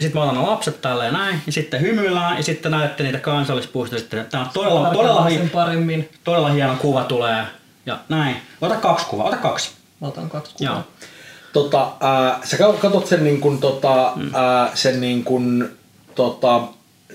sitten 0.00 0.14
mä 0.14 0.22
otan 0.22 0.46
lapset 0.46 0.80
tälleen 0.80 1.12
näin, 1.12 1.42
ja 1.46 1.52
sitten 1.52 1.80
hymyillään, 1.80 2.36
ja 2.36 2.42
sitten 2.42 2.72
näette 2.72 3.02
niitä 3.02 3.18
kansallispuistoja. 3.18 4.00
Sitten 4.00 4.26
tää 4.30 4.40
on 4.40 4.50
todella, 4.54 4.90
todella, 4.90 5.24
hi- 5.24 5.48
paremmin. 5.52 6.08
todella 6.24 6.48
hieno 6.48 6.76
kuva 6.76 7.04
tulee. 7.04 7.44
Ja 7.86 7.98
näin. 8.08 8.36
Ota 8.60 8.74
kaksi 8.76 9.06
kuvaa, 9.06 9.26
ota 9.26 9.36
kaksi. 9.36 9.70
Mä 10.00 10.08
otan 10.08 10.28
kaksi 10.30 10.54
Joo. 10.60 10.72
kuvaa. 10.74 10.86
Tota, 11.52 11.92
ää, 12.00 12.40
sä 12.44 12.56
kat- 12.56 12.76
katot 12.78 13.06
sen 13.06 13.24
niin 13.24 13.40
kuin, 13.40 13.58
tota, 13.58 14.12
ää, 14.34 14.70
sen 14.74 15.00
niin 15.00 15.24
kuin, 15.24 15.68
tota, 16.14 16.60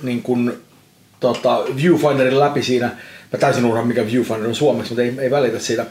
niin 0.01 0.23
kuin, 0.23 0.63
tota, 1.19 1.57
viewfinderin 1.75 2.39
läpi 2.39 2.63
siinä. 2.63 2.91
Mä 3.33 3.39
täysin 3.39 3.65
unohdan 3.65 3.87
mikä 3.87 4.05
viewfinder 4.05 4.47
on 4.47 4.55
suomeksi, 4.55 4.91
mutta 4.91 5.03
ei, 5.03 5.13
ei 5.19 5.31
välitä 5.31 5.59
siitä. 5.59 5.85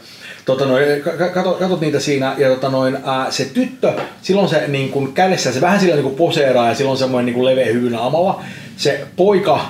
Tota 0.45 0.65
noin, 0.65 1.01
ka- 1.01 1.11
ka- 1.11 1.29
katot, 1.29 1.59
katot 1.59 1.81
niitä 1.81 1.99
siinä 1.99 2.35
ja 2.37 2.49
tota 2.49 2.69
noin, 2.69 2.97
ää, 3.05 3.31
se 3.31 3.45
tyttö, 3.45 3.93
silloin 4.21 4.49
se 4.49 4.67
niin 4.67 4.89
kuin 4.89 5.13
kädessä, 5.13 5.51
se 5.51 5.61
vähän 5.61 5.79
sillä 5.79 5.95
niin 5.95 6.03
kuin 6.03 6.15
poseeraa 6.15 6.67
ja 6.67 6.75
silloin 6.75 6.97
semmoinen 6.97 7.33
niin 7.33 7.45
leveä 7.45 7.65
hyvy 7.65 7.89
naamalla. 7.89 8.43
Se 8.77 9.01
poika 9.15 9.65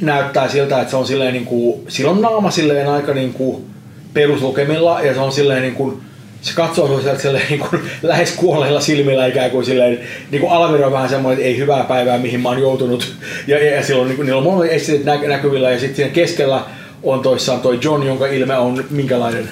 näyttää 0.00 0.48
siltä, 0.48 0.80
että 0.80 0.90
se 0.90 0.96
on 0.96 1.06
silleen 1.06 1.32
niin 1.32 1.44
kuin, 1.44 1.82
sillä 1.88 2.10
on 2.10 2.22
naama 2.22 2.50
silleen 2.50 2.88
aika 2.88 3.14
niin 3.14 3.32
kuin 3.32 3.64
peruslukemilla 4.14 5.02
ja 5.02 5.14
se 5.14 5.20
on 5.20 5.32
silleen 5.32 5.62
niin 5.62 5.74
kuin, 5.74 6.00
se 6.40 6.54
katsoo 6.54 7.00
sieltä 7.00 7.22
silleen 7.22 7.46
niin 7.48 7.60
kuin 7.60 7.82
lähes 8.02 8.32
kuolleilla 8.32 8.80
silmillä 8.80 9.26
ikään 9.26 9.50
kuin 9.50 9.64
silleen, 9.64 10.00
niin 10.30 10.40
kuin 10.40 10.52
Almira 10.52 10.86
on 10.86 10.92
vähän 10.92 11.08
semmoinen, 11.08 11.38
että 11.38 11.48
ei 11.48 11.58
hyvää 11.58 11.84
päivää 11.84 12.18
mihin 12.18 12.40
mä 12.40 12.48
oon 12.48 12.60
joutunut. 12.60 13.14
Ja, 13.46 13.58
ja, 13.64 13.74
ja 13.74 13.82
silloin 13.82 14.08
niin 14.08 14.16
kuin, 14.16 14.26
niillä 14.26 14.38
on 14.38 14.44
molemmat 14.44 14.76
esteet 14.76 15.04
nä- 15.04 15.28
näkyvillä 15.28 15.70
ja 15.70 15.78
sitten 15.78 15.96
siinä 15.96 16.10
keskellä 16.10 16.62
on 17.12 17.22
toissaan 17.22 17.60
toi 17.60 17.78
John, 17.82 18.02
jonka 18.06 18.26
ilme 18.26 18.58
on 18.58 18.84
minkälainen 18.90 19.48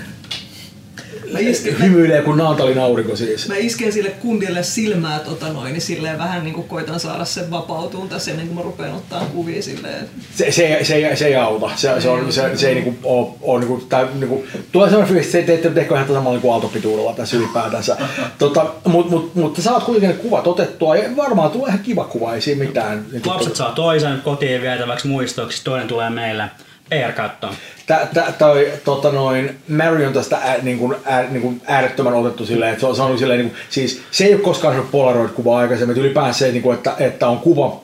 Mä 1.33 1.40
isken, 1.40 1.83
hymyilee 1.83 2.23
kuin 2.23 2.38
Naantalin 2.38 2.79
aurinko 2.79 3.17
siis. 3.17 3.49
mä 3.49 3.57
isken 3.57 3.93
sille 3.93 4.11
kundille 4.11 4.62
silmää 4.62 5.19
tota 5.19 5.49
noin, 5.53 5.73
niin 5.73 5.81
silleen 5.81 6.19
vähän 6.19 6.45
niin 6.45 6.55
kuin 6.55 6.69
koitan 6.69 7.01
saada 7.01 7.25
sen 7.25 7.51
vapautuun 7.51 8.09
tässä 8.09 8.31
ennen 8.31 8.47
kuin 8.47 8.57
mä 8.57 8.62
rupean 8.62 8.93
ottaa 8.95 9.25
kuvia 9.25 9.62
silleen. 9.62 10.09
Se, 10.35 10.53
se, 10.53 10.79
se, 10.83 10.95
ei- 10.95 11.17
se 11.17 11.27
ei 11.27 11.35
auta. 11.37 11.71
Se, 11.77 12.01
se, 12.01 12.09
on, 12.09 12.33
se, 12.33 12.57
se 12.57 12.69
ei 12.69 12.75
niinku 12.75 12.95
ole, 13.03 13.29
ole 13.43 13.61
niinku, 13.61 13.87
tää, 13.88 14.07
niinku, 14.14 14.45
tulee 14.73 14.88
sellainen 14.88 15.14
fiilis, 15.14 15.35
että 15.35 15.47
te 15.47 15.55
ette 15.55 15.71
tehkö 15.71 15.95
ihan 15.95 16.09
samalla 16.09 16.40
kuin 16.40 16.53
aaltopituudella 16.53 17.12
tässä 17.12 17.37
ylipäätänsä. 17.37 17.97
tota, 18.38 18.67
mutta 18.85 19.11
mut, 19.11 19.35
mutta 19.35 19.62
sä 19.62 19.71
saat 19.71 19.85
kuitenkin 19.85 20.17
ne 20.17 20.23
kuvat 20.23 20.47
otettua 20.47 20.97
ja 20.97 21.17
varmaan 21.17 21.51
tulee 21.51 21.69
ihan 21.69 21.81
kiva 21.81 22.05
kuva, 22.05 22.35
ei 22.35 22.40
siinä 22.40 22.64
mitään. 22.64 23.05
Niinku, 23.12 23.29
Lapset 23.31 23.57
saa 23.57 23.73
toisen 23.73 24.21
kotiin 24.25 24.62
vietäväksi 24.62 25.09
muistoksi, 25.09 25.64
toinen 25.64 25.88
tulee 25.88 26.11
meille 26.11 26.45
PR-käyttöön. 26.90 27.55
Tä, 27.87 28.09
tä, 28.14 28.33
toi, 28.38 28.73
tota 28.85 29.12
noin, 29.12 29.59
Mary 29.68 30.07
on 30.07 30.12
tästä 30.12 30.37
ää, 30.37 30.59
niin 30.62 30.79
kuin, 30.79 30.97
ää, 31.05 31.23
niin 31.23 31.42
kuin 31.42 31.62
äärettömän 31.66 32.14
otettu 32.14 32.47
silleen, 32.47 32.73
että 32.73 32.81
se 32.81 33.03
on, 33.03 33.11
on 33.11 33.18
silleen, 33.18 33.40
niin 33.40 33.51
kuin, 33.51 33.61
siis 33.70 34.03
se 34.11 34.25
ei 34.25 34.35
ole 34.35 34.42
koskaan 34.42 34.77
ollut 34.77 34.90
Polaroid-kuvaa 34.90 35.59
aikaisemmin, 35.59 35.92
että 35.92 36.07
ylipäänsä 36.07 36.38
se, 36.38 36.53
niin 36.53 36.62
kuin, 36.62 36.77
että, 36.77 36.94
että 36.99 37.29
on 37.29 37.38
kuva, 37.38 37.84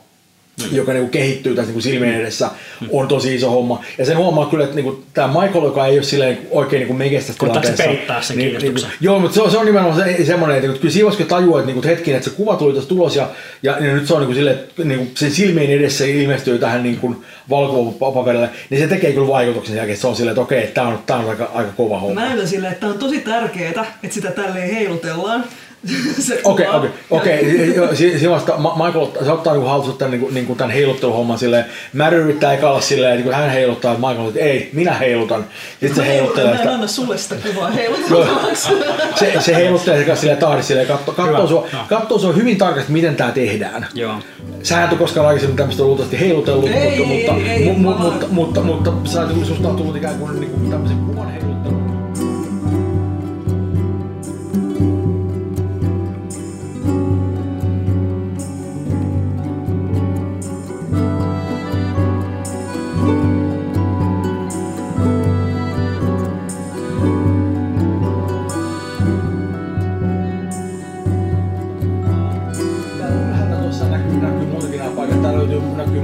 joka 0.73 0.93
niin 0.93 1.03
kuin 1.03 1.11
kehittyy 1.11 1.55
tässä 1.55 1.67
niin 1.67 1.73
kuin 1.73 1.83
silmien 1.83 2.21
edessä, 2.21 2.51
on 2.91 3.09
tosi 3.09 3.35
iso 3.35 3.51
homma. 3.51 3.85
Ja 3.99 4.07
sen 4.07 4.17
huomaa 4.17 4.47
kyllä, 4.47 4.65
että 4.65 4.77
niin 4.77 4.85
kuin, 4.85 5.03
tämä 5.15 5.41
Michael, 5.41 5.65
joka 5.65 5.87
ei 5.87 5.97
ole 5.97 6.03
silleen 6.03 6.39
oikein 6.51 6.81
niin 6.81 6.87
kuin 6.87 6.99
mekestä 6.99 7.33
tilanteessa. 7.39 7.83
peittää 7.83 8.23
sen 8.23 8.39
niin, 8.39 8.59
niin, 8.59 8.75
joo, 9.01 9.19
mutta 9.19 9.35
se 9.35 9.43
on, 9.43 9.51
se 9.51 9.59
on 9.59 9.67
nimenomaan 9.67 9.97
se, 9.97 10.25
semmoinen, 10.25 10.57
että, 10.57 10.69
että 10.69 10.81
kyllä 10.81 10.93
siinä 10.93 11.05
vaiheessa, 11.05 11.25
kun 11.25 11.39
tajuaa, 11.39 11.61
että, 11.61 11.67
niin 11.67 11.75
kuin, 11.75 11.85
että 11.85 11.97
hetkinen, 11.97 12.19
että 12.19 12.31
se 12.31 12.37
kuva 12.37 12.57
tuli 12.57 12.73
tuossa 12.73 12.89
tulos 12.89 13.17
ja, 13.17 13.29
ja, 13.63 13.73
ja 13.73 13.95
nyt 13.95 14.07
se 14.07 14.15
on 14.15 14.21
niin 14.21 14.27
kuin, 14.27 14.37
silleen, 14.37 14.57
että 14.57 14.85
niin 14.85 14.99
kuin, 14.99 15.11
sen 15.15 15.31
silmien 15.31 15.71
edessä 15.71 16.05
ilmestyy 16.05 16.59
tähän 16.59 16.83
niin 16.83 16.97
kuin, 16.97 17.17
valkopaperille, 17.51 18.51
niin 18.71 18.81
se 18.81 18.87
tekee 18.87 19.13
kyllä 19.13 19.29
vaikutuksen 19.29 19.73
sen 19.73 19.77
jälkeen, 19.77 19.95
että 19.95 20.01
se 20.01 20.07
on 20.07 20.17
silleen, 20.17 20.33
että 20.33 20.41
okei, 20.41 20.67
tämä 20.67 20.89
on, 20.89 20.99
tää 21.07 21.17
on 21.17 21.29
aika, 21.29 21.51
aika 21.55 21.73
kova 21.77 22.01
homma. 22.01 22.21
Mä 22.21 22.29
näytän 22.29 22.49
silleen, 22.49 22.73
että 22.73 22.81
tää 22.81 22.91
on 22.91 22.99
tosi 22.99 23.21
tärkeetä, 23.21 23.85
että 24.03 24.15
sitä 24.15 24.31
tälleen 24.31 24.75
heilutellaan. 24.75 25.45
Okei, 26.45 26.67
okei, 26.69 26.91
okei. 27.11 27.73
Joo, 27.77 27.95
si- 27.95 28.19
Siinä 28.19 28.31
vasta 28.35 28.57
Ma- 28.59 28.75
Michael, 28.87 29.03
ottaa- 29.05 29.25
se 29.25 29.33
ottaa 29.33 29.53
niinku 29.53 29.69
haltuun 29.69 29.97
tämän, 29.99 30.11
niinku, 30.11 30.29
niinku 30.33 30.55
tämän 30.55 30.71
heilutteluhomman 30.71 31.39
silleen. 31.39 31.65
Mary 31.95 32.23
yrittää 32.23 32.53
eka 32.53 32.71
olla 32.71 32.81
silleen, 32.81 33.13
että 33.13 33.25
kun 33.25 33.35
hän 33.35 33.51
heiluttaa, 33.51 33.93
että 33.95 34.09
Michael, 34.09 34.29
että 34.29 34.41
ei, 34.41 34.71
minä 34.73 34.93
heilutan. 34.93 35.45
Sitten 35.71 35.95
se 35.95 36.01
Mä 36.03 36.07
heiluttelee 36.09 36.55
Mä 36.55 36.61
en 36.63 36.69
anna 36.69 36.87
sulle 36.87 37.19
sitä 37.19 37.35
kuvaa 37.55 37.71
heiluteltavaksi. 37.71 38.69
Se, 39.15 39.33
se 39.41 39.55
heiluttelee 39.55 40.01
sitä 40.01 40.15
silleen 40.17 40.39
tahdissa 40.39 40.69
silleen, 40.69 40.87
katsoo, 40.89 41.15
katsoo, 41.15 41.47
sua, 41.47 41.69
katsoo 41.89 42.19
sua 42.19 42.33
hyvin 42.33 42.59
tarkasti, 42.59 42.93
miten 42.93 43.17
tämä 43.17 43.33
tehdään. 43.33 43.87
Joo. 43.95 44.15
Sä 44.63 44.85
et 44.85 44.91
ole 44.91 44.99
koskaan 44.99 45.27
aikaisemmin 45.27 45.57
tämmöistä 45.57 45.83
luultavasti 45.83 46.21
heilutellut, 46.21 46.71
Ei, 46.71 46.99
mutta, 46.99 47.13
ei, 47.13 47.27
mutta, 47.27 47.51
ei, 47.53 47.67
mu- 47.67 47.77
mu- 47.77 47.99
mä- 47.99 48.05
mutta, 48.05 48.27
mutta, 48.31 48.61
mutta, 48.91 49.11
sä 49.11 49.23
et, 49.23 49.47
susta 49.47 49.69
on 49.69 49.77
tullut 49.77 49.97
ikään 49.97 50.15
kuin, 50.19 50.41
niin 50.41 50.51
kuin 50.53 50.71
tämmöisen 50.71 50.99
kuvan 50.99 51.29
heiluttelu. 51.33 51.51
Täällä 51.51 51.60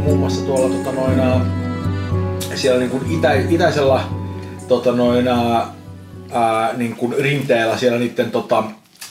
muun 0.07 0.19
muassa 0.19 0.47
tuolla 0.47 0.77
tota 0.77 0.93
noin, 0.93 1.43
siellä 2.55 2.79
niin 2.79 2.91
kuin 2.91 3.19
itä, 3.19 3.33
itäisellä 3.33 4.01
tota 4.69 4.93
noin, 4.93 5.29
ää, 5.29 6.73
niin 6.77 6.97
kuin 6.97 7.15
rinteellä 7.19 7.77
siellä 7.77 7.99
niiden 7.99 8.31
tota, 8.31 8.65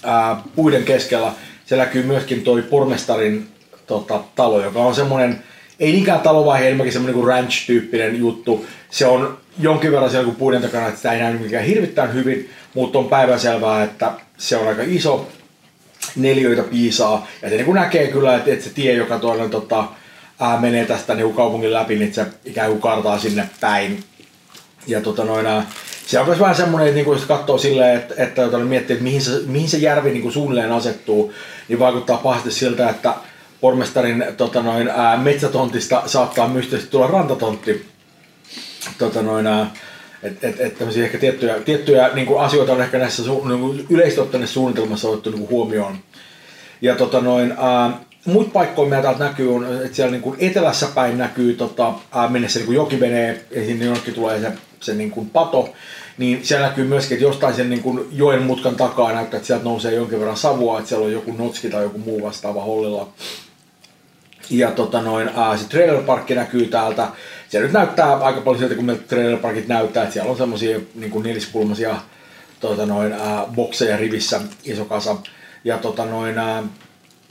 ää, 0.04 0.42
puiden 0.56 0.84
keskellä. 0.84 1.32
Siellä 1.66 1.86
näkyy 1.86 2.04
myöskin 2.04 2.42
toi 2.42 2.62
pormestarin 2.62 3.48
tota, 3.88 4.20
talo, 4.36 4.64
joka 4.64 4.80
on 4.80 4.96
semmoinen, 4.96 5.44
ei 5.80 5.92
niinkään 5.92 6.20
talovaihe, 6.20 6.66
enemmänkin 6.66 6.94
semmoinen 6.94 7.16
kuin 7.16 7.28
ranch-tyyppinen 7.28 8.16
juttu. 8.16 8.66
Se 8.90 9.06
on 9.06 9.38
jonkin 9.60 9.92
verran 9.92 10.10
siellä 10.10 10.26
kuin 10.26 10.36
puiden 10.36 10.62
takana, 10.62 10.88
että 10.88 10.98
sitä 10.98 11.14
ei 11.14 11.20
näy 11.20 11.38
mikään 11.38 11.66
hirvittävän 11.66 12.14
hyvin, 12.14 12.50
mutta 12.74 13.00
on 13.00 13.10
päivänselvää, 13.10 13.84
että 13.84 14.12
se 14.38 14.58
on 14.58 14.68
aika 14.68 14.82
iso, 14.86 15.28
neljöitä 16.16 16.64
piisaa. 16.64 17.28
Ja 17.42 17.50
se 17.50 17.56
niin 17.58 17.74
näkee 17.74 18.08
kyllä, 18.08 18.36
että, 18.36 18.52
että 18.52 18.66
se 18.66 18.74
tie, 18.74 18.94
joka 18.94 19.20
tuonne 19.20 19.50
tota, 19.50 19.84
ää, 20.40 20.60
menee 20.60 20.86
tästä 20.86 21.16
niin 21.16 21.34
kaupungin 21.34 21.74
läpi, 21.74 21.96
niin 21.96 22.14
se 22.14 22.26
ikään 22.46 22.70
kuin 22.70 22.82
kartaa 22.82 23.20
sinne 23.20 23.50
päin. 23.62 24.04
Ja 24.88 25.02
tota 25.02 25.24
noin, 25.24 25.46
ää, 25.46 25.66
se 26.08 26.20
on 26.20 26.28
myös 26.28 26.40
vähän 26.40 26.56
semmoinen, 26.56 26.88
että 26.88 26.96
niin 26.96 27.06
kuin 27.06 27.16
jos 27.16 27.28
katsoo 27.28 27.58
silleen, 27.58 27.96
että, 27.96 28.14
että 28.18 28.42
tota, 28.42 28.58
miettii, 28.58 28.94
että 28.94 29.04
mihin 29.04 29.22
se, 29.22 29.32
mihin 29.46 29.70
se 29.70 29.78
järvi 29.78 30.10
niin 30.10 30.22
kuin 30.22 30.32
suunnilleen 30.32 30.72
asettuu, 30.72 31.34
niin 31.68 31.80
vaikuttaa 31.80 32.18
pahasti 32.18 32.52
siltä, 32.52 32.90
että 32.90 33.14
pormestarin 33.62 34.26
tota 34.38 34.62
noin, 34.62 34.88
ää, 34.88 35.18
metsätontista 35.18 36.04
saattaa 36.06 36.48
mystisesti 36.48 36.92
tulla 36.92 37.08
rantatontti. 37.08 37.86
Tota 38.98 39.22
noin, 39.22 39.48
ää, 39.48 39.72
et, 40.24 40.44
et, 40.44 40.60
et 40.60 40.82
ehkä 41.04 41.18
tiettyjä, 41.18 41.60
tiettyjä 41.60 42.10
niin 42.14 42.40
asioita 42.40 42.74
on 42.74 42.82
ehkä 42.82 42.98
näissä 42.98 43.24
su, 43.24 43.46
niin 43.48 43.86
yleisesti 43.90 44.48
suunnitelmassa 44.48 45.10
otettu 45.10 45.32
niin 45.32 45.50
huomioon. 45.50 45.98
Ja 46.82 46.96
tota 46.96 47.22
noin, 47.22 47.54
ää, 47.58 48.00
muita 48.26 48.52
paikkoja 48.52 48.90
meillä 48.90 49.04
täältä 49.04 49.24
näkyy 49.24 49.56
on, 49.56 49.82
että 49.84 49.96
siellä 49.96 50.12
niin 50.12 50.22
kuin 50.22 50.38
etelässä 50.40 50.88
päin 50.96 51.18
näkyy 51.18 51.54
tota, 51.54 51.94
mennessä 52.30 52.60
niin 52.60 52.66
kuin 52.66 52.76
joki 52.76 52.98
menee 52.98 53.46
ja 53.52 53.66
sinne 53.66 53.86
jonnekin 53.86 54.14
tulee 54.14 54.42
se, 54.42 54.52
se 54.80 54.94
niin 54.94 55.12
kuin 55.12 55.30
pato, 55.30 55.70
niin 56.18 56.40
siellä 56.46 56.68
näkyy 56.68 56.88
myöskin, 56.88 57.16
että 57.16 57.26
jostain 57.26 57.54
sen 57.54 57.70
niin 57.70 57.82
kuin 57.82 58.08
joen 58.12 58.44
mutkan 58.44 58.76
takaa 58.76 59.12
näyttää, 59.12 59.38
että 59.38 59.48
sieltä 59.48 59.64
nousee 59.64 59.96
jonkin 59.96 60.20
verran 60.20 60.38
savua, 60.38 60.78
että 60.78 60.90
siellä 60.90 61.06
on 61.06 61.12
joku 61.12 61.32
notski 61.32 61.70
tai 61.70 61.84
joku 61.84 61.98
muu 61.98 62.24
vastaava 62.24 62.62
hollilla. 62.64 63.10
Ja 64.50 64.72
tota 64.72 65.02
noin, 65.02 65.30
ää, 65.36 65.58
se 65.58 65.70
trailer 65.70 66.02
parkki 66.04 66.36
näkyy 66.36 66.66
täältä. 66.66 67.08
Siellä 67.50 67.66
nyt 67.66 67.74
näyttää 67.74 68.18
aika 68.18 68.42
paljon 68.42 68.60
siltä, 68.60 68.76
kun 68.76 68.86
meiltä 68.86 69.42
parkit 69.42 69.68
näyttää, 69.68 70.04
että 70.04 70.14
siellä 70.14 70.32
on 70.32 70.38
semmosia 70.38 70.80
niin 70.96 71.12
kuin 71.12 71.24
neliskulmaisia 71.24 71.96
tota 72.60 72.86
noin, 72.86 73.14
ää, 73.14 73.46
bokseja 73.56 73.98
rivissä 73.98 74.42
iso 74.64 74.86
kasa. 74.86 75.16
Ja 75.64 75.78
tota 75.78 76.06
noin, 76.06 76.38
ää, 76.38 76.64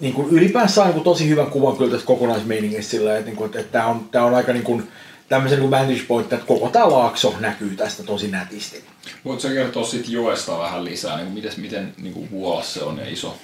niin 0.00 0.14
kuin 0.14 0.28
ylipäänsä 0.30 0.74
saa 0.74 0.84
niin 0.84 0.94
kuin 0.94 1.04
tosi 1.04 1.28
hyvän 1.28 1.46
kuvan 1.46 1.76
kyllä 1.76 1.90
tästä 1.90 2.06
kokonaismeiningistä 2.06 2.90
sillä, 2.90 3.16
että, 3.18 3.26
niin 3.26 3.36
kuin, 3.36 3.46
että, 3.46 3.60
että 3.60 3.72
tämä 3.72 3.86
on, 3.86 4.08
tämä 4.10 4.24
on 4.24 4.34
aika 4.34 4.52
niin 4.52 4.64
kuin, 4.64 4.88
tämmöisen 5.28 5.60
niin 5.60 5.70
vantage 5.70 6.02
point, 6.08 6.32
että 6.32 6.46
koko 6.46 6.68
tämä 6.68 6.90
laakso 6.90 7.34
näkyy 7.40 7.76
tästä 7.76 8.02
tosi 8.02 8.28
nätisti. 8.28 8.84
Voitko 9.24 9.40
sä 9.40 9.48
kertoa 9.54 9.84
siitä 9.84 10.10
joesta 10.10 10.58
vähän 10.58 10.84
lisää, 10.84 11.16
niin 11.16 11.32
miten, 11.32 11.52
miten 11.56 11.92
niin 12.02 12.14
kuin 12.14 12.30
vuolas 12.30 12.74
se 12.74 12.82
on 12.82 12.98
ja 12.98 13.08
iso? 13.08 13.36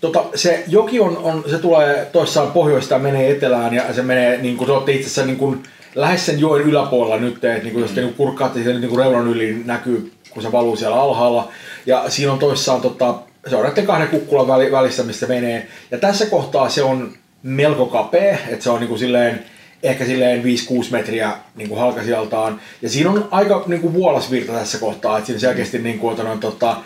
Tota, 0.00 0.24
se 0.34 0.64
joki 0.68 1.00
on, 1.00 1.16
on, 1.16 1.44
se 1.50 1.58
tulee 1.58 2.08
toissaan 2.12 2.52
pohjoista 2.52 2.94
ja 2.94 2.98
menee 2.98 3.30
etelään 3.30 3.74
ja 3.74 3.94
se 3.94 4.02
menee, 4.02 4.38
niin 4.38 4.56
kuin 4.56 4.66
te 4.66 4.72
olette 4.72 4.92
itse 4.92 5.04
asiassa 5.04 5.26
niin 5.26 5.36
kuin, 5.38 5.62
lähes 5.94 6.26
sen 6.26 6.40
joen 6.40 6.62
yläpuolella 6.62 7.16
nyt, 7.16 7.34
että 7.34 7.62
niin 7.62 7.72
kuin, 7.72 7.82
jos 7.82 7.90
te 7.90 8.00
niin 8.00 8.14
kurkkaatte 8.14 8.64
sen 8.64 8.80
niin 8.80 8.88
kuin 8.88 8.98
reunan 8.98 9.28
yli, 9.28 9.44
niin 9.44 9.66
näkyy, 9.66 10.12
kun 10.30 10.42
se 10.42 10.52
valuu 10.52 10.76
siellä 10.76 11.00
alhaalla. 11.00 11.48
Ja 11.86 12.10
siinä 12.10 12.32
on 12.32 12.38
toissaan, 12.38 12.80
tota, 12.80 13.14
se 13.50 13.56
on 13.56 13.62
näiden 13.62 13.86
kahden 13.86 14.08
kukkulan 14.08 14.48
väli, 14.48 14.72
välissä, 14.72 15.02
mistä 15.02 15.26
menee. 15.26 15.68
Ja 15.90 15.98
tässä 15.98 16.26
kohtaa 16.26 16.68
se 16.68 16.82
on 16.82 17.12
melko 17.42 17.86
kapea, 17.86 18.38
että 18.48 18.64
se 18.64 18.70
on 18.70 18.80
niin 18.80 18.88
kuin 18.88 18.98
silleen, 18.98 19.44
ehkä 19.82 20.04
silleen 20.04 20.42
5-6 20.42 20.44
metriä 20.90 21.32
niin 21.56 21.68
kuin 21.68 21.80
halkasijaltaan. 21.80 22.60
Ja 22.82 22.88
siinä 22.88 23.10
on 23.10 23.28
aika 23.30 23.64
niin 23.66 23.80
kuin 23.80 23.92
vuolasvirta 23.94 24.52
tässä 24.52 24.78
kohtaa, 24.78 25.18
että 25.18 25.26
siinä 25.26 25.40
selkeästi 25.40 25.78
niin 25.78 25.98
kuin, 25.98 26.18
noin, 26.18 26.40
tota, 26.40 26.76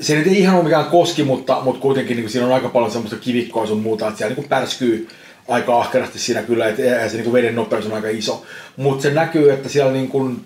se 0.00 0.14
nyt 0.14 0.26
ei 0.26 0.38
ihan 0.38 0.54
ole 0.54 0.64
mikään 0.64 0.84
koski, 0.84 1.22
mutta, 1.22 1.60
mutta 1.60 1.80
kuitenkin 1.80 2.16
niin 2.16 2.24
kuin, 2.24 2.32
siinä 2.32 2.46
on 2.46 2.52
aika 2.52 2.68
paljon 2.68 2.92
semmoista 2.92 3.16
kivikkoa 3.16 3.66
sun 3.66 3.80
muuta, 3.80 4.06
että 4.06 4.18
siellä 4.18 4.30
niin 4.30 4.36
kuin 4.36 4.48
pärskyy 4.48 5.08
aika 5.48 5.80
ahkerasti 5.80 6.18
siinä 6.18 6.42
kyllä, 6.42 6.68
että 6.68 7.08
se 7.08 7.16
niin 7.16 7.24
kuin 7.24 7.32
veden 7.32 7.54
nopeus 7.54 7.86
on 7.86 7.92
aika 7.92 8.08
iso. 8.08 8.42
Mutta 8.76 9.02
se 9.02 9.10
näkyy, 9.10 9.52
että 9.52 9.68
siellä 9.68 9.92
niin 9.92 10.08
kuin, 10.08 10.44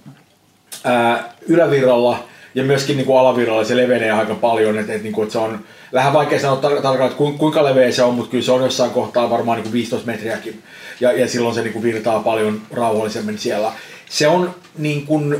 ää, 0.85 1.35
ylävirralla 1.49 2.25
ja 2.55 2.64
myöskin 2.64 2.96
niin 2.96 3.07
kuin 3.07 3.18
alavirralla 3.18 3.64
se 3.64 3.76
levenee 3.76 4.11
aika 4.11 4.34
paljon, 4.34 4.78
että, 4.78 4.92
että, 4.92 5.03
niin 5.03 5.12
kuin, 5.12 5.22
että 5.22 5.32
se 5.32 5.38
on 5.38 5.64
vähän 5.92 6.12
vaikea 6.12 6.40
sanoa 6.40 6.57
tar- 6.57 6.82
tarkalleen, 6.82 7.11
että 7.11 7.38
kuinka, 7.38 7.64
leveä 7.64 7.92
se 7.92 8.03
on, 8.03 8.14
mutta 8.14 8.30
kyllä 8.30 8.44
se 8.44 8.53
on 8.53 8.62
jossain 8.62 8.90
kohtaa 8.90 9.30
varmaan 9.30 9.57
niin 9.57 9.62
kuin 9.62 9.72
15 9.72 10.07
metriäkin. 10.07 10.62
Ja, 11.01 11.12
ja 11.12 11.28
silloin 11.28 11.55
se 11.55 11.62
niin 11.62 11.72
kuin 11.72 11.82
virtaa 11.82 12.20
paljon 12.20 12.62
rauhallisemmin 12.70 13.38
siellä. 13.38 13.72
Se 14.09 14.28
on 14.28 14.55
niin 14.78 15.07
kuin, 15.07 15.36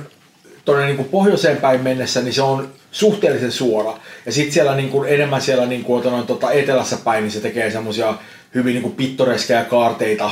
tuonne 0.65 0.87
niin 0.87 0.97
kuin 0.97 1.09
pohjoiseen 1.09 1.57
päin 1.57 1.81
mennessä, 1.81 2.23
niin 2.23 2.35
se 2.35 2.43
on 2.43 2.69
suhteellisen 2.93 3.53
suora. 3.53 3.99
Ja 4.27 4.33
sitten 4.33 4.53
siellä 4.53 4.77
niin 4.77 4.89
kuin 4.89 5.09
enemmän 5.09 5.43
siellä 5.43 5.67
niin 5.67 5.85
kuin, 5.85 6.05
noin, 6.05 6.27
tota, 6.27 6.53
etelässä 6.53 6.97
päin, 7.05 7.25
niin 7.25 7.33
se 7.33 7.41
tekee 7.41 7.71
semmoisia 7.71 8.15
hyvin 8.55 8.73
niin 8.73 8.83
kuin 8.83 8.95
pittoreskeja 8.95 9.65
kaarteita 9.65 10.31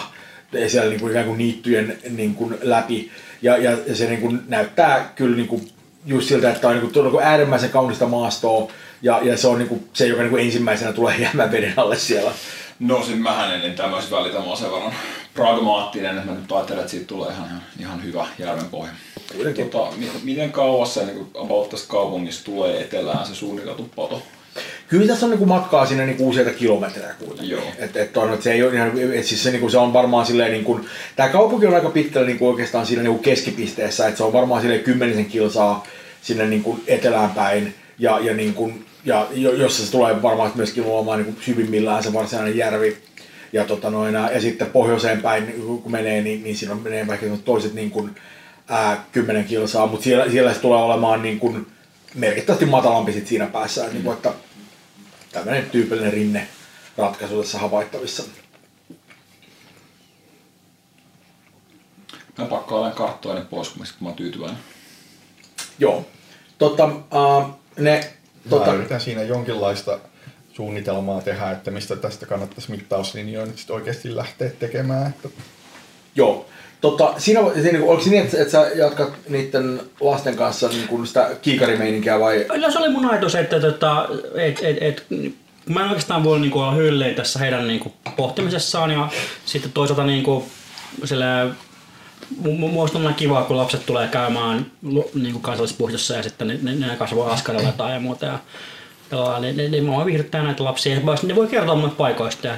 siellä 0.68 0.90
niin 0.90 1.00
kuin, 1.00 1.10
ikään 1.10 1.26
kuin 1.26 1.38
niittyjen 1.38 1.98
niin 2.10 2.34
kuin, 2.34 2.58
läpi. 2.62 3.10
Ja, 3.42 3.56
ja, 3.56 3.70
ja 3.86 3.96
se 3.96 4.06
niin 4.06 4.20
kuin, 4.20 4.40
näyttää 4.48 5.12
kyllä 5.16 5.36
niin 5.36 5.48
kuin, 5.48 5.68
just 6.08 6.28
siltä, 6.28 6.52
että 6.52 6.68
on 6.68 6.74
niin 6.74 6.92
kuin, 6.92 7.04
niin 7.04 7.12
kuin 7.12 7.24
äärimmäisen 7.24 7.70
kaunista 7.70 8.06
maastoa. 8.06 8.72
Ja, 9.02 9.20
ja 9.22 9.36
se 9.36 9.48
on 9.48 9.58
niin 9.58 9.68
kuin, 9.68 9.88
se, 9.92 10.06
joka 10.06 10.22
niin 10.22 10.30
kuin 10.30 10.44
ensimmäisenä 10.44 10.92
tulee 10.92 11.16
jäämään 11.22 11.52
veden 11.52 11.74
alle 11.76 11.96
siellä. 11.96 12.32
No 12.80 13.02
siis 13.02 13.18
mähän 13.18 13.64
en 13.64 13.74
tämmöistä 13.74 14.16
välitä, 14.16 14.38
mä 14.38 14.44
oon 14.44 14.56
sen 14.56 14.72
verran 14.72 14.92
pragmaattinen, 15.34 16.18
että 16.18 16.30
mä 16.30 16.38
nyt 16.38 16.52
ajattelen, 16.52 16.80
että 16.80 16.90
siitä 16.90 17.06
tulee 17.06 17.32
ihan, 17.32 17.62
ihan, 17.80 18.04
hyvä 18.04 18.26
järven 18.38 18.64
pohja. 18.70 18.92
Tota, 19.70 19.96
mi- 19.96 20.10
miten 20.22 20.52
kauas 20.52 20.94
se 20.94 21.06
niin 21.06 21.26
about 21.34 21.70
tästä 21.70 21.88
kaupungista 21.88 22.44
tulee 22.44 22.80
etelään 22.80 23.26
se 23.26 23.34
suunniteltu 23.34 23.90
pato? 23.96 24.22
Kyllä 24.88 25.06
tässä 25.06 25.26
on 25.26 25.30
niinku 25.30 25.46
matkaa 25.46 25.86
sinne 25.86 26.06
niinku 26.06 26.28
useita 26.28 26.50
kilometrejä 26.50 27.14
kuitenkin. 27.18 27.50
Joo. 27.50 27.62
Et, 27.78 27.96
et 27.96 28.16
on, 28.16 28.34
et 28.34 28.42
se, 28.42 28.52
ei 28.52 28.62
ole 28.62 28.74
ihan, 28.74 28.92
et 29.14 29.24
siis 29.24 29.42
se, 29.42 29.50
niinku, 29.50 29.68
se 29.68 29.78
on 29.78 29.92
varmaan 29.92 30.26
silleen, 30.26 30.52
niinku, 30.52 30.80
tämä 31.16 31.28
kaupunki 31.28 31.66
on 31.66 31.74
aika 31.74 31.90
pitkällä 31.90 32.26
niinku 32.26 32.48
oikeastaan 32.48 32.86
siinä 32.86 33.02
niinku 33.02 33.22
keskipisteessä, 33.22 34.06
että 34.06 34.18
se 34.18 34.24
on 34.24 34.32
varmaan 34.32 34.60
silleen 34.60 34.84
kymmenisen 34.84 35.26
kilsaa 35.26 35.86
sinne 36.22 36.46
niinku 36.46 36.80
etelään 36.86 37.30
päin. 37.30 37.74
Ja, 37.98 38.18
ja, 38.20 38.34
niinku, 38.34 38.72
ja 39.04 39.26
jo- 39.32 39.52
jossa 39.52 39.86
se 39.86 39.92
tulee 39.92 40.22
varmaan 40.22 40.52
myöskin 40.54 40.84
olemaan 40.84 41.22
niinku 41.22 41.40
syvimmillään 41.40 42.02
se 42.02 42.12
varsinainen 42.12 42.56
järvi. 42.56 42.96
Ja, 43.52 43.64
tota 43.64 43.90
noin, 43.90 44.14
ja 44.14 44.40
sitten 44.40 44.70
pohjoiseen 44.70 45.22
päin 45.22 45.46
niin 45.46 45.82
kun 45.82 45.92
menee, 45.92 46.22
niin, 46.22 46.42
niin 46.42 46.56
siinä 46.56 46.74
menee 46.74 47.06
vaikka 47.06 47.26
toiset 47.44 47.74
niin 47.74 47.90
kuin, 47.90 48.16
ää, 48.68 49.04
10 49.12 49.44
kilsaa, 49.44 49.86
mutta 49.86 50.04
siellä, 50.04 50.30
siellä 50.30 50.54
se 50.54 50.60
tulee 50.60 50.82
olemaan 50.82 51.22
niin 51.22 51.38
kuin, 51.38 51.66
merkittävästi 52.14 52.66
matalampi 52.66 53.12
sit 53.12 53.26
siinä 53.26 53.46
päässä. 53.46 53.84
Mm. 53.86 53.92
Niin 53.92 54.02
kuin, 54.02 54.16
että 54.16 54.32
tämmöinen 55.32 55.70
tyypillinen 55.70 56.12
rinne 56.12 56.48
ratkaisu 56.96 57.42
tässä 57.42 57.58
havaittavissa. 57.58 58.22
Mä 62.38 62.44
pakkailen 62.44 62.92
karttoinen 62.92 63.46
pois, 63.46 63.68
kun 63.68 63.86
mä 64.00 64.08
oon 64.08 64.16
tyytyväinen. 64.16 64.58
Joo. 65.78 66.06
Tota, 66.58 66.84
äh, 66.84 67.46
ne, 67.78 68.00
Tota... 68.50 68.56
tota, 68.64 68.70
Mä 68.70 68.76
yritän 68.76 69.00
siinä 69.00 69.22
jonkinlaista 69.22 69.98
suunnitelmaa 70.52 71.20
tehdä, 71.20 71.50
että 71.50 71.70
mistä 71.70 71.96
tästä 71.96 72.26
kannattaisi 72.26 72.70
mittauslinjoja 72.70 73.46
nyt 73.46 73.58
sit 73.58 73.70
oikeasti 73.70 74.16
lähteä 74.16 74.50
tekemään. 74.58 75.06
Että 75.06 75.28
joo. 76.14 76.46
Tota, 76.80 77.14
siinä, 77.18 77.40
siinä, 77.62 77.78
oliko 77.84 78.02
se 78.02 78.10
niin, 78.10 78.24
että, 78.24 78.38
että 78.38 78.52
sä 78.52 78.70
jatkat 78.74 79.12
niiden 79.28 79.80
lasten 80.00 80.36
kanssa 80.36 80.68
niin 80.68 80.88
kuin 80.88 81.06
sitä 81.06 81.30
kiikarimeininkiä 81.42 82.20
vai? 82.20 82.46
No, 82.56 82.70
se 82.70 82.78
oli 82.78 82.88
mun 82.88 83.10
ajatus, 83.10 83.34
että 83.34 83.60
tota, 83.60 84.08
et, 84.34 84.60
et, 84.62 84.76
et, 84.80 85.06
mä 85.68 85.80
en 85.80 85.88
oikeastaan 85.88 86.24
voi 86.24 86.40
niinku 86.40 86.58
olla 86.58 86.74
hylleen 86.74 87.14
tässä 87.14 87.38
heidän 87.38 87.66
niinku 87.68 87.92
pohtimisessaan 88.16 88.90
ja 88.90 89.08
sitten 89.44 89.72
toisaalta 89.72 90.04
niinku, 90.04 90.48
sille, 91.04 91.24
mu- 91.46 91.50
mu- 92.42 92.68
musta 92.68 92.98
on 92.98 93.14
kiva, 93.14 93.42
kun 93.42 93.56
lapset 93.56 93.86
tulee 93.86 94.08
käymään 94.08 94.66
lu- 94.82 95.10
niinku 95.14 95.38
kansallispuistossa 95.40 96.14
ja 96.14 96.22
sitten 96.22 96.48
ne, 96.48 96.58
ne, 96.62 96.74
ne 96.86 96.96
kasvaa 96.96 97.32
askarella 97.32 97.72
tai 97.76 97.92
ja 97.92 98.00
muuta. 98.00 98.26
Ja, 98.26 98.38
ja 99.12 99.38
ne, 99.40 99.52
ne, 99.52 99.68
ne, 99.68 99.80
mä 99.80 100.06
viihdyttää 100.06 100.42
näitä 100.42 100.64
lapsia. 100.64 101.00
Ne 101.22 101.34
voi 101.34 101.46
kertoa 101.46 101.74
mulle 101.74 101.92
paikoista 101.96 102.46
ja 102.46 102.56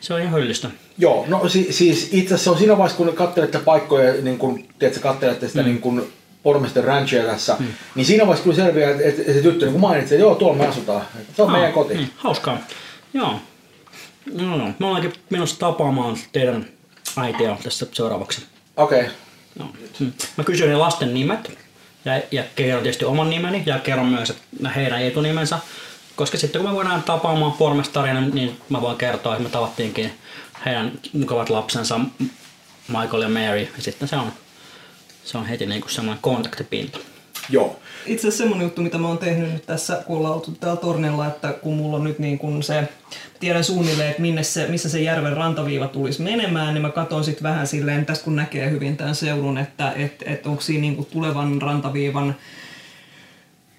se 0.00 0.14
on 0.14 0.20
ihan 0.20 0.40
hyllistä. 0.40 0.70
Joo, 0.98 1.24
no 1.28 1.48
si, 1.48 1.72
siis 1.72 2.08
itse 2.12 2.34
asiassa 2.34 2.50
on 2.50 2.58
siinä 2.58 2.78
vaiheessa, 2.78 2.96
kun 2.96 3.14
katselette 3.14 3.58
paikkoja, 3.58 4.22
niin 4.22 4.38
kun, 4.38 4.64
tiedätkö, 4.78 5.02
katselette 5.02 5.48
sitä 5.48 5.60
mm. 5.60 5.64
niin 5.66 5.80
kun 5.80 6.06
Pormester 6.42 6.84
Ranchia 6.84 7.22
tässä, 7.24 7.56
mm. 7.58 7.66
niin 7.94 8.06
siinä 8.06 8.26
vaiheessa 8.26 8.44
kun 8.44 8.54
selviää, 8.54 8.90
että, 8.90 9.04
että 9.04 9.32
se 9.32 9.42
tyttö 9.42 9.66
niin 9.66 9.80
mainitsi, 9.80 10.14
että 10.14 10.24
joo, 10.24 10.34
tuolla 10.34 10.56
me 10.56 10.66
asutaan, 10.66 11.02
se 11.36 11.42
on 11.42 11.48
Ah, 11.48 11.54
meidän 11.54 11.72
koti. 11.72 11.94
Niin, 11.94 12.10
hauskaa. 12.16 12.58
Joo. 13.14 13.34
No, 14.34 14.56
no. 14.56 14.70
Mä 14.78 14.90
olenkin 14.90 15.12
menossa 15.30 15.58
tapaamaan 15.58 16.16
teidän 16.32 16.66
äitiä 17.16 17.56
tässä 17.62 17.86
seuraavaksi. 17.92 18.42
Okei, 18.76 19.00
okay. 19.00 19.12
No. 19.58 19.72
Mä 20.36 20.44
kysyin 20.44 20.70
ne 20.70 20.76
lasten 20.76 21.14
nimet 21.14 21.58
ja, 22.04 22.22
ja 22.30 22.44
kerron 22.56 22.82
tietysti 22.82 23.04
oman 23.04 23.30
nimeni 23.30 23.62
ja 23.66 23.78
kerron 23.78 24.06
myös 24.06 24.30
että 24.30 24.68
heidän 24.68 25.02
etunimensä. 25.02 25.58
Koska 26.16 26.38
sitten 26.38 26.60
kun 26.60 26.70
me 26.70 26.76
voidaan 26.76 27.02
tapaamaan 27.02 27.52
pormestaria, 27.52 28.20
niin 28.20 28.60
mä 28.68 28.80
voin 28.80 28.98
kertoa, 28.98 29.32
että 29.32 29.42
me 29.42 29.48
tavattiinkin 29.48 30.12
heidän 30.64 30.92
mukavat 31.12 31.50
lapsensa 31.50 32.00
Michael 32.88 33.22
ja 33.22 33.28
Mary. 33.28 33.68
Ja 33.76 33.82
sitten 33.82 34.08
se 34.08 34.16
on, 34.16 34.32
se 35.24 35.38
on 35.38 35.46
heti 35.46 35.66
niinku 35.66 35.88
semmoinen 35.88 36.22
kontaktipinta. 36.22 36.98
joo. 37.48 37.80
Itse 38.06 38.28
asiassa 38.28 38.38
semmonen 38.38 38.64
juttu, 38.64 38.82
mitä 38.82 38.98
mä 38.98 39.08
oon 39.08 39.18
tehnyt 39.18 39.52
nyt 39.52 39.66
tässä, 39.66 40.02
kun 40.06 40.16
ollaan 40.16 40.34
oltu 40.34 40.50
täällä 40.60 40.80
tornilla, 40.80 41.26
että 41.26 41.52
kun 41.52 41.76
mulla 41.76 41.96
on 41.96 42.04
nyt 42.04 42.18
niin 42.18 42.38
kun 42.38 42.62
se, 42.62 42.88
tiedän 43.40 43.64
suunnilleen, 43.64 44.10
että 44.10 44.22
minne 44.22 44.42
se, 44.42 44.66
missä 44.66 44.88
se 44.88 45.02
järven 45.02 45.36
rantaviiva 45.36 45.88
tulisi 45.88 46.22
menemään, 46.22 46.74
niin 46.74 46.82
mä 46.82 46.90
katson 46.90 47.24
sitten 47.24 47.42
vähän 47.42 47.66
silleen, 47.66 48.06
tästä 48.06 48.24
kun 48.24 48.36
näkee 48.36 48.70
hyvin 48.70 48.96
tämän 48.96 49.14
seudun, 49.14 49.58
että 49.58 49.92
et, 49.92 50.22
et 50.26 50.46
onko 50.46 50.62
siinä 50.62 50.80
niin 50.80 51.06
tulevan 51.06 51.62
rantaviivan 51.62 52.36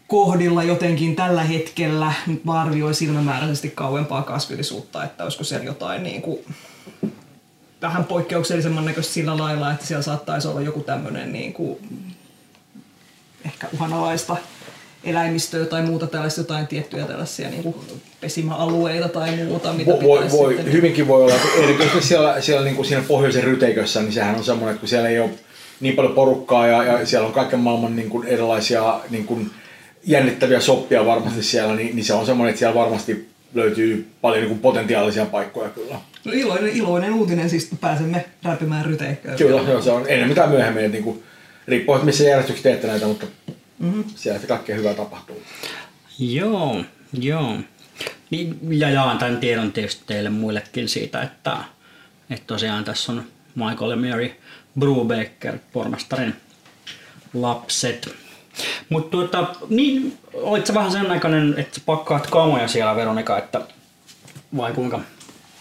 kohdilla 0.07 0.63
jotenkin 0.63 1.15
tällä 1.15 1.43
hetkellä, 1.43 2.13
nyt 2.28 2.45
mä 2.45 2.61
arvioin 2.61 2.95
silmämääräisesti 2.95 3.69
kauempaa 3.69 4.24
kasvillisuutta, 4.24 5.03
että 5.03 5.24
olisiko 5.24 5.43
siellä 5.43 5.65
jotain 5.65 6.03
niin 6.03 6.21
kuin 6.21 6.39
vähän 7.82 8.03
poikkeuksellisemman 8.03 8.86
näköistä 8.86 9.13
sillä 9.13 9.38
lailla, 9.38 9.71
että 9.71 9.86
siellä 9.86 10.03
saattaisi 10.03 10.47
olla 10.47 10.61
joku 10.61 10.80
tämmöinen 10.80 11.32
niin 11.32 11.53
kuin 11.53 11.78
ehkä 13.64 13.78
uhanalaista 13.78 14.38
eläimistöä 15.03 15.66
tai 15.66 15.82
muuta 15.82 16.07
tällaista 16.07 16.41
jotain 16.41 16.68
tiettyjä 16.68 17.05
tällaisia 17.05 17.49
niin 17.49 17.64
kuin 17.64 17.76
pesimäalueita 18.22 19.09
tai 19.09 19.36
muuta, 19.36 19.74
mitä 19.74 19.91
Voi, 19.91 20.03
voi, 20.03 20.32
voi, 20.32 20.53
sitten... 20.53 20.74
hyvinkin 20.74 21.07
voi 21.07 21.24
olla, 21.24 21.36
että 21.36 21.47
erityisesti 21.64 22.01
siellä, 22.01 22.41
siellä 22.41 22.64
niin 22.64 22.76
kuin 22.76 22.86
siinä 22.86 23.03
pohjoisen 23.07 23.43
ryteikössä, 23.43 24.01
niin 24.01 24.14
sehän 24.14 24.36
on 24.36 24.43
semmoinen, 24.43 24.72
että 24.72 24.80
kun 24.80 24.89
siellä 24.89 25.09
ei 25.09 25.20
ole 25.20 25.30
niin 25.80 25.95
paljon 25.95 26.14
porukkaa 26.14 26.68
ja, 26.68 26.84
ja 26.84 27.05
siellä 27.05 27.28
on 27.28 27.34
kaiken 27.34 27.59
maailman 27.59 27.95
niin 27.95 28.09
kuin 28.09 28.28
erilaisia 28.28 28.99
niin 29.09 29.26
kuin 29.26 29.51
jännittäviä 30.03 30.59
soppia 30.59 31.05
varmasti 31.05 31.43
siellä, 31.43 31.76
niin, 31.76 31.95
niin 31.95 32.05
se 32.05 32.14
on 32.14 32.26
semmoinen, 32.26 32.49
että 32.49 32.59
siellä 32.59 32.80
varmasti 32.80 33.30
löytyy 33.53 34.07
paljon 34.22 34.41
niin 34.41 34.49
kuin 34.49 34.59
potentiaalisia 34.59 35.26
paikkoja 35.26 35.70
kyllä. 35.70 35.95
No 36.26 36.32
iloinen, 36.36 36.70
iloinen 36.70 37.14
uutinen, 37.14 37.49
siis 37.49 37.70
pääsemme 37.82 38.26
räpimään 38.43 38.86
ryteikköön. 38.86 39.38
Kyllä, 39.38 39.61
joo, 39.61 39.82
se 39.82 39.91
on 39.91 40.05
enemmän 40.07 40.36
tai 40.36 40.47
myöhemmin, 40.47 40.84
että 40.84 40.95
niin 40.95 41.03
kuin, 41.03 41.24
riippuu, 41.68 41.95
että 41.95 42.05
missä 42.05 42.24
järjestyksessä 42.24 42.70
teette 42.70 42.88
näitä, 42.88 43.07
mutta 43.07 43.26
mm-hmm. 43.84 44.04
siellä 44.16 44.40
se 44.40 44.48
kaikkea 44.48 44.76
hyvää 44.76 44.94
tapahtuu. 44.94 45.44
Joo, 46.20 46.84
joo. 47.14 47.58
Niin, 48.30 48.60
ja 48.70 48.90
jaan 48.90 49.18
tämän 49.18 49.38
tiedon 49.38 49.72
tietysti 49.72 50.04
teille 50.06 50.30
muillekin 50.30 50.90
siitä, 50.90 51.22
että, 51.22 51.58
että 52.30 52.48
tosiaan 52.48 52.84
tässä 52.84 53.12
on 53.12 53.24
Michael 53.56 53.92
ja 53.92 53.98
Mary 53.98 54.32
Brubaker, 54.80 55.58
pormestarin 55.74 56.36
lapset. 57.34 58.16
Mutta 58.90 59.12
tuota, 59.12 59.56
niin, 59.70 60.18
olit 60.34 60.66
sä 60.68 60.74
vähän 60.74 60.92
sen 60.92 61.12
aikainen, 61.12 61.56
että 61.58 61.82
pakkaat 61.86 62.28
kamoja 62.28 62.68
siellä 62.68 62.96
Veronika, 62.96 63.38
että 63.38 63.62
vai 64.58 64.74
kuinka? 64.74 65.00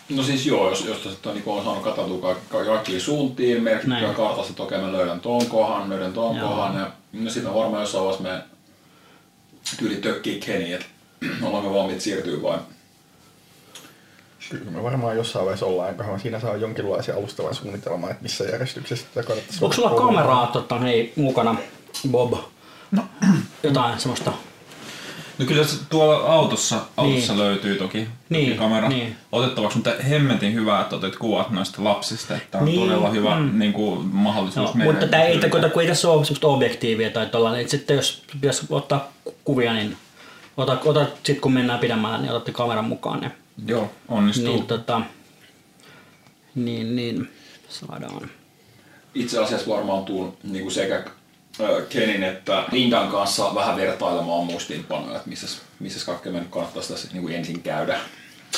No 0.08 0.22
siis 0.22 0.46
joo, 0.46 0.68
jos, 0.68 0.84
jos 0.84 0.98
tässä 0.98 1.32
niin 1.32 1.42
on 1.46 1.64
saanut 1.64 1.84
katsottua 1.84 2.34
ka- 2.48 2.64
kaikkiin 2.64 3.00
suuntiin, 3.00 3.62
merkittyä 3.62 4.14
kartasta, 4.14 4.50
että 4.50 4.62
okei 4.62 4.80
mä 4.80 4.92
löydän 4.92 5.20
ton 5.20 5.46
kohan, 5.46 5.90
löydän 5.90 6.12
ton 6.12 6.36
Joo. 6.36 6.48
kohan, 6.48 6.76
ja 6.76 6.90
no 7.12 7.30
sitten 7.30 7.54
varmaan 7.54 7.82
jossain 7.82 8.04
vaiheessa 8.04 8.28
me 8.32 8.42
tyyli 9.78 9.96
tökkii 9.96 10.40
Kenny, 10.40 10.72
että 10.72 10.86
olemme 11.42 11.74
valmiit 11.74 12.00
siirtyä 12.00 12.42
vai 12.42 12.58
Kyllä 14.50 14.70
me 14.70 14.82
varmaan 14.82 15.16
jossain 15.16 15.44
vaiheessa 15.44 15.66
ollaan, 15.66 15.90
eiköhän 15.90 16.20
siinä 16.20 16.40
saa 16.40 16.56
jonkinlaisia 16.56 17.14
alustavan 17.16 17.54
suunnitelmaa, 17.54 18.10
että 18.10 18.22
missä 18.22 18.44
järjestyksessä 18.44 19.06
tätä 19.14 19.26
kannattaisi 19.26 19.64
Onko 19.64 19.76
sulla 19.76 19.88
koulua. 19.90 20.06
kameraa 20.06 20.46
tota, 20.46 20.78
hei, 20.78 21.12
mukana, 21.16 21.56
Bob? 22.10 22.34
No. 22.90 23.02
Jotain 23.62 24.00
semmoista. 24.00 24.32
No 25.38 25.44
kyllä 25.46 25.64
se 25.64 25.76
tuolla 25.90 26.16
autossa, 26.32 26.80
autossa 26.96 27.32
Niin. 27.32 27.42
löytyy 27.42 27.76
toki, 27.76 28.08
Niin, 28.28 28.46
toki 28.48 28.58
kamera 28.58 28.88
niin. 28.88 29.16
otettavaksi, 29.32 29.76
mutta 29.78 29.90
hemmetin 30.10 30.54
hyvä, 30.54 30.80
että 30.80 30.96
otit 30.96 31.16
kuvat 31.16 31.50
noista 31.50 31.84
lapsista, 31.84 32.36
että 32.36 32.58
on 32.58 32.64
Niin, 32.64 32.80
todella 32.80 33.10
hyvä 33.10 33.38
mm. 33.40 33.58
niin 33.58 33.72
kuin, 33.72 34.06
mahdollisuus 34.06 34.68
No, 34.68 34.74
mennä 34.74 34.92
mutta 34.92 35.06
tämä 35.06 35.22
ei, 35.22 35.36
yli. 35.38 35.50
kun, 35.50 35.70
kun 35.72 35.82
ei 35.82 35.88
tässä 35.88 36.08
ole 36.10 36.24
semmoista 36.24 36.46
objektiivia 36.46 37.10
tai 37.10 37.26
tuolla, 37.26 37.52
niin 37.52 37.68
sitten 37.68 37.96
jos 37.96 38.22
pitäisi 38.32 38.66
ottaa 38.70 39.12
kuvia, 39.44 39.72
niin 39.74 39.96
ota, 40.56 40.78
ota 40.84 41.04
sitten 41.14 41.40
kun 41.40 41.52
mennään 41.52 41.78
pidemmälle, 41.78 42.18
niin 42.18 42.30
otatte 42.30 42.52
kameran 42.52 42.84
mukaan. 42.84 43.20
Niin, 43.20 43.32
Joo, 43.66 43.90
onnistuu. 44.08 44.46
niin, 44.54 44.66
tota, 44.66 45.00
niin, 46.54 46.96
niin 46.96 47.30
saadaan. 47.68 48.30
itse 49.14 49.38
asiassa 49.42 49.70
varmaan 49.70 50.04
tuun 50.04 50.36
niin 50.44 50.62
kuin 50.62 50.72
sekä 50.72 51.04
Kenin 51.88 52.22
että 52.22 52.64
Lindan 52.72 53.08
kanssa 53.08 53.54
vähän 53.54 53.76
vertailemaan 53.76 54.46
muistiinpanoja, 54.46 55.16
että 55.16 55.28
missä, 55.28 55.60
missä 55.80 56.06
kaikkea 56.06 56.32
meidän 56.32 56.50
kannattaisi 56.50 56.92
tässä 56.92 57.08
niin 57.12 57.22
kuin 57.22 57.34
ensin 57.34 57.62
käydä, 57.62 57.98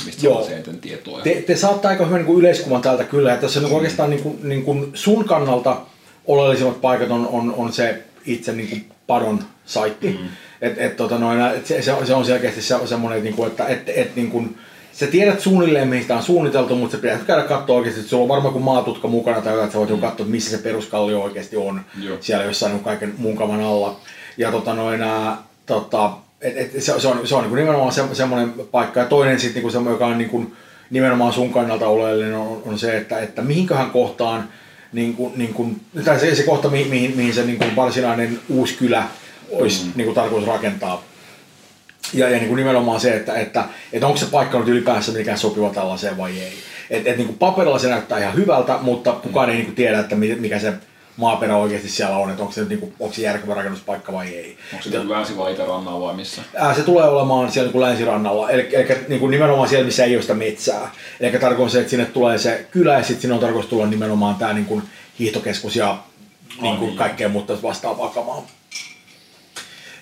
mistä 0.05 0.27
Joo. 0.27 0.43
saa 0.43 0.53
eniten 0.53 0.81
tietoa. 0.81 1.21
Te, 1.21 1.43
te 1.47 1.57
saatte 1.57 1.89
aika 1.89 2.07
hyvän 2.07 2.25
niin 2.25 2.39
yleiskuvan 2.39 2.83
täältä 2.83 3.05
kyllä, 3.05 3.35
että 3.35 3.47
tässä 3.47 3.61
on 3.61 3.65
niin 3.65 3.75
oikeastaan 3.75 4.11
niin 4.11 4.23
kuin, 4.23 4.39
niin 4.43 4.63
kuin 4.63 4.91
sun 4.95 5.25
kannalta 5.25 5.81
oleellisimmat 6.27 6.81
paikat 6.81 7.11
on, 7.11 7.29
on, 7.29 7.55
on 7.55 7.73
se 7.73 8.03
itse 8.27 8.53
niin 8.53 8.69
kuin 8.69 8.91
padon 9.07 9.45
saitti. 9.67 10.09
Mm. 10.09 10.29
Et, 10.61 10.79
et, 10.79 10.97
tota 10.97 11.19
noin, 11.19 11.41
et 11.41 11.67
se, 11.67 11.83
se, 11.83 11.93
on- 11.93 12.07
se, 12.07 12.15
on 12.15 12.25
selkeästi 12.25 12.63
se, 12.63 12.75
semmoinen, 12.85 13.17
että, 13.19 13.25
niin 13.25 13.37
kuin, 13.37 13.51
että 13.51 13.67
et, 13.67 13.89
et, 13.89 14.17
niin 14.17 14.31
kuin, 14.31 14.59
sä 14.95 15.07
tiedät 15.07 15.41
suunnilleen, 15.41 15.89
mihin 15.89 16.03
sitä 16.03 16.17
on 16.17 16.23
suunniteltu, 16.23 16.77
mutta 16.77 16.97
sä 16.97 17.03
pitää 17.03 17.19
käydä 17.19 17.43
katsoa 17.43 17.77
oikeasti, 17.77 18.01
että 18.01 18.11
sulla 18.11 18.23
on 18.23 18.29
varmaan 18.29 18.53
kun 18.53 18.63
maatutka 18.63 19.09
mukana 19.09 19.41
tai 19.41 19.53
jotain, 19.53 19.65
että 19.65 19.73
sä 19.73 19.79
voit 19.79 19.91
mm. 19.91 19.99
katsoa, 19.99 20.27
missä 20.27 20.51
se 20.51 20.63
peruskallio 20.63 21.23
oikeasti 21.23 21.57
on 21.57 21.81
Joo. 22.03 22.17
siellä 22.21 22.45
jossain 22.45 22.81
kaiken 22.81 23.15
muun 23.19 23.37
kaman 23.37 23.61
alla. 23.61 24.01
Ja 24.39 24.51
tota 24.51 24.75
noin, 24.75 25.03
ää, 25.03 25.37
tota, 25.67 26.11
et, 26.41 26.57
et, 26.57 26.83
se, 26.83 27.01
se, 27.01 27.09
on, 27.09 27.29
se 27.29 27.35
on 27.35 27.43
niin 27.43 27.51
kuin 27.51 27.59
nimenomaan 27.59 27.93
se, 27.93 28.03
semmoinen 28.13 28.53
paikka. 28.71 29.01
Ja 29.01 29.07
toinen 29.07 29.41
sitten, 29.41 29.63
niin 29.63 29.73
semmoinen, 29.73 29.95
joka 29.95 30.07
on 30.07 30.19
niin 30.19 30.31
kuin, 30.31 30.53
nimenomaan 30.91 31.33
sun 31.33 31.53
kannalta 31.53 31.89
oleellinen, 31.89 32.35
on, 32.35 32.63
on 32.67 32.79
se, 32.79 32.97
että, 32.97 33.21
että 33.21 33.43
mihinköhän 33.43 33.91
kohtaan, 33.91 34.49
niin 34.93 35.15
kuin, 35.15 35.33
niin 35.37 35.55
kuin, 35.55 35.81
tai 36.05 36.21
se, 36.21 36.35
se 36.35 36.43
kohta, 36.43 36.69
mihin, 36.69 36.89
mihin, 36.89 37.17
mihin 37.17 37.35
se 37.35 37.45
niin 37.45 37.59
kuin 37.59 37.77
varsinainen 37.77 38.41
uusi 38.49 38.75
kylä 38.75 39.05
olisi 39.53 39.85
mm. 39.85 39.93
niin 39.97 40.05
kuin 40.05 40.15
tarkoitus 40.15 40.49
rakentaa. 40.49 41.03
Ja, 42.13 42.29
ja 42.31 42.37
niin 42.37 42.49
kuin 42.49 42.57
nimenomaan 42.57 43.01
se, 43.01 43.17
että, 43.17 43.35
että, 43.35 43.65
että 43.93 44.07
onko 44.07 44.19
se 44.19 44.27
paikka 44.27 44.59
nyt 44.59 44.69
ylipäänsä 44.69 45.13
mikään 45.13 45.39
sopiva 45.39 45.71
tällaiseen 45.71 46.19
vai 46.19 46.39
ei. 46.39 46.53
Et, 46.91 47.07
et 47.07 47.17
niin 47.17 47.27
kuin 47.27 47.39
paperilla 47.39 47.79
se 47.79 47.89
näyttää 47.89 48.19
ihan 48.19 48.35
hyvältä, 48.35 48.79
mutta 48.83 49.13
kukaan 49.13 49.51
ei 49.51 49.55
niin 49.55 49.67
kuin 49.67 49.75
tiedä, 49.75 50.01
että 50.01 50.17
mi- 50.17 50.35
mikä 50.35 50.59
se 50.59 50.73
maaperä 51.17 51.57
oikeasti 51.57 51.89
siellä 51.89 52.17
on, 52.17 52.31
että 52.31 52.43
onko 52.43 52.55
se, 52.55 52.61
nyt 52.61 52.69
niin 52.69 52.81
kuin, 52.81 52.95
onko 53.01 53.15
se 53.15 53.23
järkevä 53.23 53.55
rakennuspaikka 53.55 54.13
vai 54.13 54.29
ei. 54.29 54.59
Onko 54.73 54.83
se 54.83 55.09
länsi- 55.09 55.37
vai 55.37 55.53
itärannaa 55.53 56.01
vai 56.01 56.15
missä? 56.15 56.43
Ää, 56.57 56.75
se 56.75 56.83
tulee 56.83 57.05
olemaan 57.05 57.53
siellä 57.53 57.67
niin 57.67 57.73
kuin 57.73 57.83
länsirannalla, 57.83 58.51
eli, 58.51 58.69
eli 58.73 58.97
niin 59.09 59.21
kuin 59.21 59.31
nimenomaan 59.31 59.69
siellä, 59.69 59.85
missä 59.85 60.05
ei 60.05 60.15
ole 60.15 60.23
sitä 60.23 60.35
metsää. 60.35 60.91
Eli 61.21 61.39
tarkoitus 61.39 61.73
se, 61.73 61.79
että 61.79 61.91
sinne 61.91 62.07
tulee 62.07 62.39
se 62.39 62.67
kylä 62.71 62.93
ja 62.95 63.03
sitten 63.03 63.21
sinne 63.21 63.35
on 63.35 63.41
tarkoitus 63.41 63.71
tulla 63.71 63.87
nimenomaan 63.87 64.35
tämä 64.35 64.53
niin 64.53 64.67
kuin 64.67 64.83
hiihtokeskus 65.19 65.77
ja 65.77 65.99
niin 66.63 66.77
kuin 66.77 66.89
niin. 66.89 66.99
kaikkea 66.99 67.29
muuta 67.29 67.63
vastaavaa 67.63 68.09
kamaa. 68.09 68.47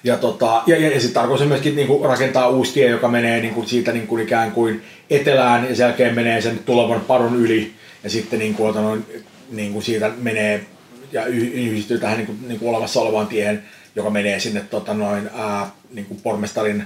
Ja, 0.05 0.16
tota, 0.16 0.62
ja, 0.66 0.76
ja, 0.76 0.90
ja 0.90 1.00
sitten 1.00 1.14
tarkoitus 1.14 1.48
myöskin 1.48 1.76
niin 1.76 1.86
kuin 1.86 2.05
rakentaa 2.05 2.48
uusi 2.48 2.72
tie, 2.72 2.88
joka 2.88 3.09
menee 3.09 3.40
niin 3.40 3.55
kuin 3.55 3.66
siitä 3.66 3.92
niin 3.92 4.07
kuin 4.07 4.22
ikään 4.22 4.53
kuin 4.53 4.82
etelään 5.11 5.68
ja 5.68 5.76
sen 5.76 5.84
jälkeen 5.84 6.14
menee 6.14 6.40
sen 6.40 6.59
tulevan 6.59 7.00
padon 7.00 7.36
yli 7.36 7.72
ja 8.05 8.11
sitten 8.11 8.38
niin 8.38 8.55
kuin, 8.55 8.70
ota 8.70 8.80
noin, 8.80 9.07
niin 9.50 9.72
kuin 9.72 9.82
siitä 9.82 10.11
menee 10.16 10.66
ja 11.12 11.26
yh- 11.26 11.55
yhdistyy 11.55 11.98
tähän 11.98 12.16
niin 12.16 12.26
kuin, 12.26 12.38
niin 12.48 12.59
kuin 12.59 12.70
olemassa 12.70 13.00
olevaan 13.00 13.26
tiehen, 13.26 13.62
joka 13.96 14.11
menee 14.11 14.40
sinne 14.40 14.61
tota 14.70 14.94
noin, 14.94 15.30
ää, 15.34 15.70
niin 15.94 16.07
kuin 16.07 16.20
pormestarin 16.22 16.84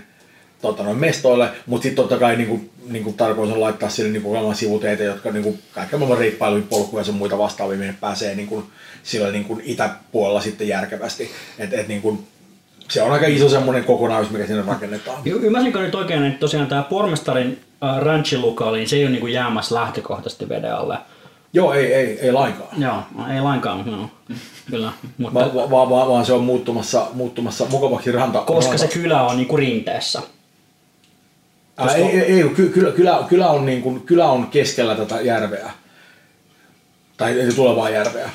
tota 0.63 0.83
noin, 0.83 0.99
mestoille, 0.99 1.51
mutta 1.67 1.83
sitten 1.83 2.05
totta 2.05 2.19
kai 2.19 2.37
niin 2.37 2.49
kuin, 2.49 2.71
niin 2.89 3.05
kuin 3.05 3.17
tarkoitus 3.17 3.55
on 3.55 3.61
laittaa 3.61 3.89
sille 3.89 4.11
niin 4.11 4.23
kuin 4.23 4.55
sivuteitä, 4.55 5.03
jotka 5.03 5.31
niin 5.31 5.43
kuin, 5.43 5.59
kaiken 5.73 5.99
maailman 5.99 6.19
reippailuja, 6.19 6.63
polkuja 6.71 7.05
ja 7.07 7.13
muita 7.13 7.39
vastaavia, 7.39 7.79
minne 7.79 7.95
pääsee 8.01 8.35
niin 8.35 8.49
kuin, 8.49 8.65
sillä 9.03 9.31
niin 9.31 9.45
kuin 9.45 9.63
itäpuolella 9.65 10.41
sitten 10.41 10.69
järkevästi. 10.69 11.31
Et, 11.59 11.75
et, 11.75 11.89
niin 11.89 12.03
kuin, 12.03 12.27
se 12.89 13.03
on 13.03 13.13
aika 13.13 13.27
iso 13.27 13.49
semmoinen 13.49 13.85
kokonaisuus, 13.85 14.33
mikä 14.33 14.47
sinne 14.47 14.63
rakennetaan. 14.67 15.23
Y- 15.25 15.47
Ymmärsinkö 15.47 15.81
nyt 15.81 15.95
oikein, 15.95 16.25
että 16.25 16.41
tosiaan 16.41 16.67
tämä 16.67 16.83
pormestarin 16.83 17.61
äh, 17.85 17.99
ranchilukaali, 17.99 18.79
niin 18.79 18.89
se 18.89 18.97
ei 18.97 19.03
ole 19.05 19.11
niinku 19.11 19.27
jäämässä 19.27 19.75
lähtökohtaisesti 19.75 20.49
veden 20.49 20.75
alle. 20.75 20.99
Joo, 21.53 21.73
ei, 21.73 21.95
ei, 21.95 22.21
ei 22.21 22.33
lainkaan. 22.33 22.83
Joo, 22.83 23.03
ei 23.35 23.41
lainkaan, 23.41 23.85
no. 23.87 24.11
kyllä. 24.71 24.93
Mutta 25.19 25.41
Va, 25.41 25.55
va, 25.55 25.71
va, 25.71 25.91
va, 25.91 26.09
vaan 26.09 26.27
se 26.27 26.33
on 26.33 26.45
muuttumassa, 26.45 27.07
muuttumassa 27.13 27.67
mukavaksi 27.71 28.13
ranta. 28.13 28.39
koska 28.39 28.71
ranta. 28.71 28.87
se 28.87 28.93
kylä 28.93 29.23
on 29.23 29.37
niinku 29.37 29.57
rinteessä. 29.57 30.23
Ää, 31.77 31.95
ei, 31.95 32.05
ei, 32.05 32.21
ei, 32.21 32.49
ky, 32.49 32.69
kyllä, 32.69 32.93
kyllä, 32.93 33.25
kyllä, 33.29 33.49
on 33.51 33.67
niin 33.67 33.83
kuin, 33.83 34.01
kyllä 34.01 34.29
on 34.29 34.47
keskellä 34.47 34.95
tätä 34.95 35.21
järveä. 35.21 35.71
Tai 37.17 37.35
tulevaa 37.57 37.91
järveä. 37.91 38.31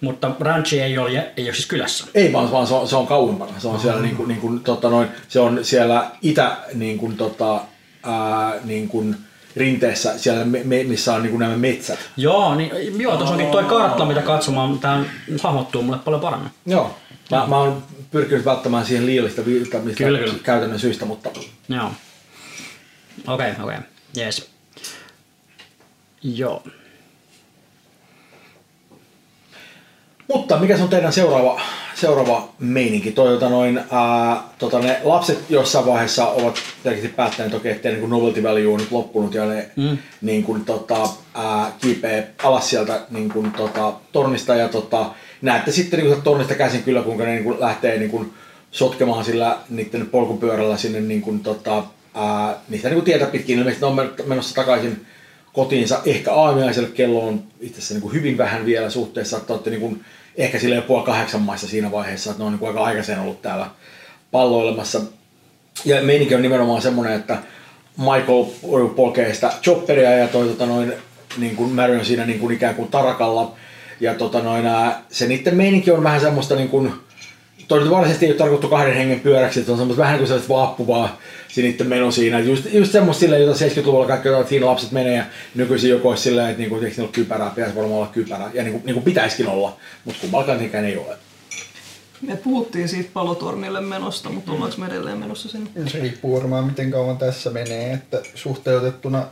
Mutta 0.00 0.30
ranchi 0.40 0.80
ei 0.80 0.98
ole, 0.98 1.32
ei 1.36 1.44
ole 1.44 1.54
siis 1.54 1.66
kylässä. 1.66 2.06
Ei 2.14 2.32
vaan, 2.32 2.52
vaan 2.52 2.66
se 2.66 2.74
on, 2.74 2.88
se 2.88 2.96
on 2.96 3.06
kauempana. 3.06 3.52
Se 3.58 3.68
on 3.68 3.80
siellä, 3.80 4.02
niin 4.02 4.16
kuin, 4.16 4.28
niin 4.28 4.40
kuin, 4.40 4.60
tota 4.60 4.90
noin, 4.90 5.08
se 5.28 5.40
on 5.40 5.64
siellä 5.64 6.10
itä 6.22 6.56
niin 6.74 6.98
kuin, 6.98 7.16
tota, 7.16 7.60
ää, 8.02 8.54
niin 8.64 8.88
kuin, 8.88 9.16
rinteessä, 9.56 10.18
siellä 10.18 10.44
me, 10.44 10.60
me, 10.64 10.84
missä 10.84 11.14
on 11.14 11.22
niin 11.22 11.30
kuin 11.30 11.40
nämä 11.40 11.56
metsät. 11.56 11.98
Joo, 12.16 12.54
niin, 12.54 13.00
joo 13.02 13.16
tuossa 13.16 13.34
onkin 13.34 13.50
toi 13.50 13.64
kartta, 13.64 14.04
mitä 14.04 14.22
katsomaan. 14.22 14.78
Tämä 14.78 15.04
hahmottuu 15.42 15.82
mulle 15.82 15.98
paljon 15.98 16.20
paremmin. 16.20 16.50
Joo. 16.66 16.96
Mä, 17.30 17.46
mä 17.46 17.56
oon 17.56 17.82
pyrkinyt 18.10 18.44
välttämään 18.44 18.86
siihen 18.86 19.06
liiallista 19.06 19.42
Kyllä, 19.42 20.18
kyllä. 20.18 20.34
käytännön 20.42 20.78
syistä, 20.78 21.04
mutta 21.04 21.30
Joo. 21.68 21.92
Okei, 23.26 23.50
okay, 23.50 23.64
okei. 23.64 23.76
Okay. 23.76 23.88
Jees. 24.16 24.50
Joo. 26.22 26.62
Mutta 30.34 30.58
mikä 30.58 30.76
se 30.76 30.82
on 30.82 30.88
teidän 30.88 31.12
seuraava, 31.12 31.60
seuraava 31.94 32.48
meininki? 32.58 33.12
Toi, 33.12 33.28
tota 33.32 33.48
noin, 33.48 33.80
ää, 33.90 34.42
tota 34.58 34.78
ne 34.78 35.00
lapset 35.04 35.38
jossain 35.48 35.86
vaiheessa 35.86 36.28
ovat 36.28 36.58
selkeästi 36.82 37.08
päättäneet, 37.08 37.54
okei, 37.54 37.72
että 37.72 37.88
niin 37.88 38.10
novelty 38.10 38.42
value 38.42 38.66
on 38.66 38.80
nyt 38.80 38.92
loppunut 38.92 39.34
ja 39.34 39.44
ne 39.44 39.70
mm. 39.76 39.98
niin 40.20 40.42
kuin, 40.42 40.64
tota, 40.64 41.08
ää, 41.34 41.72
kiipee 41.80 42.30
alas 42.42 42.70
sieltä 42.70 43.00
niin 43.10 43.28
kuin, 43.28 43.52
tota, 43.52 43.92
tornista 44.12 44.54
ja 44.54 44.68
tota, 44.68 45.10
näette 45.42 45.72
sitten 45.72 46.00
niin 46.00 46.12
kuin, 46.12 46.22
tornista 46.22 46.54
käsin 46.54 46.82
kyllä, 46.82 47.02
kuinka 47.02 47.24
ne 47.24 47.30
niin 47.30 47.44
kuin, 47.44 47.60
lähtee 47.60 47.98
niin 47.98 48.10
kuin, 48.10 48.32
sotkemaan 48.70 49.24
sillä 49.24 49.58
niiden 49.70 50.06
polkupyörällä 50.06 50.76
sinne 50.76 51.00
niin 51.00 51.22
kuin, 51.22 51.40
tota, 51.40 51.82
ää, 52.14 52.56
niistä 52.68 52.88
niin 52.88 52.96
kuin 52.96 53.04
tietä 53.04 53.26
pitkin. 53.26 53.58
Ilmeisesti 53.58 53.84
ne 53.84 53.86
on 53.86 53.94
men- 53.96 54.26
menossa 54.26 54.54
takaisin 54.54 55.06
kotiinsa 55.52 56.00
ehkä 56.06 56.32
aamiaiselle. 56.32 56.88
Kello 56.88 57.26
on 57.28 57.42
itse 57.60 57.78
asiassa 57.78 57.94
niin 57.94 58.02
kuin 58.02 58.14
hyvin 58.14 58.38
vähän 58.38 58.66
vielä 58.66 58.90
suhteessa, 58.90 59.36
että 59.36 59.52
olette 59.52 59.70
niin 59.70 59.80
kuin, 59.80 60.04
ehkä 60.36 60.58
sille 60.58 60.74
jo 60.74 60.82
puoli 60.82 61.06
kahdeksan 61.06 61.42
maissa 61.42 61.68
siinä 61.68 61.90
vaiheessa, 61.90 62.30
että 62.30 62.42
ne 62.42 62.46
on 62.46 62.52
niin 62.52 62.68
aika 62.68 62.84
aikaisen 62.84 63.20
ollut 63.20 63.42
täällä 63.42 63.70
palloilemassa. 64.30 65.00
Ja 65.84 66.02
meininki 66.02 66.34
on 66.34 66.42
nimenomaan 66.42 66.82
semmoinen, 66.82 67.14
että 67.14 67.38
Michael 67.96 68.44
polkee 68.96 69.34
sitä 69.34 69.52
chopperia 69.62 70.10
ja 70.10 70.28
toi, 70.28 70.48
tota 70.48 70.66
noin, 70.66 70.92
niin 71.38 71.56
kuin 71.56 71.70
Mary 71.70 71.98
on 71.98 72.04
siinä 72.04 72.26
niin 72.26 72.40
kuin 72.40 72.54
ikään 72.54 72.74
kuin 72.74 72.90
tarakalla. 72.90 73.54
Ja 74.00 74.14
tota 74.14 74.40
noin, 74.40 74.64
se 75.10 75.26
niiden 75.26 75.56
meininki 75.56 75.90
on 75.90 76.02
vähän 76.02 76.20
semmoista 76.20 76.54
niin 76.54 76.68
kuin 76.68 76.92
varsinaisesti 77.70 78.26
ei 78.26 78.32
ole 78.32 78.38
tarkoitettu 78.38 78.68
kahden 78.68 78.94
hengen 78.94 79.20
pyöräksi, 79.20 79.60
että 79.60 79.72
on 79.72 79.78
semmoista 79.78 80.02
vähän 80.02 80.18
kuin 80.18 80.26
sellaista 80.26 80.54
vaappuvaa 80.54 81.20
sinitten 81.48 81.86
meno 81.86 82.10
siinä. 82.10 82.40
Just, 82.40 82.66
just 82.72 82.92
semmoista 82.92 83.20
silleen, 83.20 83.42
jota 83.42 83.58
70-luvulla 83.64 84.06
kaikki 84.06 84.28
että 84.28 84.48
siinä 84.48 84.66
lapset 84.66 84.92
menee 84.92 85.16
ja 85.16 85.24
nykyisin 85.54 85.90
joku 85.90 86.08
olisi 86.08 86.22
silleen, 86.22 86.48
että 86.48 86.58
niinku, 86.58 86.74
eikö 86.74 86.88
niillä 86.88 87.02
ole 87.02 87.12
kypärää, 87.12 87.50
pitäisi 87.50 87.76
varmaan 87.76 87.96
olla 87.96 88.06
kypärä. 88.06 88.50
Ja 88.54 88.62
niinku, 88.62 88.82
niinku 88.84 89.00
pitäisikin 89.00 89.48
olla, 89.48 89.76
mutta 90.04 90.20
kummallakaan 90.20 90.58
niinkään 90.58 90.84
ei 90.84 90.96
ole. 90.96 91.16
Me 92.20 92.36
puhuttiin 92.36 92.88
siitä 92.88 93.10
palotornille 93.12 93.80
menosta, 93.80 94.30
mutta 94.30 94.52
ollaanko 94.52 94.76
me 94.78 94.86
edelleen 94.86 95.18
menossa 95.18 95.48
sinne? 95.48 95.70
Se 95.86 95.98
riippuu 95.98 96.36
varmaan 96.36 96.64
miten 96.64 96.90
kauan 96.90 97.18
tässä 97.18 97.50
menee, 97.50 97.92
että 97.92 98.22
suhteutettuna 98.34 99.26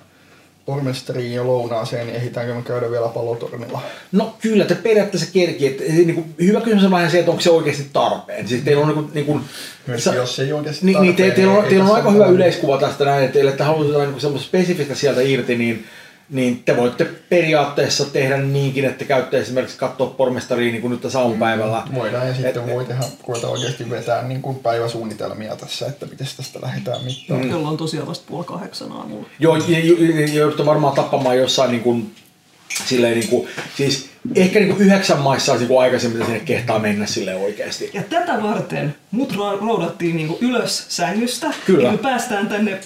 pormestariin 0.68 1.32
ja 1.32 1.46
lounaaseen, 1.46 2.06
niin 2.06 2.16
ehditäänkö 2.16 2.54
me 2.54 2.62
käydä 2.62 2.90
vielä 2.90 3.08
palotornilla? 3.08 3.82
No 4.12 4.36
kyllä, 4.40 4.64
te 4.64 4.74
periaatteessa 4.74 5.32
kerki. 5.32 5.66
Että, 5.66 5.82
niin 5.84 6.14
kuin, 6.14 6.34
hyvä 6.40 6.60
kysymys 6.60 6.84
on 6.84 6.90
vähän 6.90 7.10
se, 7.10 7.18
että 7.18 7.30
onko 7.30 7.42
se 7.42 7.50
oikeasti 7.50 7.86
tarpeen. 7.92 8.48
Siis 8.48 8.62
teillä 8.62 8.82
on 8.82 8.88
niin 8.88 8.94
kuin, 8.94 9.10
niin 9.14 9.26
kuin, 9.26 9.40
Myös 9.86 10.04
sa- 10.04 10.14
jos 10.14 10.38
ei 10.38 10.52
oikeasti 10.52 10.86
niin, 10.86 11.02
niin 11.02 11.16
te, 11.16 11.22
tarpeen, 11.22 11.36
teillä 11.36 11.58
on, 11.58 11.64
ei 11.64 11.70
teillä 11.70 11.84
on 11.84 11.94
aika 11.94 12.10
hyvä 12.10 12.26
yleiskuva 12.26 12.78
tästä 12.78 13.04
näin, 13.04 13.24
että 13.24 13.32
teille, 13.32 13.50
että 13.50 13.64
halutaan 13.64 14.10
niin 14.10 14.20
semmoista 14.20 14.48
spesifistä 14.48 14.94
sieltä 14.94 15.20
irti, 15.20 15.56
niin 15.56 15.84
niin 16.30 16.62
te 16.64 16.76
voitte 16.76 17.04
periaatteessa 17.04 18.04
tehdä 18.04 18.36
niinkin, 18.36 18.84
että 18.84 19.04
käytte 19.04 19.38
esimerkiksi 19.38 19.78
katsoa 19.78 20.06
pormestariin 20.06 20.72
niin 20.72 20.82
kuin 20.82 20.90
nyt 20.90 21.00
tässä 21.00 21.20
aamupäivällä. 21.20 21.82
Voidaan 21.94 22.28
ja 22.28 22.34
sitten 22.34 22.62
Et- 22.62 22.74
voi 22.74 22.84
tehdä, 22.84 23.04
ruveta 23.28 23.48
oikeasti 23.48 23.90
vetää 23.90 24.22
niin 24.22 24.42
kuin 24.42 24.56
päiväsuunnitelmia 24.56 25.56
tässä, 25.56 25.86
että 25.86 26.06
miten 26.06 26.26
tästä 26.36 26.58
lähdetään 26.62 27.04
mittaan. 27.04 27.40
Mm. 27.40 27.50
Kello 27.50 27.68
on 27.68 27.76
tosiaan 27.76 28.06
vasta 28.06 28.24
puoli 28.28 28.44
kahdeksan 28.44 28.92
aamulla. 28.92 29.26
Joo, 29.38 29.56
ja, 29.56 29.78
ja, 29.78 30.20
ja 30.20 30.34
joudutte 30.34 30.66
varmaan 30.66 30.94
tappamaan 30.94 31.38
jossain 31.38 31.70
niin 31.70 31.82
kuin, 31.82 32.14
silleen 32.86 33.18
niin 33.18 33.28
kuin, 33.28 33.48
siis 33.76 34.08
ehkä 34.34 34.58
niin 34.58 34.68
kuin 34.68 34.80
yhdeksän 34.80 35.18
maissa 35.18 35.52
olisi 35.52 35.62
niin 35.62 35.68
kuin 35.68 35.80
aikaisemmin, 35.80 36.24
sinne 36.24 36.40
kehtaa 36.40 36.78
mennä 36.78 37.06
sille 37.06 37.34
oikeasti. 37.34 37.90
Ja 37.94 38.02
tätä 38.02 38.42
varten 38.42 38.94
mut 39.10 39.32
roudattiin 39.60 40.16
niinku 40.16 40.38
ylös 40.40 40.86
sängystä. 40.88 41.46
Kyllä. 41.66 41.84
Ja 41.84 41.92
me 41.92 41.98
päästään 41.98 42.48
tänne 42.48 42.80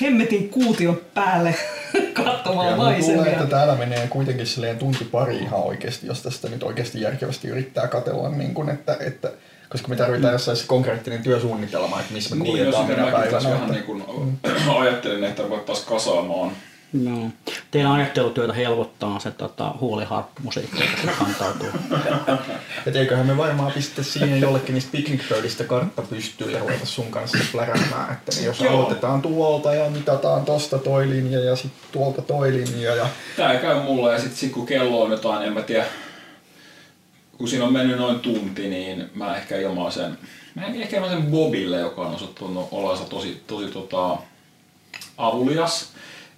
hemmetin 0.00 0.48
kuution 0.48 1.00
päälle 1.14 1.54
katsomaan 2.24 2.66
Ja 2.70 2.76
mulla 2.76 2.90
tulee, 2.92 3.16
maisemia. 3.16 3.26
että 3.32 3.46
täällä 3.46 3.74
menee 3.74 4.06
kuitenkin 4.08 4.46
silleen 4.46 4.78
tunti 4.78 5.04
pari 5.04 5.36
ihan 5.36 5.60
oikeasti, 5.60 6.06
jos 6.06 6.22
tästä 6.22 6.48
nyt 6.48 6.62
oikeasti 6.62 7.00
järkevästi 7.00 7.48
yrittää 7.48 7.88
katella, 7.88 8.28
niin 8.28 8.54
kuin, 8.54 8.68
että, 8.68 8.96
että 9.00 9.30
koska 9.68 9.88
me 9.88 9.96
tarvitaan 9.96 10.32
jossain 10.32 10.56
se 10.56 10.66
konkreettinen 10.66 11.22
työsuunnitelma, 11.22 12.00
että 12.00 12.12
missä 12.14 12.34
me 12.36 12.42
Niin, 12.44 12.50
kuljetaan 12.56 12.86
minä 12.86 13.02
päivänä. 13.12 13.44
vähän 13.44 13.60
Että, 13.60 13.72
niin 13.72 13.84
kuin 13.84 14.04
ajattelin, 14.80 15.24
että 15.24 15.42
ruvettaisiin 15.42 15.88
kasaamaan 15.88 16.52
No. 16.92 17.30
Teidän 17.70 17.92
ajattelutyötä 17.92 18.52
helpottaa 18.52 19.20
se 19.20 19.30
tota, 19.30 19.74
huuliharppumusiikki, 19.80 20.80
joka 20.80 20.96
siellä 20.96 21.16
kantautuu. 21.18 21.68
et 22.86 22.96
eiköhän 22.96 23.26
me 23.26 23.36
varmaan 23.36 23.72
pistä 23.72 24.02
siihen 24.02 24.40
jollekin 24.40 24.74
niistä 24.74 24.90
picnic-pöydistä 24.92 25.64
kartta 25.64 26.02
pystyyn 26.02 26.52
ja 26.52 26.58
ruveta 26.58 26.86
sun 26.86 27.10
kanssa 27.10 27.38
pläräämään, 27.52 28.12
että 28.12 28.42
jos 28.42 28.60
Joo. 28.60 28.74
aloitetaan 28.74 29.22
tuolta 29.22 29.74
ja 29.74 29.90
mitataan 29.90 30.44
tosta 30.44 30.78
toi 30.78 31.08
linja 31.08 31.40
ja 31.40 31.56
sitten 31.56 31.88
tuolta 31.92 32.22
toi 32.22 32.52
linja 32.52 32.94
ja 32.94 33.06
Tää 33.36 33.56
käy 33.56 33.82
mulle 33.82 34.12
ja 34.12 34.18
sitten 34.18 34.38
sit 34.38 34.52
kun 34.52 34.66
kello 34.66 35.02
on 35.02 35.10
jotain, 35.10 35.46
en 35.46 35.52
mä 35.52 35.62
tiedä, 35.62 35.84
kun 37.38 37.48
siinä 37.48 37.64
on 37.64 37.72
mennyt 37.72 37.98
noin 37.98 38.20
tunti, 38.20 38.68
niin 38.68 39.10
mä 39.14 39.36
ehkä 39.36 39.56
ilmaisen, 39.56 40.18
mä 40.54 40.66
ehkä 40.66 40.96
ilmaisen 40.96 41.22
Bobille, 41.22 41.80
joka 41.80 42.02
on 42.02 42.14
osoittanut 42.14 42.68
olensa 42.70 43.04
tosi, 43.04 43.42
tosi 43.46 43.66
tota, 43.66 44.16
avulias, 45.18 45.92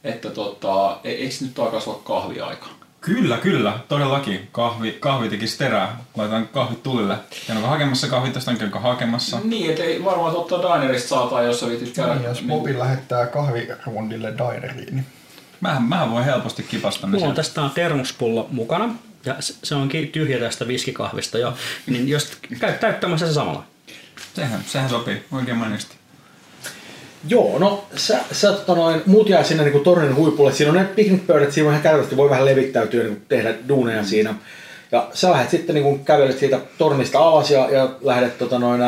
että 0.04 0.30
tota, 0.30 0.98
e- 1.04 1.10
eikö 1.10 1.34
nyt 1.40 1.58
alkaisi 1.58 1.90
olla 1.90 2.00
kahviaika? 2.04 2.66
Kyllä, 3.00 3.36
kyllä, 3.38 3.78
todellakin. 3.88 4.48
Kahvi, 4.52 4.96
kahvi 5.00 5.28
tekisi 5.28 5.58
terää. 5.58 5.96
Laitetaan 6.16 6.48
kahvit 6.48 6.82
tulille. 6.82 7.16
Käydäänkö 7.46 7.68
hakemassa 7.68 8.06
kahvit, 8.08 8.32
tästä 8.32 8.50
käydäänkö 8.50 8.78
hakemassa? 8.78 9.38
Niin, 9.44 9.70
et 9.70 9.78
ei 9.78 10.04
varmaan 10.04 10.34
totta 10.34 10.62
Dinerista 10.62 11.08
saataan, 11.08 11.46
jos 11.46 11.60
sä 11.60 11.66
viitit 11.66 11.94
käydä. 11.94 12.14
niin, 12.14 12.24
jos 12.24 12.42
Bobi 12.48 12.78
lähettää 12.78 13.26
kahvirundille 13.26 14.34
dineriin, 14.38 14.94
niin 14.94 15.06
Mähän, 15.60 15.82
mähän 15.82 16.10
voi 16.10 16.24
helposti 16.24 16.62
kipasta 16.62 17.06
ne 17.06 17.10
Mulla 17.12 17.28
on 17.28 17.34
tästä 17.34 17.62
on 17.62 17.70
termospullo 17.70 18.48
mukana 18.50 18.94
ja 19.24 19.36
se 19.40 19.54
se 19.62 19.74
onkin 19.74 20.08
tyhjä 20.08 20.38
tästä 20.38 20.68
viskikahvista 20.68 21.38
jo. 21.38 21.54
Niin 21.86 22.08
jos 22.08 22.32
käy 22.60 22.72
täyttämässä 22.72 23.26
se 23.26 23.32
samalla. 23.32 23.64
Sehän, 24.34 24.64
sehän 24.66 24.90
sopii 24.90 25.24
oikein 25.32 25.56
mainiosti. 25.56 25.99
Joo, 27.28 27.58
no 27.58 27.84
sä, 27.96 28.18
sä 28.32 28.52
tota 28.52 28.74
noin, 28.74 29.02
muut 29.06 29.28
jää 29.28 29.44
sinne 29.44 29.64
niin 29.64 29.84
tornin 29.84 30.16
huipulle. 30.16 30.52
Siinä 30.52 30.72
on 30.72 30.78
ne 30.78 30.84
piknikpöydät, 30.84 31.52
siinä 31.52 31.70
ihan 31.70 31.82
käytävästi 31.82 32.16
voi 32.16 32.30
vähän 32.30 32.44
levittäytyä 32.44 33.04
niin 33.04 33.22
tehdä 33.28 33.54
duuneja 33.68 34.04
siinä. 34.04 34.34
Ja 34.92 35.08
sä 35.14 35.30
lähdet 35.30 35.50
sitten 35.50 35.74
niin 35.74 36.04
kävelet 36.04 36.38
siitä 36.38 36.60
tornista 36.78 37.18
alas 37.18 37.50
ja, 37.50 37.70
ja 37.70 37.90
lähdet 38.00 38.38
tota 38.38 38.58
noin, 38.58 38.80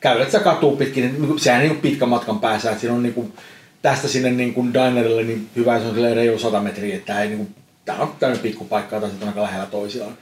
kävelet 0.00 0.30
sä 0.30 0.40
katuu 0.40 0.76
pitkin. 0.76 1.04
Niin, 1.04 1.26
kuin- 1.26 1.40
sehän 1.40 1.60
niin 1.60 1.76
pitkän 1.76 2.08
matkan 2.08 2.40
päässä, 2.40 2.70
että 2.70 2.80
siinä 2.80 2.96
on 2.96 3.02
niin 3.02 3.14
kuin, 3.14 3.32
tästä 3.82 4.08
sinne 4.08 4.30
niin 4.30 4.54
kuin 4.54 4.74
dinerille 4.74 5.22
niin 5.22 5.48
hyvä, 5.56 5.80
se 5.80 5.86
on 5.86 5.94
reilu 5.94 6.38
100 6.38 6.60
metriä, 6.60 6.96
että 6.96 7.22
ei 7.22 7.28
niin 7.28 7.38
kuin, 7.38 7.54
tää 7.84 7.96
on 7.98 8.14
tämmöinen 8.20 8.42
pikkupaikka, 8.42 9.00
tai 9.00 9.08
sitten 9.10 9.28
aika 9.28 9.42
lähellä 9.42 9.66
toisiaan. 9.66 10.12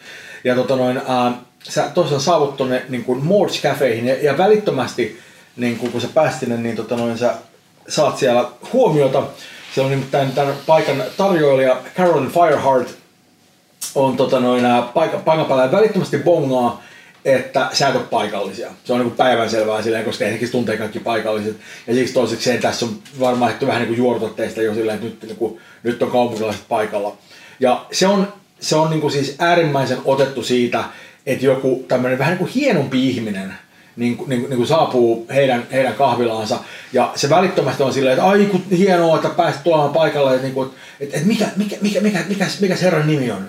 Ja 0.44 0.54
tota 0.54 0.76
noin, 0.76 1.00
ää, 1.08 1.32
sä 1.62 1.90
tosiaan 1.94 2.20
saavut 2.20 2.56
tonne 2.56 2.82
niin 2.88 3.04
kuin 3.04 3.24
Mords 3.24 3.62
Cafeihin 3.62 4.06
ja, 4.06 4.14
ja 4.22 4.38
välittömästi 4.38 5.18
niin 5.56 5.76
kuin, 5.76 5.92
kun 5.92 6.00
sä 6.00 6.08
pääsit 6.14 6.40
sinne, 6.40 6.56
niin 6.56 6.76
tota 6.76 6.96
noin, 6.96 7.18
sä 7.18 7.34
saat 7.88 8.18
siellä 8.18 8.48
huomiota. 8.72 9.22
Siellä 9.74 9.86
on 9.86 9.90
nimittäin 9.90 10.32
tämän 10.32 10.54
paikan 10.66 11.02
tarjoilija 11.16 11.76
Carolyn 11.96 12.30
Fireheart 12.30 12.88
on 13.94 14.16
tota 14.16 14.40
noin, 14.40 14.64
ää, 14.64 14.82
paikka, 14.82 15.18
paikan 15.18 15.46
päällä 15.46 15.72
välittömästi 15.72 16.18
bongaa, 16.18 16.82
että 17.24 17.68
sä 17.72 17.88
et 17.88 17.96
ole 17.96 18.04
paikallisia. 18.04 18.70
Se 18.84 18.92
on 18.92 19.00
niin 19.00 19.10
päivänselvää 19.10 19.82
silleen, 19.82 20.04
koska 20.04 20.24
ennenkin 20.24 20.50
tuntee 20.50 20.76
kaikki 20.76 20.98
paikalliset. 20.98 21.56
Ja 21.86 21.94
siksi 21.94 22.14
toisekseen 22.14 22.60
tässä 22.60 22.86
on 22.86 22.98
varmaan 23.20 23.50
että 23.50 23.66
vähän 23.66 23.82
niin 23.82 23.96
kuin 23.96 24.34
teistä 24.34 24.62
jo 24.62 24.74
silleen, 24.74 24.94
että 24.94 25.06
nyt, 25.06 25.22
niin 25.22 25.36
kuin, 25.36 25.60
nyt 25.82 26.02
on 26.02 26.10
kaupunkilaiset 26.10 26.64
paikalla. 26.68 27.16
Ja 27.60 27.86
se 27.92 28.06
on, 28.06 28.32
se 28.60 28.76
on 28.76 28.90
niin 28.90 29.00
kuin 29.00 29.12
siis 29.12 29.34
äärimmäisen 29.38 29.98
otettu 30.04 30.42
siitä, 30.42 30.84
että 31.26 31.46
joku 31.46 31.84
tämmöinen 31.88 32.18
vähän 32.18 32.32
niin 32.32 32.38
kuin 32.38 32.50
hienompi 32.50 33.08
ihminen 33.08 33.54
niin, 33.96 34.18
niin, 34.26 34.40
niin 34.42 34.56
kuin 34.56 34.66
saapuu 34.66 35.26
heidän, 35.34 35.66
heidän 35.72 35.94
kahvilaansa. 35.94 36.58
Ja 36.92 37.12
se 37.14 37.30
välittömästi 37.30 37.82
on 37.82 37.92
silleen, 37.92 38.12
että 38.12 38.26
ai 38.26 38.44
kun 38.44 38.62
hienoa, 38.70 39.16
että 39.16 39.28
pääsit 39.28 39.64
tulemaan 39.64 39.92
paikalle. 39.92 40.34
Että, 40.34 40.46
niin 40.46 40.70
että, 41.00 41.16
että 41.16 41.28
mikä, 41.28 41.48
mikä, 41.56 41.76
mikä, 41.80 42.00
mikä, 42.00 42.24
mikä, 42.28 42.46
mikä 42.60 42.76
herran 42.82 43.06
nimi 43.06 43.30
on? 43.30 43.48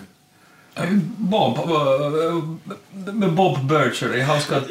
Bob, 1.29 1.57
äh, 1.57 3.29
Bob 3.35 3.57
Birchery, 3.67 4.21
hauska. 4.21 4.61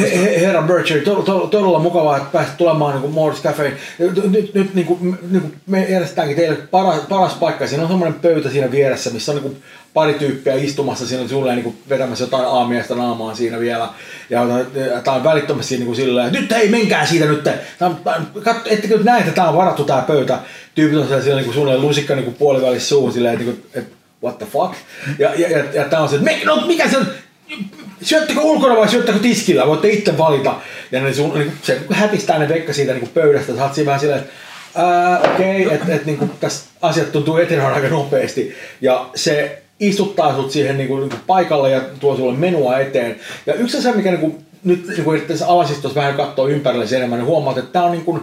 He- 0.00 0.24
he- 0.24 0.40
Herra 0.40 0.62
Bircher, 0.62 1.00
to- 1.00 1.22
to- 1.22 1.46
todella 1.46 1.78
mukavaa, 1.78 2.16
että 2.16 2.28
pääsit 2.32 2.56
tulemaan 2.56 3.00
niin 3.00 3.12
Morris 3.12 3.42
Cafeen. 3.42 3.76
Nyt, 3.98 4.54
nyt 4.54 4.74
niin 4.74 4.86
kuin, 4.86 5.18
niin 5.30 5.40
kuin 5.40 5.54
me 5.66 5.86
järjestetäänkin 5.90 6.36
teille 6.36 6.56
paras, 6.70 7.00
paras 7.08 7.34
paikka. 7.34 7.66
Siinä 7.66 7.82
on 7.82 7.88
semmoinen 7.88 8.20
pöytä 8.20 8.50
siinä 8.50 8.70
vieressä, 8.70 9.10
missä 9.10 9.32
on 9.32 9.36
niin 9.36 9.42
kuin 9.42 9.62
pari 9.94 10.14
tyyppiä 10.14 10.54
istumassa 10.54 11.06
siinä 11.06 11.28
sulle 11.28 11.52
niin 11.54 11.64
kuin 11.64 11.78
vetämässä 11.88 12.24
jotain 12.24 12.44
aamiaista 12.46 12.94
naamaan 12.94 13.36
siinä 13.36 13.60
vielä. 13.60 13.88
Ja 14.30 14.46
tämä 15.04 15.16
on 15.16 15.24
välittömästi 15.24 15.76
niin 15.76 15.86
kuin 15.86 15.96
silleen, 15.96 16.26
että 16.26 16.40
nyt 16.40 16.50
hei, 16.50 16.68
menkää 16.68 17.06
siitä 17.06 17.26
nyt. 17.26 17.48
Katso, 18.44 18.62
ettekö 18.70 18.96
nyt 18.96 19.04
näe, 19.04 19.20
että 19.20 19.32
tämä 19.32 19.48
on 19.48 19.56
varattu 19.56 19.84
tämä 19.84 20.02
pöytä. 20.02 20.38
Tyypit 20.74 20.98
on 20.98 21.06
siellä, 21.06 21.22
siellä 21.22 21.38
niin 21.38 21.44
kuin 21.44 21.54
suunnilleen 21.54 21.88
lusikka 21.88 22.14
niin 22.14 22.24
kuin 22.24 22.36
puolivälissä 22.36 22.88
suuhun 22.88 23.12
silleen, 23.12 23.34
että, 23.34 23.44
niin 23.44 23.56
kuin, 23.56 23.82
että 23.82 23.96
what 24.22 24.38
the 24.38 24.46
fuck. 24.46 24.74
Ja, 25.18 25.34
ja, 25.34 25.50
ja, 25.50 25.64
ja 25.74 25.84
tämä 25.84 26.02
on 26.02 26.08
se, 26.08 26.16
että 26.16 26.46
no 26.46 26.66
mikä 26.66 26.88
se 26.88 26.96
on, 26.96 27.06
syöttekö 28.02 28.40
ulkona 28.40 28.76
vai 28.76 28.88
syöttekö 28.88 29.18
tiskillä, 29.18 29.66
voitte 29.66 29.88
itse 29.88 30.18
valita. 30.18 30.54
Ja 30.92 31.00
ne 31.00 31.14
sun, 31.14 31.34
niin 31.34 31.52
se 31.62 31.80
hätistää 31.90 32.38
ne 32.38 32.48
vekka 32.48 32.72
siitä 32.72 32.94
niin 32.94 33.08
pöydästä, 33.08 33.52
sä 33.52 33.86
vähän 33.86 34.00
silleen, 34.00 34.20
että 34.20 34.32
okei, 35.34 35.66
okay, 35.66 35.76
että 35.76 35.94
et, 35.94 36.06
niin 36.06 36.30
tässä 36.40 36.64
asiat 36.82 37.12
tuntuu 37.12 37.36
etenevän 37.36 37.74
aika 37.74 37.88
nopeasti. 37.88 38.54
Ja 38.80 39.06
se 39.14 39.62
istuttaa 39.80 40.36
sut 40.36 40.50
siihen 40.50 40.76
niin 40.76 40.88
kuin, 40.88 41.00
niin 41.00 41.10
kuin 41.10 41.22
paikalle 41.26 41.70
ja 41.70 41.80
tuo 42.00 42.16
sulle 42.16 42.38
menua 42.38 42.78
eteen. 42.78 43.16
Ja 43.46 43.54
yksi 43.54 43.78
asia, 43.78 43.92
mikä 43.92 44.10
niin 44.10 44.20
kuin, 44.20 44.46
nyt 44.64 44.86
niin 44.88 45.04
kuin 45.04 45.20
tässä 45.20 45.46
alasistossa 45.46 46.00
vähän 46.00 46.14
katsoo 46.14 46.48
ympärille 46.48 46.96
enemmän, 46.96 47.18
niin 47.18 47.26
huomaat, 47.26 47.58
että 47.58 47.72
tämä 47.72 47.84
on 47.84 47.92
niin 47.92 48.04
kuin, 48.04 48.22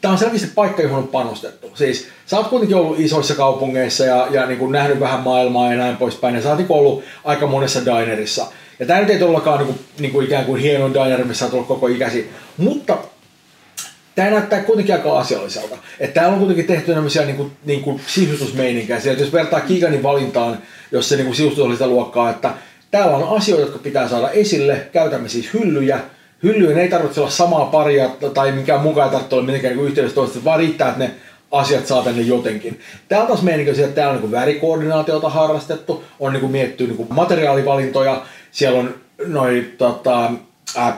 Tämä 0.00 0.12
on 0.12 0.18
selkeästi 0.18 0.48
paikka, 0.54 0.82
johon 0.82 0.98
on 0.98 1.08
panostettu. 1.08 1.70
Siis 1.74 2.08
sä 2.26 2.36
oot 2.36 2.48
kuitenkin 2.48 2.76
ollut 2.76 3.00
isoissa 3.00 3.34
kaupungeissa 3.34 4.04
ja, 4.04 4.28
ja 4.30 4.46
niin 4.46 4.58
kuin 4.58 4.72
nähnyt 4.72 5.00
vähän 5.00 5.20
maailmaa 5.20 5.72
ja 5.72 5.78
näin 5.78 5.96
poispäin. 5.96 6.34
Ja 6.34 6.42
sä 6.42 6.48
oot 6.48 6.58
niin 6.58 6.68
kuin 6.68 6.80
ollut 6.80 7.04
aika 7.24 7.46
monessa 7.46 7.84
dinerissa. 7.84 8.46
Ja 8.78 8.86
tämä 8.86 9.00
nyt 9.00 9.10
ei 9.10 9.18
todellakaan 9.18 9.58
niin 9.58 9.66
kuin, 9.66 9.78
niin 9.98 10.12
kuin 10.12 10.26
ikään 10.26 10.44
kuin 10.44 10.60
hieno 10.60 10.94
diner, 10.94 11.24
missä 11.24 11.48
ollut 11.52 11.68
koko 11.68 11.86
ikäsi. 11.86 12.30
Mutta 12.56 12.98
tämä 14.14 14.30
näyttää 14.30 14.62
kuitenkin 14.62 14.94
aika 14.94 15.18
asialliselta. 15.18 15.76
Että 16.00 16.14
täällä 16.14 16.32
on 16.32 16.38
kuitenkin 16.38 16.66
tehty 16.66 16.94
tämmöisiä 16.94 17.24
niin 17.24 17.36
kuin, 17.36 17.52
niin 17.64 17.82
kuin 17.82 18.00
sisustusmeininkejä. 18.06 19.00
Sieltä 19.00 19.22
jos 19.22 19.32
vertaa 19.32 19.60
Kiganin 19.60 20.02
valintaan, 20.02 20.58
jos 20.92 21.08
se 21.08 21.16
niin 21.16 21.26
kuin 21.26 21.36
sisustus 21.36 21.64
oli 21.64 21.74
sitä 21.74 21.86
luokkaa, 21.86 22.30
että 22.30 22.54
täällä 22.90 23.16
on 23.16 23.36
asioita, 23.36 23.64
jotka 23.64 23.78
pitää 23.78 24.08
saada 24.08 24.30
esille. 24.30 24.88
Käytämme 24.92 25.28
siis 25.28 25.54
hyllyjä. 25.54 26.00
Hyllyjen 26.42 26.78
ei 26.78 26.88
tarvitse 26.88 27.20
olla 27.20 27.30
samaa 27.30 27.66
paria 27.66 28.10
tai 28.34 28.52
minkään 28.52 28.80
mukaan 28.80 29.06
ei 29.06 29.12
tarvitse 29.12 29.34
olla 29.34 29.46
mitenkään 29.46 29.76
niin 29.76 29.86
yhteydessä 29.86 30.14
toista, 30.14 30.44
vaan 30.44 30.58
riittää, 30.58 30.88
että 30.88 31.04
ne 31.04 31.10
asiat 31.50 31.86
saa 31.86 32.02
tänne 32.02 32.22
jotenkin. 32.22 32.80
Täällä 33.08 33.26
taas 33.26 33.42
meininki 33.42 33.82
että 33.82 33.94
täällä 33.94 34.14
on 34.14 34.20
niin 34.20 34.30
värikoordinaatiota 34.30 35.28
harrastettu, 35.28 36.04
on 36.20 36.32
niin 36.32 36.50
mietitty 36.50 36.86
niin 36.86 37.06
materiaalivalintoja, 37.10 38.22
siellä 38.50 38.78
on 38.78 38.94
noin 39.26 39.74
tota, 39.78 40.30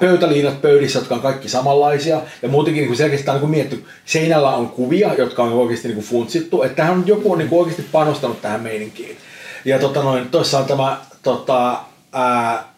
pöytäliinat 0.01 0.63
pöydissä, 0.63 0.99
jotka 0.99 1.15
on 1.15 1.21
kaikki 1.21 1.49
samanlaisia. 1.49 2.21
Ja 2.43 2.49
muutenkin 2.49 2.85
niin 2.85 2.97
selkeästi 2.97 3.31
on 3.31 3.41
niin 3.41 3.51
mietitty, 3.51 3.85
seinällä 4.05 4.51
on 4.51 4.69
kuvia, 4.69 5.15
jotka 5.15 5.43
on 5.43 5.53
oikeasti 5.53 5.89
niin 5.89 6.01
funtsittu. 6.01 6.63
Että 6.63 6.77
tähän 6.77 6.93
on, 6.93 7.07
joku 7.07 7.33
on 7.33 7.39
niin 7.39 7.49
oikeasti 7.53 7.87
panostanut 7.93 8.43
tähän 8.43 8.61
meininkiin. 8.61 9.17
Ja 9.65 9.79
tota 9.79 10.03
noin, 10.03 10.29
on 10.59 10.65
tämä 10.65 10.99
tota, 11.23 11.79
ää, 12.13 12.70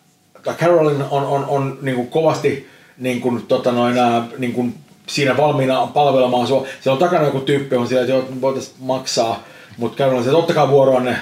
Carolyn 0.46 1.04
on, 1.10 1.24
on, 1.26 1.44
on 1.44 1.78
niin 1.82 1.96
kuin 1.96 2.08
kovasti 2.08 2.68
niin 2.98 3.20
kuin, 3.20 3.46
tota 3.46 3.72
noin, 3.72 3.96
niin 4.38 4.52
kuin 4.52 4.74
siinä 5.06 5.36
valmiina 5.36 5.86
palvelemaan 5.86 6.46
sua. 6.46 6.66
Siellä 6.80 6.92
on 6.92 6.98
takana 6.98 7.24
joku 7.24 7.40
tyyppi, 7.40 7.76
on 7.76 7.88
siellä, 7.88 8.18
että 8.18 8.40
voitaisiin 8.40 8.76
maksaa. 8.80 9.42
Mutta 9.76 9.98
Carolyn 9.98 10.24
että 10.24 10.36
ottakaa 10.36 10.68
vuoroanne. 10.68 11.16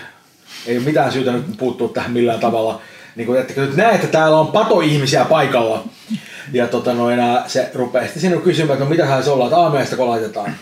Ei 0.66 0.76
ole 0.76 0.84
mitään 0.84 1.12
syytä 1.12 1.32
nyt 1.32 1.44
puuttua 1.58 1.88
tähän 1.88 2.12
millään 2.12 2.40
tavalla. 2.40 2.80
Niin 3.16 3.26
kuin, 3.26 3.40
että 3.40 3.60
nyt 3.60 3.76
näet, 3.76 3.94
että 3.94 4.06
täällä 4.06 4.38
on 4.38 4.46
pato-ihmisiä 4.46 5.24
paikalla. 5.24 5.84
Ja 6.52 6.66
tota 6.66 6.94
noin, 6.94 7.18
se 7.46 7.70
rupeaa 7.74 8.04
sitten 8.04 8.22
sinun 8.22 8.42
kysymään, 8.42 8.72
että 8.72 8.84
no 8.84 8.90
mitä 8.90 9.22
se 9.22 9.30
ollaan, 9.30 9.48
että 9.48 9.60
aamiaista 9.60 10.06
laitetaan. 10.06 10.54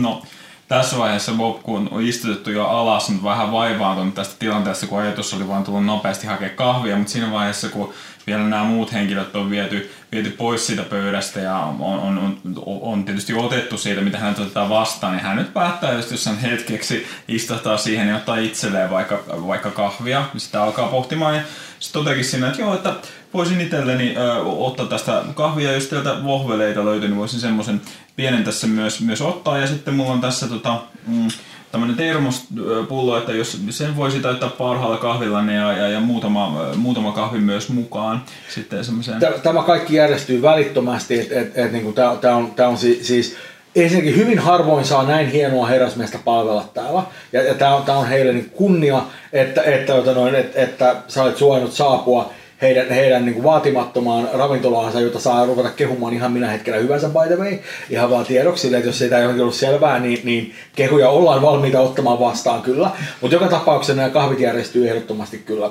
No, 0.00 0.22
tässä 0.70 0.98
vaiheessa 0.98 1.32
Bob, 1.32 1.62
kun 1.62 1.88
on 1.90 2.02
istutettu 2.02 2.50
jo 2.50 2.66
alas, 2.66 3.08
mutta 3.08 3.28
vähän 3.28 3.52
vaivaantunut 3.52 4.14
tästä 4.14 4.34
tilanteesta, 4.38 4.86
kun 4.86 5.00
ajatus 5.00 5.34
oli 5.34 5.48
vain 5.48 5.64
tullut 5.64 5.84
nopeasti 5.84 6.26
hakea 6.26 6.48
kahvia, 6.48 6.96
mutta 6.96 7.12
siinä 7.12 7.32
vaiheessa, 7.32 7.68
kun 7.68 7.92
vielä 8.26 8.42
nämä 8.42 8.64
muut 8.64 8.92
henkilöt 8.92 9.36
on 9.36 9.50
viety, 9.50 9.90
viety 10.12 10.30
pois 10.30 10.66
siitä 10.66 10.82
pöydästä 10.82 11.40
ja 11.40 11.56
on, 11.56 11.80
on, 11.80 12.18
on, 12.18 12.38
on 12.82 13.04
tietysti 13.04 13.34
otettu 13.34 13.78
siitä, 13.78 14.00
mitä 14.00 14.18
hän 14.18 14.34
otetaan 14.38 14.68
vastaan, 14.68 15.12
niin 15.12 15.24
hän 15.24 15.36
nyt 15.36 15.54
päättää 15.54 15.92
just 15.92 16.10
jossain 16.10 16.38
hetkeksi 16.38 17.06
istahtaa 17.28 17.76
siihen 17.76 18.08
ja 18.08 18.16
ottaa 18.16 18.36
itselleen 18.36 18.90
vaikka, 18.90 19.22
vaikka 19.28 19.70
kahvia. 19.70 20.24
Sitä 20.36 20.62
alkaa 20.62 20.88
pohtimaan 20.88 21.36
ja 21.36 21.42
sitten 21.80 22.04
totekin 22.04 22.24
siinä, 22.24 22.48
että 22.48 22.60
joo, 22.60 22.74
että 22.74 22.94
voisin 23.34 23.60
itselleni 23.60 24.16
ö, 24.16 24.34
ottaa 24.42 24.86
tästä 24.86 25.22
kahvia, 25.34 25.72
jos 25.72 25.86
teiltä 25.86 26.24
vohveleita 26.24 26.84
löytyy, 26.84 27.08
niin 27.08 27.18
voisin 27.18 27.40
semmoisen 27.40 27.80
pienen 28.20 28.44
tässä 28.44 28.66
myös, 28.66 29.00
myös 29.00 29.22
ottaa. 29.22 29.58
Ja 29.58 29.66
sitten 29.66 29.94
mulla 29.94 30.12
on 30.12 30.20
tässä 30.20 30.46
tota, 30.46 30.82
mm, 31.06 31.28
tämmöinen 31.72 31.96
termospullo, 31.96 33.18
että 33.18 33.32
jos 33.32 33.58
sen 33.70 33.96
voisi 33.96 34.20
täyttää 34.20 34.48
parhaalla 34.48 34.96
kahvilla 34.96 35.52
ja, 35.52 35.72
ja, 35.72 35.88
ja 35.88 36.00
muutama, 36.00 36.66
muutama 36.76 37.12
kahvi 37.12 37.38
myös 37.38 37.68
mukaan. 37.68 38.22
Sitten 38.48 38.84
semmoiseen... 38.84 39.20
Tämä 39.42 39.62
kaikki 39.62 39.94
järjestyy 39.94 40.42
välittömästi, 40.42 41.20
että 41.20 41.40
et, 41.40 41.58
et, 41.58 41.72
niin 41.72 41.94
tämä 41.94 42.36
on, 42.36 42.50
tää 42.50 42.68
on 42.68 42.78
siis, 42.78 43.06
siis 43.06 43.36
ensinnäkin 43.76 44.16
hyvin 44.16 44.38
harvoin 44.38 44.84
saa 44.84 45.06
näin 45.06 45.30
hienoa 45.30 45.66
herrasmiestä 45.66 46.18
palvella 46.24 46.70
täällä. 46.74 47.02
Ja, 47.32 47.42
ja 47.42 47.54
tämä 47.54 47.74
on, 47.74 47.82
tää 47.82 47.96
on 47.96 48.08
heille 48.08 48.32
niin 48.32 48.50
kunnia, 48.50 49.02
että, 49.32 49.62
että, 49.62 49.98
että, 49.98 50.14
noin, 50.14 50.34
että, 50.34 50.60
että 50.60 50.96
sä 51.08 51.22
olet 51.22 51.36
suojannut 51.36 51.72
saapua 51.72 52.32
heidän, 52.62 52.88
heidän 52.88 53.24
niin 53.24 53.34
kuin 53.34 53.44
vaatimattomaan 53.44 54.28
ravintolaansa, 54.32 55.00
jota 55.00 55.20
saa 55.20 55.46
ruveta 55.46 55.70
kehumaan 55.70 56.14
ihan 56.14 56.32
minä 56.32 56.50
hetkenä 56.50 56.76
hyvänsä 56.76 57.08
by 57.08 57.34
the 57.34 57.44
way. 57.44 57.58
Ihan 57.90 58.10
vaan 58.10 58.26
tiedoksi, 58.26 58.74
että 58.74 58.88
jos 58.88 59.02
ei 59.02 59.08
tämä 59.08 59.22
johonkin 59.22 59.42
ollut 59.42 59.54
selvää, 59.54 59.98
niin, 59.98 60.20
niin 60.24 60.54
kehuja 60.76 61.08
ollaan 61.08 61.42
valmiita 61.42 61.80
ottamaan 61.80 62.20
vastaan 62.20 62.62
kyllä. 62.62 62.90
Mutta 63.20 63.34
joka 63.34 63.48
tapauksessa 63.48 63.94
nämä 63.94 64.10
kahvit 64.10 64.40
järjestyy 64.40 64.88
ehdottomasti 64.88 65.38
kyllä. 65.38 65.70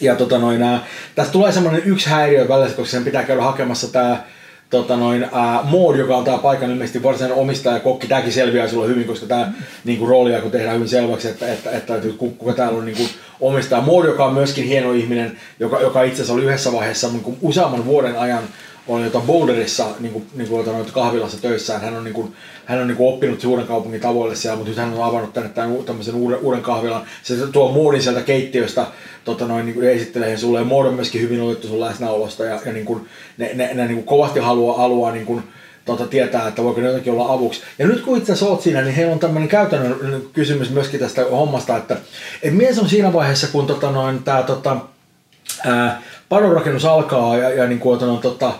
Ja 0.00 0.16
tota 0.16 0.38
noin, 0.38 0.60
nää, 0.60 0.84
tästä 1.14 1.32
tulee 1.32 1.52
semmoinen 1.52 1.82
yksi 1.84 2.10
häiriö 2.10 2.48
välissä, 2.48 2.76
koska 2.76 2.90
sen 2.90 3.04
pitää 3.04 3.24
käydä 3.24 3.42
hakemassa 3.42 3.92
tämä 3.92 4.24
tota 4.72 4.96
noin, 4.96 5.26
ää, 5.32 5.60
Maud, 5.64 5.96
joka 5.96 6.16
on 6.16 6.24
tämä 6.24 6.38
paikan 6.38 6.70
ilmeisesti 6.70 7.02
varsinainen 7.02 7.38
omistaja 7.38 7.80
kokki, 7.80 8.06
tämäkin 8.06 8.32
selviää 8.32 8.68
sulle 8.68 8.88
hyvin, 8.88 9.06
koska 9.06 9.26
tämä 9.26 9.52
niin 9.84 10.08
roolia 10.08 10.40
kun 10.40 10.50
tehdään 10.50 10.74
hyvin 10.74 10.88
selväksi, 10.88 11.28
että, 11.28 11.52
että, 11.52 11.70
että, 11.70 11.96
että 11.96 12.08
kuka 12.18 12.52
täällä 12.52 12.78
on 12.78 12.84
niin 12.84 12.96
kuin, 12.96 13.08
omistaja. 13.40 13.82
Maud, 13.82 14.04
joka 14.04 14.24
on 14.24 14.34
myöskin 14.34 14.64
hieno 14.64 14.92
ihminen, 14.92 15.36
joka, 15.60 15.80
joka 15.80 16.02
itse 16.02 16.14
asiassa 16.14 16.32
oli 16.32 16.44
yhdessä 16.44 16.72
vaiheessa 16.72 17.08
niin 17.08 17.22
kuin 17.22 17.36
useamman 17.40 17.84
vuoden 17.84 18.18
ajan 18.18 18.42
on 18.88 19.04
jota 19.04 19.20
Boulderissa 19.20 19.86
niin 20.00 20.12
kuin, 20.12 20.26
niin 20.34 20.48
kuin, 20.48 20.66
noita 20.66 20.92
kahvilassa 20.92 21.42
töissä. 21.42 21.78
Hän 21.78 21.96
on, 21.96 22.04
niin 22.04 22.14
kuin, 22.14 22.34
hän 22.64 22.80
on 22.80 22.86
niin 22.86 22.96
kuin 22.96 23.14
oppinut 23.14 23.40
suuren 23.40 23.66
kaupungin 23.66 24.00
tavoille 24.00 24.36
siellä, 24.36 24.56
mutta 24.56 24.70
nyt 24.70 24.78
hän 24.78 24.94
on 24.94 25.04
avannut 25.04 25.32
tänne 25.32 25.48
tämän, 25.48 25.84
tämmöisen 25.86 26.14
uuden, 26.14 26.38
uuden 26.38 26.62
kahvilan. 26.62 27.02
Se 27.22 27.34
tuo 27.52 27.72
muodin 27.72 28.02
sieltä 28.02 28.20
keittiöstä 28.20 28.86
tota 29.24 29.46
noin, 29.46 29.66
niin 29.66 29.74
kuin 29.74 29.88
esittelee 29.88 30.36
sulle. 30.36 30.58
Ja 30.58 30.64
muodon 30.64 30.94
myöskin 30.94 31.20
hyvin 31.20 31.42
otettu 31.42 31.68
sun 31.68 31.80
läsnäolosta 31.80 32.44
ja, 32.44 32.60
ja 32.66 32.72
niin 32.72 32.86
kuin, 32.86 33.08
ne, 33.38 33.50
ne, 33.54 33.74
ne 33.74 33.86
niin 33.86 33.96
kuin 33.96 34.06
kovasti 34.06 34.40
haluaa, 34.40 34.76
haluaa 34.76 35.12
niin 35.12 35.26
kuin, 35.26 35.42
tota, 35.84 36.06
tietää, 36.06 36.48
että 36.48 36.64
voiko 36.64 36.80
ne 36.80 36.86
jotenkin 36.86 37.12
olla 37.12 37.32
avuksi. 37.32 37.62
Ja 37.78 37.86
nyt 37.86 38.00
kun 38.00 38.18
itse 38.18 38.44
oot 38.44 38.62
siinä, 38.62 38.82
niin 38.82 38.94
heillä 38.94 39.12
on 39.12 39.18
tämmöinen 39.18 39.48
käytännön 39.48 40.22
kysymys 40.32 40.70
myöskin 40.70 41.00
tästä 41.00 41.24
hommasta, 41.30 41.76
että 41.76 41.96
et 42.42 42.54
mies 42.54 42.78
on 42.78 42.88
siinä 42.88 43.12
vaiheessa, 43.12 43.46
kun 43.52 43.66
tota, 43.66 43.90
noin, 43.90 44.22
tää, 44.22 44.42
tota, 44.42 44.76
ää, 45.66 46.02
padonrakennus 46.28 46.84
alkaa 46.84 47.36
ja, 47.36 47.50
ja 47.50 47.66
niin 47.66 47.78
kuin, 47.78 48.20
tota, 48.22 48.52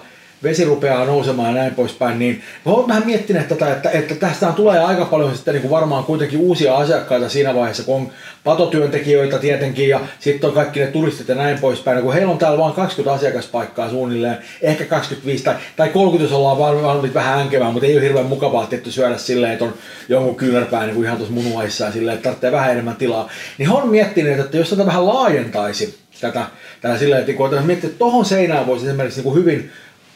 vesi 0.43 0.65
rupeaa 0.65 1.05
nousemaan 1.05 1.49
ja 1.49 1.63
näin 1.63 1.75
poispäin, 1.75 2.19
niin 2.19 2.43
mä 2.67 2.73
oon 2.73 2.89
vähän 2.89 3.07
miettinyt 3.07 3.49
tätä, 3.49 3.73
että, 3.73 3.91
että 3.91 4.15
tästä 4.15 4.53
tulee 4.57 4.79
aika 4.79 5.05
paljon 5.05 5.35
sitten 5.35 5.55
niin 5.55 5.63
kuin 5.63 5.71
varmaan 5.71 6.05
kuitenkin 6.05 6.39
uusia 6.39 6.77
asiakkaita 6.77 7.29
siinä 7.29 7.55
vaiheessa, 7.55 7.83
kun 7.83 7.97
on 7.97 8.11
patotyöntekijöitä 8.45 9.39
tietenkin 9.39 9.89
ja 9.89 10.01
sitten 10.21 10.49
on 10.49 10.55
kaikki 10.55 10.81
ne 10.81 10.87
turistit 10.87 11.29
ja 11.29 11.35
näin 11.35 11.59
poispäin. 11.59 11.97
Ja 11.97 12.03
kun 12.03 12.13
heillä 12.13 12.33
on 12.33 12.39
täällä 12.39 12.59
vain 12.59 12.75
20 12.75 13.13
asiakaspaikkaa 13.15 13.91
suunnilleen, 13.91 14.39
ehkä 14.63 14.85
25 14.85 15.45
tai, 15.45 15.55
tai 15.77 15.89
30, 15.89 16.33
jos 16.33 16.39
ollaan 16.39 16.83
valmiit 16.83 17.15
vähän 17.15 17.39
änkemään, 17.39 17.73
mutta 17.73 17.87
ei 17.87 17.97
ole 17.97 18.05
hirveän 18.05 18.27
mukavaa 18.27 18.67
tietty 18.67 18.91
syödä 18.91 19.17
silleen, 19.17 19.53
että 19.53 19.65
on 19.65 19.75
jonkun 20.09 20.37
kyynärpää 20.37 20.85
niin 20.85 20.95
kuin 20.95 21.05
ihan 21.05 21.17
tuossa 21.17 21.35
munuaissa 21.35 21.85
ja 21.85 21.93
silleen, 21.93 22.15
että 22.15 22.25
tarvitsee 22.25 22.53
vähän 22.53 22.71
enemmän 22.71 22.97
tilaa. 22.97 23.29
Niin 23.59 23.69
he 23.69 23.75
on 23.75 23.89
miettinyt, 23.89 24.39
että 24.39 24.57
jos 24.57 24.71
tätä 24.71 24.87
vähän 24.87 25.07
laajentaisi, 25.07 25.99
tätä, 26.21 26.47
tätä 26.81 26.99
silleen, 26.99 27.21
että 27.21 27.33
kun 27.33 27.51
miettii, 27.65 27.89
että 27.89 27.99
tuohon 27.99 28.25
seinään 28.25 28.67
voisi 28.67 28.87
esimerkiksi 28.87 29.19
niin 29.19 29.25
kuin 29.25 29.37
hyvin 29.37 29.71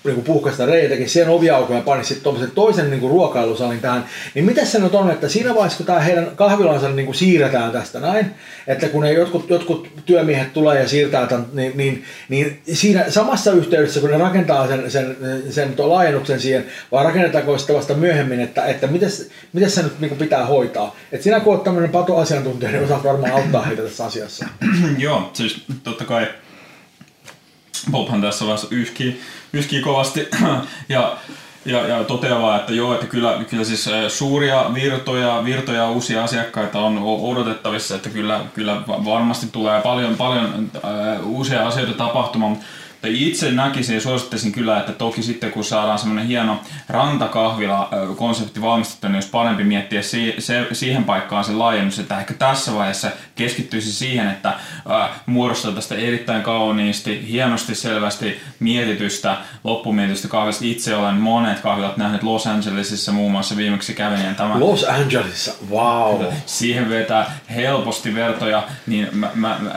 niin 0.05 0.23
puhkasta 0.23 0.67
reitäkin, 0.67 1.09
siihen 1.09 1.29
oviaukoon 1.29 1.79
ja 1.79 1.83
pani 1.83 2.05
sitten 2.05 2.51
toisen 2.55 2.91
niin 2.91 3.11
ruokailusalin 3.11 3.81
tähän. 3.81 4.05
Niin 4.35 4.45
miten 4.45 4.67
se 4.67 4.79
nyt 4.79 4.95
on, 4.95 5.11
että 5.11 5.29
siinä 5.29 5.55
vaiheessa, 5.55 5.77
kun 5.77 5.87
tämä 5.87 6.01
heidän 6.01 6.31
kahvilansa 6.37 6.89
niin 6.89 7.07
kuin 7.07 7.17
siirretään 7.17 7.73
tästä 7.73 8.01
näin, 8.01 8.27
että 8.67 8.89
kun 8.89 9.03
ne 9.03 9.13
jotkut, 9.13 9.51
jotkut 9.51 9.89
työmiehet 10.07 10.53
tulee 10.53 10.81
ja 10.81 10.89
siirtää 10.89 11.27
tämän, 11.27 11.47
niin, 11.53 11.73
niin, 11.77 12.05
niin, 12.29 12.63
siinä 12.73 13.11
samassa 13.11 13.53
yhteydessä, 13.53 14.01
kun 14.01 14.11
ne 14.11 14.19
rakentaa 14.19 14.69
sen, 14.69 14.91
sen, 14.91 15.17
sen 15.51 15.75
laajennuksen 15.79 16.41
siihen, 16.41 16.65
vai 16.93 17.05
rakennetaanko 17.05 17.59
sitä 17.59 17.75
vasta 17.75 17.95
myöhemmin, 17.95 18.41
että, 18.41 18.65
että 18.65 18.87
miten, 18.87 19.71
se 19.71 19.83
nyt 19.83 20.01
niin 20.01 20.09
kuin 20.09 20.19
pitää 20.19 20.47
hoitaa. 20.47 20.97
Että 21.13 21.25
sinä 21.25 21.41
kun 21.41 21.53
olet 21.53 21.65
tämmöinen 21.65 21.91
patoasiantuntija, 21.91 22.71
niin 22.71 22.85
osaat 22.85 23.05
varmaan 23.05 23.33
auttaa 23.33 23.63
heitä 23.63 23.83
tässä 23.83 24.05
asiassa. 24.05 24.47
Joo, 24.99 25.31
siis 25.33 25.65
totta 25.85 26.05
kai 26.05 26.27
Bobhan 27.91 28.21
tässä 28.21 28.45
vaiheessa 28.45 28.69
yhkii, 28.71 29.21
yhkii 29.57 29.81
kovasti. 29.81 30.29
Ja, 30.89 31.17
ja, 31.65 31.87
ja 31.87 32.05
toteaa, 32.05 32.57
että 32.57 32.73
joo, 32.73 32.95
että 32.95 33.07
kyllä, 33.07 33.45
kyllä 33.51 33.65
siis 33.65 33.91
suuria 34.09 34.75
virtoja, 34.75 35.45
virtoja 35.45 35.91
uusia 35.91 36.25
asiakkaita 36.25 36.79
on 36.79 36.99
odotettavissa, 37.03 37.95
että 37.95 38.09
kyllä, 38.09 38.41
kyllä 38.55 38.83
varmasti 38.87 39.47
tulee 39.53 39.81
paljon, 39.81 40.17
paljon 40.17 40.71
äh, 40.85 41.27
uusia 41.27 41.67
asioita 41.67 41.93
tapahtumaan, 41.93 42.57
itse 43.09 43.51
näkisin 43.51 43.95
ja 43.95 44.01
suosittaisin 44.01 44.53
kyllä, 44.53 44.81
että 44.81 44.93
toki 44.93 45.23
sitten 45.23 45.53
kun 45.53 45.65
saadaan 45.65 45.99
semmoinen 45.99 46.27
hieno 46.27 46.61
rantakahvila-konsepti 46.89 48.63
valmistettu, 48.63 49.07
niin 49.07 49.15
olisi 49.15 49.31
parempi 49.31 49.65
miettiä 49.65 50.03
si- 50.03 50.35
se, 50.39 50.67
siihen 50.73 51.05
paikkaan 51.05 51.45
se 51.45 51.53
laajennus, 51.53 51.99
että 51.99 52.21
ehkä 52.21 52.35
tässä 52.35 52.75
vaiheessa 52.75 53.11
keskittyisi 53.35 53.93
siihen, 53.93 54.29
että 54.29 54.49
äh, 54.49 55.11
muodostaa 55.27 55.73
tästä 55.73 55.95
erittäin 55.95 56.43
kauniisti, 56.43 57.29
hienosti, 57.29 57.75
selvästi 57.75 58.41
mietitystä, 58.61 59.37
loppumietitystä 59.65 60.29
kahvilasta. 60.29 60.65
Itse 60.65 60.97
olen 60.97 61.15
monet 61.15 61.61
kahvilat 61.61 61.97
nähnyt 61.97 62.23
Los 62.23 62.47
Angelesissa 62.47 63.13
muun 63.13 63.33
muassa 63.33 63.57
viimeksi 63.57 63.95
kävin. 63.95 64.25
Ja 64.25 64.35
tämä, 64.35 64.61
Los 64.61 64.85
Angelesissa, 64.85 65.53
wow! 65.71 66.25
Siihen 66.47 66.91
vetää 66.91 67.39
helposti 67.55 68.15
vertoja, 68.15 68.63
niin 68.87 69.09
mä, 69.13 69.31
mä, 69.35 69.57
mä 69.61 69.73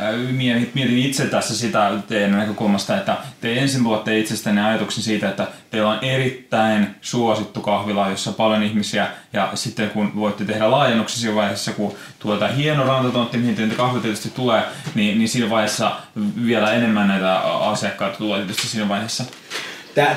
mietin 0.74 0.98
itse 0.98 1.26
tässä 1.26 1.58
sitä 1.58 1.92
teidän 2.08 2.32
näkökulmasta, 2.32 2.98
että 2.98 3.18
te 3.42 3.60
ensin 3.60 3.84
luotte 3.84 4.20
itsestänne 4.20 4.66
ajatuksen 4.66 5.04
siitä, 5.04 5.30
että 5.30 5.48
teillä 5.72 5.90
on 5.90 6.00
erittäin 6.02 6.96
suosittu 7.02 7.62
kahvila, 7.62 8.10
jossa 8.10 8.30
on 8.30 8.36
paljon 8.36 8.64
ihmisiä, 8.64 9.08
ja 9.34 9.52
sitten 9.54 9.90
kun 9.90 10.16
voitte 10.16 10.46
tehdä 10.46 10.72
laajennuksia 10.72 11.20
siinä 11.20 11.36
vaiheessa, 11.36 11.72
kun 11.72 11.96
tämä 12.40 12.52
hieno 12.52 12.84
rantatontti, 12.84 13.38
mihin 13.38 13.56
teitä 13.56 13.76
kahvi 13.76 14.00
tietysti 14.00 14.30
tulee, 14.30 14.64
niin, 14.96 15.18
niin 15.18 15.30
siinä 15.30 15.50
vaiheessa 15.50 15.92
vielä 16.46 16.74
enemmän 16.74 17.08
näitä 17.08 17.40
asiakkaita 17.40 18.18
tulee 18.18 18.40
tietysti 18.40 18.68
siinä 18.68 18.90
vaiheessa. 18.90 19.24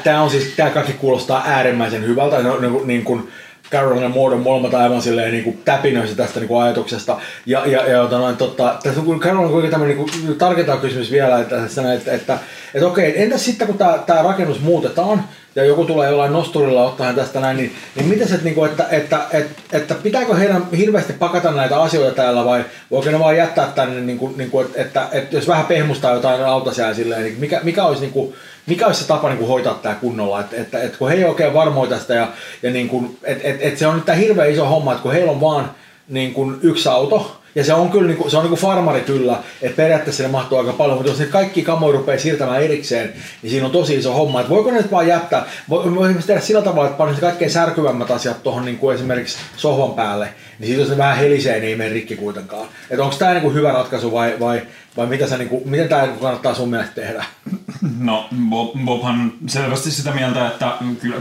Tämä 0.04 0.22
on 0.22 0.30
siis, 0.30 0.44
tämä 0.56 0.70
kaikki 0.70 0.92
kuulostaa 0.92 1.42
äärimmäisen 1.46 2.02
hyvältä, 2.02 2.42
no, 2.42 2.60
niin, 2.60 2.86
niin 2.86 3.04
kuin, 3.04 3.28
Carolina 3.72 4.08
Moore 4.08 4.34
on 4.34 4.42
molemmat 4.42 4.74
aivan 4.74 5.02
silleen 5.02 5.32
niin 5.32 5.44
kuin 5.44 5.60
täpinöissä 5.64 6.16
tästä 6.16 6.40
niin 6.40 6.48
kuin 6.48 6.62
ajatuksesta. 6.62 7.20
Ja, 7.46 7.66
ja, 7.66 7.86
ja 7.86 7.96
jota 7.96 8.18
noin, 8.18 8.36
totta, 8.36 8.78
tässä 8.82 9.00
on 9.00 9.20
Carolina 9.20 9.50
kuitenkin 9.52 9.70
tämmöinen 9.70 9.96
niin 9.96 10.80
kysymys 10.80 11.10
vielä, 11.10 11.40
että, 11.40 11.64
että, 11.64 11.92
että, 11.92 12.12
että, 12.12 12.38
että 12.74 12.86
okei, 12.86 13.22
entäs 13.22 13.44
sitten 13.44 13.66
kun 13.66 13.78
tämä 13.78 14.22
rakennus 14.22 14.60
muutetaan, 14.60 15.24
ja 15.54 15.64
joku 15.64 15.84
tulee 15.84 16.10
jollain 16.10 16.32
nosturilla 16.32 16.84
ottaa 16.84 17.12
tästä 17.12 17.40
näin, 17.40 17.56
niin, 17.56 17.72
niin 17.96 18.08
miten 18.08 18.28
se, 18.28 18.38
niin 18.42 18.54
kuin, 18.54 18.70
että, 18.70 18.86
että, 18.90 19.20
että, 19.32 19.62
että, 19.72 19.94
pitääkö 19.94 20.34
heidän 20.34 20.66
hirveästi 20.76 21.12
pakata 21.12 21.50
näitä 21.50 21.82
asioita 21.82 22.16
täällä 22.16 22.44
vai 22.44 22.64
voiko 22.90 23.10
ne 23.10 23.18
vaan 23.18 23.36
jättää 23.36 23.72
tänne, 23.74 24.00
niin 24.00 24.18
kuin, 24.18 24.38
niin 24.38 24.50
kuin, 24.50 24.66
että, 24.66 24.82
että, 24.82 25.08
että, 25.12 25.36
jos 25.36 25.48
vähän 25.48 25.66
pehmustaa 25.66 26.14
jotain 26.14 26.42
lautasia 26.42 26.94
silleen, 26.94 27.22
niin 27.22 27.40
mikä, 27.40 27.60
mikä 27.62 27.84
olisi 27.84 28.02
niin 28.02 28.12
kuin, 28.12 28.34
mikä 28.66 28.86
olisi 28.86 29.00
se 29.00 29.08
tapa 29.08 29.28
niin 29.28 29.38
kuin 29.38 29.48
hoitaa 29.48 29.74
tämä 29.74 29.94
kunnolla, 29.94 30.40
että, 30.40 30.56
että, 30.56 30.82
että 30.82 30.98
kun 30.98 31.08
he 31.08 31.14
ei 31.14 31.24
oikein 31.24 31.54
varmoja 31.54 31.90
tästä 31.90 32.14
ja, 32.14 32.28
ja 32.62 32.70
niin 32.70 32.88
kuin, 32.88 33.18
että, 33.22 33.48
että, 33.48 33.64
että 33.66 33.78
se 33.78 33.86
on 33.86 33.94
nyt 33.94 34.04
tämä 34.04 34.18
hirveän 34.18 34.50
iso 34.50 34.66
homma, 34.66 34.92
että 34.92 35.02
kun 35.02 35.12
heillä 35.12 35.32
on 35.32 35.40
vaan 35.40 35.70
niin 36.08 36.34
kuin 36.34 36.58
yksi 36.62 36.88
auto, 36.88 37.41
ja 37.54 37.64
se 37.64 37.74
on 37.74 37.90
kyllä 37.90 38.06
niinku, 38.06 38.30
se 38.30 38.36
on 38.36 38.42
niinku 38.42 38.56
farmari 38.56 39.00
kyllä, 39.00 39.38
että 39.62 39.76
periaatteessa 39.76 40.22
ne 40.22 40.28
mahtuu 40.28 40.58
aika 40.58 40.72
paljon, 40.72 40.96
mutta 40.96 41.10
jos 41.10 41.18
ne 41.18 41.26
kaikki 41.26 41.62
kamoja 41.62 41.92
rupeaa 41.92 42.18
siirtämään 42.18 42.62
erikseen, 42.62 43.12
niin 43.42 43.50
siinä 43.50 43.66
on 43.66 43.72
tosi 43.72 43.94
iso 43.94 44.12
homma. 44.12 44.40
Että 44.40 44.50
voiko 44.50 44.70
ne 44.70 44.76
nyt 44.76 44.90
vaan 44.90 45.08
jättää, 45.08 45.46
voi, 45.68 45.94
voi 45.94 46.14
tehdä 46.26 46.40
sillä 46.40 46.62
tavalla, 46.62 46.86
että 46.86 46.98
panisi 46.98 47.20
kaikkein 47.20 47.50
särkyvämmät 47.50 48.10
asiat 48.10 48.42
tuohon 48.42 48.64
niin 48.64 48.78
kuin 48.78 48.94
esimerkiksi 48.94 49.38
sohvan 49.56 49.92
päälle, 49.92 50.28
niin 50.58 50.66
siitä 50.66 50.82
jos 50.82 50.90
ne 50.90 50.96
vähän 50.96 51.16
helisee, 51.16 51.54
niin 51.54 51.64
ei 51.68 51.76
mene 51.76 51.92
rikki 51.92 52.16
kuitenkaan. 52.16 52.68
Että 52.90 53.04
onko 53.04 53.16
tämä 53.16 53.32
niinku 53.32 53.50
hyvä 53.50 53.72
ratkaisu 53.72 54.12
vai, 54.12 54.36
vai, 54.40 54.62
vai 54.96 55.06
mitä 55.06 55.26
sä, 55.26 55.38
niinku, 55.38 55.62
miten 55.64 55.88
tämä 55.88 56.08
kannattaa 56.20 56.54
sun 56.54 56.70
mielestä 56.70 56.94
tehdä? 56.94 57.24
No 57.98 58.28
Bob, 58.48 58.84
Bobhan 58.84 59.32
selvästi 59.46 59.90
sitä 59.90 60.10
mieltä, 60.10 60.46
että 60.46 60.72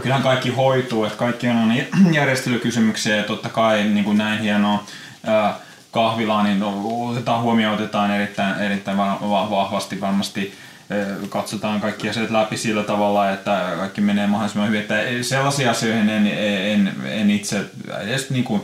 kyllähän 0.02 0.22
kaikki 0.22 0.50
hoituu, 0.50 1.04
että 1.04 1.18
kaikki 1.18 1.48
on 1.48 1.74
järjestelykysymyksiä 2.14 3.16
ja 3.16 3.22
totta 3.22 3.48
kai 3.48 3.84
niin 3.84 4.04
kuin 4.04 4.18
näin 4.18 4.40
hienoa 4.40 4.84
ää, 5.26 5.54
kahvilaa, 5.92 6.42
niin 6.42 6.62
otetaan 7.10 7.42
huomioon, 7.42 7.74
otetaan 7.74 8.10
erittäin, 8.10 8.60
erittäin 8.60 8.98
vahvasti 9.50 10.00
varmasti 10.00 10.54
katsotaan 11.28 11.80
kaikki 11.80 12.08
asiat 12.10 12.30
läpi 12.30 12.56
sillä 12.56 12.82
tavalla, 12.82 13.30
että 13.30 13.72
kaikki 13.76 14.00
menee 14.00 14.26
mahdollisimman 14.26 14.68
hyvin. 14.68 14.80
Että 14.80 14.94
sellaisia 15.22 15.70
asioihin 15.70 16.08
en, 16.08 16.26
en, 16.26 16.94
en 17.04 17.30
itse 17.30 17.64
edes 18.00 18.30
niin 18.30 18.44
kuin 18.44 18.62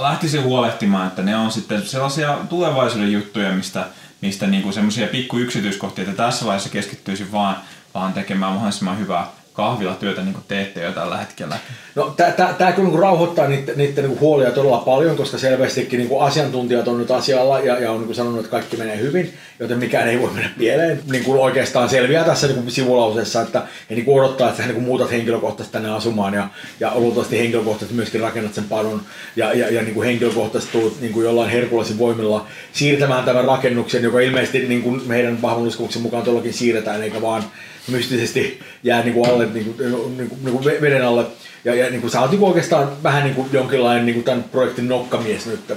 lähtisi 0.00 0.38
huolehtimaan, 0.38 1.06
että 1.06 1.22
ne 1.22 1.36
on 1.36 1.52
sitten 1.52 1.86
sellaisia 1.86 2.38
tulevaisuuden 2.48 3.12
juttuja, 3.12 3.52
mistä, 3.52 3.86
mistä 4.20 4.46
niin 4.46 4.62
kuin 4.62 4.72
semmoisia 4.72 5.06
pikku 5.06 5.38
yksityiskohtia, 5.38 6.04
että 6.04 6.16
tässä 6.16 6.46
vaiheessa 6.46 6.70
keskittyisin 6.70 7.32
vaan, 7.32 7.56
vaan 7.94 8.12
tekemään 8.12 8.52
mahdollisimman 8.52 8.98
hyvää 8.98 9.26
kahvilatyötä 9.58 10.22
niin 10.22 10.36
teette 10.48 10.82
jo 10.82 10.92
tällä 10.92 11.16
hetkellä? 11.16 11.58
No 11.94 12.14
tämä 12.58 12.72
kyllä 12.72 12.88
niin 12.88 12.98
rauhoittaa 12.98 13.48
niiden, 13.48 13.78
niiden 13.78 14.04
niin 14.04 14.20
huolia 14.20 14.50
todella 14.50 14.78
paljon, 14.78 15.16
koska 15.16 15.38
selvästikin 15.38 15.98
niin 15.98 16.22
asiantuntijat 16.22 16.88
on 16.88 16.98
nyt 16.98 17.10
asialla 17.10 17.60
ja, 17.60 17.78
ja 17.78 17.92
on 17.92 18.00
niin 18.00 18.14
sanonut, 18.14 18.38
että 18.38 18.50
kaikki 18.50 18.76
menee 18.76 18.98
hyvin, 18.98 19.34
joten 19.60 19.78
mikään 19.78 20.08
ei 20.08 20.20
voi 20.20 20.30
mennä 20.30 20.50
pieleen. 20.58 21.02
Niin 21.10 21.24
kuin 21.24 21.40
oikeastaan 21.40 21.88
selviää 21.88 22.24
tässä 22.24 22.46
niin 22.46 22.62
kuin 22.62 22.70
sivulauseessa, 22.70 23.40
että 23.40 23.62
he 23.90 23.94
niin 23.94 24.04
kuin 24.04 24.18
odottaa, 24.18 24.48
että 24.48 24.62
hän 24.62 24.74
niin 24.74 24.82
muutat 24.82 25.10
henkilökohtaisesti 25.10 25.72
tänne 25.72 25.90
asumaan 25.90 26.34
ja, 26.34 26.48
ja 26.80 26.92
luultavasti 26.94 27.38
henkilökohtaisesti 27.38 27.94
myöskin 27.94 28.20
rakennat 28.20 28.54
sen 28.54 28.64
padon 28.64 29.02
ja, 29.36 29.52
ja, 29.52 29.72
ja 29.72 29.82
niin 29.82 29.94
kuin 29.94 30.06
henkilökohtaisesti 30.06 30.78
tulet 30.78 31.00
niin 31.00 31.12
kuin 31.12 31.24
jollain 31.24 31.50
herkulaisin 31.50 31.98
voimilla 31.98 32.46
siirtämään 32.72 33.24
tämän 33.24 33.44
rakennuksen, 33.44 34.02
joka 34.02 34.20
ilmeisesti 34.20 34.68
niin 34.68 34.82
kuin 34.82 35.02
meidän 35.06 35.42
vahvan 35.42 35.70
mukaan 36.00 36.22
todellakin 36.22 36.54
siirretään, 36.54 37.02
eikä 37.02 37.22
vaan 37.22 37.44
mystisesti 37.88 38.60
jää 38.82 39.02
niin 39.02 39.14
kuin 39.14 39.30
alle, 39.30 39.46
niin 39.46 39.64
kuin, 39.64 39.76
niin 40.16 40.28
kuin, 40.28 40.44
niin 40.44 40.58
kuin 40.58 40.64
veden 40.80 41.06
alle. 41.06 41.26
Ja, 41.64 41.74
ja 41.74 41.90
niin 41.90 42.00
kuin, 42.00 42.10
sä 42.10 42.20
oot 42.20 42.30
niin 42.30 42.38
kuin 42.38 42.48
oikeastaan 42.48 43.02
vähän 43.02 43.24
niin 43.24 43.34
kuin 43.34 43.48
jonkinlainen 43.52 44.06
niin 44.06 44.14
kuin 44.14 44.24
tämän 44.24 44.44
projektin 44.44 44.88
nokkamies 44.88 45.46
nyt. 45.46 45.72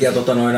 Ja 0.00 0.12
tota 0.12 0.34
noin, 0.34 0.56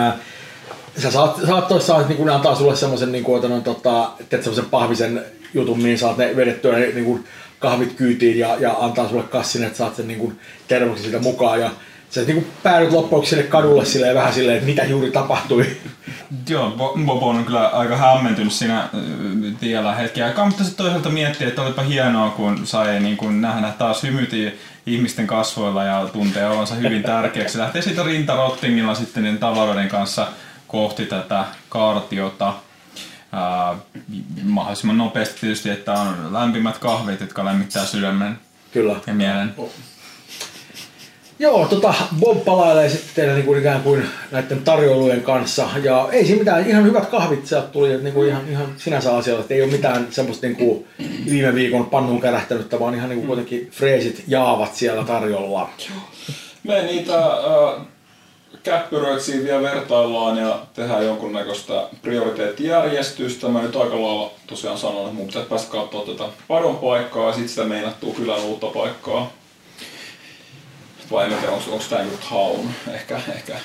sä 0.98 1.10
saat, 1.10 1.40
saat 1.46 1.68
toissa, 1.68 1.98
niin 2.08 2.16
kuin 2.16 2.30
antaa 2.30 2.54
sulle 2.54 2.76
semmoisen 2.76 3.12
niin 3.12 3.24
kuin, 3.24 3.50
no, 3.50 3.60
tota, 3.60 4.10
teet 4.28 4.42
semmoisen 4.42 4.70
pahvisen 4.70 5.24
jutun, 5.54 5.78
niin 5.78 5.98
saat 5.98 6.16
ne 6.16 6.36
vedettyä 6.36 6.78
niin 6.78 7.04
kuin, 7.04 7.24
kahvit 7.58 7.92
kyytiin 7.92 8.38
ja, 8.38 8.56
ja 8.60 8.76
antaa 8.80 9.08
sulle 9.08 9.22
kassin, 9.22 9.64
että 9.64 9.78
saat 9.78 9.96
sen 9.96 10.08
niin 10.08 10.18
kuin, 10.18 10.38
termoksen 10.68 11.04
siitä 11.04 11.18
mukaan. 11.18 11.60
Ja 11.60 11.70
sä 12.10 12.20
niin 12.20 12.52
päädyt 12.62 12.92
loppuksi 12.92 13.30
sinne 13.30 13.44
kadulle 13.44 13.84
silleen, 13.84 14.14
vähän 14.14 14.32
silleen, 14.32 14.56
että 14.56 14.66
mitä 14.66 14.84
juuri 14.84 15.10
tapahtui. 15.10 15.76
Joo, 16.48 16.70
Bobo 17.06 17.28
on 17.28 17.44
kyllä 17.44 17.68
aika 17.68 17.96
hämmentynyt 17.96 18.52
siinä 18.52 18.88
tiellä 19.60 19.94
hetki 19.94 20.22
aikaa, 20.22 20.46
mutta 20.46 20.64
sitten 20.64 20.84
toisaalta 20.84 21.08
miettii, 21.08 21.46
että 21.46 21.62
olipa 21.62 21.82
hienoa, 21.82 22.30
kun 22.30 22.66
sai 22.66 23.00
niin 23.00 23.16
kuin 23.16 23.40
nähdä 23.40 23.72
taas 23.78 24.02
hymyti 24.02 24.58
ihmisten 24.86 25.26
kasvoilla 25.26 25.84
ja 25.84 26.08
tuntee 26.12 26.46
olonsa 26.46 26.74
hyvin 26.74 27.02
tärkeäksi. 27.02 27.58
Lähtee 27.58 27.82
siitä 27.82 28.02
rintarottingilla 28.02 28.94
sitten 28.94 29.22
niin 29.22 29.38
tavaroiden 29.38 29.88
kanssa 29.88 30.26
kohti 30.66 31.06
tätä 31.06 31.44
kartiota. 31.68 32.54
Uh, 33.32 34.02
mahdollisimman 34.42 34.98
nopeasti 34.98 35.40
tietysti, 35.40 35.70
että 35.70 35.92
on 35.92 36.32
lämpimät 36.32 36.78
kahvit, 36.78 37.20
jotka 37.20 37.44
lämmittää 37.44 37.84
sydämen 37.84 38.38
Kyllä. 38.72 38.96
ja 39.06 39.14
mielen. 39.14 39.54
Joo, 41.38 41.66
tota, 41.66 41.94
Bob 42.20 42.44
palailee 42.44 42.88
sitten 42.88 43.34
niin 43.34 43.44
kuin 43.44 43.58
ikään 43.58 43.82
kuin 43.82 44.08
näiden 44.30 44.62
tarjoulujen 44.62 45.22
kanssa. 45.22 45.68
Ja 45.82 46.08
ei 46.12 46.24
siinä 46.24 46.38
mitään, 46.38 46.70
ihan 46.70 46.84
hyvät 46.84 47.06
kahvit 47.06 47.46
sieltä 47.46 47.66
tuli, 47.66 48.02
niin 48.02 48.14
kuin 48.14 48.28
ihan, 48.28 48.48
ihan 48.48 48.66
sinänsä 48.76 49.16
asialla. 49.16 49.40
Että 49.40 49.54
ei 49.54 49.62
ole 49.62 49.72
mitään 49.72 50.06
semmoista 50.10 50.46
niin 50.46 50.56
kuin 50.56 50.86
viime 51.30 51.54
viikon 51.54 51.86
pannuun 51.86 52.20
kärähtänyttä, 52.20 52.80
vaan 52.80 52.94
ihan 52.94 53.08
niin 53.08 53.18
kuin 53.18 53.26
kuitenkin 53.26 53.70
freesit 53.72 54.24
jaavat 54.28 54.74
siellä 54.74 55.04
tarjolla. 55.04 55.70
Me 56.62 56.82
niitä 56.82 57.18
äh, 57.18 57.86
käppyröitä 58.62 59.22
siinä 59.22 59.44
vielä 59.44 59.62
vertaillaan 59.62 60.36
ja 60.36 60.58
tehdään 60.74 61.06
jonkunnäköistä 61.06 61.88
prioriteettijärjestystä. 62.02 63.48
Mä 63.48 63.62
nyt 63.62 63.76
aika 63.76 63.94
lailla 63.94 64.30
tosiaan 64.46 64.78
sanon, 64.78 65.02
että 65.02 65.14
mun 65.14 65.26
pitäisi 65.26 65.48
päästä 65.48 65.72
katsoa 65.72 66.06
tätä 66.06 66.24
padon 66.48 66.76
paikkaa 66.76 67.26
ja 67.26 67.32
sitten 67.32 67.48
sitä 67.48 67.64
meinattua 67.64 68.14
kylän 68.14 68.40
uutta 68.40 68.66
paikkaa 68.66 69.30
vai 71.10 71.24
en 71.24 71.38
tiedä, 71.38 71.52
onko, 71.52 71.84
tämä 71.90 72.02
just 72.02 72.24
haun, 72.24 72.70
ehkä, 72.94 73.20
ehkä. 73.34 73.56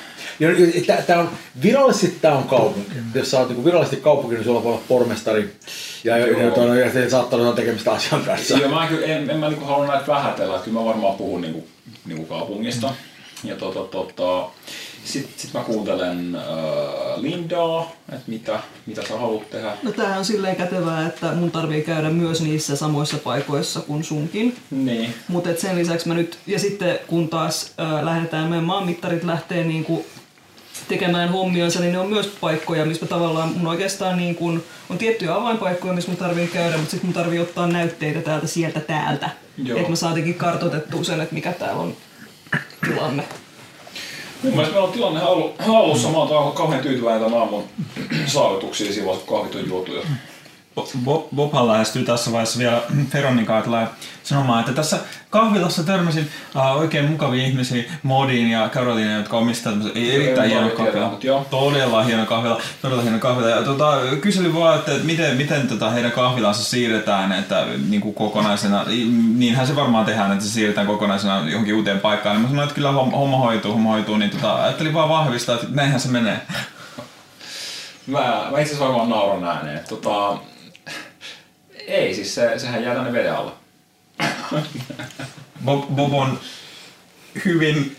Tämä 1.08 1.20
on, 1.20 1.30
virallisesti 1.64 2.18
tämä 2.22 2.36
on 2.36 2.44
kaupunki. 2.44 2.92
Jos 3.14 3.32
sä 3.32 3.40
oot 3.40 3.50
niin 3.50 3.66
virallisesti 3.66 4.02
kaupunki, 4.02 4.36
niin 4.36 4.46
sulla 4.46 4.64
voi 4.64 4.74
olla 4.74 4.82
pormestari 4.88 5.56
ja, 6.04 6.18
ja, 6.18 6.28
ja, 6.28 6.76
ja 6.76 6.92
se 6.92 7.10
saattaa 7.10 7.40
olla 7.40 7.54
tekemistä 7.54 7.92
asian 7.92 8.22
kanssa. 8.22 8.58
Joo, 8.58 8.70
mä 8.70 8.88
en, 8.88 9.04
en, 9.04 9.30
en 9.30 9.38
mä 9.38 9.50
niin 9.50 9.66
halua 9.66 9.88
näitä 9.88 10.08
vähätellä, 10.08 10.56
että 10.56 10.66
kyllä 10.66 10.80
mä 10.80 10.86
varmaan 10.86 11.16
puhun 11.16 11.42
niin 11.42 11.54
kuin, 11.54 11.68
niin 12.06 12.18
kuin 12.18 12.28
kaupungista. 12.28 12.88
Mm. 12.88 13.50
Ja 13.50 13.56
tota, 13.56 13.80
tota, 13.80 14.50
sitten 15.04 15.34
sit 15.38 15.54
mä 15.54 15.60
kuuntelen 15.60 16.36
äh, 16.36 16.44
Lindaa, 17.18 17.92
että 18.10 18.24
mitä, 18.28 18.60
mitä 18.86 19.02
sä 19.08 19.20
haluat 19.20 19.50
tehdä. 19.50 19.78
No 19.84 19.92
tää 19.92 20.18
on 20.18 20.26
silleen 20.26 20.56
kätevää, 20.56 21.08
että 21.08 21.32
mun 21.32 21.52
tarvii 21.52 21.82
käydä 21.82 22.10
myös 22.10 22.42
niissä 22.42 22.76
samoissa 22.76 23.18
paikoissa 23.18 23.80
kuin 23.80 24.04
sunkin. 24.04 24.56
Niin. 24.72 25.14
Mutta 25.28 25.50
sen 25.58 25.76
lisäksi 25.76 26.08
mä 26.08 26.14
nyt, 26.14 26.38
ja 26.48 26.60
sitten 26.60 27.00
kun 27.08 27.30
taas 27.30 27.74
äh, 27.80 28.04
lähdetään, 28.04 28.50
meidän 28.50 28.66
maanmittarit 28.66 29.24
lähtee 29.24 29.64
niinku 29.64 30.06
tekemään 30.88 31.30
hommionsa, 31.30 31.80
niin 31.80 31.92
ne 31.92 32.00
on 32.00 32.10
myös 32.10 32.28
paikkoja, 32.42 32.86
missä 32.86 33.06
tavallaan 33.06 33.50
mun 33.50 33.68
oikeastaan 33.68 34.18
niin 34.18 34.36
kun, 34.36 34.64
on 34.90 34.98
tiettyjä 34.98 35.36
avainpaikkoja, 35.36 35.94
missä 35.94 36.12
mun 36.12 36.18
tarvii 36.18 36.48
käydä, 36.48 36.78
mutta 36.78 36.92
sitten 36.92 37.08
mun 37.08 37.14
tarvii 37.14 37.40
ottaa 37.40 37.68
näytteitä 37.68 38.22
täältä, 38.22 38.48
sieltä, 38.48 38.80
täältä. 38.80 39.30
Että 39.76 39.90
mä 39.90 39.96
saatinkin 39.96 40.36
kartoitettua 40.36 41.04
sen, 41.04 41.22
että 41.22 41.36
mikä 41.36 41.54
täällä 41.54 41.82
on 41.82 41.96
tilanne. 42.86 43.24
Mun 44.44 44.54
mielestä 44.54 44.74
meillä 44.74 44.88
on 44.88 44.94
tilanne 44.94 45.20
hallussa. 45.60 46.10
Mä 46.10 46.18
oon 46.18 46.54
kauhean 46.54 46.84
tyytyväinen 46.84 47.24
tämän 47.24 47.40
aamun 47.40 47.64
saavutuksiin 48.26 49.06
vaiheessa, 49.06 49.28
kun 49.28 49.38
kahvit 49.38 49.56
on 49.56 49.68
juotu. 49.68 49.92
Bob, 49.92 50.06
Bobhan 51.36 51.68
lähestyy 51.68 52.06
tässä 52.06 52.32
vaiheessa 52.32 52.60
vielä 52.60 52.82
Veronikaa 53.14 53.62
tulee 53.62 53.88
sanomaan, 54.24 54.60
että 54.60 54.74
tässä 54.74 55.00
kahvilassa 55.30 55.84
törmäsin 55.84 56.30
uh, 56.56 56.80
oikein 56.80 57.12
mukavia 57.12 57.44
ihmisiä, 57.44 57.84
Modin 58.04 58.52
ja 58.52 58.70
Caroline, 58.70 59.14
jotka 59.14 59.38
omistavat 59.38 59.78
erittäin 59.96 60.50
hieno 60.50 60.70
kahvila. 60.70 61.46
Todella 61.50 62.04
hieno 62.04 62.26
kahvila, 62.26 62.62
todella 62.82 63.02
hieno 63.02 63.20
kahvila. 63.20 63.50
Ja 63.50 63.64
tota, 63.64 63.98
kyselin 64.22 64.56
vaan, 64.56 64.80
että 64.80 64.92
miten, 65.04 65.38
miten 65.38 65.68
tota 65.68 65.90
heidän 65.90 66.12
kahvilansa 66.12 66.64
siirretään 66.64 67.32
että, 67.32 67.66
niin 67.90 68.02
kuin 68.02 68.14
kokonaisena, 68.14 68.86
niinhän 69.36 69.68
se 69.68 69.76
varmaan 69.76 70.06
tehdään, 70.06 70.32
että 70.32 70.44
se 70.46 70.52
siirretään 70.52 70.88
kokonaisena 70.88 71.50
johonkin 71.50 71.76
uuteen 71.76 72.00
paikkaan. 72.00 72.36
Niin 72.36 72.42
mä 72.42 72.50
sanoin, 72.50 72.64
että 72.64 72.76
kyllä 72.76 72.92
homma 72.92 73.38
hoituu, 73.38 73.74
homma 73.74 73.92
hoituu, 73.92 74.18
niin 74.18 74.32
tota, 74.32 74.64
ajattelin 74.64 74.94
vaan 74.94 75.10
vahvistaa, 75.10 75.56
että 75.56 75.68
näinhän 75.70 76.00
se 76.00 76.10
menee. 76.10 76.42
Mä, 78.08 78.20
mä 78.52 78.60
itse 78.60 78.62
asiassa 78.62 78.86
varmaan 78.86 79.10
nauran 79.10 79.44
ääneen. 79.44 79.80
Tota, 79.90 80.38
ei, 81.88 82.16
siis 82.16 82.36
se, 82.36 82.60
sehän 82.60 82.84
jää 82.84 82.96
tänne 82.96 83.14
veden. 83.14 83.36
Bob, 85.66 85.96
Bob 85.96 86.14
on 86.14 86.40
hyvin 87.46 87.98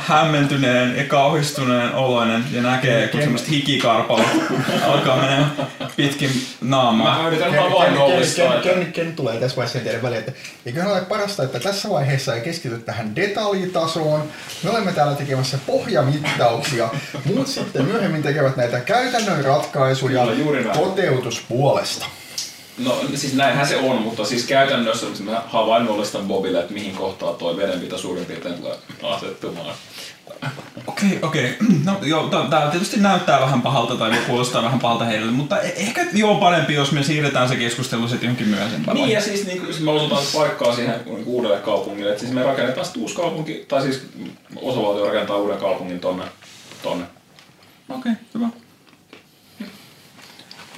hämmentyneen 0.00 0.96
ja 0.96 1.04
kauhistuneen 1.04 1.94
oloinen 1.94 2.44
ja 2.52 2.62
näkee, 2.62 3.08
kun 3.08 3.20
semmoista 3.20 3.48
hikikarpalla 3.48 4.28
alkaa 4.86 5.16
mennä 5.16 5.48
pitkin 5.96 6.30
naamaa. 6.60 7.22
Mä 7.22 7.28
yritän 7.28 7.54
havainnollistaa. 7.54 8.60
Ken, 8.60 8.92
Ken 8.92 9.16
tulee 9.16 9.40
tässä 9.40 9.56
vaiheessa 9.56 9.78
tiedä 9.78 10.02
väliin, 10.02 10.18
että 10.18 10.32
eiköhän 10.66 10.92
ole 10.92 11.00
parasta, 11.00 11.42
että 11.42 11.60
tässä 11.60 11.90
vaiheessa 11.90 12.34
ei 12.34 12.40
keskity 12.40 12.78
tähän 12.78 13.16
detaljitasoon. 13.16 14.22
Me 14.62 14.70
olemme 14.70 14.92
täällä 14.92 15.14
tekemässä 15.14 15.58
pohjamittauksia. 15.66 16.88
Muut 17.24 17.46
sitten 17.46 17.84
myöhemmin 17.84 18.22
tekevät 18.22 18.56
näitä 18.56 18.80
käytännön 18.80 19.44
ratkaisuja 19.44 20.26
toteutuspuolesta. 20.72 22.06
No 22.78 23.00
siis 23.14 23.34
näinhän 23.34 23.66
se 23.66 23.76
on, 23.76 24.02
mutta 24.02 24.24
siis 24.24 24.46
käytännössä 24.46 25.06
mä 25.20 25.42
havainnollistan 25.46 26.26
Bobille, 26.26 26.60
että 26.60 26.74
mihin 26.74 26.94
kohtaan 26.94 27.34
toi 27.34 27.56
vedenpito 27.56 27.98
suurin 27.98 28.26
piirtein 28.26 28.54
tulee 28.54 28.76
asettumaan. 29.02 29.74
Okei, 30.86 31.18
okei. 31.22 31.56
No 31.84 31.98
joo, 32.02 32.28
tämä 32.28 32.70
tietysti 32.70 33.00
näyttää 33.00 33.40
vähän 33.40 33.62
pahalta 33.62 33.96
tai 33.96 34.12
kuulostaa 34.26 34.62
vähän 34.62 34.80
pahalta 34.80 35.04
heille, 35.04 35.32
mutta 35.32 35.60
e- 35.60 35.74
ehkä 35.76 36.06
joo 36.12 36.34
parempi, 36.34 36.74
jos 36.74 36.92
me 36.92 37.02
siirretään 37.02 37.48
se 37.48 37.56
keskustelu 37.56 38.08
sitten 38.08 38.26
johonkin 38.26 38.48
myöhempään. 38.48 38.96
Niin 38.96 39.08
ja 39.08 39.20
siis 39.20 39.46
niin, 39.46 39.66
jos 39.66 39.80
me 39.80 39.90
osutaan 39.90 40.22
paikkaa 40.34 40.74
siihen 40.74 41.00
niin 41.04 41.24
uudelle 41.26 41.58
kaupungille, 41.58 42.10
että 42.10 42.20
siis 42.20 42.32
me 42.32 42.42
rakennetaan 42.42 42.84
sitten 42.84 43.02
uusi 43.02 43.14
kaupunki, 43.14 43.64
tai 43.68 43.82
siis 43.82 44.02
osavaltio 44.56 45.06
rakentaa 45.06 45.36
uuden 45.36 45.58
kaupungin 45.58 46.00
tonne. 46.00 46.24
tonne. 46.82 47.04
Okei, 47.88 48.12
hyvä. 48.34 48.48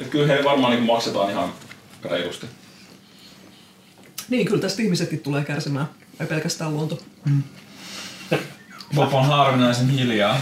Et 0.01 0.09
kyllä 0.09 0.27
heille 0.27 0.45
varmaan 0.45 0.73
niin 0.73 0.87
maksetaan 0.87 1.31
ihan 1.31 1.53
reilusti. 2.05 2.47
Niin, 4.29 4.47
kyllä 4.47 4.61
tästä 4.63 4.83
ihmisetkin 4.83 5.21
tulee 5.21 5.45
kärsimään. 5.45 5.87
Ei 6.21 6.27
pelkästään 6.27 6.75
luonto. 6.75 6.99
Bob 8.95 9.15
on 9.15 9.25
harvinaisen 9.27 9.89
hiljaa. 9.89 10.41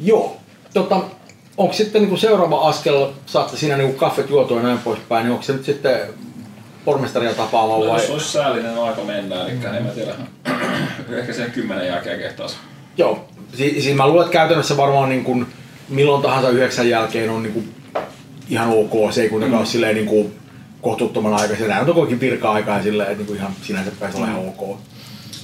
Joo. 0.00 0.36
Tota, 0.74 1.00
onko 1.56 1.72
sitten 1.74 2.02
niinku 2.02 2.16
seuraava 2.16 2.68
askel, 2.68 3.06
saatte 3.26 3.56
siinä 3.56 3.76
niinku 3.76 3.98
kaffet 3.98 4.30
juotua 4.30 4.56
ja 4.56 4.62
näin 4.62 4.78
poispäin, 4.78 5.24
niin 5.24 5.32
onko 5.32 5.42
se 5.42 5.52
nyt 5.52 5.64
sitten 5.64 6.00
pormestaria 6.84 7.34
tapaava 7.34 7.78
No, 7.78 7.86
vai? 7.92 8.00
jos 8.00 8.10
olisi 8.10 8.32
säällinen 8.32 8.78
aika 8.78 9.04
mennä, 9.04 9.42
eli 9.42 9.50
en 9.76 9.82
mä 9.82 9.90
tiedä, 9.90 10.14
ehkä 11.18 11.32
sen 11.32 11.50
kymmenen 11.50 11.86
jälkeen 11.86 12.18
kehtaisi. 12.18 12.56
Joo. 12.96 13.28
Si- 13.56 13.82
siis 13.82 13.96
mä 13.96 14.06
luulen, 14.08 14.22
että 14.24 14.32
käytännössä 14.32 14.76
varmaan 14.76 15.08
niin 15.08 15.24
kuin 15.24 15.46
milloin 15.88 16.22
tahansa 16.22 16.48
yhdeksän 16.48 16.88
jälkeen 16.88 17.30
on 17.30 17.42
niin 17.42 17.52
kuin 17.52 17.74
ihan 18.52 18.68
ok. 18.70 19.12
Se 19.12 19.22
ei 19.22 19.28
kuitenkaan 19.28 19.58
mm. 19.58 19.64
ole 19.64 19.72
silleen 19.72 19.94
niin 19.94 20.06
kuin 20.06 20.34
kohtuuttoman 20.82 21.34
aikaisen. 21.34 21.68
Nämä 21.68 21.80
on 21.80 21.86
toki 21.86 22.20
virka-aikaa 22.20 22.76
ja 22.76 22.82
silleen, 22.82 23.08
että 23.08 23.18
niin 23.18 23.26
kuin 23.26 23.38
ihan 23.38 23.52
sinänsä 23.62 23.90
pääsi 24.00 24.16
olla 24.16 24.26
ihan 24.26 24.48
ok. 24.48 24.78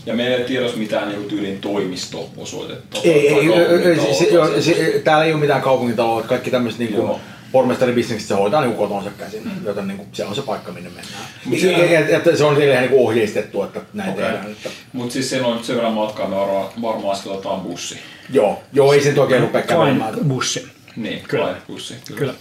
Ja 0.06 0.14
meillä 0.14 0.36
ei 0.36 0.44
tiedossa 0.44 0.78
mitään 0.78 1.08
niin 1.08 1.24
tyylin 1.24 1.60
toimisto-osoitetta. 1.60 2.98
Ei, 3.04 3.28
ei, 3.28 3.52
ei, 3.52 4.14
se, 4.14 4.62
se, 4.62 5.00
täällä 5.04 5.24
ei 5.24 5.32
ole 5.32 5.40
mitään 5.40 5.62
kaupungintaloa, 5.62 6.22
kaikki 6.22 6.50
tämmöiset 6.50 6.80
niin 6.80 6.92
kuin 6.92 7.10
pormestaribisnekset 7.52 8.28
se 8.28 8.34
hoitaa 8.34 8.60
niin 8.60 8.74
kotonsa 8.74 9.10
käsin, 9.18 9.44
mm. 9.44 9.50
joten 9.64 9.88
niin 9.88 9.96
kuin, 9.96 10.08
se 10.12 10.24
on 10.24 10.34
se 10.34 10.42
paikka, 10.42 10.72
minne 10.72 10.90
mennään. 10.90 11.24
Mut 11.44 11.62
Ja, 11.62 12.00
ja, 12.00 12.36
se 12.36 12.44
on 12.44 12.56
silleen 12.56 12.80
niin 12.80 12.90
kuin 12.90 13.02
ohjeistettu, 13.02 13.62
että 13.62 13.80
näin 13.94 14.10
Okei. 14.10 14.24
tehdään. 14.24 14.50
Että, 14.52 14.70
Mut 14.92 15.10
siis 15.10 15.30
siellä 15.30 15.48
on 15.48 15.56
nyt 15.56 15.64
sen 15.64 15.76
verran 15.76 15.92
matkaa, 15.92 16.28
me 16.28 16.36
varmaan, 16.36 16.66
varmaan 16.82 17.60
bussi. 17.60 17.98
joo, 18.32 18.62
joo, 18.72 18.92
ei 18.92 19.02
se 19.02 19.08
nyt 19.08 19.18
oikein 19.18 19.42
rupea 19.42 19.62
kävelemään. 19.62 20.14
Bussi. 20.28 20.68
Niin, 20.96 21.22
Kyllä. 21.28 21.54
Bussi. 21.68 21.94
Kyllä. 22.06 22.18
Kyllä. 22.18 22.34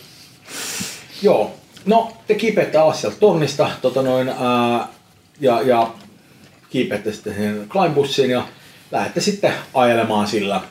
Joo, 1.22 1.52
no 1.86 2.12
te 2.28 2.36
kiipeätte 2.36 2.78
alas 2.78 3.02
sieltä 3.02 3.18
tonnista 3.20 3.70
tota 3.82 4.02
noin, 4.02 4.30
ää, 4.30 4.88
ja, 5.40 5.62
ja 5.62 5.94
kiipeätte 6.70 7.14
sitten 7.14 7.34
siihen 7.34 7.66
Kleinbussiin 7.70 8.30
ja 8.30 8.48
lähdette 8.92 9.22
sitten 9.22 9.54
ajelemaan 9.74 10.28
sillä. 10.28 10.62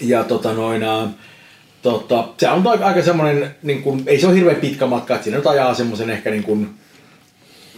Ja 0.00 0.24
tota 0.24 0.52
noin, 0.52 0.82
ää, 0.82 1.08
tota, 1.82 2.28
se 2.38 2.48
on 2.48 2.66
aika, 2.66 2.86
aika 2.86 3.02
semmoinen, 3.02 3.56
niin 3.62 3.82
kuin, 3.82 4.02
ei 4.06 4.20
se 4.20 4.26
ole 4.26 4.34
hirveän 4.34 4.56
pitkä 4.56 4.86
matka, 4.86 5.14
että 5.14 5.24
siinä 5.24 5.36
nyt 5.36 5.46
ajaa 5.46 5.74
semmoisen 5.74 6.10
ehkä 6.10 6.30
niin 6.30 6.42
kuin, 6.42 6.74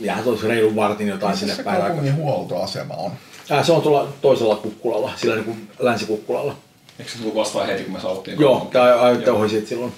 jää 0.01 0.23
toisi 0.23 0.49
reilun 0.49 0.77
vartin 0.77 1.09
jotain 1.09 1.33
Missä 1.33 1.41
sinne 1.47 1.57
se 1.57 1.63
päin. 1.63 1.83
kaupungin 1.83 2.17
huoltoasema 2.17 2.95
on? 2.95 3.13
Ää, 3.51 3.63
se 3.63 3.73
on 3.73 3.83
tuolla 3.83 4.09
toisella 4.23 4.57
kukkulalla, 4.57 5.13
sillä 5.17 5.35
niin 5.35 5.45
kuin 5.45 5.69
länsikukkulalla. 5.79 6.57
Eikö 6.99 7.11
se 7.11 7.19
tullut 7.19 7.35
vastaan 7.35 7.67
heti, 7.67 7.83
kun 7.85 7.93
me 7.93 8.01
saavuttiin? 8.01 8.41
Joo, 8.41 8.69
tämä 8.73 9.03
ajoitte 9.03 9.31
Joo. 9.31 9.39
ohi 9.39 9.49
siitä 9.49 9.69
silloin. 9.69 9.93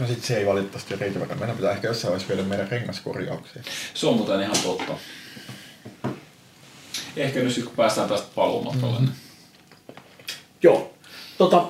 No 0.00 0.06
sit 0.06 0.24
se 0.24 0.36
ei 0.36 0.46
valitettavasti 0.46 0.96
riitä, 0.96 1.18
vaikka 1.18 1.36
meidän 1.36 1.56
pitää 1.56 1.72
ehkä 1.72 1.88
jossain 1.88 2.12
vaiheessa 2.12 2.34
viedä 2.34 2.48
meidän 2.48 2.68
rengaskorjauksia. 2.68 3.62
Se 3.94 4.06
on 4.06 4.16
muuten 4.16 4.40
ihan 4.40 4.56
totta. 4.62 4.92
Ehkä 7.16 7.40
nyt 7.40 7.52
sit, 7.54 7.64
kun 7.64 7.76
päästään 7.76 8.08
tästä 8.08 8.28
paluumatkalle. 8.34 8.98
Mm-hmm. 8.98 9.14
Joo. 10.62 10.90
Tota, 11.38 11.64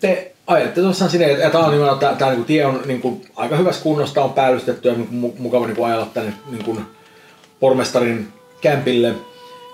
te 0.00 0.34
ajatte 0.46 0.80
tuossa 0.80 1.08
sinne, 1.08 1.30
ja 1.32 1.50
tämä 1.50 1.64
on 1.64 1.70
nimenomaan, 1.70 1.98
tämä, 1.98 2.14
tämä 2.14 2.30
niin 2.30 2.44
tie 2.44 2.66
on 2.66 2.82
niin 2.86 3.00
kuin, 3.00 3.26
aika 3.36 3.56
hyvässä 3.56 3.82
kunnossa, 3.82 4.24
on 4.24 4.32
päällystetty 4.32 4.88
ja 4.88 4.94
niin 4.94 5.08
kuin, 5.08 5.32
mu- 5.32 5.40
mukava 5.40 5.66
niin 5.66 5.76
kuin, 5.76 5.86
ajella 5.86 6.06
tänne 6.06 6.32
niin 6.50 6.64
kuin, 6.64 6.86
pormestarin 7.60 8.32
kämpille. 8.60 9.14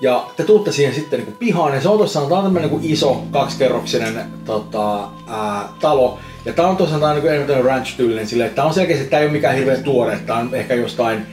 Ja 0.01 0.31
te 0.37 0.45
tuutte 0.45 0.73
siihen 0.73 0.95
sitten 0.95 1.19
niin 1.19 1.27
kuin, 1.27 1.37
pihaan, 1.37 1.75
ja 1.75 1.81
se 1.81 1.89
on 1.89 1.99
tuossa 1.99 2.21
on 2.21 2.29
tämmöinen 2.29 2.71
niin 2.71 2.81
kuin, 2.81 2.93
iso 2.93 3.27
kaksikerroksinen 3.31 4.25
tota, 4.45 5.09
ää, 5.29 5.69
talo. 5.81 6.19
Ja 6.45 6.53
tämä 6.53 6.69
on 6.69 6.77
tosiaan 6.77 7.01
tää 7.01 7.15
niin 7.15 7.47
kuin, 7.47 7.65
ranch-tyylinen 7.65 8.27
silleen, 8.27 8.47
että 8.47 8.57
tämä 8.57 8.69
on 8.69 8.75
selkeästi, 8.75 9.05
tämä 9.05 9.21
ei 9.21 9.27
ole 9.27 9.33
mikään 9.33 9.57
hirveän 9.57 9.85
tuore, 9.85 10.19
tämä 10.27 10.39
on 10.39 10.55
ehkä 10.55 10.75
jostain 10.75 11.27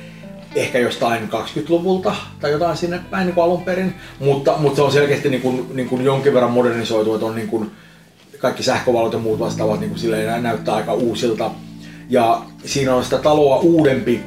ehkä 0.55 0.80
jostain 0.80 1.30
20-luvulta 1.32 2.16
tai 2.39 2.51
jotain 2.51 2.78
sinne 2.78 2.99
päin 3.10 3.28
niin 3.28 3.39
alun 3.39 3.64
perin, 3.64 3.95
mutta, 4.20 4.57
mutta 4.57 4.76
se 4.76 4.82
on 4.82 4.91
selkeästi 4.91 5.30
niin 5.30 5.41
kuin, 5.41 5.70
niin 5.74 5.89
kuin 5.89 6.05
jonkin 6.05 6.34
verran 6.34 6.51
modernisoitu, 6.51 7.14
että 7.14 7.26
on 7.26 7.36
niin 7.36 7.47
kuin 7.47 7.72
kaikki 8.39 8.64
sähkövalot 8.64 9.14
ja 9.14 9.20
muut 9.20 9.39
vastaavat 9.39 9.80
niin 9.80 9.89
kuin 9.89 9.99
silleen, 9.99 10.43
näyttää 10.43 10.76
aika 10.76 10.93
uusilta. 10.93 11.51
Ja 12.10 12.41
siinä 12.66 12.95
on 12.95 13.03
sitä 13.03 13.18
taloa 13.18 13.57
uudempi, 13.57 14.20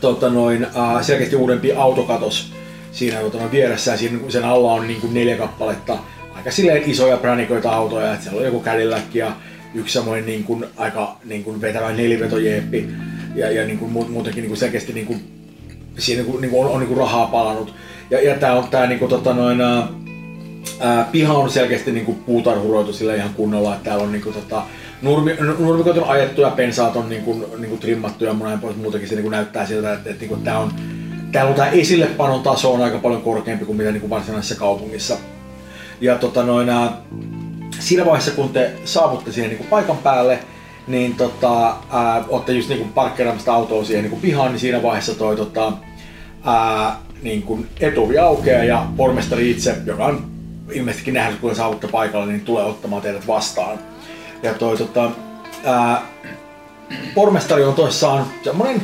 tota 0.00 0.30
noin, 0.30 0.64
äh, 0.64 1.02
selkeästi 1.02 1.36
uudempi 1.36 1.72
autokatos 1.72 2.52
siinä 2.92 3.20
tota 3.20 3.38
noin 3.38 3.52
vieressä 3.52 3.90
ja 3.90 3.96
siinä, 3.96 4.18
sen 4.28 4.44
alla 4.44 4.72
on 4.72 4.86
niin 4.86 5.00
kuin 5.00 5.14
neljä 5.14 5.36
kappaletta 5.36 5.98
aika 6.34 6.50
silleen 6.50 6.90
isoja 6.90 7.16
pränikoita 7.16 7.70
autoja, 7.70 8.12
että 8.12 8.24
siellä 8.24 8.38
on 8.38 8.44
joku 8.46 8.62
Cadillac 8.62 9.14
ja 9.14 9.32
yksi 9.76 9.94
samoin 9.94 10.26
niin 10.26 10.44
kuin, 10.44 10.64
aika 10.76 11.16
niin 11.24 11.44
kuin 11.44 11.60
vetävä 11.60 11.92
nelivetojeeppi 11.92 12.88
ja, 13.34 13.50
ja 13.50 13.66
niin 13.66 13.78
kuin, 13.78 13.92
mu- 13.92 14.08
muutenkin 14.08 14.42
niin 14.42 14.50
kuin 14.50 14.58
selkeästi 14.58 14.92
niin 14.92 15.06
kuin, 15.06 15.20
siinä 15.98 16.22
niin 16.22 16.32
kuin, 16.32 16.40
niin 16.40 16.50
kuin 16.50 16.66
on, 16.66 16.72
on 16.72 16.80
niin 16.80 16.88
kuin 16.88 16.98
rahaa 16.98 17.26
palannut. 17.26 17.74
Ja, 18.10 18.22
ja 18.22 18.34
tää 18.34 18.54
on 18.54 18.68
tää 18.68 18.86
niin 18.86 18.98
kuin, 18.98 19.08
tota 19.08 19.34
noin, 19.34 19.60
ää, 19.60 21.08
piha 21.12 21.34
on 21.34 21.50
selkeästi 21.50 21.92
niin 21.92 22.06
kuin 22.06 22.18
puutarhuroitu 22.18 22.92
sillä 22.92 23.14
ihan 23.14 23.34
kunnolla, 23.34 23.74
että 23.74 23.84
täällä 23.84 24.04
on 24.04 24.12
niin 24.12 24.22
kuin, 24.22 24.34
tota, 24.34 24.62
nurmi, 25.02 25.34
nurmikot 25.58 25.98
on 25.98 26.08
ajettu 26.08 26.40
ja 26.40 26.50
pensaat 26.50 26.96
on 26.96 27.08
niin 27.08 27.22
kuin, 27.22 27.44
niin 27.58 27.68
kuin 27.68 27.80
trimmattu 27.80 28.24
ja 28.24 28.32
näin 28.32 28.60
pois. 28.60 28.76
Muutenkin 28.76 29.08
se 29.08 29.14
niin 29.14 29.22
kuin 29.22 29.32
näyttää 29.32 29.66
siltä, 29.66 29.92
että, 29.92 30.10
että, 30.10 30.24
että 30.24 30.36
tää 30.44 30.58
on, 30.58 30.72
täällä 31.32 31.50
on 31.50 31.56
tää 31.56 31.70
esillepanon 31.70 32.42
taso 32.42 32.74
on 32.74 32.82
aika 32.82 32.98
paljon 32.98 33.22
korkeampi 33.22 33.64
kuin 33.64 33.76
mitä 33.76 33.92
niin 33.92 34.00
kuin 34.00 34.10
varsinaisessa 34.10 34.54
kaupungissa. 34.54 35.16
Ja 36.00 36.18
tota 36.18 36.42
noin, 36.42 36.68
ää, 36.68 37.00
siinä 37.86 38.04
vaiheessa 38.04 38.30
kun 38.30 38.48
te 38.48 38.72
saavutte 38.84 39.32
siihen 39.32 39.50
niin 39.50 39.58
kuin 39.58 39.70
paikan 39.70 39.96
päälle, 39.96 40.38
niin 40.86 41.14
tota, 41.14 41.76
ää, 41.90 42.24
olette 42.28 42.52
just 42.52 42.68
niin 42.68 42.78
kuin 42.78 42.92
parkkeeraamassa 42.92 43.54
autoa 43.54 43.84
siihen 43.84 44.02
niin 44.02 44.10
kuin 44.10 44.22
pihaan, 44.22 44.50
niin 44.50 44.60
siinä 44.60 44.82
vaiheessa 44.82 45.14
toi 45.14 45.36
tota, 45.36 45.72
ää, 46.44 46.96
niin 47.22 47.42
kuin 47.42 47.66
etuvi 47.80 48.18
aukeaa 48.18 48.64
ja 48.64 48.86
pormestari 48.96 49.50
itse, 49.50 49.76
joka 49.86 50.04
on 50.04 50.30
ilmeisestikin 50.72 51.14
nähnyt, 51.14 51.40
kun 51.40 51.56
saavutte 51.56 51.88
paikalle, 51.88 52.26
niin 52.26 52.40
tulee 52.40 52.64
ottamaan 52.64 53.02
teidät 53.02 53.26
vastaan. 53.26 53.78
Ja 54.42 54.54
toi 54.54 54.76
tota, 54.76 55.10
ää, 55.64 56.02
pormestari 57.14 57.64
on 57.64 57.74
toissaan 57.74 58.26
semmoinen 58.44 58.82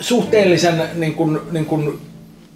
suhteellisen 0.00 0.82
niin 0.94 1.14
kuin, 1.14 1.40
niin 1.50 1.66
kuin, 1.66 1.98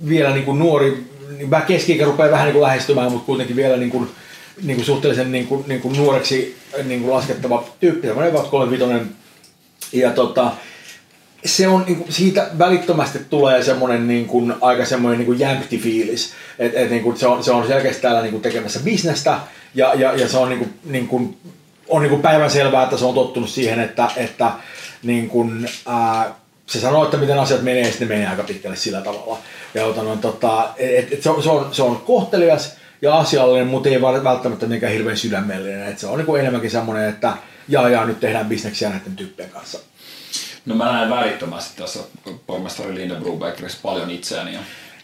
vielä 0.09 0.30
niin 0.30 0.44
kuin 0.44 0.59
nuori, 0.59 1.04
niin 1.38 1.50
keski 1.66 2.04
rupeaa 2.04 2.30
vähän 2.30 2.44
niin 2.44 2.52
kuin 2.52 2.62
lähestymään, 2.62 3.12
mutta 3.12 3.26
kuitenkin 3.26 3.56
vielä 3.56 3.76
niin 3.76 3.90
kuin, 3.90 4.09
niin 4.62 4.76
kuin 4.76 4.86
suhteellisen 4.86 5.32
niin 5.32 5.46
kuin, 5.46 5.64
niin 5.66 5.80
kuin 5.80 5.96
nuoreksi 5.96 6.56
niin 6.84 7.00
kuin 7.00 7.12
laskettava 7.12 7.64
tyyppi, 7.80 8.06
semmoinen 8.06 8.34
about 8.34 8.50
35 8.50 9.14
ja 9.92 10.11
tota, 10.11 10.52
se 11.44 11.68
on, 11.68 11.84
niin 11.86 11.96
kuin, 11.96 12.12
siitä 12.12 12.50
välittömästi 12.59 13.18
tulee 13.30 13.62
semmoinen 13.62 14.09
niin 14.09 14.26
kuin, 14.26 14.54
aika 14.61 14.84
semmoinen 14.84 15.18
niin 15.18 15.26
kuin 15.26 15.38
jämpti 15.38 15.78
fiilis. 15.78 16.32
Et, 16.59 16.76
et, 16.76 16.90
niin 16.90 17.02
kuin, 17.02 17.18
se, 17.18 17.26
on, 17.26 17.44
se 17.44 17.52
on 17.52 17.66
selkeästi 17.66 18.02
täällä 18.02 18.22
niin 18.22 18.32
kuin, 18.32 18.42
tekemässä 18.42 18.80
bisnestä 18.80 19.38
ja, 19.74 19.94
ja, 19.94 20.12
ja 20.12 20.28
se 20.28 20.38
on, 20.38 20.48
niin 20.48 20.59
kuin, 20.59 20.74
niin 20.84 21.09
kuin, 21.09 21.36
on 21.88 22.02
niin 22.02 22.11
kuin 22.11 22.22
päivän 22.22 22.50
selvää, 22.50 22.84
että 22.84 22.96
se 22.96 23.04
on 23.04 23.14
tottunut 23.14 23.50
siihen, 23.50 23.80
että, 23.80 24.09
että 24.16 24.52
niin 25.02 25.28
kuin, 25.28 25.68
ää, 25.86 26.34
se 26.66 26.80
sanoo, 26.80 27.04
että 27.04 27.16
miten 27.16 27.38
asiat 27.38 27.62
menee, 27.62 27.82
ja 27.82 27.90
sitten 27.90 28.09
ne 28.09 28.14
menee 28.14 28.30
aika 28.30 28.42
pitkälle 28.42 28.76
sillä 28.76 29.00
tavalla. 29.00 29.38
Ja 29.74 29.86
ota, 29.86 30.02
no, 30.02 30.16
tota, 30.16 30.68
et, 30.76 31.12
et 31.12 31.22
se, 31.22 31.30
on, 31.30 31.42
se, 31.42 31.50
on, 31.50 31.74
se 31.74 31.82
on 31.82 31.96
kohtelias 31.96 32.78
ja 33.03 33.18
asiallinen, 33.18 33.66
mutta 33.66 33.88
ei 33.88 34.03
välttämättä 34.03 34.66
mikään 34.66 34.92
hirveän 34.92 35.16
sydämellinen. 35.16 35.88
Et 35.88 35.99
se 35.99 36.07
on 36.07 36.18
niin 36.18 36.40
enemmänkin 36.40 36.70
semmoinen, 36.70 37.09
että 37.09 37.32
jaa, 37.68 37.88
jaa, 37.88 38.05
nyt 38.05 38.20
tehdään 38.20 38.46
bisneksiä 38.46 38.88
näiden 38.88 39.16
tyyppien 39.16 39.51
kanssa. 39.51 39.78
No 40.66 40.74
mä 40.74 40.92
näen 40.92 41.11
välittömästi 41.11 41.82
tässä 41.82 42.01
pormestari 42.46 42.94
Linda 42.94 43.14
Brubakerissa 43.14 43.78
paljon 43.82 44.11
itseäni. 44.11 44.55
Ja 44.55 44.61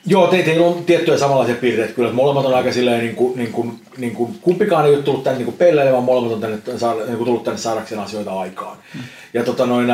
Joo, 0.07 0.27
te, 0.27 0.43
teillä 0.43 0.67
on 0.67 0.85
tiettyjä 0.85 1.19
samanlaisia 1.19 1.55
piirteitä 1.55 1.93
kyllä. 1.93 2.09
että 2.09 2.17
Molemmat 2.17 2.47
on 2.47 2.55
aika 2.55 2.73
silleen, 2.73 3.01
niin 3.01 3.17
kuin, 3.17 3.39
niin 3.39 3.53
kuin, 3.53 3.81
niin 3.97 4.15
kuin, 4.15 4.39
kumpikaan 4.43 4.87
ei 4.87 4.95
ole 4.95 5.03
tullut 5.03 5.25
tänne 5.25 5.45
niin 5.45 5.53
pelleille, 5.53 5.93
vaan 5.93 6.05
molemmat 6.05 6.33
on 6.33 6.41
tänne, 6.41 6.59
niin 7.07 7.17
kuin 7.17 7.25
tullut 7.25 7.45
tänne 7.45 7.59
saadakseen 7.59 8.01
asioita 8.01 8.41
aikaan. 8.41 8.77
Mm. 8.95 9.01
Ja, 9.35 9.45
tota, 9.45 9.67
noin, 9.67 9.89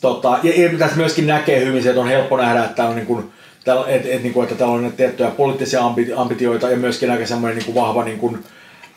tota, 0.00 0.38
ja, 0.42 0.62
ja 0.62 0.78
tässä 0.78 0.96
myöskin 0.96 1.26
näkee 1.26 1.64
hyvin 1.64 1.82
se, 1.82 1.88
että 1.88 2.00
on 2.00 2.08
helppo 2.08 2.36
nähdä, 2.36 2.64
että, 2.64 2.84
on, 2.84 2.96
niin 2.96 3.06
kuin, 3.06 3.32
täällä, 3.64 3.86
et, 3.88 4.06
et, 4.06 4.22
niin 4.22 4.32
kuin, 4.34 4.44
että 4.44 4.54
täällä 4.54 4.74
on 4.74 4.92
tiettyjä 4.92 5.30
poliittisia 5.30 5.80
ambi- 5.80 6.12
ambitioita 6.16 6.70
ja 6.70 6.76
myöskin 6.76 7.10
aika 7.10 7.26
semmoinen 7.26 7.56
niin 7.56 7.64
kuin 7.66 7.74
vahva 7.74 8.04
niin 8.04 8.18
kuin, 8.18 8.44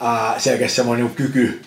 ää, 0.01 0.39
selkeä 0.39 0.67
semmoinen 0.67 1.05
niin 1.05 1.15
kuin 1.15 1.27
kyky 1.27 1.61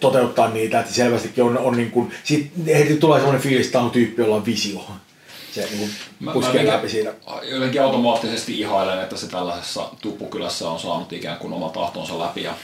toteuttaa 0.00 0.48
niitä, 0.48 0.80
että 0.80 0.92
selvästikin 0.92 1.44
on, 1.44 1.58
on 1.58 1.76
niin 1.76 1.90
kuin, 1.90 2.12
sit 2.24 2.50
heti 2.66 2.96
tulee 2.96 3.18
sellainen 3.18 3.42
fiilis, 3.42 3.66
että 3.66 3.72
tämä 3.72 3.84
on 3.84 3.90
tyyppi, 3.90 4.22
jolla 4.22 4.36
on 4.36 4.46
visio. 4.46 4.84
Se 5.52 5.60
niin 5.60 5.78
kuin 5.78 5.90
Mä- 6.20 6.32
puskee 6.32 6.62
mä- 6.64 6.72
läpi 6.72 6.88
siinä. 6.88 7.10
Jotenkin 7.42 7.82
automaattisesti 7.82 8.60
ihailen, 8.60 9.00
että 9.00 9.16
se 9.16 9.28
tällaisessa 9.28 9.88
tuppukylässä 10.02 10.70
on 10.70 10.80
saanut 10.80 11.12
ikään 11.12 11.38
kuin 11.38 11.52
oma 11.52 11.68
tahtonsa 11.68 12.18
läpi 12.18 12.42
ja, 12.42 12.54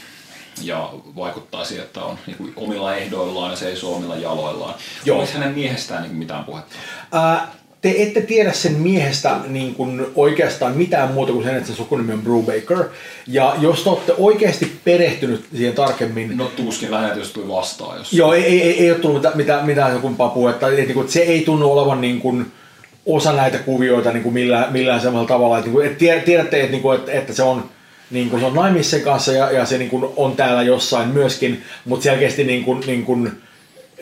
ja 0.61 0.89
vaikuttaisi, 1.15 1.79
että 1.79 2.03
on 2.03 2.17
niin 2.27 2.37
kuin 2.37 2.53
omilla 2.55 2.95
ehdoillaan 2.95 3.51
ja 3.51 3.57
seisoo 3.57 3.95
omilla 3.95 4.15
jaloillaan. 4.15 4.75
Joo. 5.05 5.19
Olisi 5.19 5.33
hänen 5.33 5.53
miehestään 5.53 6.01
niin 6.01 6.09
kuin 6.09 6.19
mitään 6.19 6.45
puhetta? 6.45 6.75
Ää, 7.11 7.47
te 7.85 7.95
ette 7.97 8.21
tiedä 8.21 8.51
sen 8.51 8.73
miehestä 8.73 9.39
niin 9.47 9.75
kuin 9.75 10.05
oikeastaan 10.15 10.77
mitään 10.77 11.11
muuta 11.11 11.33
kuin 11.33 11.43
sen, 11.43 11.55
että 11.55 11.67
sen 11.67 11.75
sukunimi 11.75 12.13
on 12.13 12.21
Brubaker. 12.21 12.85
Ja 13.27 13.55
jos 13.59 13.83
te 13.83 13.89
olette 13.89 14.13
oikeasti 14.17 14.71
perehtynyt 14.83 15.45
siihen 15.55 15.73
tarkemmin, 15.73 16.37
No 16.37 16.45
tuskin 16.45 16.91
lähinnä 16.91 17.13
tietysti 17.13 17.33
tuli 17.33 17.47
vastaan, 17.47 17.97
jos... 17.97 18.13
Joo, 18.13 18.33
ei, 18.33 18.43
ei, 18.43 18.61
ei, 18.61 18.79
ei 18.79 18.91
ole 18.91 18.99
tullut 18.99 19.17
mitään, 19.17 19.37
mitään, 19.37 19.65
mitään 19.65 19.93
joku 19.93 20.09
papu, 20.09 20.47
että, 20.47 20.67
että, 20.67 20.93
että 20.99 21.11
se 21.11 21.19
ei 21.19 21.41
tunnu 21.41 21.71
olevan 21.71 22.01
niin 22.01 22.19
kuin, 22.19 22.51
osa 23.05 23.33
näitä 23.33 23.57
kuvioita 23.57 24.11
niin 24.11 24.23
kuin 24.23 24.33
millään, 24.33 24.73
millään 24.73 25.01
semmoisella 25.01 25.27
tavalla, 25.27 25.57
että, 25.57 25.67
niin 25.67 25.73
kuin, 25.73 25.85
että 25.85 25.99
tie- 25.99 26.21
tiedätte, 26.25 26.59
että, 26.59 26.71
niin 26.71 26.81
kuin, 26.81 26.99
että, 26.99 27.11
että 27.11 27.33
se 27.33 27.43
on 27.43 27.69
niin 28.11 28.29
kuin, 28.29 28.39
se 28.39 28.45
on 28.45 28.53
naimissa 28.53 28.99
kanssa 28.99 29.31
ja, 29.31 29.51
ja 29.51 29.65
se 29.65 29.77
niin 29.77 29.89
kuin, 29.89 30.05
on 30.15 30.35
täällä 30.35 30.63
jossain 30.63 31.09
myöskin, 31.09 31.63
mutta 31.85 32.03
selkeästi 32.03 32.43
niin 32.43 32.63
kuin, 32.63 32.83
niin 32.87 33.05
kuin, 33.05 33.31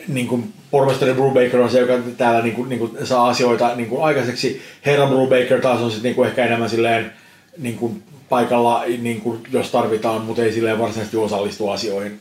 niin 0.08 0.26
kuin 0.26 0.52
pormestari 0.70 1.14
Brubaker 1.14 1.60
on 1.60 1.70
se, 1.70 1.80
joka 1.80 1.92
täällä 2.16 2.42
niin 2.42 2.54
kuin, 2.54 2.68
niin 2.68 2.78
kuin 2.78 3.06
saa 3.06 3.28
asioita 3.28 3.76
niin 3.76 3.88
kuin 3.88 4.04
aikaiseksi. 4.04 4.62
Herra 4.86 5.06
Brubaker 5.06 5.60
taas 5.60 5.80
on 5.80 5.90
sitten 5.90 6.08
niin 6.08 6.14
kuin 6.14 6.28
ehkä 6.28 6.44
enemmän 6.44 6.70
silleen 6.70 7.12
niin 7.58 7.76
kuin 7.76 8.02
paikalla, 8.28 8.84
niin 8.98 9.20
kuin, 9.20 9.40
jos 9.52 9.70
tarvitaan, 9.70 10.22
mutta 10.22 10.42
ei 10.42 10.52
silleen 10.52 10.78
varsinaisesti 10.78 11.16
osallistu 11.16 11.68
asioihin. 11.70 12.20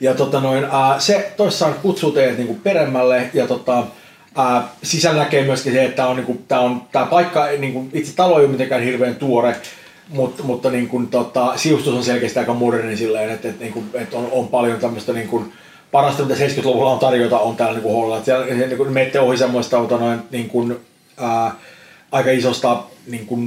Ja 0.00 0.14
tota 0.14 0.40
noin, 0.40 0.64
ää, 0.64 1.00
se 1.00 1.32
toissaan 1.36 1.74
kutsuu 1.74 2.10
teidät 2.10 2.36
niinku 2.36 2.58
peremmälle 2.62 3.30
ja 3.34 3.46
tota, 3.46 3.86
ää, 4.36 4.68
sisällä 4.82 5.22
näkee 5.22 5.44
myöskin 5.44 5.72
se, 5.72 5.84
että 5.84 6.06
on, 6.06 6.38
tää, 6.48 6.60
on, 6.60 6.82
tää 6.92 7.06
paikka, 7.06 7.46
niinku, 7.58 7.88
itse 7.92 8.16
talo 8.16 8.38
ei 8.38 8.44
ole 8.44 8.52
mitenkään 8.52 8.82
hirveän 8.82 9.14
tuore, 9.14 9.56
mutta, 10.08 10.42
mutta 10.42 10.70
niinku, 10.70 11.02
tota, 11.10 11.52
siustus 11.56 11.94
on 11.94 12.04
selkeästi 12.04 12.38
aika 12.38 12.54
moderni 12.54 12.96
silleen, 12.96 13.30
että, 13.30 13.48
että, 13.48 13.64
niinku, 13.64 13.84
että 13.94 14.16
on, 14.16 14.28
on 14.32 14.48
paljon 14.48 14.80
tämmöistä 14.80 15.12
niinku, 15.12 15.44
parasta, 15.96 16.22
mitä 16.24 16.46
70-luvulla 16.46 16.92
on 16.92 16.98
tarjota, 16.98 17.38
on 17.38 17.56
täällä 17.56 17.74
niinku 17.74 17.92
Hollilla. 17.92 18.24
Siellä 18.24 18.46
niinku, 18.46 18.84
menette 18.84 19.20
ohi 19.20 19.36
semmoista 19.36 19.76
tota, 19.76 19.96
noin, 19.96 20.20
niinku, 20.30 20.80
ää, 21.16 21.54
aika 22.12 22.30
isosta 22.30 22.82
niinku, 23.06 23.38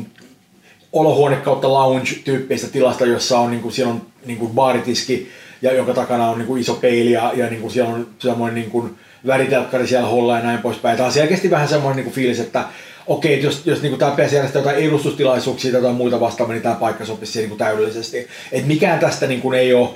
olohuone 0.93 1.36
kautta 1.36 1.68
lounge-tyyppistä 1.68 2.68
tilasta, 2.72 3.06
jossa 3.06 3.39
on, 3.39 3.52
niin 3.52 3.62
kuin, 3.62 3.72
siellä 3.72 3.93
on 3.93 4.02
niin 4.26 4.38
kuin 4.38 4.52
baaritiski, 4.52 5.30
ja 5.62 5.74
jonka 5.74 5.93
takana 5.93 6.30
on 6.30 6.38
niin 6.38 6.47
kuin 6.47 6.62
iso 6.62 6.74
peili, 6.74 7.12
ja, 7.12 7.32
ja 7.36 7.50
niin 7.50 7.62
kuin, 7.62 7.72
siellä 7.72 7.93
on 7.93 8.08
semmoinen 8.20 8.56
niin 8.56 8.72
kuin, 8.72 8.95
väritelkkari 9.28 9.88
siellä 9.88 10.08
holla 10.08 10.38
ja 10.38 10.43
näin 10.43 10.60
poispäin. 10.60 10.97
Tämä 10.97 11.08
on 11.08 11.14
selkeästi 11.14 11.52
vähän 11.52 11.68
semmoinen 11.68 11.95
niin 11.95 12.04
kuin 12.04 12.14
fiilis, 12.14 12.39
että 12.39 12.64
okei, 13.08 13.34
että 13.34 13.45
jos, 13.45 13.62
jos 13.66 13.82
niin 13.82 13.91
kuin 13.91 14.00
tämä 14.00 14.12
pitäisi 14.12 14.36
järjestää 14.36 14.60
jotain 14.60 14.78
edustustilaisuuksia 14.78 15.72
tai 15.72 15.80
jotain 15.80 15.95
muita 15.95 16.20
vastaavaa, 16.20 16.54
niin 16.54 16.64
tämä 16.64 16.76
paikka 16.76 17.06
sopisi 17.06 17.39
niin 17.39 17.50
kuin 17.50 17.60
täydellisesti. 17.60 18.28
Et 18.52 18.68
mikään 18.68 19.00
tästä 19.00 19.28
niin 19.28 19.41
kuin, 19.41 19.60
ei 19.60 19.74
ole 19.74 19.89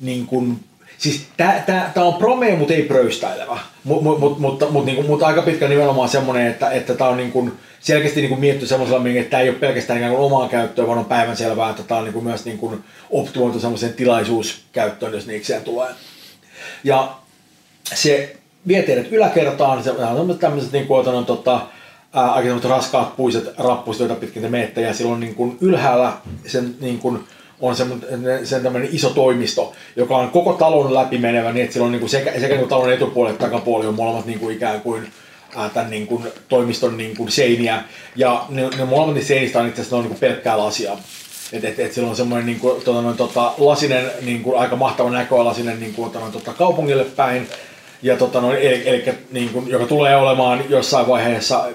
niin 0.00 0.26
kuin, 0.26 0.60
Siis 1.00 1.26
tää 1.36 1.92
on 1.96 2.14
promea, 2.14 2.56
mutta 2.56 2.74
ei 2.74 2.82
pröystäilevä. 2.82 3.58
Mut, 3.84 4.02
mut, 4.02 4.20
mut, 4.20 4.38
mutta, 4.38 4.70
mutta, 4.70 4.86
niinku, 4.86 5.02
mutta 5.02 5.26
aika 5.26 5.42
pitkä 5.42 5.68
nimenomaan 5.68 6.08
semmoinen, 6.08 6.46
että, 6.46 6.70
että 6.70 6.94
tää 6.94 7.08
on 7.08 7.16
niinku, 7.16 7.50
selkeästi 7.80 8.20
niinku 8.20 8.36
mietitty 8.36 8.66
semmoisella, 8.66 9.08
että 9.08 9.30
tämä 9.30 9.42
ei 9.42 9.48
ole 9.48 9.58
pelkästään 9.58 9.98
ikään 9.98 10.12
kuin 10.12 10.24
omaan 10.24 10.48
käyttöön, 10.48 10.88
vaan 10.88 10.98
on 10.98 11.04
päivänselvää, 11.04 11.70
että 11.70 11.82
tämä 11.82 11.98
on 11.98 12.04
niinku 12.04 12.20
myös 12.20 12.44
niinku 12.44 12.78
optimoitu 13.10 13.60
semmoiseen 13.60 13.92
tilaisuuskäyttöön, 13.92 15.12
jos 15.12 15.26
niikseen 15.26 15.62
tulee. 15.62 15.88
Ja 16.84 17.12
se 17.94 18.36
vie 18.68 18.82
teidät 18.82 19.12
yläkertaan, 19.12 19.84
se 19.84 19.90
on 19.90 20.38
tämmöiset 20.38 20.72
niin 20.72 20.86
kuin, 20.86 21.00
otan, 21.00 21.26
tota, 21.26 21.60
ää, 22.14 22.32
aika 22.32 22.68
raskaat 22.68 23.16
puiset 23.16 23.58
rappuset, 23.58 24.00
joita 24.00 24.14
pitkin 24.14 24.42
te 24.42 24.48
menette, 24.48 24.80
ja 24.80 24.94
silloin 24.94 25.20
niin 25.20 25.34
kuin 25.34 25.58
ylhäällä 25.60 26.12
sen 26.46 26.74
niin 26.80 26.98
kuin, 26.98 27.24
on 27.60 27.76
semmoinen, 27.76 28.46
sen 28.46 28.62
tämmöinen 28.62 28.88
iso 28.92 29.10
toimisto, 29.10 29.72
joka 29.96 30.16
on 30.16 30.30
koko 30.30 30.52
talon 30.52 30.94
läpi 30.94 31.18
menevä, 31.18 31.52
niin 31.52 31.64
että 31.64 31.72
sillä 31.72 31.86
on 31.86 31.92
niin 31.92 32.00
kuin 32.00 32.10
sekä, 32.10 32.32
sekä 32.32 32.48
niin 32.48 32.58
kuin 32.58 32.68
talon 32.68 32.92
etupuoli 32.92 33.30
että 33.30 33.44
takapuoli 33.44 33.86
on 33.86 33.94
molemmat 33.94 34.26
niin 34.26 34.38
kuin 34.38 34.56
ikään 34.56 34.80
kuin 34.80 35.12
tämän 35.74 35.90
niin 35.90 36.06
kuin, 36.06 36.24
toimiston 36.48 36.96
niin 36.96 37.16
kuin 37.16 37.30
seiniä, 37.30 37.82
ja 38.16 38.44
ne, 38.48 38.68
ne 38.78 38.84
molemmat 38.84 39.14
niistä 39.14 39.28
seinistä 39.28 39.60
on 39.60 39.68
itse 39.68 39.80
asiassa 39.80 39.96
on 39.96 40.02
niin 40.02 40.10
kuin 40.10 40.20
pelkkää 40.20 40.58
lasia. 40.58 40.92
Et, 41.52 41.64
et, 41.64 41.78
et 41.78 41.92
sillä 41.92 42.08
on 42.08 42.16
semmoinen 42.16 42.46
niin 42.46 42.60
kuin, 42.60 42.82
tota, 42.82 43.02
noin, 43.02 43.16
tota, 43.16 43.52
lasinen, 43.58 44.10
niin 44.22 44.42
kuin, 44.42 44.58
aika 44.58 44.76
mahtava 44.76 45.10
näköä 45.10 45.44
lasinen 45.44 45.80
niin 45.80 45.94
kuin, 45.94 46.10
tota, 46.10 46.26
tota, 46.32 46.52
kaupungille 46.52 47.04
päin, 47.04 47.48
ja 48.02 48.16
tota, 48.16 48.40
noin, 48.40 48.58
eli, 48.58 48.88
eli 48.88 49.04
niin 49.30 49.48
kuin, 49.48 49.68
joka 49.68 49.86
tulee 49.86 50.16
olemaan 50.16 50.64
jossain 50.68 51.06
vaiheessa 51.06 51.68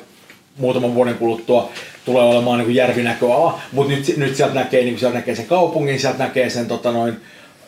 muutaman 0.57 0.95
vuoden 0.95 1.15
kuluttua 1.15 1.69
tulee 2.05 2.23
olemaan 2.23 2.59
niin 2.59 2.75
järvinäköala, 2.75 3.59
mutta 3.71 3.93
nyt, 3.93 4.17
nyt 4.17 4.35
sieltä 4.35 4.55
näkee, 4.55 4.83
niin 4.83 4.99
sieltä 4.99 5.17
näkee 5.17 5.35
sen 5.35 5.45
kaupungin, 5.45 5.99
sieltä 5.99 6.23
näkee 6.23 6.49
sen 6.49 6.67
tota, 6.67 6.91
noin, 6.91 7.17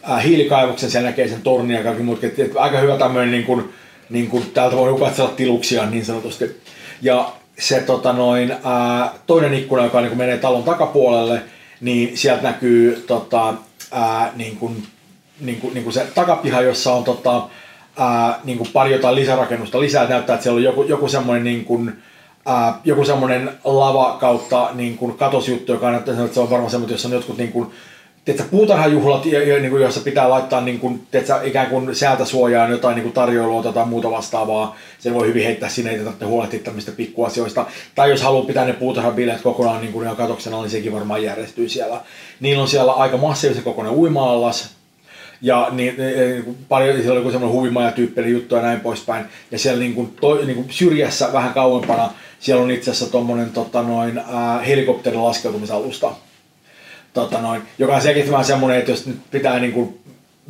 äh, 0.10 0.24
hiilikaivoksen, 0.24 0.92
siellä 0.92 1.10
näkee 1.10 1.28
sen 1.28 1.42
tornin 1.42 1.78
ja 1.78 1.84
kaikki 1.84 2.04
muut. 2.04 2.24
Et, 2.24 2.40
et, 2.40 2.52
aika 2.56 2.80
hyvä 2.80 2.98
tämmöinen, 2.98 3.32
niin 3.32 3.44
kuin, 3.44 3.74
niin 4.10 4.28
kuin, 4.28 4.52
täältä 4.54 4.76
voi 4.76 5.00
katsella 5.00 5.30
tiluksia 5.30 5.86
niin 5.86 6.06
sanotusti. 6.06 6.62
Ja 7.02 7.32
se 7.60 7.80
tota, 7.80 8.14
noin, 8.14 8.56
ää, 8.64 9.14
toinen 9.28 9.54
ikkuna, 9.54 9.84
joka 9.84 10.02
niin 10.02 10.18
menee 10.18 10.38
talon 10.38 10.64
takapuolelle, 10.64 11.42
niin 11.82 12.18
sieltä 12.18 12.44
näkyy 12.44 13.04
tota, 13.08 13.54
ää, 13.92 14.32
niin 14.36 14.58
kuin, 14.58 14.84
niin 15.42 15.60
kuin, 15.62 15.74
niin 15.74 15.84
kuin 15.84 15.94
se 15.94 16.08
takapiha, 16.16 16.62
jossa 16.62 16.94
on 16.94 17.04
tota, 17.04 17.44
ää, 17.98 18.40
niin 18.44 18.58
kuin 18.58 18.70
pari 18.74 18.92
jotain 18.92 19.16
lisärakennusta 19.16 19.80
lisää. 19.80 20.10
Näyttää, 20.10 20.34
että 20.34 20.44
siellä 20.44 20.58
on 20.58 20.64
joku, 20.64 20.84
joku 20.84 21.08
semmoinen 21.08 21.44
niin 21.44 21.66
kuin, 21.66 21.94
ää, 22.48 22.80
joku 22.84 23.06
semmoinen 23.06 23.52
lava 23.64 24.18
kautta 24.20 24.70
niin 24.74 24.98
kuin 24.98 25.18
katosjuttu, 25.18 25.72
joka 25.72 25.92
näyttää, 25.92 26.24
että 26.24 26.34
se 26.34 26.40
on 26.40 26.50
varmaan 26.50 26.72
semmoinen, 26.72 26.94
jossa 26.94 27.08
on 27.08 27.14
jotkut 27.14 27.38
niin 27.38 27.52
kuin, 27.52 27.72
tiedätkö, 28.26 28.50
puutarhajuhlat, 28.52 29.26
niin 29.26 29.70
kuin, 29.70 29.82
jossa 29.82 30.00
pitää 30.00 30.30
laittaa 30.30 30.62
niin 30.62 30.80
kuin, 30.80 31.08
tiedätkö, 31.12 31.40
ikään 31.44 31.68
kuin 31.68 31.96
säältä 31.96 32.26
suojaan 32.26 32.72
jotain 32.72 32.96
niin 32.96 33.04
kuin 33.04 33.14
tarjoilua 33.14 33.64
tai 33.64 33.86
muuta 33.86 34.12
vastaavaa. 34.12 34.76
Sen 35.00 35.14
voi 35.14 35.28
hyvin 35.28 35.44
heittää 35.46 35.70
sinne, 35.70 35.92
ei 35.92 35.98
tarvitse 35.98 36.26
huolehtia 36.26 36.60
tämmöistä 36.60 36.92
pikkuasioista. 36.92 37.66
Tai 37.96 38.10
jos 38.10 38.22
haluaa 38.22 38.46
pitää 38.46 38.66
ne 38.66 38.74
puutarhabileet 38.74 39.42
kokonaan 39.42 39.82
niin 39.82 39.94
kuin, 39.94 40.16
katoksena, 40.16 40.62
niin 40.62 40.70
sekin 40.70 40.94
varmaan 40.94 41.24
järjestyy 41.24 41.70
siellä. 41.70 42.02
Niillä 42.40 42.62
on 42.62 42.68
siellä 42.68 42.92
aika 42.92 43.18
massiivisen 43.18 43.64
kokoinen 43.64 43.94
uima-allas, 43.94 44.77
ja 45.42 45.68
niin, 45.72 45.96
niin, 45.98 46.58
paljon 46.70 47.02
siellä 47.02 47.22
oli 47.22 47.32
semmoinen 47.32 47.60
huvimaja 47.60 47.92
tyyppinen 47.92 48.32
juttu 48.32 48.56
ja 48.56 48.62
näin 48.62 48.80
poispäin. 48.80 49.26
Ja 49.52 49.60
siellä 49.60 49.80
niin 49.80 49.96
kuin, 49.96 50.14
to, 50.22 50.36
niin 50.36 50.56
kuin 50.56 50.68
syrjässä 50.70 51.34
vähän 51.34 51.54
kauempana 51.54 52.14
siellä 52.40 52.64
on 52.64 52.72
itse 52.72 52.92
asiassa 52.92 53.12
tuommoinen 53.12 53.50
tota, 53.50 53.82
noin, 53.82 54.18
ää, 54.18 54.60
helikopterin 54.60 55.24
laskeutumisalusta 55.24 56.12
tota 57.14 57.42
noin, 57.42 57.62
joka 57.80 57.96
on 57.96 58.02
selkeästi 58.02 58.32
vähän 58.32 58.46
semmoinen, 58.46 58.80
että 58.80 58.92
jos 58.92 59.06
nyt 59.06 59.18
pitää 59.32 59.60
niin 59.60 59.74
kuin, 59.74 60.00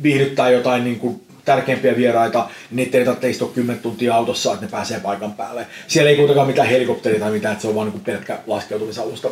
viihdyttää 0.02 0.50
jotain 0.50 0.84
niin 0.84 0.98
kuin, 0.98 1.20
tärkeimpiä 1.44 1.96
vieraita, 1.96 2.38
niin 2.38 2.76
niitä 2.76 2.98
ei 2.98 3.04
tarvitse 3.04 3.30
istua 3.30 3.48
10 3.48 3.82
tuntia 3.82 4.14
autossa, 4.14 4.52
että 4.52 4.64
ne 4.64 4.70
pääsee 4.70 5.00
paikan 5.00 5.32
päälle. 5.32 5.66
Siellä 5.86 6.10
ei 6.10 6.16
kuitenkaan 6.16 6.46
mitään 6.46 6.68
helikopteria 6.68 7.20
tai 7.20 7.30
mitään, 7.30 7.52
että 7.52 7.62
se 7.62 7.68
on 7.68 7.74
vaan 7.74 7.86
niin 7.86 7.92
kuin 7.92 8.04
pelkkä 8.04 8.38
laskeutumisalusta. 8.46 9.28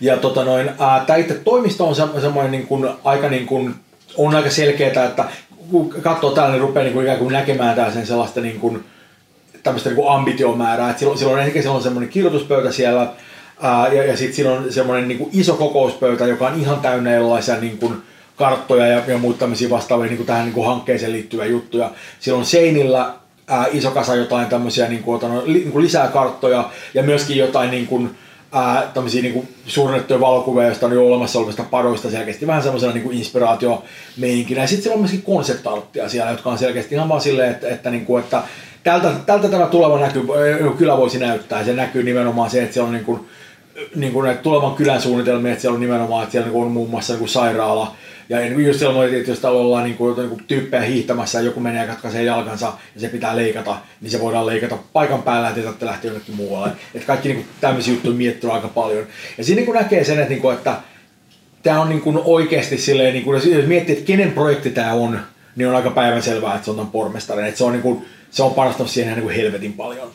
Ja 0.00 0.16
tota 0.16 0.44
noin, 0.44 0.70
tämä 1.06 1.16
itse 1.16 1.34
toimisto 1.34 1.86
on 1.86 1.94
se- 1.94 2.20
semmoinen 2.20 2.50
niin 2.50 2.66
kuin, 2.66 2.88
aika 3.04 3.28
niin 3.28 3.46
kuin, 3.46 3.74
on 4.16 4.34
aika 4.34 4.50
selkeää, 4.50 5.04
että 5.04 5.24
kun 5.70 5.94
katsoo 6.02 6.30
täällä, 6.30 6.52
niin 6.52 6.60
rupeaa 6.60 6.84
niin 6.84 6.94
kuin, 6.94 7.04
ikään 7.04 7.18
kuin 7.18 7.32
näkemään 7.32 7.74
tää 7.74 7.90
sen 7.90 8.06
sellaista 8.06 8.40
niin 8.40 8.60
kuin, 8.60 8.84
tämmöistä 9.62 9.90
niin 9.90 10.08
ambitiomäärää. 10.08 10.90
Et 10.90 10.98
silloin, 10.98 11.18
silloin 11.18 11.38
ensinnäkin 11.38 11.62
siellä 11.62 11.76
on 11.76 11.82
semmoinen 11.82 12.10
kirjoituspöytä 12.10 12.72
siellä, 12.72 13.08
ää, 13.62 13.88
ja, 13.88 14.04
ja 14.04 14.16
sitten 14.16 14.50
on 14.50 14.72
semmoinen 14.72 15.08
niin 15.08 15.28
iso 15.32 15.54
kokouspöytä, 15.54 16.26
joka 16.26 16.46
on 16.46 16.60
ihan 16.60 16.80
täynnä 16.80 17.14
erilaisia 17.14 17.56
niin 17.56 17.78
kuin, 17.78 18.02
karttoja 18.36 18.86
ja, 18.86 19.02
ja 19.06 19.18
muita 19.18 19.38
tämmöisiä 19.38 19.70
vastaavia 19.70 20.06
niin 20.06 20.16
kuin 20.16 20.26
tähän 20.26 20.44
niin 20.44 20.54
kuin 20.54 20.66
hankkeeseen 20.66 21.12
liittyviä 21.12 21.46
juttuja. 21.46 21.90
Siellä 22.20 22.38
on 22.38 22.46
seinillä 22.46 23.14
ää, 23.48 23.66
iso 23.72 23.90
kasa 23.90 24.14
jotain 24.14 24.46
tämmöisiä 24.46 24.88
niin 24.88 25.02
kuin, 25.02 25.16
ota, 25.16 25.28
no, 25.28 25.42
li, 25.44 25.58
niin 25.58 25.72
kuin 25.72 25.84
lisää 25.84 26.08
karttoja 26.08 26.70
ja 26.94 27.02
myöskin 27.02 27.36
jotain 27.36 27.70
niin 27.70 27.86
kuin, 27.86 28.10
tämmöisiä 28.94 29.22
niin 29.22 29.48
suurennettuja 29.66 30.20
valokuvia, 30.20 30.66
joista 30.66 30.86
on 30.86 30.92
jo 30.92 31.06
olemassa 31.06 31.38
olevista 31.38 31.64
padoista 31.70 32.10
selkeästi 32.10 32.46
vähän 32.46 32.62
semmoisena 32.62 32.92
niin 32.92 33.02
kuin 33.02 33.18
inspiraatiomeininkinä. 33.18 34.60
Ja 34.60 34.66
sitten 34.66 34.82
siellä 34.82 34.94
on 34.94 35.00
myöskin 35.00 35.22
konseptarttia 35.22 36.08
siellä, 36.08 36.30
jotka 36.30 36.50
on 36.50 36.58
selkeästi 36.58 36.94
ihan 36.94 37.08
vaan 37.08 37.20
silleen, 37.20 37.50
että, 37.50 37.68
että, 37.68 37.90
kuin, 38.06 38.24
että 38.24 38.42
tältä, 38.84 39.10
tältä 39.26 39.48
tämä 39.48 39.66
tuleva 39.66 39.98
näky, 39.98 40.20
kyllä 40.78 40.96
voisi 40.96 41.18
näyttää. 41.18 41.58
Ja 41.58 41.64
se 41.64 41.72
näkyy 41.72 42.02
nimenomaan 42.02 42.50
se, 42.50 42.62
että 42.62 42.74
siellä 42.74 42.88
on 42.88 42.94
niin 42.94 43.04
kuin, 43.04 43.20
niin 43.96 44.12
kuin 44.12 44.24
näitä 44.24 44.42
tulevan 44.42 44.74
kylän 44.74 45.00
suunnitelmia, 45.00 45.52
että 45.52 45.62
siellä 45.62 45.74
on 45.74 45.80
nimenomaan, 45.80 46.22
että 46.22 46.32
siellä 46.32 46.50
on 46.52 46.70
muun 46.70 46.90
muassa 46.90 47.16
kuin 47.16 47.28
sairaala. 47.28 47.94
Ja 48.28 48.38
niin 48.38 48.54
kuin 48.54 48.66
just 48.66 48.78
siellä 48.78 49.18
että 49.18 49.30
jos 49.30 49.38
täällä 49.38 49.60
ollaan 49.60 49.84
niin 49.84 49.96
kuin, 49.96 50.16
niin 50.16 50.28
kuin 50.28 50.44
tyyppejä 50.48 50.82
hiihtämässä 50.82 51.38
ja 51.38 51.44
joku 51.44 51.60
menee 51.60 51.82
ja 51.82 51.88
katkaisee 51.88 52.22
jalkansa 52.22 52.72
ja 52.94 53.00
se 53.00 53.08
pitää 53.08 53.36
leikata, 53.36 53.76
niin 54.00 54.10
se 54.10 54.20
voidaan 54.20 54.46
leikata 54.46 54.78
paikan 54.92 55.22
päällä, 55.22 55.48
että 55.48 55.62
tarvitse 55.62 55.86
lähteä 55.86 56.10
jonnekin 56.10 56.34
muualle. 56.34 56.72
Että 56.94 57.06
kaikki 57.06 57.28
niin 57.28 57.36
kuin, 57.36 57.48
tämmöisiä 57.60 57.94
juttuja 57.94 58.14
miettii 58.14 58.50
aika 58.50 58.68
paljon. 58.68 59.06
Ja 59.38 59.44
siinä 59.44 59.56
niin 59.56 59.66
kuin 59.66 59.76
näkee 59.76 60.04
sen, 60.04 60.18
että, 60.18 60.30
niin 60.30 60.42
kuin, 60.42 60.54
että 60.54 60.76
tämä 61.62 61.80
on 61.80 61.88
niin 61.88 62.00
kuin 62.00 62.18
oikeasti 62.24 62.78
silleen, 62.78 63.12
niin 63.12 63.24
kuin, 63.24 63.50
jos 63.52 63.66
miettii, 63.66 63.94
että 63.94 64.06
kenen 64.06 64.32
projekti 64.32 64.70
tämä 64.70 64.92
on, 64.92 65.20
niin 65.56 65.68
on 65.68 65.76
aika 65.76 65.90
päivänselvää, 65.90 66.54
että 66.54 66.64
se 66.64 66.70
on 66.70 66.76
tämän 66.76 66.92
pormestarin. 66.92 67.44
Että 67.44 67.58
se 67.58 67.64
on, 67.64 67.72
niin 67.72 67.82
kuin, 67.82 68.06
se 68.30 68.42
on 68.42 68.54
panostanut 68.54 68.90
siihen 68.90 69.08
ihan 69.08 69.18
niin 69.18 69.26
kuin 69.28 69.36
helvetin 69.36 69.72
paljon. 69.72 70.10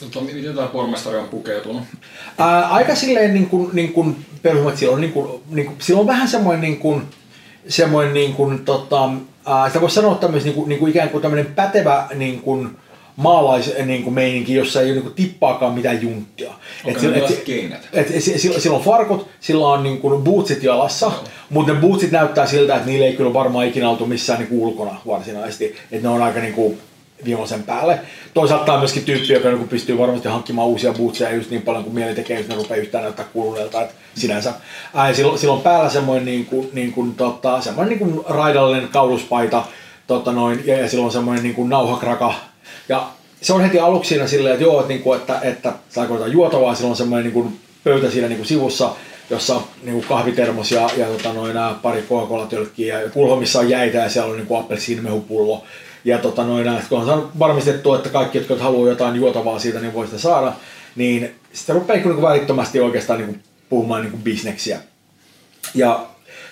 Tota, 0.00 0.20
miten 0.20 0.54
tämä 0.54 0.66
pormestari 0.66 1.16
on 1.16 1.28
pukeutunut? 1.28 1.82
Ää, 2.38 2.68
aika 2.68 2.94
silleen 2.94 3.34
niin 3.34 3.46
kuin, 3.46 3.70
niin 3.72 3.92
kuin 3.92 4.16
perusmat, 4.42 4.76
sillä 4.76 4.94
on, 4.94 5.00
niin 5.00 5.12
kuin, 5.12 5.42
niin 5.50 5.66
kuin, 5.66 5.76
sillä 5.80 6.00
on 6.00 6.06
vähän 6.06 6.28
semmoinen 6.28 6.60
niin 6.60 6.78
kuin, 6.78 7.02
semmoinen 7.68 8.14
niin 8.14 8.32
kuin, 8.32 8.64
tota, 8.64 9.10
ää, 9.46 9.68
sitä 9.68 9.80
voisi 9.80 9.94
sanoa 9.94 10.14
tämmöinen 10.14 10.44
niin 10.44 10.54
kuin, 10.54 10.68
niin 10.68 10.78
kuin 10.78 10.90
ikään 10.90 11.10
kuin 11.10 11.22
tämmöinen 11.22 11.46
pätevä 11.46 12.08
niin 12.14 12.40
kuin, 12.40 12.70
maalais 13.16 13.72
niin 13.84 14.02
kuin 14.02 14.14
meininki, 14.14 14.54
jossa 14.54 14.80
ei 14.80 14.86
ole 14.86 14.92
niin 14.92 15.02
kuin 15.02 15.14
tippaakaan 15.14 15.74
mitään 15.74 16.02
junttia. 16.02 16.52
Sillä- 16.82 16.92
ne 17.00 17.06
et- 17.06 17.14
millaiset 17.14 17.44
kengät? 17.44 17.88
et, 17.92 18.10
et, 18.10 18.22
sillä, 18.22 18.60
sillä 18.60 18.76
on 18.76 18.84
farkut, 18.84 19.28
sillä 19.40 19.68
on 19.68 19.82
niin 19.82 19.98
kuin 19.98 20.22
bootsit 20.22 20.62
jalassa, 20.62 21.06
Joo. 21.06 21.24
mutta 21.50 21.72
ne 21.72 21.80
bootsit 21.80 22.10
näyttää 22.10 22.46
siltä, 22.46 22.74
että 22.76 22.86
niillä 22.86 23.06
ei 23.06 23.16
kyllä 23.16 23.32
varmaan 23.32 23.66
ikinä 23.66 23.90
oltu 23.90 24.06
missään 24.06 24.38
niin 24.38 24.48
kuin 24.48 24.60
ulkona 24.60 25.00
varsinaisesti. 25.06 25.64
Että 25.64 26.08
ne 26.08 26.14
on 26.14 26.22
aika 26.22 26.40
niin 26.40 26.54
kuin 26.54 26.78
viimeisen 27.24 27.62
päälle. 27.62 28.00
Toisaalta 28.34 28.64
tämä 28.64 28.74
on 28.74 28.80
myöskin 28.80 29.04
tyyppi, 29.04 29.32
joka 29.32 29.48
niin 29.48 29.68
pystyy 29.68 29.98
varmasti 29.98 30.28
hankkimaan 30.28 30.68
uusia 30.68 30.92
bootseja 30.92 31.34
just 31.34 31.50
niin 31.50 31.62
paljon 31.62 31.84
kuin 31.84 31.94
mieli 31.94 32.14
tekee, 32.14 32.38
jos 32.38 32.48
ne 32.48 32.54
rupeaa 32.54 32.80
yhtään 32.80 33.04
näyttää 33.04 33.26
kuluneelta. 33.32 33.82
Että 33.82 33.94
sinänsä. 34.14 34.54
Ää, 34.94 35.14
sillä, 35.14 35.52
on 35.52 35.60
päällä 35.60 35.90
semmoinen, 35.90 36.24
niin 36.24 36.46
kuin, 36.46 36.70
niin 36.72 36.92
kuin, 36.92 37.14
tota, 37.14 37.60
semmoinen 37.60 37.98
niin 37.98 38.12
kuin 38.12 38.24
raidallinen 38.28 38.88
kauluspaita 38.88 39.64
tota 40.06 40.32
noin, 40.32 40.62
ja, 40.64 40.78
ja 40.78 40.88
sillä 40.88 41.04
on 41.04 41.12
semmoinen 41.12 41.42
niin 41.42 41.54
kuin 41.54 41.68
nauhakraka. 41.68 42.34
Ja 42.88 43.08
se 43.40 43.52
on 43.52 43.60
heti 43.60 43.78
aluksi 43.78 44.08
siinä 44.08 44.26
silleen, 44.26 44.52
että 44.52 44.64
joo, 44.64 44.80
että, 44.80 44.88
niin 44.88 45.02
kuin, 45.02 45.20
että, 45.20 45.40
että 45.42 45.72
saako 45.88 46.14
jotain 46.14 46.32
juotavaa, 46.32 46.74
sillä 46.74 46.90
on 46.90 46.96
semmoinen 46.96 47.24
niin 47.24 47.32
kuin 47.32 47.60
pöytä 47.84 48.10
siinä 48.10 48.28
niin 48.28 48.36
kuin 48.36 48.46
sivussa, 48.46 48.90
jossa 49.30 49.54
on 49.54 49.62
niin 49.82 49.94
kuin 49.94 50.06
kahvitermos 50.08 50.70
ja, 50.70 50.90
ja 50.96 51.06
tota, 51.06 51.32
noin, 51.32 51.56
pari 51.82 52.02
Coca-Cola-tölkkiä 52.02 53.00
ja 53.00 53.08
pulho, 53.08 53.36
missä 53.36 53.58
on 53.58 53.70
jäitä 53.70 53.98
ja 53.98 54.10
siellä 54.10 54.30
on 54.30 54.36
niin 54.36 54.58
appelsiinimehupullo. 54.58 55.64
Ja 56.04 56.18
tota, 56.18 56.44
noin, 56.44 56.66
kun 56.88 56.98
on 56.98 57.06
saanut 57.06 57.38
varmistettua, 57.38 57.96
että 57.96 58.08
kaikki, 58.08 58.38
jotka 58.38 58.56
haluaa 58.56 58.88
jotain 58.88 59.16
juotavaa 59.16 59.58
siitä, 59.58 59.80
niin 59.80 59.94
voi 59.94 60.06
sitä 60.06 60.18
saada, 60.18 60.52
niin 60.96 61.34
sitten 61.52 61.74
rupeaa 61.74 62.04
niin 62.04 62.22
välittömästi 62.22 62.80
oikeastaan 62.80 63.18
niin 63.18 63.28
kuin 63.28 63.42
puhumaan 63.68 64.02
niin 64.02 64.10
kuin 64.10 64.22
bisneksiä. 64.22 64.78
Ja 65.74 66.06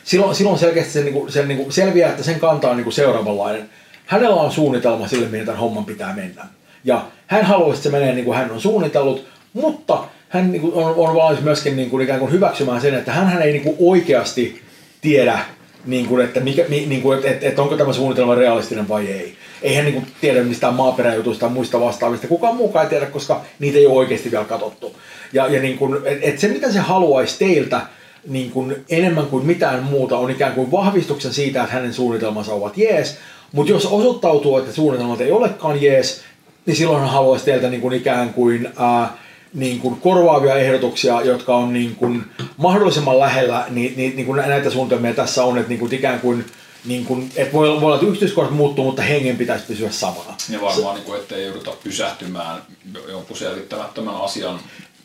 silloin, 0.04 0.34
silloin 0.34 0.58
selkeästi 0.58 0.92
se, 0.92 1.02
niin 1.02 1.14
kuin, 1.14 1.32
se 1.32 1.46
niin 1.46 1.58
kuin 1.58 1.72
selviää, 1.72 2.10
että 2.10 2.22
sen 2.22 2.40
kanta 2.40 2.70
on 2.70 2.76
niin 2.76 2.84
kuin 2.84 2.94
seuraavanlainen. 2.94 3.70
Hänellä 4.06 4.36
on 4.36 4.52
suunnitelma 4.52 5.08
sille, 5.08 5.28
mihin 5.28 5.46
tämän 5.46 5.60
homman 5.60 5.84
pitää 5.84 6.14
mennä. 6.14 6.46
Ja 6.84 7.04
hän 7.26 7.44
haluaa, 7.44 7.70
että 7.70 7.82
se 7.82 7.90
menee 7.90 8.12
niin 8.12 8.24
kuin 8.24 8.36
hän 8.36 8.50
on 8.50 8.60
suunnitellut, 8.60 9.26
mutta 9.52 10.04
hän 10.28 10.52
niin 10.52 10.62
kuin 10.62 10.74
on, 10.74 10.94
on 10.94 11.14
valmis 11.14 11.44
myöskin 11.44 11.76
niin 11.76 11.90
kuin 11.90 12.04
ikään 12.04 12.20
kuin 12.20 12.32
hyväksymään 12.32 12.80
sen, 12.80 12.94
että 12.94 13.12
hän 13.12 13.42
ei 13.42 13.52
niin 13.52 13.62
kuin 13.62 13.76
oikeasti 13.80 14.62
tiedä, 15.00 15.38
niin 15.84 16.06
kuin, 16.06 16.24
että, 16.24 16.40
mikä, 16.40 16.64
mi, 16.68 16.86
niin 16.86 17.02
kuin, 17.02 17.18
että, 17.18 17.30
että, 17.30 17.48
että 17.48 17.62
onko 17.62 17.76
tämä 17.76 17.92
suunnitelma 17.92 18.34
realistinen 18.34 18.88
vai 18.88 19.06
ei. 19.06 19.34
Ei 19.62 19.74
hän 19.74 19.84
niin 19.84 19.94
kuin 19.94 20.06
tiedä 20.20 20.42
mistään 20.42 20.74
maaperäjutuista 20.74 21.40
tai 21.40 21.54
muista 21.54 21.80
vastaavista. 21.80 22.26
Kukaan 22.26 22.56
muukaan 22.56 22.84
ei 22.84 22.90
tiedä, 22.90 23.06
koska 23.06 23.44
niitä 23.58 23.78
ei 23.78 23.86
ole 23.86 23.98
oikeasti 23.98 24.30
vielä 24.30 24.44
katsottu. 24.44 24.96
Ja, 25.32 25.46
ja 25.46 25.62
niin 25.62 25.78
kuin, 25.78 25.98
et, 26.04 26.18
et 26.22 26.38
se, 26.38 26.48
mitä 26.48 26.72
se 26.72 26.78
haluaisi 26.78 27.38
teiltä, 27.38 27.80
niin 28.28 28.50
kuin 28.50 28.76
enemmän 28.88 29.26
kuin 29.26 29.46
mitään 29.46 29.82
muuta 29.82 30.18
on 30.18 30.30
ikään 30.30 30.52
kuin 30.52 30.70
vahvistuksen 30.70 31.32
siitä, 31.32 31.62
että 31.62 31.74
hänen 31.74 31.94
suunnitelmansa 31.94 32.52
ovat 32.52 32.78
jees. 32.78 33.18
Mutta 33.52 33.72
jos 33.72 33.86
osoittautuu, 33.86 34.58
että 34.58 34.72
suunnitelmat 34.72 35.20
ei 35.20 35.32
olekaan 35.32 35.82
jees, 35.82 36.22
niin 36.66 36.76
silloin 36.76 37.00
hän 37.00 37.10
haluaisi 37.10 37.44
teiltä 37.44 37.70
niin 37.70 37.80
kuin 37.80 37.94
ikään 37.94 38.34
kuin, 38.34 38.68
ää, 38.76 39.16
niin 39.54 39.80
kuin 39.80 40.00
korvaavia 40.00 40.54
ehdotuksia, 40.54 41.22
jotka 41.22 41.56
on 41.56 41.72
niin 41.72 41.96
kuin 41.96 42.24
mahdollisimman 42.56 43.18
lähellä 43.18 43.64
niin, 43.70 43.94
niin, 43.96 44.16
niin 44.16 44.26
kuin 44.26 44.36
näitä 44.36 44.70
suunnitelmia 44.70 45.14
tässä 45.14 45.44
on, 45.44 45.58
että 45.58 45.68
niin 45.68 45.78
kuin 45.78 45.94
ikään 45.94 46.20
kuin, 46.20 46.44
niin 46.84 47.04
kuin, 47.04 47.30
että 47.36 47.52
voi, 47.52 47.68
voi 47.68 47.84
olla, 47.84 47.94
että 47.94 48.06
yksityiskohdat 48.06 48.54
muuttuu, 48.54 48.84
mutta 48.84 49.02
hengen 49.02 49.36
pitäisi 49.36 49.64
pysyä 49.66 49.90
samana. 49.90 50.34
Ja 50.48 50.60
varmaan, 50.60 50.94
niin 50.94 51.04
kuin, 51.04 51.20
ettei 51.20 51.46
jouduta 51.46 51.70
pysähtymään 51.84 52.62
jonkun 53.08 53.36
selvittämättömän 53.36 54.16
asian 54.16 54.60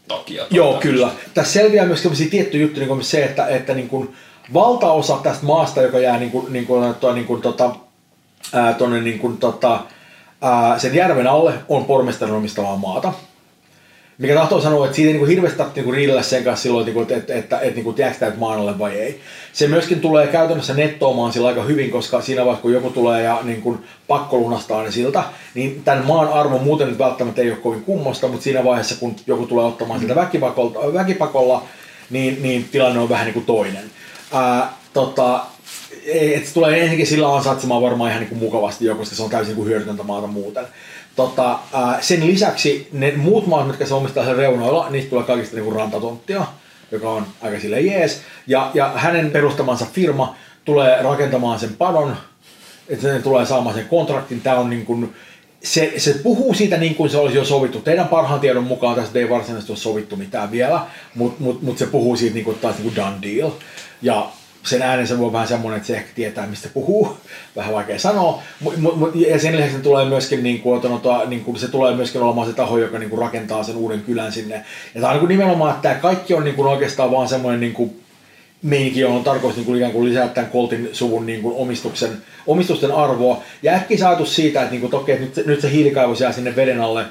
takia. 0.07 0.45
Joo, 0.49 0.65
tämmöistä. 0.65 0.89
kyllä. 0.89 1.09
Tässä 1.33 1.53
selviää 1.53 1.85
myös 1.85 2.03
tiettyjä 2.31 2.61
juttuja, 2.61 2.79
niin 2.79 2.87
kuin 2.87 3.03
se, 3.03 3.23
että, 3.23 3.47
että 3.47 3.73
niin 3.73 3.89
kuin 3.89 4.15
valtaosa 4.53 5.19
tästä 5.23 5.45
maasta, 5.45 5.81
joka 5.81 5.99
jää 5.99 6.19
niin 6.19 6.31
kuin, 6.31 6.53
niin 6.53 6.65
kuin, 6.65 6.95
tuo, 6.95 7.13
niin 7.13 7.25
kuin, 7.25 7.41
tota, 7.41 7.75
ää, 8.53 8.73
tonne, 8.73 9.01
niin 9.01 9.19
kuin, 9.19 9.37
tota, 9.37 9.79
ää, 10.41 10.79
sen 10.79 10.95
järven 10.95 11.27
alle, 11.27 11.53
on 11.69 11.85
pormestarin 11.85 12.35
omistamaa 12.35 12.77
maata. 12.77 13.13
Mikä 14.17 14.33
tahtoo 14.35 14.61
sanoa, 14.61 14.85
että 14.85 14.95
siitä 14.95 15.07
ei 15.07 15.13
niin 15.13 15.19
kuin 15.19 15.29
hirveästi 15.29 15.57
tarvitse 15.57 15.81
niin 15.81 15.93
riidellä 15.93 16.21
sen 16.21 16.43
kanssa 16.43 16.63
silloin, 16.63 16.87
että, 16.87 17.01
että, 17.01 17.15
että, 17.15 17.35
että, 17.35 17.59
että 17.59 17.81
niin 17.81 17.97
jääkö 17.97 18.19
tämä 18.19 18.31
maan 18.37 18.59
alle 18.59 18.79
vai 18.79 18.99
ei. 18.99 19.19
Se 19.53 19.67
myöskin 19.67 20.01
tulee 20.01 20.27
käytännössä 20.27 20.73
nettoomaan 20.73 21.33
sillä 21.33 21.47
aika 21.47 21.63
hyvin, 21.63 21.91
koska 21.91 22.21
siinä 22.21 22.41
vaiheessa 22.45 22.61
kun 22.61 22.73
joku 22.73 22.89
tulee 22.89 23.23
ja 23.23 23.39
niin 23.43 23.61
kuin 23.61 23.79
pakko 24.07 24.37
lunastaa 24.37 24.83
ne 24.83 24.91
siltä, 24.91 25.23
niin 25.53 25.81
tämän 25.85 26.05
maan 26.05 26.29
arvo 26.33 26.57
muuten 26.57 26.87
nyt 26.87 26.99
välttämättä 26.99 27.41
ei 27.41 27.49
ole 27.49 27.57
kovin 27.57 27.83
kummosta, 27.83 28.27
mutta 28.27 28.43
siinä 28.43 28.63
vaiheessa 28.63 28.95
kun 28.99 29.15
joku 29.27 29.45
tulee 29.45 29.65
ottamaan 29.65 29.99
siltä 29.99 30.15
väkipakolla, 30.15 30.93
väkipakolla 30.93 31.63
niin, 32.09 32.41
niin 32.41 32.69
tilanne 32.71 32.99
on 32.99 33.09
vähän 33.09 33.25
niin 33.25 33.33
kuin 33.33 33.45
toinen. 33.45 33.91
Ää, 34.33 34.73
tota, 34.93 35.45
et 36.05 36.45
se 36.45 36.53
tulee 36.53 36.75
ensinnäkin 36.75 37.07
sillä 37.07 37.35
ansaitsemaan 37.35 37.81
varmaan 37.81 38.09
ihan 38.09 38.21
niin 38.21 38.29
kuin 38.29 38.39
mukavasti 38.39 38.85
jo, 38.85 38.95
koska 38.95 39.15
se 39.15 39.23
on 39.23 39.29
täysin 39.29 39.47
niin 39.47 39.55
kuin 39.55 39.69
hyödytöntä 39.69 40.03
maata 40.03 40.27
muuten. 40.27 40.65
Tota, 41.15 41.59
ää, 41.73 42.01
sen 42.01 42.27
lisäksi 42.27 42.89
ne 42.91 43.13
muut 43.17 43.47
maat, 43.47 43.67
mitkä 43.67 43.85
se 43.85 43.93
omistaa 43.93 44.25
sen 44.25 44.35
reunoilla, 44.35 44.89
niistä 44.89 45.09
tulee 45.09 45.25
kaikista 45.25 45.55
niin 45.55 45.65
kuin 45.65 45.75
rantatonttia, 45.75 46.45
joka 46.91 47.09
on 47.09 47.27
aika 47.41 47.59
sille 47.59 47.81
jees. 47.81 48.21
Ja, 48.47 48.71
ja 48.73 48.91
hänen 48.95 49.31
perustamansa 49.31 49.85
firma 49.93 50.35
tulee 50.65 51.01
rakentamaan 51.01 51.59
sen 51.59 51.73
padon, 51.77 52.15
että 52.89 53.07
ne 53.07 53.19
tulee 53.19 53.45
saamaan 53.45 53.75
sen 53.75 53.87
kontraktin. 53.87 54.41
Tämä 54.41 54.59
on 54.59 54.69
niin 54.69 54.85
kuin, 54.85 55.13
se, 55.63 55.93
se 55.97 56.13
puhuu 56.13 56.53
siitä 56.53 56.77
niin 56.77 56.95
kuin 56.95 57.09
se 57.09 57.17
olisi 57.17 57.37
jo 57.37 57.45
sovittu. 57.45 57.81
Teidän 57.81 58.07
parhaan 58.07 58.39
tiedon 58.39 58.63
mukaan 58.63 58.95
tästä 58.95 59.19
ei 59.19 59.29
varsinaisesti 59.29 59.71
ole 59.71 59.79
sovittu 59.79 60.15
mitään 60.15 60.51
vielä, 60.51 60.81
mutta 61.15 61.43
mut, 61.43 61.61
mut 61.61 61.77
se 61.77 61.85
puhuu 61.85 62.17
siitä 62.17 62.33
niin 62.33 62.45
kuin, 62.45 62.59
taas 62.59 62.75
niin 62.75 62.83
kuin 62.83 62.95
done 62.95 63.17
deal. 63.21 63.51
Ja 64.01 64.29
sen 64.65 64.81
äänensä 64.81 65.19
voi 65.19 65.33
vähän 65.33 65.47
semmoinen, 65.47 65.77
että 65.77 65.87
se 65.87 65.95
ehkä 65.95 66.09
tietää, 66.15 66.47
mistä 66.47 66.69
puhuu. 66.73 67.17
Vähän 67.55 67.73
vaikea 67.73 67.99
sanoa. 67.99 68.41
Ja 69.15 69.39
sen 69.39 69.57
lisäksi 69.57 69.79
tulee 69.79 70.05
myöskin, 70.05 70.43
niin 70.43 70.61
kuin, 70.61 70.77
otanota, 70.77 71.25
niin 71.25 71.43
kuin, 71.43 71.59
se 71.59 71.67
tulee 71.67 71.95
myöskin 71.95 72.21
olemaan 72.21 72.47
se 72.47 72.53
taho, 72.53 72.77
joka 72.77 72.99
niin 72.99 73.09
kuin, 73.09 73.19
rakentaa 73.19 73.63
sen 73.63 73.75
uuden 73.75 74.01
kylän 74.01 74.31
sinne. 74.31 74.65
Ja 74.95 75.01
tämä 75.01 75.13
on 75.13 75.19
niin 75.19 75.27
nimenomaan, 75.27 75.75
että 75.75 75.81
tämä 75.81 75.95
kaikki 75.95 76.33
on 76.33 76.43
niin 76.43 76.55
kuin, 76.55 76.67
oikeastaan 76.67 77.11
vaan 77.11 77.27
semmoinen 77.27 77.59
niin 77.59 77.73
kuin, 77.73 78.01
meininki, 78.61 79.03
on 79.03 79.23
tarkoitus 79.23 79.57
niin 79.57 79.65
kuin, 79.65 79.77
ikään 79.77 79.91
kuin 79.91 80.09
lisätä 80.09 80.27
tämän 80.27 80.51
Coltin 80.51 80.89
suvun 80.93 81.25
niin 81.25 81.41
kuin, 81.41 81.55
omistuksen, 81.55 82.09
omistusten 82.47 82.91
arvoa. 82.91 83.43
Ja 83.63 83.73
äkki 83.73 84.03
ajatus 84.03 84.35
siitä, 84.35 84.61
että, 84.61 84.71
niin 84.71 84.81
kuin, 84.81 84.91
toki, 84.91 85.11
että 85.11 85.25
nyt, 85.25 85.47
nyt 85.47 85.61
se 85.61 85.71
hiilikaivos 85.71 86.21
jää 86.21 86.31
sinne 86.31 86.55
veden 86.55 86.81
alle, 86.81 87.05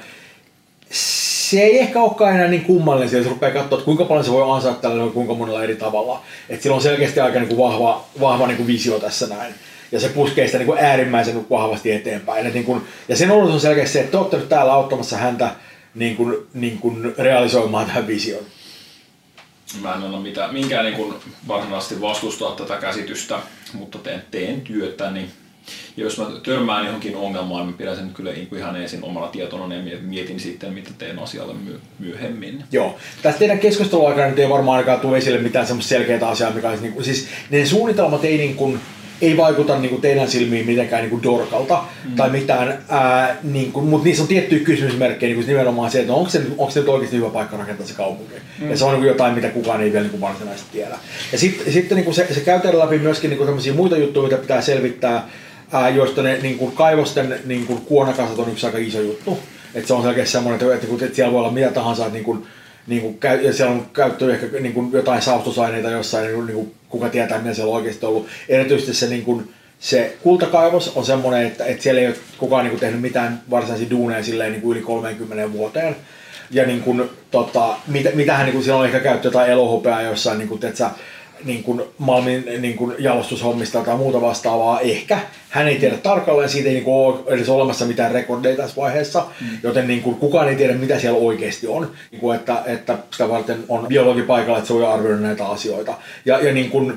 se 1.49 1.61
ei 1.61 1.79
ehkä 1.79 2.01
olekaan 2.01 2.35
enää 2.35 2.47
niin 2.47 2.65
kummallinen, 2.65 3.17
jos 3.17 3.27
rupeaa 3.27 3.53
katsoa, 3.53 3.77
että 3.77 3.85
kuinka 3.85 4.05
paljon 4.05 4.25
se 4.25 4.31
voi 4.31 4.55
ansaita 4.55 4.81
tällä 4.81 5.11
kuinka 5.11 5.33
monella 5.33 5.63
eri 5.63 5.75
tavalla. 5.75 6.21
Että 6.49 6.63
sillä 6.63 6.75
on 6.75 6.81
selkeästi 6.81 7.19
aika 7.19 7.39
niin 7.39 7.47
kuin 7.47 7.57
vahva, 7.57 8.05
vahva 8.21 8.47
niin 8.47 8.57
kuin 8.57 8.67
visio 8.67 8.99
tässä 8.99 9.27
näin. 9.27 9.53
Ja 9.91 9.99
se 9.99 10.09
puskee 10.09 10.45
sitä 10.45 10.57
niin 10.57 10.67
kuin 10.67 10.79
äärimmäisen 10.79 11.49
vahvasti 11.49 11.91
eteenpäin. 11.91 12.47
Et 12.47 12.53
niin 12.53 12.65
kuin, 12.65 12.81
ja 13.09 13.15
sen 13.15 13.31
odotus 13.31 13.53
on 13.53 13.59
selkeästi 13.59 13.93
se, 13.93 13.99
että 13.99 14.11
te 14.11 14.17
olette 14.17 14.37
täällä 14.37 14.73
auttamassa 14.73 15.17
häntä 15.17 15.51
niin 15.95 16.15
kuin, 16.15 16.37
niin 16.53 16.77
kuin 16.77 17.13
realisoimaan 17.17 17.85
tähän 17.85 18.07
vision. 18.07 18.43
Mä 19.81 19.93
en 19.93 20.03
anna 20.03 20.19
mitään, 20.19 20.53
minkään 20.53 20.85
niin 20.85 20.95
kuin 20.95 21.13
varsinaisesti 21.47 22.01
vastustaa 22.01 22.51
tätä 22.51 22.77
käsitystä, 22.77 23.39
mutta 23.73 23.97
teen, 23.97 24.23
teen 24.31 24.61
työtäni. 24.61 25.29
Ja 25.97 26.03
jos 26.03 26.17
mä 26.17 26.25
törmään 26.43 26.85
johonkin 26.85 27.15
ongelmaan, 27.15 27.65
niin 27.65 27.77
pidän 27.77 27.95
sen 27.95 28.09
kyllä 28.13 28.31
niin 28.31 28.47
kuin 28.47 28.59
ihan 28.59 28.75
ensin 28.75 29.03
omalla 29.03 29.27
tietona 29.27 29.75
ja 29.75 29.97
mietin 30.01 30.39
sitten, 30.39 30.73
mitä 30.73 30.89
teen 30.97 31.19
asialle 31.19 31.53
my- 31.53 31.79
myöhemmin. 31.99 32.63
Joo. 32.71 32.97
Tästä 33.21 33.39
teidän 33.39 33.59
keskustelun 33.59 34.07
aikana 34.09 34.27
nyt 34.27 34.39
ei 34.39 34.49
varmaan 34.49 34.77
ainakaan 34.77 34.99
tule 34.99 35.17
esille 35.17 35.39
mitään 35.39 35.67
semmoista 35.67 35.89
selkeää 35.89 36.27
asiaa, 36.29 36.51
mikä 36.51 36.69
olisi, 36.69 36.83
niin 36.83 36.93
kuin, 36.93 37.05
siis 37.05 37.27
ne 37.49 37.65
suunnitelmat 37.65 38.25
ei, 38.25 38.37
niin 38.37 38.55
kuin, 38.55 38.79
ei 39.21 39.37
vaikuta 39.37 39.77
niin 39.77 39.89
kuin 39.89 40.01
teidän 40.01 40.27
silmiin 40.27 40.65
mitenkään 40.65 41.01
niin 41.01 41.09
kuin 41.09 41.23
dorkalta 41.23 41.83
mm. 42.03 42.15
tai 42.15 42.29
mitään, 42.29 42.83
ää, 42.89 43.37
niin 43.43 43.71
kuin, 43.71 43.85
mutta 43.85 44.05
niissä 44.05 44.23
on 44.23 44.27
tiettyjä 44.27 44.63
kysymysmerkkejä 44.63 45.27
niin 45.27 45.35
kuin 45.35 45.47
nimenomaan 45.47 45.91
se, 45.91 45.99
että 45.99 46.11
no, 46.11 46.17
onko, 46.17 46.29
se, 46.29 46.41
onko 46.57 46.71
se 46.71 46.79
nyt 46.79 46.89
oikeasti 46.89 47.17
hyvä 47.17 47.29
paikka 47.29 47.57
rakentaa 47.57 47.87
se 47.87 47.93
kaupunki. 47.93 48.33
Mm. 48.59 48.69
Ja 48.69 48.77
se 48.77 48.85
on 48.85 48.91
niin 48.91 48.99
kuin 48.99 49.07
jotain, 49.07 49.33
mitä 49.33 49.49
kukaan 49.49 49.81
ei 49.81 49.91
vielä 49.91 50.03
niin 50.03 50.11
kuin 50.11 50.21
varsinaisesti 50.21 50.69
tiedä. 50.71 50.97
Ja 51.31 51.37
sitten 51.37 51.73
sit, 51.73 51.89
niin 51.89 52.05
kuin 52.05 52.15
se, 52.15 52.27
se 52.33 52.39
käy 52.39 52.59
läpi 52.73 52.97
myöskin 52.97 53.29
niin 53.29 53.37
kuin 53.37 53.75
muita 53.75 53.97
juttuja, 53.97 54.23
mitä 54.23 54.41
pitää 54.41 54.61
selvittää, 54.61 55.29
ää, 55.71 55.89
joista 55.89 56.21
ne 56.21 56.39
niin 56.41 56.57
kuin 56.57 56.71
kaivosten 56.71 57.39
niin 57.45 57.65
kuin 57.65 57.81
kuonakasat 57.81 58.39
on 58.39 58.51
yksi 58.51 58.65
aika 58.65 58.77
iso 58.77 59.01
juttu. 59.01 59.39
Että 59.75 59.87
se 59.87 59.93
on 59.93 60.03
selkeästi 60.03 60.31
semmoinen, 60.31 60.61
että, 60.61 60.87
että, 60.87 61.05
että 61.05 61.15
siellä 61.15 61.31
voi 61.31 61.39
olla 61.39 61.51
mitä 61.51 61.71
tahansa, 61.71 62.03
että 62.03 62.13
niin 62.13 62.25
kuin, 62.25 62.45
niin 62.87 63.01
kuin, 63.01 63.19
ja 63.41 63.53
siellä 63.53 63.73
on 63.73 63.85
käytetty 63.93 64.33
ehkä 64.33 64.59
niin 64.59 64.73
kuin 64.73 64.91
jotain 64.93 65.21
saastusaineita 65.21 65.89
jossain, 65.89 66.25
niin 66.25 66.35
kuin, 66.35 66.45
niin 66.47 66.55
kuin, 66.55 66.73
kuka 66.89 67.09
tietää, 67.09 67.39
mitä 67.41 67.53
siellä 67.53 67.71
on 67.71 67.77
oikeasti 67.77 68.05
ollut. 68.05 68.27
Erityisesti 68.49 68.93
se, 68.93 69.07
niin 69.07 69.23
kuin, 69.23 69.49
se 69.79 70.17
kultakaivos 70.23 70.91
on 70.95 71.05
semmoinen, 71.05 71.47
että, 71.47 71.65
että 71.65 71.83
siellä 71.83 72.01
ei 72.01 72.07
ole 72.07 72.15
kukaan 72.37 72.63
niin 72.63 72.71
kuin, 72.71 72.79
tehnyt 72.79 73.01
mitään 73.01 73.41
varsinaisia 73.49 73.89
duuneja 73.89 74.23
silleen, 74.23 74.51
niin 74.51 74.61
kuin 74.61 74.77
yli 74.77 74.85
30 74.85 75.51
vuoteen. 75.51 75.95
Ja 76.51 76.65
niin 76.65 76.81
kuin, 76.81 77.09
tota, 77.31 77.75
mitä, 77.87 78.09
mitähän 78.13 78.45
niin 78.45 78.53
kuin, 78.53 78.63
siellä 78.63 78.79
on 78.79 78.85
ehkä 78.85 78.99
käytetty 78.99 79.27
jotain 79.27 79.51
elohopeaa 79.51 80.01
jossain, 80.01 80.37
niin 80.37 80.47
kuin, 80.47 80.65
että 80.65 80.89
niin 81.45 81.63
kuin 81.63 81.81
Malmin 81.97 82.45
niin 82.59 82.75
kuin 82.75 82.95
jalostushommista 82.99 83.81
tai 83.81 83.97
muuta 83.97 84.21
vastaavaa. 84.21 84.79
Ehkä 84.79 85.19
hän 85.49 85.67
ei 85.67 85.79
tiedä 85.79 85.97
tarkalleen, 85.97 86.49
siitä 86.49 86.69
ei 86.69 86.73
niin 86.73 86.83
kuin 86.83 86.95
ole 86.95 87.35
edes 87.35 87.49
olemassa 87.49 87.85
mitään 87.85 88.11
rekordeja 88.11 88.57
tässä 88.57 88.75
vaiheessa, 88.75 89.25
mm. 89.41 89.47
joten 89.63 89.87
niin 89.87 90.01
kuin 90.01 90.15
kukaan 90.15 90.49
ei 90.49 90.55
tiedä, 90.55 90.73
mitä 90.73 90.99
siellä 90.99 91.19
oikeasti 91.19 91.67
on. 91.67 91.91
Niin 92.11 92.19
kuin 92.19 92.35
että, 92.35 92.63
että 92.65 92.97
sitä 93.11 93.29
varten 93.29 93.63
on 93.69 93.87
biologi 93.87 94.21
paikalla, 94.21 94.57
että 94.57 94.67
se 94.67 94.73
voi 94.73 94.85
arvioida 94.85 95.21
näitä 95.21 95.45
asioita. 95.45 95.93
Ja, 96.25 96.39
ja 96.39 96.53
niin 96.53 96.69
kuin, 96.69 96.93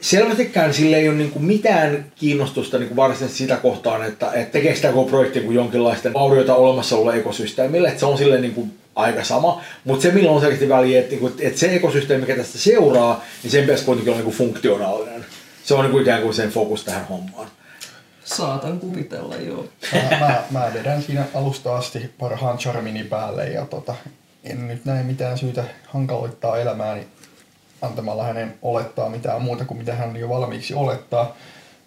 selvästikään 0.00 0.74
sille 0.74 0.96
ei 0.96 1.08
ole 1.08 1.16
niin 1.16 1.30
kuin 1.30 1.44
mitään 1.44 2.04
kiinnostusta 2.16 2.78
niin 2.78 2.88
kuin 2.88 2.96
varsinaisesti 2.96 3.38
sitä 3.38 3.56
kohtaan, 3.56 4.06
että, 4.06 4.32
että 4.32 4.52
tekeekö 4.52 4.80
tämä 4.80 4.94
koko 4.94 5.10
projekti 5.10 5.40
niin 5.40 5.54
jonkinlaisten 5.54 6.14
vaurioita 6.14 6.54
olemassa 6.54 6.96
olevalle 6.96 7.20
ekosysteemille, 7.20 7.88
että 7.88 8.00
se 8.00 8.06
on 8.06 8.18
silleen 8.18 8.42
niin 8.42 8.54
kuin 8.54 8.72
aika 8.96 9.24
sama, 9.24 9.62
mutta 9.84 10.02
se 10.02 10.10
millä 10.10 10.30
on 10.30 10.40
selkeästi 10.40 10.68
väliä, 10.68 10.98
että, 11.00 11.10
niinku, 11.10 11.32
että 11.38 11.60
se 11.60 11.74
ekosysteemi, 11.74 12.20
mikä 12.20 12.36
tästä 12.36 12.58
seuraa, 12.58 13.24
niin 13.42 13.50
sen 13.50 13.60
pitäisi 13.60 13.84
kuitenkin 13.84 14.10
olla 14.10 14.18
niin 14.22 14.36
kuin 14.36 14.36
funktionaalinen. 14.36 15.24
Se 15.64 15.74
on 15.74 15.80
niin 15.84 15.92
kuin 15.92 16.02
ikään 16.02 16.22
kuin 16.22 16.34
sen 16.34 16.50
fokus 16.50 16.84
tähän 16.84 17.08
hommaan. 17.08 17.48
Saatan 18.24 18.80
kuvitella, 18.80 19.36
joo. 19.36 19.64
Mä, 19.92 20.18
mä, 20.20 20.42
mä 20.50 20.70
vedän 20.74 21.02
siinä 21.02 21.24
alusta 21.34 21.76
asti 21.76 22.14
parhaan 22.18 22.58
charmini 22.58 23.04
päälle 23.04 23.48
ja 23.48 23.66
tota, 23.66 23.94
en 24.44 24.68
nyt 24.68 24.84
näe 24.84 25.02
mitään 25.02 25.38
syytä 25.38 25.64
hankaloittaa 25.86 26.58
elämääni 26.58 27.06
antamalla 27.82 28.24
hänen 28.24 28.54
olettaa 28.62 29.08
mitään 29.08 29.42
muuta 29.42 29.64
kuin 29.64 29.78
mitä 29.78 29.94
hän 29.94 30.16
jo 30.16 30.28
valmiiksi 30.28 30.74
olettaa. 30.74 31.36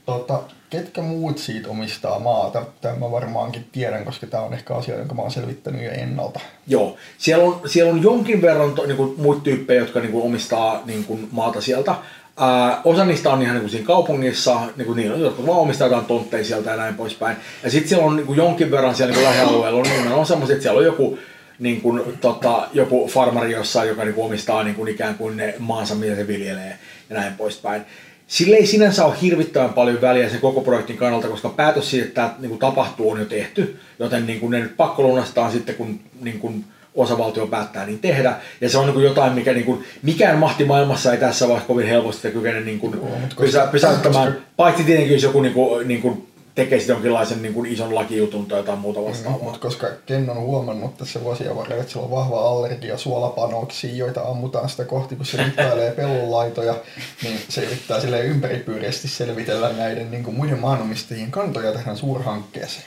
Tota, 0.10 0.40
ketkä 0.70 1.02
muut 1.02 1.38
siitä 1.38 1.70
omistaa 1.70 2.20
maata? 2.20 2.66
Tämä 2.82 2.96
mä 2.96 3.12
varmaankin 3.12 3.66
tiedän, 3.72 4.06
koska 4.06 4.28
tämä 4.28 4.44
on 4.44 4.54
ehkä 4.54 4.76
asia, 4.76 4.98
jonka 4.98 5.16
mä 5.16 5.22
oon 5.22 5.32
selvittänyt 5.32 5.84
jo 5.84 5.92
ennalta. 5.92 6.40
Joo, 6.68 6.96
siellä 7.18 7.44
on, 7.44 7.62
siellä 7.66 7.94
on 7.94 8.04
jonkin 8.04 8.42
verran 8.42 8.72
to, 8.72 8.86
niin 8.86 8.98
kuin, 8.98 9.14
muita 9.18 9.42
tyyppejä, 9.42 9.80
jotka 9.80 10.00
niin 10.00 10.12
kuin, 10.12 10.26
omistaa 10.26 10.82
niin 10.86 11.04
kuin, 11.04 11.28
maata 11.32 11.62
sieltä. 11.62 11.96
Ää, 12.38 12.82
osa 12.84 13.06
niistä 13.06 13.30
on 13.30 13.42
ihan 13.42 13.54
niin 13.54 13.62
kuin 13.62 13.72
siinä 13.72 13.88
kaupungissa, 13.88 14.60
niin 14.76 14.86
kuin 14.86 14.96
niin, 14.96 15.22
jotka 15.22 15.48
vaan 15.48 15.60
omistaa 15.60 15.88
jotain 15.88 16.06
tontteja 16.06 16.46
sieltä 16.46 16.70
ja 16.70 16.78
näin 16.78 16.96
poispäin. 16.96 17.38
Ja 17.64 17.72
sitten 17.72 17.90
siellä 17.90 18.06
on 18.06 18.16
niin 18.16 18.28
kuin, 18.28 18.38
jonkin 18.38 18.72
verran 18.72 18.96
siellä 18.96 19.16
niin 19.16 19.26
lähialueella, 19.26 19.80
on, 19.80 20.08
on, 20.08 20.14
on 20.14 20.26
semmoisia, 20.26 20.54
että 20.54 20.64
siellä 20.64 20.80
on 20.80 20.86
joku 20.86 21.20
niin 21.60 21.82
kuin, 21.82 22.18
tota, 22.22 22.68
joku 22.74 23.08
farmari 23.08 23.52
jossain, 23.52 23.90
joka 23.90 24.04
niin 24.04 24.16
kuin, 24.16 24.26
omistaa 24.26 24.64
niin 24.64 24.76
kuin, 24.76 24.88
ikään 24.88 25.16
kuin 25.16 25.38
ne 25.38 25.56
maansa, 25.60 25.96
mitä 25.96 26.16
se 26.16 26.28
viljelee 26.28 26.78
ja 27.10 27.16
näin 27.16 27.34
poispäin. 27.34 27.86
Sille 28.30 28.56
ei 28.56 28.66
sinänsä 28.66 29.06
ole 29.06 29.16
hirvittävän 29.22 29.74
paljon 29.74 30.02
väliä 30.02 30.30
sen 30.30 30.40
koko 30.40 30.62
projektin 30.62 30.98
kannalta, 30.98 31.28
koska 31.28 31.50
päätös 31.50 31.90
siitä, 31.90 32.08
että 32.08 32.22
tämä 32.22 32.36
niin 32.40 32.50
kuin, 32.50 32.60
tapahtuu, 32.60 33.12
on 33.12 33.20
jo 33.20 33.26
tehty, 33.26 33.80
joten 34.00 34.28
niin 34.28 34.40
kuin, 34.40 34.52
ne 34.52 34.60
nyt 34.60 34.78
pakko 34.78 35.04
lunastaa 35.04 35.52
sitten, 35.52 35.76
kun 35.76 36.00
niin 36.22 36.40
kuin, 36.40 36.66
osavaltio 36.96 37.48
päättää 37.48 37.86
niin 37.86 38.00
tehdä. 38.00 38.36
Ja 38.62 38.70
se 38.70 38.78
on 38.78 38.86
niin 38.86 38.94
kuin 38.94 39.06
jotain, 39.06 39.34
mikä 39.34 39.54
niin 39.54 39.66
kuin, 39.66 39.84
mikään 40.04 40.38
mahti 40.38 40.66
maailmassa 40.66 41.12
ei 41.12 41.18
tässä 41.18 41.48
vaiheessa 41.48 41.68
kovin 41.68 41.88
helposti 41.88 42.32
kykene 42.32 42.62
niin 42.62 42.80
kuin, 42.80 43.00
pysä, 43.40 43.68
pysäyttämään. 43.72 44.38
Paitsi 44.58 44.84
tietenkin, 44.84 45.14
jos 45.14 45.24
joku 45.24 45.42
niin 45.42 45.54
kuin, 45.54 45.88
niin 45.88 46.02
kuin, 46.02 46.28
tekee 46.60 46.80
sitten 46.80 46.94
jonkinlaisen 46.94 47.42
niin 47.42 47.54
kuin 47.54 47.72
ison 47.72 47.96
lakijutun 47.96 48.46
tai 48.46 48.60
jotain 48.60 48.80
muuta 48.80 49.04
vastaavaa. 49.04 49.38
Mm, 49.38 49.44
mutta 49.44 49.60
koska 49.60 49.88
Ken 50.06 50.30
on 50.30 50.38
huomannut 50.38 50.98
tässä 50.98 51.24
vuosien 51.24 51.56
varrella, 51.56 51.82
että 51.82 51.94
sillä 51.94 52.06
on 52.06 52.12
vahva 52.12 52.50
allergia 52.50 52.98
suolapanoksiin, 52.98 53.98
joita 53.98 54.22
ammutaan 54.22 54.70
sitä 54.70 54.86
kohti, 54.86 55.16
kun 55.16 55.26
se 55.26 55.44
mittailee 55.44 55.92
pellonlaitoja, 55.92 56.76
niin 57.24 57.40
se 57.50 57.62
yrittää 57.62 58.02
sille 58.02 58.22
ympäripyöreästi 58.22 59.08
selvitellä 59.08 59.74
näiden 59.74 60.12
niin 60.12 60.24
kuin 60.24 60.36
muiden 60.36 60.60
maanomistajien 60.60 61.32
kantoja 61.32 61.72
tähän 61.72 61.98
suurhankkeeseen. 61.98 62.86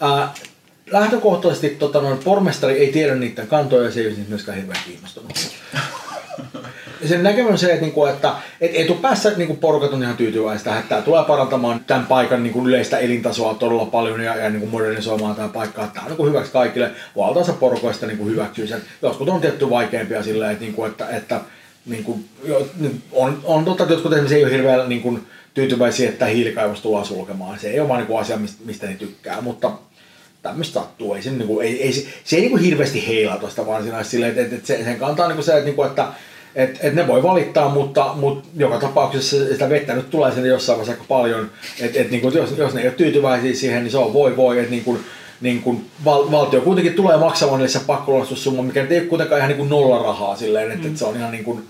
Ää, 0.00 0.34
lähtökohtaisesti 0.90 1.68
tota, 1.68 2.00
noin, 2.00 2.18
pormestari 2.18 2.78
ei 2.78 2.92
tiedä 2.92 3.14
niiden 3.14 3.46
kantoja 3.46 3.84
ja 3.84 3.92
se 3.92 4.00
ei 4.00 4.16
myöskään 4.28 4.58
hirveän 4.58 4.84
kiinnostunut. 4.86 5.32
Sen 7.04 7.22
näkemys 7.22 7.52
on 7.52 7.58
se, 7.58 7.66
että, 7.66 7.80
niinku, 7.80 8.06
että 8.06 8.34
et 8.60 8.70
etupäässä 8.74 9.32
niinku 9.36 9.54
porukat 9.54 9.92
on 9.92 10.02
ihan 10.02 10.16
tyytyväistä, 10.16 10.78
että 10.78 10.88
tämä 10.88 11.02
tulee 11.02 11.24
parantamaan 11.24 11.80
tämän 11.86 12.06
paikan 12.06 12.42
niinku 12.42 12.68
yleistä 12.68 12.98
elintasoa 12.98 13.54
todella 13.54 13.84
paljon 13.84 14.20
ja, 14.20 14.36
ja 14.36 14.50
niinku 14.50 14.66
modernisoimaan 14.66 15.34
tämä 15.34 15.48
paikka. 15.48 15.86
Tämä 15.86 16.04
on 16.04 16.08
niinku 16.08 16.26
hyväksi 16.26 16.52
kaikille. 16.52 16.90
Valtaosa 17.16 17.52
porukoista 17.52 18.06
niinku 18.06 18.26
hyväksyy 18.26 18.66
sen. 18.66 18.82
Jotkut 19.02 19.28
on 19.28 19.40
tietty 19.40 19.70
vaikeampia 19.70 20.22
silleen, 20.22 20.50
että, 20.50 20.64
niinku, 20.64 20.84
että, 20.84 21.08
että 21.08 21.40
niinku, 21.86 22.20
on, 23.12 23.40
on 23.44 23.64
totta, 23.64 23.82
että 23.82 23.94
jotkut 23.94 24.12
esimerkiksi 24.12 24.36
ei 24.36 24.44
ole 24.44 24.52
hirveän 24.52 24.88
niinku, 24.88 25.18
tyytyväisiä, 25.54 26.08
että 26.08 26.26
hiilikaivos 26.26 26.80
tullaan 26.80 27.04
sulkemaan. 27.04 27.58
Se 27.58 27.70
ei 27.70 27.80
ole 27.80 27.88
vaan 27.88 28.00
niinku 28.00 28.16
asia, 28.16 28.38
mistä, 28.64 28.86
ne 28.86 28.94
tykkää, 28.94 29.40
mutta 29.40 29.72
tämmöistä 30.42 30.74
sattuu. 30.74 31.14
Ei 31.14 31.22
se, 31.22 31.30
niinku, 31.30 31.60
ei, 31.60 31.82
ei, 31.82 31.92
se, 31.92 32.06
se 32.24 32.36
ei 32.36 32.42
niinku 32.42 32.56
hirveästi 32.56 33.06
heilaa 33.06 33.38
tuosta 33.38 33.66
varsinaisesti 33.66 34.10
silleen, 34.10 34.38
että, 34.38 34.56
että, 34.56 34.66
se, 34.66 34.84
sen 34.84 34.98
kantaa 34.98 35.28
niinku 35.28 35.42
se, 35.42 35.52
että, 35.52 35.64
niinku, 35.64 35.82
että 35.82 36.06
et, 36.54 36.78
et 36.82 36.94
ne 36.94 37.06
voi 37.06 37.22
valittaa, 37.22 37.68
mutta, 37.68 38.14
mutta 38.14 38.48
joka 38.56 38.78
tapauksessa 38.78 39.36
sitä 39.36 39.68
vettä 39.68 39.94
nyt 39.94 40.10
tulee 40.10 40.32
sinne 40.32 40.48
jossain 40.48 40.78
vaiheessa 40.78 40.92
aika 41.02 41.14
paljon. 41.14 41.50
Et, 41.80 41.96
et, 41.96 42.10
niin 42.10 42.20
kuin, 42.20 42.34
jos, 42.34 42.54
jos 42.58 42.74
ne 42.74 42.80
ei 42.80 42.86
ole 42.86 42.94
tyytyväisiä 42.94 43.54
siihen, 43.54 43.82
niin 43.82 43.92
se 43.92 43.98
on 43.98 44.12
voi 44.12 44.36
voi. 44.36 44.58
Et, 44.58 44.70
niin 44.70 44.84
kuin, 44.84 45.00
niin 45.40 45.62
kuin 45.62 45.86
val, 46.04 46.30
valtio 46.30 46.60
kuitenkin 46.60 46.94
tulee 46.94 47.16
maksamaan 47.16 47.58
niille 47.58 47.68
se 47.68 47.80
pakkolunastussumma, 47.86 48.62
mikä 48.62 48.86
ei 48.90 48.98
ole 48.98 49.06
kuitenkaan 49.06 49.38
ihan 49.38 49.48
niin 49.48 49.58
kuin 49.58 49.68
nolla 49.68 50.02
rahaa 50.02 50.36
silleen, 50.36 50.70
että, 50.70 50.82
mm. 50.82 50.86
että 50.86 50.98
se 50.98 51.04
on 51.04 51.16
ihan 51.16 51.30
niin 51.30 51.44
kuin, 51.44 51.68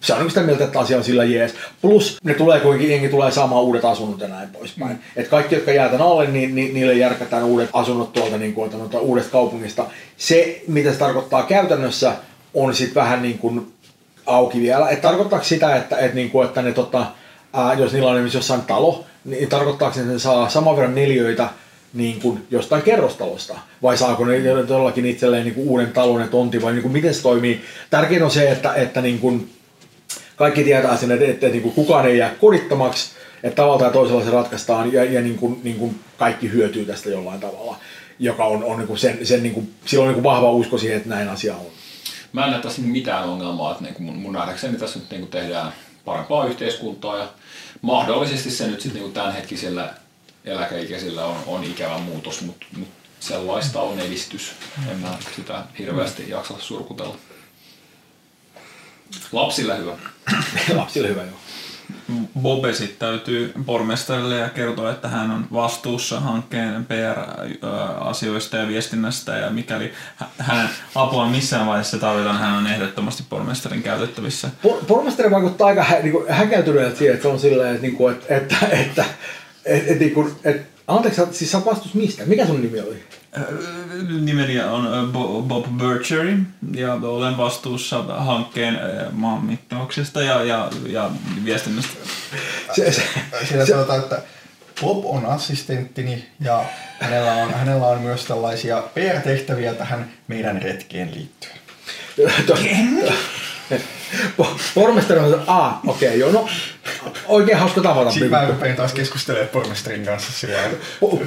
se 0.00 0.12
on 0.12 0.18
niin 0.18 0.30
sitä 0.30 0.42
mieltä, 0.42 0.64
että 0.64 0.80
asia 0.80 0.96
on 0.96 1.04
sillä 1.04 1.24
jees. 1.24 1.54
Plus 1.82 2.18
ne 2.24 2.34
tulee 2.34 2.60
kuitenkin, 2.60 2.90
jengi 2.90 3.08
tulee 3.08 3.30
saamaan 3.30 3.62
uudet 3.62 3.84
asunnot 3.84 4.20
ja 4.20 4.28
näin 4.28 4.48
poispäin. 4.48 4.92
Mm. 4.92 4.98
Et 5.16 5.28
kaikki, 5.28 5.54
jotka 5.54 5.72
jää 5.72 5.88
tänne 5.88 6.04
alle, 6.04 6.26
niin, 6.26 6.54
niin 6.54 6.74
niille 6.74 6.94
järkätään 6.94 7.44
uudet 7.44 7.70
asunnot 7.72 8.12
tuolta 8.12 8.38
niin 8.38 8.54
kuin, 8.54 8.70
uudesta 9.00 9.32
kaupungista. 9.32 9.86
Se, 10.16 10.62
mitä 10.68 10.92
se 10.92 10.98
tarkoittaa 10.98 11.42
käytännössä, 11.42 12.12
on 12.54 12.74
sitten 12.74 12.94
vähän 12.94 13.22
niin 13.22 13.38
kuin 13.38 13.72
auki 14.26 14.60
vielä. 14.60 14.88
Et 14.88 15.00
tarkoittaako 15.00 15.44
sitä, 15.44 15.76
että, 15.76 15.98
et 15.98 16.14
niinku, 16.14 16.42
että 16.42 16.62
ne, 16.62 16.72
tota, 16.72 17.06
ää, 17.52 17.74
jos 17.74 17.92
niillä 17.92 18.10
on 18.10 18.16
esimerkiksi 18.16 18.38
jossain 18.38 18.62
talo, 18.62 19.04
niin 19.24 19.48
tarkoittaako 19.48 19.94
se, 19.94 20.00
että 20.00 20.12
ne 20.12 20.18
saa 20.18 20.48
saman 20.48 20.76
verran 20.76 20.94
neliöitä 20.94 21.48
niin 21.94 22.20
kuin 22.20 22.46
jostain 22.50 22.82
kerrostalosta? 22.82 23.54
Vai 23.82 23.98
saako 23.98 24.24
ne 24.24 24.40
todellakin 24.68 25.06
itselleen 25.06 25.44
niin 25.44 25.54
kuin 25.54 25.68
uuden 25.68 25.92
talon 25.92 26.20
ja 26.20 26.28
tonti 26.28 26.62
vai 26.62 26.72
niin 26.72 26.82
kuin 26.82 26.92
miten 26.92 27.14
se 27.14 27.22
toimii? 27.22 27.60
Tärkeintä 27.90 28.24
on 28.24 28.30
se, 28.30 28.50
että, 28.50 28.74
että 28.74 29.00
niin 29.00 29.18
kuin 29.18 29.50
kaikki 30.36 30.64
tietää 30.64 30.96
sen, 30.96 31.12
että, 31.12 31.26
että, 31.26 31.48
niin 31.48 31.62
kuin 31.62 31.74
kukaan 31.74 32.06
ei 32.06 32.18
jää 32.18 32.34
kodittomaksi, 32.40 33.10
että 33.42 33.56
tavalla 33.56 33.78
tai 33.78 33.90
toisella 33.90 34.24
se 34.24 34.30
ratkaistaan 34.30 34.92
ja, 34.92 35.04
ja 35.04 35.20
niin 35.20 35.38
kuin, 35.38 35.60
niin 35.64 35.76
kuin 35.76 36.00
kaikki 36.18 36.52
hyötyy 36.52 36.84
tästä 36.84 37.10
jollain 37.10 37.40
tavalla, 37.40 37.76
joka 38.18 38.44
on, 38.44 38.64
on 38.64 38.78
niin 38.78 38.86
kuin 38.88 38.98
sen, 38.98 39.26
sen 39.26 39.42
niin 39.42 39.54
kuin, 39.54 39.70
silloin 39.84 40.08
niin 40.08 40.22
kuin 40.22 40.24
vahva 40.24 40.50
usko 40.50 40.78
siihen, 40.78 40.96
että 40.96 41.08
näin 41.08 41.28
asia 41.28 41.56
on 41.56 41.66
mä 42.32 42.44
en 42.44 42.50
näe 42.50 42.62
tässä 42.62 42.82
mitään 42.82 43.28
ongelmaa, 43.28 43.72
että 43.72 43.84
niin 43.84 44.02
mun, 44.02 44.16
mun 44.16 44.32
nähdäkseni 44.32 44.78
tässä 44.78 44.98
nyt 44.98 45.10
niin 45.10 45.28
tehdään 45.28 45.72
parempaa 46.04 46.46
yhteiskuntaa 46.46 47.18
ja 47.18 47.28
mahdollisesti 47.82 48.50
se 48.50 48.66
nyt 48.66 48.80
sitten 48.80 49.02
niin 49.02 49.12
tämänhetkisellä 49.12 49.94
eläkeikäisillä 50.44 51.24
on, 51.24 51.36
on 51.46 51.64
ikävä 51.64 51.98
muutos, 51.98 52.40
mutta 52.40 52.66
mut 52.76 52.88
sellaista 53.20 53.80
on 53.80 54.00
edistys. 54.00 54.52
En 54.90 54.98
mä 54.98 55.18
sitä 55.36 55.64
hirveästi 55.78 56.30
jaksa 56.30 56.54
surkutella. 56.58 57.16
Lapsille 59.32 59.78
hyvä. 59.78 59.96
Lapsille 60.74 61.08
hyvä, 61.08 61.22
joo. 61.22 61.41
Bob 62.40 62.64
esittäytyy 62.64 63.52
pormestarille 63.66 64.36
ja 64.36 64.48
kertoo, 64.48 64.90
että 64.90 65.08
hän 65.08 65.30
on 65.30 65.46
vastuussa 65.52 66.20
hankkeen 66.20 66.86
PR-asioista 66.86 68.56
ja 68.56 68.68
viestinnästä 68.68 69.36
ja 69.36 69.50
mikäli 69.50 69.92
hänen 70.38 70.68
apua 70.94 71.28
missään 71.28 71.66
vaiheessa 71.66 71.98
tarvitaan, 71.98 72.38
hän 72.38 72.58
on 72.58 72.66
ehdottomasti 72.66 73.24
pormestarin 73.28 73.82
käytettävissä. 73.82 74.50
Por- 74.66 74.84
pormestari 74.86 75.30
vaikuttaa 75.30 75.66
aika 75.66 75.82
hä- 75.82 75.98
niinku 75.98 76.26
häkeltyneeltä 76.28 76.98
siihen, 76.98 77.14
että 77.14 77.22
se 77.22 77.28
on 77.28 77.40
silleen, 77.40 77.70
että, 77.70 77.82
niinku, 77.82 78.08
että, 78.08 78.26
että, 78.28 78.56
että, 78.66 78.72
että, 78.72 79.04
että, 79.64 79.94
niinku, 79.94 80.30
että 80.44 80.71
anteeksi, 80.86 81.22
siis 81.30 81.50
sä 81.52 81.64
vastuus 81.64 81.94
mistä? 81.94 82.26
Mikä 82.26 82.46
sun 82.46 82.62
nimi 82.62 82.80
oli? 82.80 83.02
Nimeni 84.20 84.60
on 84.60 85.12
Bob 85.48 85.66
Birchery 85.78 86.38
ja 86.74 86.94
olen 86.94 87.36
vastuussa 87.36 88.02
hankkeen 88.02 88.78
maanmittauksesta 89.12 90.22
ja, 90.22 90.44
ja, 90.44 90.70
ja 90.86 91.10
viestinnästä. 91.44 91.92
Se, 92.72 92.92
se, 92.92 93.02
Siinä 93.48 93.66
sanotaan, 93.66 93.98
että 93.98 94.22
Bob 94.80 95.04
on 95.06 95.26
assistenttini 95.26 96.26
ja 96.40 96.64
hänellä 97.00 97.32
on, 97.32 97.54
hänellä 97.54 97.86
on 97.86 98.00
myös 98.00 98.24
tällaisia 98.24 98.82
PR-tehtäviä 98.94 99.74
tähän 99.74 100.10
meidän 100.28 100.62
retkeen 100.62 101.14
liittyen. 101.14 101.56
Pormestari 104.74 105.20
on, 105.20 105.42
a, 105.46 105.72
okei, 105.86 106.08
okay, 106.08 106.20
joo, 106.20 106.32
no 106.32 106.48
oikein 107.26 107.58
hauska 107.58 107.80
tavata. 107.80 108.10
Sitten 108.10 108.30
mä 108.30 108.46
rupein 108.48 108.76
taas 108.76 108.92
keskustelemaan 108.92 109.48
pormestarin 109.48 110.04
kanssa 110.04 110.32
sillä 110.32 110.58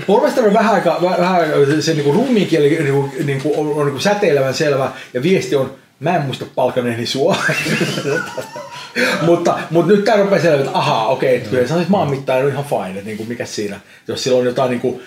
Pormestari 0.07 0.47
on 0.47 0.53
vähän 0.53 0.73
aika, 0.73 0.99
vähän 1.01 1.35
aika 1.35 1.81
se 1.81 1.93
niinku 1.93 2.11
ruumiinkieli 2.11 2.69
niinku, 2.69 3.11
niinku, 3.23 3.61
on, 3.61 3.79
on 3.79 3.85
niinku 3.85 3.99
säteilevän 3.99 4.53
selvä 4.53 4.91
ja 5.13 5.23
viesti 5.23 5.55
on, 5.55 5.75
mä 5.99 6.15
en 6.15 6.21
muista 6.21 6.45
palkaneeni 6.55 7.05
sua. 7.05 7.37
mutta, 9.27 9.59
mutta 9.69 9.93
nyt 9.93 10.05
tää 10.05 10.15
rupeaa 10.15 10.41
selvä, 10.41 10.63
että 10.63 10.77
ahaa, 10.77 11.07
okei, 11.07 11.37
okay, 11.37 11.49
kyllä 11.49 11.67
se 11.67 11.73
on 11.73 11.79
siis 11.79 11.89
maanmittainen 11.89 12.49
ihan 12.49 12.65
fine, 12.65 12.89
että 12.89 13.05
niinku, 13.05 13.25
mikä 13.25 13.45
siinä. 13.45 13.79
Jos 14.07 14.23
sillä 14.23 14.37
on 14.37 14.45
jotain 14.45 14.69
niinku, 14.69 15.01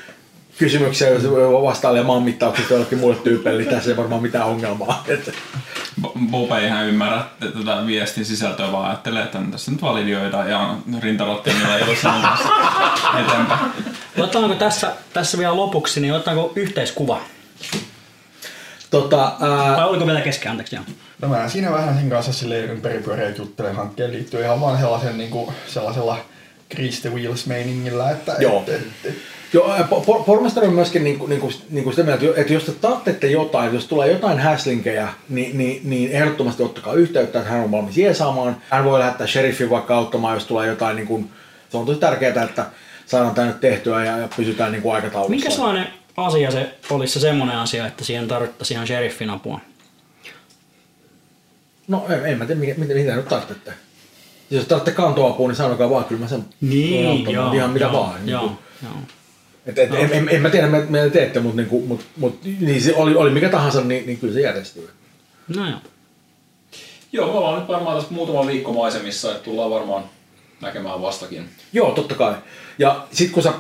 kysymyksiä, 0.59 1.09
jos 1.09 1.23
vastailee 1.63 2.03
maanmittauksista 2.03 2.75
jollekin 2.75 2.99
muulle 2.99 3.17
tyypeille, 3.17 3.63
niin 3.63 3.75
tässä 3.75 3.91
ei 3.91 3.97
varmaan 3.97 4.23
mitään 4.23 4.47
ongelmaa. 4.47 5.05
Bo- 6.01 6.13
Bob 6.31 6.53
ei 6.53 6.67
ihan 6.67 6.87
ymmärrä 6.87 7.23
tätä 7.41 7.87
viestin 7.87 8.25
sisältöä, 8.25 8.73
vaan 8.73 8.87
ajattelee, 8.87 9.23
että 9.23 9.39
tässä 9.51 9.71
nyt 9.71 9.83
validioidaan 9.83 10.51
ja 10.51 10.75
rintarottimilla 11.01 11.77
ilossa 11.77 12.13
eteenpäin. 13.21 13.71
Otetaanko 14.19 14.55
tässä, 14.55 14.93
tässä 15.13 15.39
vielä 15.39 15.57
lopuksi, 15.57 16.01
niin 16.01 16.15
otetaanko 16.15 16.53
yhteiskuva? 16.57 17.21
Tota, 18.91 19.33
ää, 19.41 19.77
Vai 19.77 19.89
oliko 19.89 20.07
vielä 20.07 20.21
kesken, 20.21 20.51
anteeksi 20.51 20.77
joo. 20.77 20.85
No 21.23 21.29
mä 21.29 21.49
siinä 21.49 21.73
vähän 21.73 21.95
sen 21.99 22.11
kanssa 22.11 22.33
sille 22.33 22.59
ympäripyöreät 22.59 23.39
juttelen 23.39 23.77
hankkeen 23.77 24.13
liittyen 24.13 24.45
ihan 24.45 24.61
vaan 24.61 24.79
sellaisen, 24.79 25.19
niin 25.19 25.31
kuin, 25.31 25.55
sellaisella 25.67 26.19
Grease 26.77 27.01
the 27.01 27.11
Wheels 27.11 27.47
meiningillä, 27.47 28.11
että 28.11 28.37
Joo. 28.39 28.65
Et, 28.67 28.75
et, 28.75 28.83
et, 29.05 29.15
Joo, 29.53 29.77
por- 29.79 30.25
pormestari 30.25 30.67
on 30.67 30.75
myöskin 30.75 31.05
niinku, 31.05 31.27
niinku, 31.27 31.53
niinku 31.71 31.91
sitä 31.91 32.03
mieltä, 32.03 32.25
että 32.37 32.53
jos 32.53 32.65
te 32.65 32.73
tarvitsette 32.73 33.27
jotain, 33.27 33.75
jos 33.75 33.87
tulee 33.87 34.13
jotain 34.13 34.39
häslinkejä, 34.39 35.09
niin, 35.29 35.59
niin, 35.59 35.81
niin 35.85 36.13
ehdottomasti 36.13 36.63
ottakaa 36.63 36.95
yhteyttä, 36.95 37.39
että 37.39 37.51
hän 37.51 37.61
on 37.61 37.71
valmis 37.71 37.99
jeesaamaan. 37.99 38.57
Hän 38.71 38.85
voi 38.85 38.99
lähettää 38.99 39.27
sheriffin 39.27 39.71
vaikka 39.71 39.97
auttamaan, 39.97 40.35
jos 40.35 40.45
tulee 40.45 40.67
jotain, 40.69 40.97
niin 40.97 41.07
kuin, 41.07 41.31
se 41.71 41.77
on 41.77 41.87
tosi 41.87 42.01
tärkeää, 42.01 42.45
että 42.45 42.67
saadaan 43.07 43.35
tämä 43.35 43.47
nyt 43.47 43.61
tehtyä 43.61 44.05
ja, 44.05 44.19
ja 44.19 44.29
pysytään 44.37 44.73
niin 44.73 44.83
kuin 44.83 44.95
aikataulussa. 44.95 45.37
Mikä 45.37 45.51
sellainen 45.51 45.87
asia 46.17 46.51
se 46.51 46.75
olisi 46.91 47.13
se 47.13 47.21
semmoinen 47.21 47.57
asia, 47.57 47.87
että 47.87 48.05
siihen 48.05 48.29
tarvittaisiin 48.29 48.77
ihan 48.77 48.87
sheriffin 48.87 49.31
apua? 49.31 49.61
No 51.89 52.07
en, 52.09 52.27
en 52.27 52.39
mä 52.39 52.47
tiedä, 52.47 52.61
mitä, 52.61 52.81
mitä, 52.81 52.95
mitä 52.95 53.17
nyt 53.17 53.29
tarvitsette. 53.29 53.73
Jos 54.51 54.65
tarvitsette 54.65 54.97
kantoapua, 55.03 55.49
niin 55.49 55.57
sanokaa 55.57 55.91
vaan, 55.91 56.05
kyllä 56.05 56.21
mä 56.21 56.29
sen 56.29 56.45
voin 56.71 57.07
auttamaan, 57.09 57.55
ihan 57.57 57.71
mitä 57.71 57.85
joo, 57.85 57.93
vaan. 57.93 58.15
niin 58.15 58.29
Joo, 58.29 58.41
kuin. 58.43 58.57
joo. 58.83 58.93
Et, 59.67 59.79
et, 59.79 59.95
en, 59.95 60.13
en, 60.13 60.29
en, 60.29 60.43
mä 60.43 60.51
tiedä, 60.51 60.67
mitä 60.67 60.85
mitä 60.89 61.03
te 61.05 61.11
teette, 61.11 61.41
mutta 61.41 61.57
niinku, 61.57 61.85
mut, 61.87 62.01
mut, 62.17 62.39
niin 62.61 62.83
se 62.83 62.95
oli, 62.97 63.15
oli 63.15 63.31
mikä 63.31 63.49
tahansa, 63.49 63.81
niin, 63.81 64.07
niin 64.07 64.19
kyllä 64.19 64.35
se 64.35 64.41
järjestyy. 64.41 64.89
No 65.57 65.69
joo. 65.69 65.79
Joo, 67.13 67.27
me 67.27 67.39
ollaan 67.39 67.59
nyt 67.59 67.69
varmaan 67.69 67.97
tässä 67.97 68.15
muutama 68.15 68.47
viikko 68.47 68.73
maisemissa, 68.73 69.31
että 69.31 69.43
tullaan 69.45 69.71
varmaan 69.71 70.05
näkemään 70.61 71.03
vastakin. 71.03 71.49
Joo, 71.73 71.91
totta 71.91 72.15
kai. 72.15 72.35
Ja 72.79 73.07
sit 73.13 73.31
kun 73.31 73.43
sä 73.43 73.53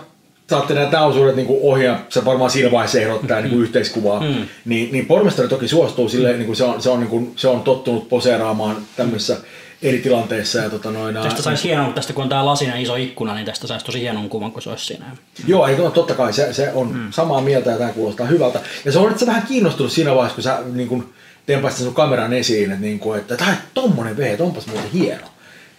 saatte 0.50 0.74
nämä 0.74 0.86
tausuudet 0.86 1.36
niin 1.36 1.46
ohi 1.62 1.84
ja 1.84 2.00
sä 2.08 2.24
varmaan 2.24 2.50
siinä 2.50 2.70
vaiheessa 2.70 3.00
ehdottaa 3.00 3.40
niin 3.40 3.60
yhteiskuvaa, 3.60 4.20
Mm. 4.20 4.46
niin, 4.64 4.92
niin 4.92 5.06
pormestari 5.06 5.48
toki 5.48 5.68
suostuu 5.68 6.08
silleen, 6.08 6.36
niin 6.38 6.46
kuin 6.46 6.56
se, 6.56 6.64
on, 6.64 6.82
se, 6.82 6.90
on, 6.90 7.00
niin 7.00 7.10
kuin, 7.10 7.32
se 7.36 7.48
on 7.48 7.62
tottunut 7.62 8.08
poseeraamaan 8.08 8.76
tämmöisissä 8.96 9.36
eri 9.82 9.98
tilanteissa. 9.98 10.58
Ja 10.58 10.70
tota 10.70 10.90
noin, 10.90 11.14
Tästä 11.14 11.42
saisi 11.42 11.64
hienon, 11.64 11.94
tästä 11.94 12.12
kun 12.12 12.22
on 12.22 12.28
tää 12.28 12.46
lasinen 12.46 12.80
iso 12.80 12.96
ikkuna, 12.96 13.34
niin 13.34 13.46
tästä 13.46 13.66
saisi 13.66 13.86
tosi 13.86 14.00
hienon 14.00 14.28
kuvan, 14.28 14.52
kun 14.52 14.62
se 14.62 14.70
olisi 14.70 14.84
siinä. 14.84 15.16
Joo, 15.46 15.66
ei, 15.66 15.76
no, 15.76 15.90
totta 15.90 16.14
kai 16.14 16.32
se, 16.32 16.52
se 16.52 16.72
on 16.74 16.92
mm. 16.92 17.12
samaa 17.12 17.40
mieltä 17.40 17.70
ja 17.70 17.78
tämä 17.78 17.92
kuulostaa 17.92 18.26
hyvältä. 18.26 18.60
Ja 18.84 18.92
se 18.92 18.98
on 18.98 19.08
nyt 19.08 19.18
se 19.18 19.26
vähän 19.26 19.46
kiinnostunut 19.46 19.92
siinä 19.92 20.14
vaiheessa, 20.14 20.34
kun 20.34 20.42
sä 20.42 20.58
niin 20.72 20.88
kun, 20.88 21.12
tempasit 21.46 21.84
sun 21.84 21.94
kameran 21.94 22.32
esiin, 22.32 22.70
että, 22.70 22.84
niin 22.84 22.98
kuin, 22.98 23.18
että 23.18 23.36
tämä 23.36 23.56
tommonen 23.74 24.16
vee, 24.16 24.32
että 24.32 24.44
onpas 24.44 24.66
muuten 24.66 24.90
hieno. 24.90 25.26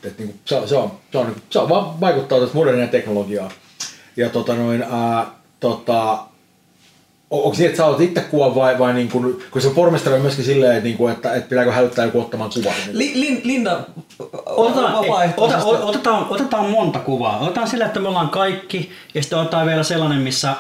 Että, 0.04 0.24
niin 0.24 0.30
kuin, 0.30 0.40
se, 0.46 0.68
se, 0.68 0.76
on, 0.76 0.92
se, 1.12 1.18
on, 1.18 1.36
se 1.50 1.60
on 1.60 2.00
vaikuttaa 2.00 2.40
tästä 2.40 2.56
modernia 2.56 2.88
teknologiaa. 2.88 3.52
Ja 4.18 4.30
tota 4.30 4.56
noin, 4.56 4.82
ää, 4.82 5.26
tota, 5.60 6.20
onko 7.30 7.56
niin, 7.58 7.66
että 7.66 7.78
sä 7.78 7.86
olet 7.86 8.02
itse 8.02 8.22
kuvan 8.22 8.56
vai, 8.56 8.80
vai 8.80 8.94
niin 8.94 9.10
kuin, 9.10 9.44
kun 9.52 9.62
se 9.62 9.70
pormestari 9.70 10.16
on 10.16 10.22
myöskin 10.22 10.46
silleen, 10.46 10.72
että, 10.72 10.84
niin 10.84 10.98
kuin, 10.98 11.14
että, 11.14 11.34
että 11.34 11.50
pitääkö 11.50 11.72
hälyttää 11.72 12.06
joku 12.06 12.20
ottamaan 12.20 12.50
kuvan. 12.54 12.74
Li, 12.92 13.12
Lin, 13.16 13.42
Linda 13.44 13.80
Otetaan, 14.46 15.04
ei, 15.24 15.30
ota, 15.38 15.58
otetaan, 15.64 16.26
otetaan 16.30 16.70
monta 16.70 17.00
kuvaa. 17.00 17.40
Otetaan 17.40 17.68
sillä, 17.68 17.86
että 17.86 18.00
me 18.00 18.08
ollaan 18.08 18.30
kaikki, 18.30 18.92
ja 19.14 19.22
sitten 19.22 19.40
otetaan 19.40 19.68
vielä 19.68 19.84
sellainen, 19.84 20.22
missä 20.22 20.56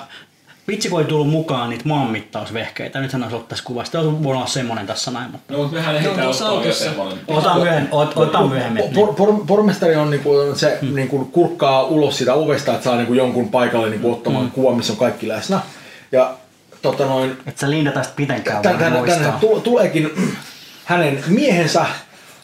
vitsi 0.67 0.89
kun 0.89 0.99
ei 0.99 1.05
tullut 1.05 1.29
mukaan 1.29 1.69
niitä 1.69 1.87
maanmittausvehkeitä. 1.87 2.99
Nythän 2.99 3.21
olisi 3.21 3.35
ollut 3.35 3.47
tässä 3.47 3.63
kuvassa. 3.63 3.85
Sitten 3.85 4.01
olisi 4.01 4.23
voinut 4.23 4.35
olla 4.35 4.47
semmoinen 4.47 4.87
tässä 4.87 5.11
näin. 5.11 5.31
Mutta 5.31 5.53
No, 5.53 5.67
mehän 5.67 5.95
ei 5.95 6.01
hitää 6.01 6.23
tuossa 6.23 6.45
ottaa 6.45 6.55
jo 6.55 6.57
autossa. 6.57 6.83
semmoinen. 6.83 7.19
otetaan 7.27 7.59
myöhemmin. 7.59 7.91
ot- 7.91 8.49
myöhemmin. 8.49 8.83
Por, 8.93 9.13
por, 9.13 9.45
pormestari 9.47 9.95
on 9.95 10.09
niinku, 10.09 10.29
se 10.55 10.77
hmm. 10.81 10.95
niinku, 10.95 11.25
kurkkaa 11.25 11.83
ulos 11.83 12.17
sitä 12.17 12.33
ovesta, 12.33 12.73
että 12.73 12.83
saa 12.83 12.95
niinku, 12.95 13.13
jonkun 13.13 13.49
paikalle 13.49 13.89
niinku, 13.89 14.11
ottamaan 14.11 14.43
hmm. 14.43 14.51
kuvan, 14.51 14.75
missä 14.75 14.93
on 14.93 14.99
kaikki 14.99 15.27
läsnä. 15.27 15.59
Ja 16.11 16.33
tota 16.81 17.05
noin, 17.05 17.31
Että 17.47 17.59
sä 17.61 17.69
Linda 17.69 17.91
tästä 17.91 18.13
pitenkään 18.15 18.61
tän, 18.61 18.93
voi 18.93 19.07
tän, 19.07 19.33
tu- 19.39 19.59
tuleekin 19.59 20.09
hänen 20.85 21.23
miehensä 21.27 21.85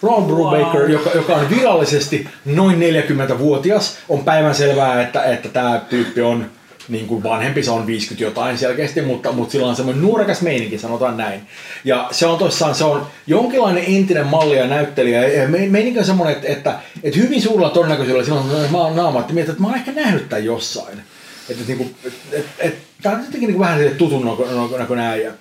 Ron 0.01 0.25
Brubaker, 0.25 0.81
Wow. 0.81 0.89
joka, 0.91 1.09
joka 1.15 1.33
on 1.35 1.49
virallisesti 1.49 2.27
noin 2.45 2.79
40-vuotias. 2.79 3.97
On 4.09 4.23
päivänselvää, 4.23 5.01
että, 5.01 5.23
että 5.23 5.49
tämä 5.49 5.81
tyyppi 5.89 6.21
on 6.21 6.45
niin 6.89 7.07
kuin 7.07 7.23
vanhempi, 7.23 7.63
se 7.63 7.71
on 7.71 7.87
50 7.87 8.23
jotain 8.23 8.57
selkeästi, 8.57 9.01
mutta, 9.01 9.31
mutta 9.31 9.51
sillä 9.51 9.67
on 9.67 9.75
semmoinen 9.75 10.03
nuorekas 10.03 10.41
meininki, 10.41 10.77
sanotaan 10.77 11.17
näin. 11.17 11.41
Ja 11.83 12.07
se 12.11 12.25
on 12.27 12.37
toissaan, 12.37 12.75
se 12.75 12.83
on 12.83 13.07
jonkinlainen 13.27 13.83
entinen 13.87 14.27
malli 14.27 14.57
ja 14.57 14.67
näyttelijä. 14.67 15.27
Ja 15.27 15.47
me- 15.47 15.67
Meininki 15.69 15.99
on 15.99 16.05
semmoinen, 16.05 16.35
että, 16.35 16.47
että, 16.47 16.75
että 17.03 17.19
hyvin 17.19 17.41
suurella 17.41 17.69
todennäköisyydellä 17.69 18.25
sillä 18.25 18.39
on 18.79 18.95
naama, 18.95 19.19
että 19.19 19.33
mietit, 19.33 19.49
että 19.49 19.61
mä 19.61 19.67
oon 19.67 19.77
ehkä 19.77 19.91
nähnyt 19.91 20.29
tämän 20.29 20.45
jossain. 20.45 21.01
Että, 21.49 21.63
niin 21.67 21.95
että, 22.05 22.17
että, 22.31 22.51
että 22.59 22.81
tämä 23.01 23.15
on 23.15 23.21
jotenkin 23.21 23.47
niin 23.47 23.57
kuin 23.57 23.67
vähän 23.67 23.81
tutun 23.97 24.23
näkö- 24.23 24.77
näköinen 24.77 25.05
äijä. 25.05 25.31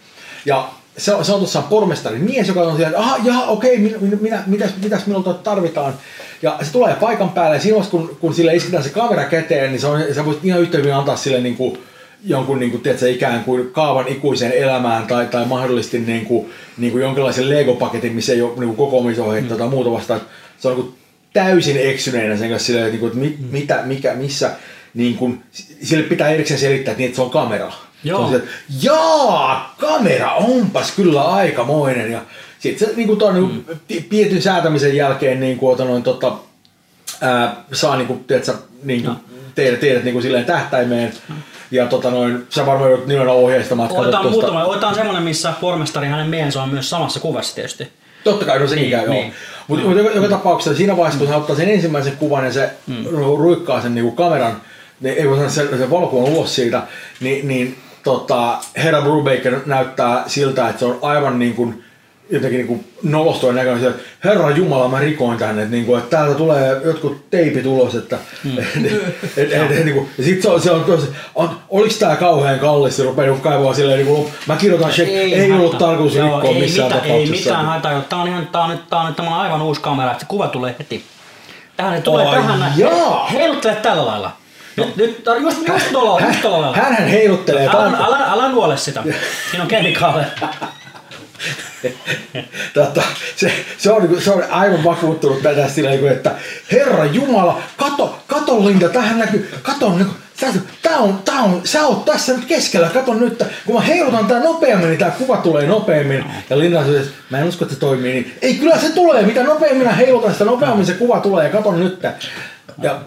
Ja 0.46 0.68
se 0.98 1.14
on, 1.14 1.24
se 1.24 1.32
on 1.32 1.38
tuossa 1.38 1.62
pormestarin 1.62 2.24
mies, 2.24 2.48
joka 2.48 2.60
on 2.60 2.76
siellä, 2.76 2.88
että 2.88 3.00
aha, 3.00 3.16
jaha, 3.24 3.46
okei, 3.46 3.78
minä, 3.78 3.98
minä, 4.20 4.42
mitäs, 4.46 4.70
mitäs 4.82 5.06
minulta 5.06 5.34
tarvitaan. 5.34 5.94
Ja 6.42 6.58
se 6.62 6.72
tulee 6.72 6.94
paikan 6.94 7.30
päälle 7.30 7.56
ja 7.56 7.62
siinä 7.62 7.84
kun, 7.90 8.16
kun 8.20 8.34
sille 8.34 8.54
isketään 8.56 8.82
se 8.84 8.90
kamera 8.90 9.24
käteen, 9.24 9.70
niin 9.70 9.80
se 9.80 9.86
on, 9.86 10.02
sä 10.14 10.24
voisit 10.24 10.44
ihan 10.44 10.60
yhtä 10.60 10.78
hyvin 10.78 10.94
antaa 10.94 11.16
sille 11.16 11.40
niin 11.40 11.56
kuin, 11.56 11.78
jonkun 12.24 12.58
niin 12.58 12.70
kuin, 12.70 12.82
tiedätkö, 12.82 13.10
ikään 13.10 13.44
kuin 13.44 13.70
kaavan 13.72 14.08
ikuiseen 14.08 14.52
elämään 14.52 15.06
tai, 15.06 15.26
tai 15.26 15.46
mahdollisesti 15.46 15.98
niin 15.98 16.26
kuin, 16.26 16.50
niin 16.78 16.92
kuin 16.92 17.02
jonkinlaisen 17.02 17.50
Lego-paketin, 17.50 18.12
missä 18.12 18.32
ei 18.32 18.42
ole 18.42 18.50
niin 18.50 18.74
kuin 18.74 18.76
kokoamisohjeita 18.76 19.56
tai 19.56 19.68
muuta 19.68 19.90
vastaan. 19.90 20.20
Se 20.58 20.68
on 20.68 20.74
niin 20.74 20.84
kuin 20.84 20.96
täysin 21.32 21.76
eksyneenä 21.80 22.36
sen 22.36 22.50
kanssa 22.50 22.66
silleen, 22.66 22.86
että, 22.86 22.98
niin 22.98 23.12
kuin, 23.12 23.28
että 23.28 23.42
mi, 23.42 23.58
mitä, 23.60 23.82
mikä, 23.84 24.14
missä, 24.14 24.50
niin 24.94 25.16
kuin, 25.16 25.42
sille 25.82 26.04
pitää 26.04 26.28
erikseen 26.30 26.60
selittää, 26.60 26.92
että, 26.92 26.98
niin, 26.98 27.06
että 27.08 27.16
se 27.16 27.22
on 27.22 27.30
kamera. 27.30 27.72
Joo. 28.04 28.18
Se 28.18 28.24
on 28.24 28.26
silleen, 28.26 28.48
että 28.48 28.86
jaa, 28.86 29.74
kamera, 29.80 30.34
onpas 30.34 30.92
kyllä 30.92 31.22
aikamoinen. 31.22 32.12
Ja 32.12 32.20
sitten 32.58 32.88
se 32.88 32.94
niin 32.96 33.08
kuin 33.08 33.18
tuon, 33.18 33.64
mm. 33.66 33.78
tietyn 34.08 34.42
säätämisen 34.42 34.96
jälkeen 34.96 35.40
niin 35.40 35.58
kuin, 35.58 35.78
noin, 35.78 36.02
tota, 36.02 36.32
ää, 37.20 37.56
saa 37.72 37.96
niin 37.96 38.06
kuin, 38.06 38.24
tiedätkö, 38.24 38.52
niin 38.82 39.04
kuin, 39.04 39.16
teidät, 39.54 39.80
teidät 39.80 40.04
niin 40.04 40.12
kuin, 40.12 40.22
silleen 40.22 40.44
tähtäimeen. 40.44 41.12
Ja 41.70 41.86
tota 41.86 42.10
noin, 42.10 42.46
sä 42.50 42.66
varmaan 42.66 42.90
joudut 42.90 43.06
nimenomaan 43.06 43.38
ohjeistamaan. 43.38 43.92
Otetaan 43.92 44.24
tosta- 44.24 44.30
muutama. 44.30 44.64
Otetaan 44.64 44.94
semmoinen, 44.94 45.22
missä 45.22 45.52
pormestari 45.60 46.06
hänen 46.06 46.26
miehensä 46.26 46.62
on 46.62 46.68
myös 46.68 46.90
samassa 46.90 47.20
kuvassa 47.20 47.54
tietysti. 47.54 47.88
Totta 48.24 48.44
kai, 48.44 48.58
no 48.58 48.66
sekin 48.66 48.82
Niin, 48.82 48.90
käy, 48.90 49.04
joo. 49.04 49.14
niin. 49.14 49.32
Mutta 49.68 49.98
joka, 49.98 50.10
joka 50.10 50.28
tapauksessa 50.28 50.76
siinä 50.76 50.96
vaiheessa, 50.96 51.18
kun 51.18 51.28
hän 51.28 51.38
ottaa 51.38 51.56
sen 51.56 51.68
ensimmäisen 51.68 52.16
kuvan 52.16 52.44
ja 52.44 52.52
se 52.52 52.70
mm. 52.86 53.04
ruikkaa 53.38 53.82
sen 53.82 53.94
niinku 53.94 54.12
kameran, 54.12 54.60
niin 55.04 55.18
ei 55.18 55.28
voi 55.28 55.36
sanoa 55.36 55.50
sen, 55.50 55.68
sen 55.78 55.90
valokuvan 55.90 56.32
ulos 56.32 56.54
siitä, 56.54 56.82
niin, 57.20 57.48
niin 57.48 57.76
tota, 58.02 58.58
herra 58.76 59.02
Brubaker 59.02 59.60
näyttää 59.66 60.24
siltä, 60.26 60.68
että 60.68 60.78
se 60.78 60.84
on 60.84 60.98
aivan 61.02 61.38
niin 61.38 61.54
kuin, 61.54 61.84
jotenkin 62.30 62.58
niin 62.58 62.66
kuin 62.66 62.84
nolostuen 63.02 63.54
näköinen, 63.54 63.82
se, 63.82 63.88
että 63.88 64.02
herra 64.24 64.50
Jumala, 64.50 64.88
mä 64.88 65.00
rikoin 65.00 65.38
tänne, 65.38 65.62
että, 65.62 65.74
niin 65.74 65.86
kuin, 65.86 65.98
että 65.98 66.16
täältä 66.16 66.34
tulee 66.34 66.80
jotkut 66.84 67.30
teipit 67.30 67.66
ulos, 67.66 67.94
että 67.94 68.18
mm. 68.44 68.58
et, 69.36 69.52
et, 69.52 69.72
et, 69.72 69.84
niin 69.84 69.94
kuin, 69.94 70.10
ja 70.18 70.24
sit 70.24 70.42
se 70.42 70.48
on, 70.48 70.60
se 70.60 70.70
on, 70.70 70.84
tosi, 70.84 71.06
on 71.34 71.50
oliks 71.68 71.98
tää 71.98 72.16
kauhean 72.16 72.58
kallis, 72.58 72.96
se 72.96 73.02
rupeaa 73.02 73.28
niin 73.28 73.40
kaivaa 73.40 73.74
silleen, 73.74 73.98
niin 73.98 74.16
kuin, 74.16 74.32
mä 74.46 74.56
kirjoitan 74.56 74.90
check, 74.90 75.10
ei, 75.10 75.34
ei 75.34 75.52
ollut 75.52 75.78
tarkoitus 75.78 76.14
Joo, 76.14 76.26
rikkoa 76.26 76.50
ei 76.50 76.60
missään 76.60 76.86
mitään, 76.86 77.02
tapauksessa. 77.02 77.34
Ei 77.34 77.40
mitään 77.40 77.66
haittaa. 77.66 78.00
Tää 78.00 78.18
on, 78.18 78.28
ihan, 78.28 78.46
tää 78.46 78.62
on 78.62 78.70
nyt, 78.70 78.88
tää 78.90 79.00
on 79.00 79.06
nyt, 79.06 79.14
tää 79.14 79.14
on 79.14 79.14
tämmönen 79.14 79.38
aivan 79.38 79.62
uusi 79.62 79.80
kamera, 79.80 80.10
että 80.10 80.20
se 80.20 80.26
kuva 80.28 80.48
tulee 80.48 80.74
heti. 80.78 81.04
Tähän 81.76 81.92
ne 81.92 82.00
tulee 82.00 82.26
Ai 82.26 82.36
tähän 82.36 82.60
näin. 82.60 82.72
jaa. 82.76 83.26
Heiluttele 83.26 83.74
tällä 83.74 84.06
lailla. 84.06 84.43
Nyt, 84.76 84.96
nyt 84.96 85.24
just, 85.40 85.68
just 85.68 85.92
tuolla, 85.92 86.20
just 86.26 86.40
tuolla 86.40 86.60
lailla. 86.60 86.76
Hänhän 86.76 87.08
heiluttelee. 87.08 87.68
Älä, 87.68 87.98
älä, 87.98 88.16
älä 88.16 88.48
nuole 88.48 88.76
sitä. 88.76 89.02
Siinä 89.50 89.62
on 89.62 89.68
kemikaaleja. 89.68 90.28
Tota, 92.74 93.02
se, 93.36 93.52
se, 93.78 93.92
on, 93.92 94.02
niinku- 94.02 94.20
se 94.20 94.30
on 94.30 94.44
aivan 94.50 94.84
vakuuttunut 94.84 95.42
tätä 95.42 95.68
sillä 95.68 95.90
niinku, 95.90 96.06
että 96.06 96.30
Herra 96.72 97.04
Jumala, 97.04 97.62
kato, 97.76 98.18
kato 98.26 98.64
Linda, 98.64 98.88
tähän 98.88 99.18
näkyy, 99.18 99.50
kato, 99.62 99.88
niinku, 99.90 100.14
tää 100.82 100.98
on, 100.98 101.18
tää 101.24 101.40
on, 101.40 101.60
sä 101.64 101.86
oot 101.86 102.04
tässä 102.04 102.32
nyt 102.32 102.44
keskellä, 102.44 102.88
kato 102.88 103.14
nyt, 103.14 103.42
kun 103.66 103.74
mä 103.74 103.80
heilutan 103.80 104.26
tää 104.26 104.40
nopeammin, 104.40 104.88
niin 104.88 104.98
tää 104.98 105.10
kuva 105.10 105.36
tulee 105.36 105.66
nopeammin. 105.66 106.24
Ja 106.50 106.58
Linda 106.58 106.80
sanoi, 106.80 106.96
että 106.96 107.12
mä 107.30 107.38
en 107.38 107.48
usko, 107.48 107.64
että 107.64 107.74
se 107.74 107.80
toimii 107.80 108.12
niin. 108.12 108.34
Ei, 108.42 108.54
kyllä 108.54 108.78
se 108.78 108.88
tulee, 108.88 109.22
mitä 109.22 109.42
nopeammin 109.42 109.88
heilutan, 109.88 110.32
sitä 110.32 110.44
nopeammin 110.44 110.86
se 110.86 110.92
kuva 110.92 111.20
tulee, 111.20 111.44
ja 111.44 111.50
kato 111.50 111.72
nyt. 111.72 112.02
Ja 112.82 113.00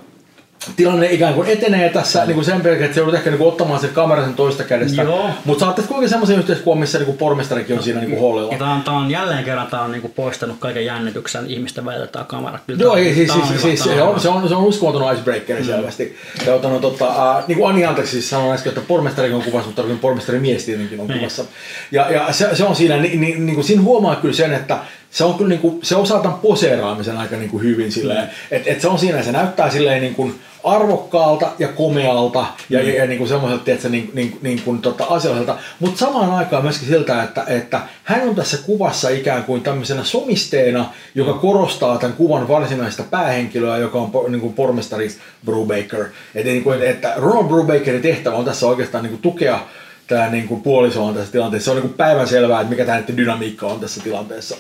tilanne 0.76 1.12
ikään 1.12 1.34
kuin 1.34 1.48
etenee 1.50 1.90
tässä 1.90 2.26
niin 2.26 2.34
kuin 2.36 2.46
sen 2.46 2.62
pelkään, 2.62 2.86
että 2.86 2.96
se 2.96 3.00
joudut 3.02 3.16
ehkä 3.16 3.30
niin 3.30 3.38
kuin, 3.38 3.48
ottamaan 3.48 3.80
sen 3.80 3.90
kameran 3.90 4.26
sen 4.26 4.34
toista 4.34 4.64
kädestä. 4.64 5.06
Mutta 5.46 5.60
saatte 5.66 5.82
kuitenkin 5.82 6.10
semmoisen 6.10 6.38
yhteiskuvan, 6.40 6.78
missä 6.78 6.98
niin 6.98 7.06
kuin 7.06 7.18
pormestarikin 7.18 7.78
on 7.78 7.84
siinä 7.84 8.00
niin 8.00 8.10
kuin 8.10 8.22
hollilla. 8.22 8.52
Ja 8.52 8.58
tää 8.60 8.72
on, 8.72 8.82
tää 8.82 8.94
on 8.94 9.12
jälleen 9.12 9.44
kerran 9.44 9.68
tää 9.68 9.82
on 9.82 9.92
niinku 9.92 10.10
poistanut 10.10 10.56
kaiken 10.60 10.86
jännityksen 10.86 11.46
ihmisten 11.48 11.86
välillä 11.86 12.08
tää 12.08 12.24
kamera. 12.24 12.60
Kyllä 12.68 12.84
Joo, 12.84 12.94
tää- 12.96 13.04
ei, 13.04 13.14
siis, 13.16 13.28
tää 13.28 13.36
on 13.36 13.48
siis, 13.48 13.64
hyvä, 13.64 13.76
siis, 13.76 13.84
se, 13.84 14.02
on 14.02 14.20
se, 14.20 14.30
on, 14.30 14.50
se 14.50 14.56
on 14.56 14.64
uskomaton 14.64 15.14
icebreakeri 15.14 15.64
selvästi. 15.64 16.18
Ja 16.46 16.54
otan, 16.54 16.80
tota, 16.82 17.38
äh, 17.38 17.44
niin 17.48 17.58
kuin 17.58 17.70
Ani 17.70 17.86
anteeksi 17.86 18.12
siis 18.12 18.30
sanoin 18.30 18.54
äsken, 18.54 18.70
että 18.70 18.82
pormestari 18.88 19.34
on 19.34 19.42
kuvassa, 19.44 19.68
mutta 19.68 19.84
pormestari 20.02 20.40
mies 20.40 20.66
tietenkin 20.66 21.00
on 21.00 21.08
Niin. 21.08 21.18
kuvassa. 21.20 21.44
Ja, 21.92 22.12
ja 22.12 22.34
se, 22.34 22.50
se, 22.56 22.64
on 22.64 22.76
siinä, 22.76 22.98
niin, 22.98 23.22
niin, 23.22 23.46
niin 23.46 23.56
kuin 23.56 23.66
siinä 23.66 23.82
huomaa 23.82 24.16
kyllä 24.16 24.34
sen, 24.34 24.54
että 24.54 24.78
se 25.18 25.23
on 25.23 25.34
kyllä 25.34 25.49
niin 25.49 25.60
kuin, 25.60 25.80
se 25.84 25.95
osaa 25.95 26.19
tämän 26.19 26.38
poseeraamisen 26.39 27.18
aika 27.18 27.35
niin 27.35 27.49
kuin 27.49 27.64
hyvin 27.64 27.91
silleen, 27.91 28.30
että 28.52 28.72
et 28.72 28.81
se 28.81 28.88
on 28.88 28.99
siinä, 28.99 29.23
se 29.23 29.31
näyttää 29.31 29.69
silleen 29.69 30.02
niin 30.02 30.15
kuin 30.15 30.39
arvokkaalta 30.64 31.52
ja 31.60 31.68
komealta 31.68 32.45
ja, 32.69 32.81
ja, 32.81 32.95
ja 32.95 33.07
niin 33.07 33.18
kuin 33.18 33.27
semmoiselta, 33.27 33.64
tiedätkö, 33.64 33.89
niin, 33.89 34.11
niin, 34.14 34.39
niin 34.41 34.61
kuin 34.61 34.81
tota 34.81 35.06
asialliselta, 35.10 35.57
mutta 35.80 35.99
samaan 35.99 36.31
aikaan 36.31 36.64
myöskin 36.64 36.88
siltä, 36.88 37.23
että, 37.23 37.44
että 37.48 37.81
hän 38.03 38.30
on 38.30 38.35
tässä 38.35 38.57
kuvassa 38.65 39.10
ikään 39.10 39.44
kuin 39.44 39.61
tämmöisenä 39.61 40.03
somisteena, 40.03 40.85
joka 41.15 41.34
korostaa 41.34 41.98
tämän 41.98 42.15
kuvan 42.15 42.48
varsinaista 42.48 43.03
päähenkilöä, 43.03 43.77
joka 43.77 43.98
on 43.98 44.31
niin 44.31 44.41
kuin 44.41 44.53
pormestari 44.53 45.10
Brubaker. 45.45 46.06
Että, 46.35 46.52
niin 46.52 46.64
kuin, 46.64 46.84
että 46.84 47.14
Ronald 47.15 47.48
Brubakerin 47.48 48.02
tehtävä 48.02 48.35
on 48.35 48.45
tässä 48.45 48.68
oikeastaan 48.68 49.03
niin 49.03 49.11
kuin 49.11 49.22
tukea 49.22 49.60
tämä 50.07 50.30
niin 50.30 50.48
kuin 50.48 50.61
puolisoon 50.61 51.14
tässä 51.14 51.31
tilanteessa. 51.31 51.65
Se 51.65 51.72
on 51.72 51.77
niin 51.77 51.89
kuin 51.89 51.98
päivänselvää, 51.98 52.61
että 52.61 52.69
mikä 52.69 52.85
tämä 52.85 53.18
dynamiikka 53.18 53.68
on 53.68 53.80
tässä 53.80 54.02
tilanteessa. 54.03 54.57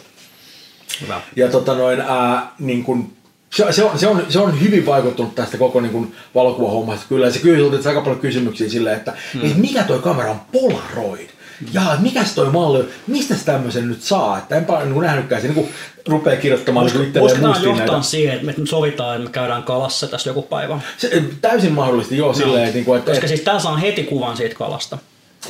Hyvä. 1.01 1.21
Ja 1.35 1.47
tota 1.47 1.75
noin, 1.75 2.01
ää, 2.01 2.51
niin 2.59 2.83
kun, 2.83 3.11
se, 3.55 3.71
se, 3.71 3.83
on, 3.83 3.99
se, 3.99 4.07
on, 4.07 4.25
se 4.29 4.39
on 4.39 4.61
hyvin 4.61 4.85
vaikuttunut 4.85 5.35
tästä 5.35 5.57
koko 5.57 5.81
niin 5.81 5.91
kun, 5.91 6.11
valokuvahommasta. 6.35 7.05
Kyllä 7.09 7.31
se 7.31 7.39
kysyy 7.39 7.81
aika 7.87 8.01
paljon 8.01 8.19
kysymyksiä 8.19 8.69
silleen, 8.69 8.97
että 8.97 9.13
Hmm. 9.33 9.41
mm. 9.41 9.53
mikä 9.61 9.83
toi 9.83 9.99
kamera 9.99 10.31
on 10.31 10.41
Polaroid? 10.51 11.29
Ja 11.73 11.97
mikäs 11.99 12.35
toi 12.35 12.49
malli, 12.49 12.79
on? 12.79 12.87
mistä 13.07 13.35
tämmöisen 13.45 13.87
nyt 13.87 14.01
saa? 14.01 14.37
Että 14.37 14.55
enpä 14.55 14.85
niin 14.85 15.01
nähnytkään, 15.01 15.41
se 15.41 15.47
niin 15.47 15.55
kuin 15.55 15.69
rupeaa 16.07 16.41
kirjoittamaan 16.41 16.85
niin 16.85 16.95
Voisiko 16.95 17.07
itselleen 17.19 17.45
muistiin 17.47 17.69
johtaa 17.69 17.87
näitä. 17.95 18.01
siihen, 18.09 18.33
että 18.33 18.45
me 18.45 18.53
nyt 18.57 18.69
sovitaan, 18.69 19.15
että 19.15 19.29
me 19.29 19.33
käydään 19.33 19.63
kalassa 19.63 20.07
tässä 20.07 20.29
joku 20.29 20.41
päivä? 20.41 20.79
Se, 20.97 21.23
täysin 21.41 21.71
mahdollisesti, 21.71 22.17
joo, 22.17 22.33
silleen, 22.33 22.63
että, 22.63 22.75
niin 22.75 22.85
kuin, 22.85 22.99
että, 22.99 23.11
Koska 23.11 23.27
siis 23.27 23.41
tää 23.41 23.59
saa 23.59 23.77
heti 23.77 24.03
kuvan 24.03 24.37
siitä 24.37 24.55
kalasta. 24.55 24.97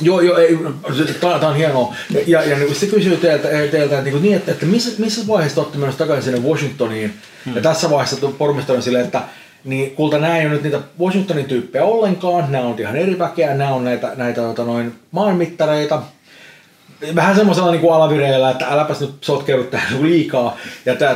Joo, 0.00 0.20
joo, 0.20 0.36
ei, 0.36 0.58
tämä 1.20 1.48
on 1.48 1.56
hienoa. 1.56 1.94
Ja, 2.10 2.20
ja, 2.26 2.44
ja 2.44 2.58
niin 2.58 2.74
se 2.74 2.86
kysyy 2.86 3.16
teiltä, 3.16 3.48
teiltä 3.48 3.98
että, 3.98 4.02
niin, 4.02 4.22
niin, 4.22 4.36
että, 4.36 4.52
että 4.52 4.66
missä, 4.66 4.90
missä 4.98 5.26
vaiheessa 5.26 5.54
te 5.54 5.60
olette 5.60 5.78
menossa 5.78 5.98
takaisin 5.98 6.32
sinne 6.32 6.48
Washingtoniin. 6.48 7.14
Hmm. 7.44 7.56
Ja 7.56 7.62
tässä 7.62 7.90
vaiheessa 7.90 8.28
pormestari 8.38 8.76
on 8.76 8.82
silleen, 8.82 9.04
että 9.04 9.22
niin 9.64 9.90
kulta, 9.90 10.18
nämä 10.18 10.38
ei 10.38 10.46
ole 10.46 10.52
nyt 10.52 10.62
niitä 10.62 10.80
Washingtonin 11.00 11.44
tyyppejä 11.44 11.84
ollenkaan, 11.84 12.52
nämä 12.52 12.64
on 12.64 12.78
ihan 12.78 12.96
eri 12.96 13.18
väkeä, 13.18 13.54
nämä 13.54 13.74
on 13.74 13.84
näitä, 13.84 14.12
näitä 14.16 14.40
tota, 14.40 14.64
noin 14.64 14.94
maanmittareita. 15.10 16.02
Vähän 17.14 17.36
semmoisella 17.36 17.70
niin 17.70 17.80
kuin 17.80 17.94
alavireillä, 17.94 18.50
että 18.50 18.66
äläpäs 18.66 19.00
nyt 19.00 19.14
sotkeudu 19.20 19.64
tähän 19.64 19.88
niinku 19.88 20.06
liikaa. 20.06 20.56
Ja 20.86 20.94
tota 20.94 21.14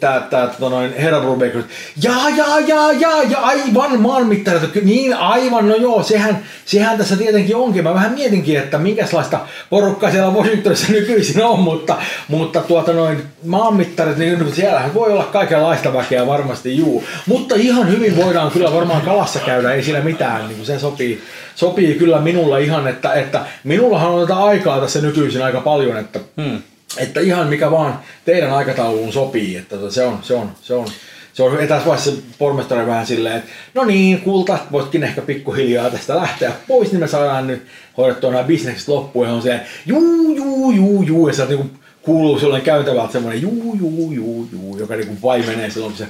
tää, 0.00 0.20
tää, 0.20 0.46
tota 0.46 0.68
noin, 0.70 0.94
herra 0.98 1.20
Brubaker, 1.20 1.62
jaa, 2.02 2.28
jaa, 2.30 2.60
jaa, 2.60 2.92
jaa, 2.92 3.22
ja 3.22 3.38
aivan 3.38 4.00
maanmittarit, 4.00 4.84
niin 4.84 5.14
aivan, 5.14 5.68
no 5.68 5.74
joo, 5.76 6.02
sehän, 6.02 6.38
sehän 6.64 6.98
tässä 6.98 7.16
tietenkin 7.16 7.56
onkin. 7.56 7.84
Mä 7.84 7.94
vähän 7.94 8.12
mietinkin, 8.12 8.58
että 8.58 8.78
minkälaista 8.78 9.40
porukkaa 9.70 10.10
siellä 10.10 10.32
Washingtonissa 10.32 10.92
nykyisin 10.92 11.44
on, 11.44 11.60
mutta, 11.60 11.96
mutta 12.28 12.60
tuota 12.60 12.92
noin, 12.92 13.22
maanmittarit, 13.44 14.16
niin 14.16 14.54
siellähän 14.54 14.94
voi 14.94 15.12
olla 15.12 15.24
kaikenlaista 15.24 15.92
väkeä 15.92 16.26
varmasti, 16.26 16.76
juu. 16.76 17.04
Mutta 17.26 17.54
ihan 17.54 17.90
hyvin 17.90 18.16
voidaan 18.16 18.50
kyllä 18.50 18.72
varmaan 18.72 19.02
kalassa 19.02 19.38
käydä, 19.38 19.72
ei 19.72 19.82
sillä 19.82 20.00
mitään, 20.00 20.48
niin 20.48 20.66
se 20.66 20.78
sopii, 20.78 21.22
sopii 21.56 21.94
kyllä 21.94 22.20
minulle 22.20 22.62
ihan, 22.62 22.88
että, 22.88 23.12
että 23.12 23.46
minullahan 23.64 24.10
on 24.10 24.20
tätä 24.20 24.44
aikaa 24.44 24.80
tässä 24.80 25.00
nykyisin 25.00 25.42
aika 25.42 25.60
paljon, 25.60 25.96
että, 25.96 26.20
hmm. 26.42 26.62
että 26.98 27.20
ihan 27.20 27.46
mikä 27.46 27.70
vaan 27.70 27.98
teidän 28.24 28.52
aikatauluun 28.52 29.12
sopii, 29.12 29.56
että 29.56 29.76
tota 29.76 29.94
se 29.94 30.04
on, 30.04 30.18
se 30.22 30.34
on, 30.34 30.50
se 30.62 30.74
on, 30.74 30.88
se 31.32 31.42
on, 31.42 31.56
tässä 31.68 31.86
vaiheessa 31.86 32.10
se 32.10 32.16
pormestari 32.38 32.86
vähän 32.86 33.06
silleen, 33.06 33.36
että 33.36 33.50
no 33.74 33.84
niin, 33.84 34.20
kulta, 34.20 34.58
voitkin 34.72 35.02
ehkä 35.02 35.22
pikkuhiljaa 35.22 35.90
tästä 35.90 36.16
lähteä 36.16 36.52
pois, 36.68 36.92
niin 36.92 37.00
me 37.00 37.08
saadaan 37.08 37.46
nyt 37.46 37.66
hoidettua 37.96 38.30
nämä 38.30 38.44
bisnekset 38.44 38.88
loppuun, 38.88 39.26
ja 39.26 39.32
on 39.32 39.42
silleen, 39.42 39.66
juu, 39.86 40.36
juu, 40.36 40.70
juu, 40.70 41.02
juu, 41.02 41.28
ja 41.28 41.34
sieltä 41.34 41.52
niinku 41.52 41.70
kuuluu 42.02 42.38
sellainen 42.38 42.64
käytävältä 42.64 43.12
semmoinen 43.12 43.42
juu, 43.42 43.76
juu, 43.80 44.12
juu, 44.12 44.48
juu, 44.52 44.78
joka 44.78 44.96
niinku 44.96 45.16
vaimenee 45.22 45.70
silloin, 45.70 45.92
kun 45.92 45.98
se 45.98 46.08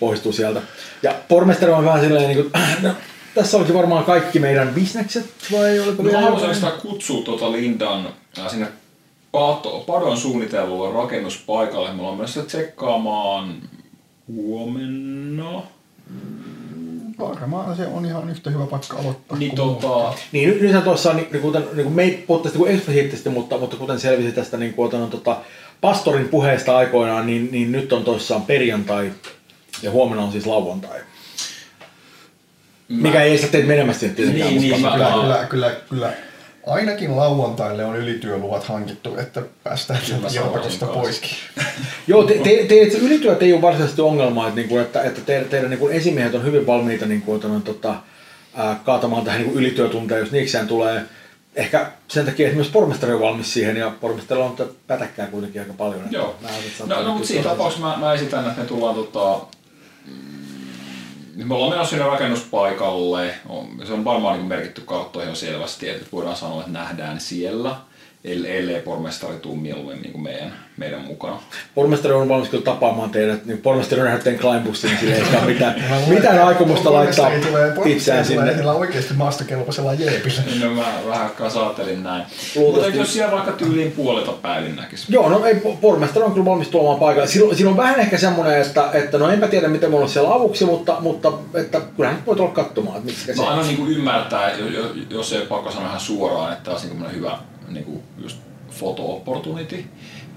poistuu 0.00 0.32
sieltä. 0.32 0.60
Ja 1.02 1.14
pormestari 1.28 1.72
on 1.72 1.84
vähän 1.84 2.00
silleen, 2.00 2.28
niin 2.28 2.36
kuin, 2.36 2.52
no, 2.82 2.94
tässä 3.34 3.56
olikin 3.56 3.74
varmaan 3.74 4.04
kaikki 4.04 4.38
meidän 4.38 4.68
bisnekset, 4.68 5.26
vai 5.52 5.80
oliko 5.80 6.02
No, 6.02 6.08
vielä 6.08 6.20
haluaisin 6.20 6.54
sitä 6.54 6.70
kutsua 6.70 7.22
tuota 7.22 7.52
Lindan 7.52 8.08
äh, 8.38 8.50
sinne 8.50 8.68
pato, 9.32 9.84
padon 9.86 10.16
suunnitellulle 10.16 10.94
rakennuspaikalle. 10.94 11.92
Me 11.92 12.00
ollaan 12.00 12.16
menossa 12.16 12.42
tsekkaamaan 12.42 13.54
huomenna. 14.28 15.62
Varmaan 17.18 17.76
se 17.76 17.86
on 17.86 18.06
ihan 18.06 18.30
yhtä 18.30 18.50
hyvä 18.50 18.66
paikka 18.66 18.98
aloittaa. 18.98 19.38
Niin 19.38 19.54
tota, 19.54 20.14
Niin, 20.32 20.48
nyt, 20.48 20.60
nythän 20.60 20.82
tuossa, 20.82 21.12
niin, 21.12 21.28
niin 21.32 21.42
kuten, 21.42 21.64
niin 21.72 21.84
kuin 21.84 21.94
me 21.96 22.02
ei 22.02 22.24
puhuttaisi 22.26 22.58
niin 22.58 22.74
eksplisiittisesti, 22.74 23.30
mutta, 23.30 23.58
mutta 23.58 23.76
kuten 23.76 24.00
selvisi 24.00 24.32
tästä 24.32 24.56
niin 24.56 24.74
kuin, 24.74 24.86
otan, 24.86 25.10
tota, 25.10 25.36
pastorin 25.80 26.28
puheesta 26.28 26.76
aikoinaan, 26.76 27.26
niin, 27.26 27.48
niin 27.52 27.72
nyt 27.72 27.92
on 27.92 28.04
toissaan 28.04 28.42
perjantai 28.42 29.12
ja 29.82 29.90
huomenna 29.90 30.24
on 30.24 30.32
siis 30.32 30.46
lauantai. 30.46 31.00
Mikä 32.90 33.22
ei 33.22 33.38
teitä 33.38 33.68
menemästä 33.68 34.08
tietenkään. 34.08 34.48
Niin, 34.50 34.60
niin, 34.60 34.74
Kyllä, 34.74 34.98
mä- 34.98 35.14
kyllä, 35.20 35.46
kyllä, 35.48 35.70
kyllä. 35.90 36.12
Ainakin 36.66 37.16
lauantaille 37.16 37.84
on 37.84 37.96
ylityöluvat 37.96 38.64
hankittu, 38.64 39.16
että 39.16 39.42
päästään 39.64 40.00
mä 40.22 40.28
kanssa. 40.58 40.86
poiskin. 40.86 41.30
Joo, 42.06 42.22
te, 42.22 42.34
te, 42.34 42.50
te, 42.68 42.90
te, 42.90 42.98
ylityöt 43.00 43.42
ei 43.42 43.52
ole 43.52 43.62
varsinaisesti 43.62 44.02
ongelma, 44.02 44.48
että, 44.48 44.60
niin 44.60 44.68
kuin, 44.68 44.82
että, 44.82 45.02
että 45.02 45.20
te, 45.20 45.46
teidän 45.50 45.70
niin 45.70 45.80
kuin 45.80 45.92
esimiehet 45.92 46.34
on 46.34 46.44
hyvin 46.44 46.66
valmiita 46.66 47.06
niin 47.06 47.22
kuin, 47.22 47.36
otan, 47.36 47.62
tota, 47.62 47.94
ää, 48.54 48.80
kaatamaan 48.84 49.24
tähän 49.24 49.40
niin 49.40 49.50
kuin 49.50 49.60
ylityötunteja, 49.64 50.20
jos 50.20 50.32
niikseen 50.32 50.68
tulee. 50.68 51.02
Ehkä 51.56 51.90
sen 52.08 52.26
takia, 52.26 52.46
että 52.46 52.56
myös 52.56 52.68
pormestari 52.68 53.12
on 53.12 53.20
valmis 53.20 53.52
siihen 53.52 53.76
ja 53.76 53.92
pormestarilla 54.00 54.46
on 54.46 54.56
pätäkkää 54.86 55.26
kuitenkin 55.26 55.60
aika 55.60 55.74
paljon. 55.78 56.02
Joo. 56.10 56.36
mä 56.42 56.48
että 56.48 56.94
No, 56.94 57.02
no 57.02 57.12
mutta 57.12 57.28
siinä 57.28 57.44
tapauksessa 57.44 57.86
mä, 57.86 57.96
mä 57.96 58.12
esitän, 58.12 58.46
että 58.46 58.60
me 58.60 58.66
tullaan 58.66 58.94
tota, 58.94 59.46
mm, 61.42 61.48
me 61.48 61.54
ollaan 61.54 61.72
menossa 61.72 61.90
sinne 61.90 62.06
rakennuspaikalle. 62.06 63.34
On, 63.48 63.68
se 63.86 63.92
on 63.92 64.04
varmaan 64.04 64.38
niin 64.38 64.48
merkitty 64.48 64.80
karttoihin 64.80 65.36
selvästi, 65.36 65.88
että 65.88 66.06
voidaan 66.12 66.36
sanoa, 66.36 66.60
että 66.60 66.72
nähdään 66.72 67.20
siellä. 67.20 67.76
Ellei, 68.24 68.80
pormestari 68.80 69.34
tuu 69.36 69.56
mieluummin 69.56 70.02
niin 70.02 70.12
kuin 70.12 70.22
meidän, 70.22 70.52
meidän 70.76 71.00
mukana. 71.00 71.38
Pormestari 71.74 72.14
on 72.14 72.28
valmis 72.28 72.48
kyllä 72.48 72.64
tapaamaan 72.64 73.10
teidät, 73.10 73.46
niin 73.46 73.58
pormestari 73.58 74.00
on 74.00 74.04
nähnyt 74.04 74.24
teidän 74.24 74.40
Kleinbussin, 74.40 74.90
niin 74.90 74.98
sillä 75.00 75.16
ei 75.16 75.42
ole 75.42 75.52
mitään, 75.52 75.84
mitään 76.08 76.44
aikomusta 76.46 76.92
laittaa 76.92 77.24
pormestari 77.24 77.50
tulee- 77.52 77.64
pormestari 77.66 77.92
itseään 77.96 78.26
tulee 78.26 78.38
sinne. 78.46 78.56
Sillä 78.56 78.72
oikeasti 78.72 79.14
maastokelpoisella 79.14 79.94
jeepillä. 79.94 80.42
No 80.62 80.70
mä 80.74 80.82
vähän 81.06 81.22
aikaa 81.22 81.50
saatelin 81.50 82.02
näin. 82.02 82.22
Mutta 82.22 82.60
Luultavasti- 82.60 82.98
jos 82.98 83.12
siellä 83.12 83.32
vaikka 83.32 83.52
tyyliin 83.52 83.92
puolelta 83.92 84.32
päivin 84.32 84.76
näkisi. 84.76 85.06
Joo, 85.08 85.28
no 85.28 85.44
ei, 85.44 85.54
po- 85.54 85.76
pormestari 85.80 86.24
on 86.26 86.32
kyllä 86.32 86.46
valmis 86.46 86.68
tuomaan 86.68 86.98
paikalle. 86.98 87.28
Siinä, 87.28 87.54
siinä 87.54 87.70
on 87.70 87.76
vähän 87.76 88.00
ehkä 88.00 88.18
semmoinen, 88.18 88.60
että, 88.60 88.88
että 88.92 89.18
no 89.18 89.28
enpä 89.30 89.48
tiedä 89.48 89.68
miten 89.68 89.90
mulla 89.90 90.04
on 90.04 90.10
siellä 90.10 90.34
avuksi, 90.34 90.64
mutta, 90.64 90.96
mutta 91.00 91.32
että 91.54 91.80
kyllähän 91.96 92.16
nyt 92.16 92.26
voi 92.26 92.36
tulla 92.36 92.50
katsomaan, 92.50 92.96
että 92.96 93.06
miksi 93.06 93.26
se. 93.26 93.34
No 93.34 93.46
aina 93.48 93.62
niin 93.62 93.76
kuin 93.76 93.90
ymmärtää, 93.90 94.52
jo- 94.56 94.68
jo- 94.68 94.92
jos 95.10 95.32
ei 95.32 95.46
pakko 95.46 95.70
sanoa 95.70 95.88
ihan 95.88 96.00
suoraan, 96.00 96.52
että 96.52 96.64
tämä 96.64 96.76
on 96.76 97.00
niin 97.02 97.12
hyvä 97.14 97.38
niin 97.70 97.84
kuin 97.84 98.02
just 98.18 98.38
photo 98.78 99.16
opportunity. 99.16 99.84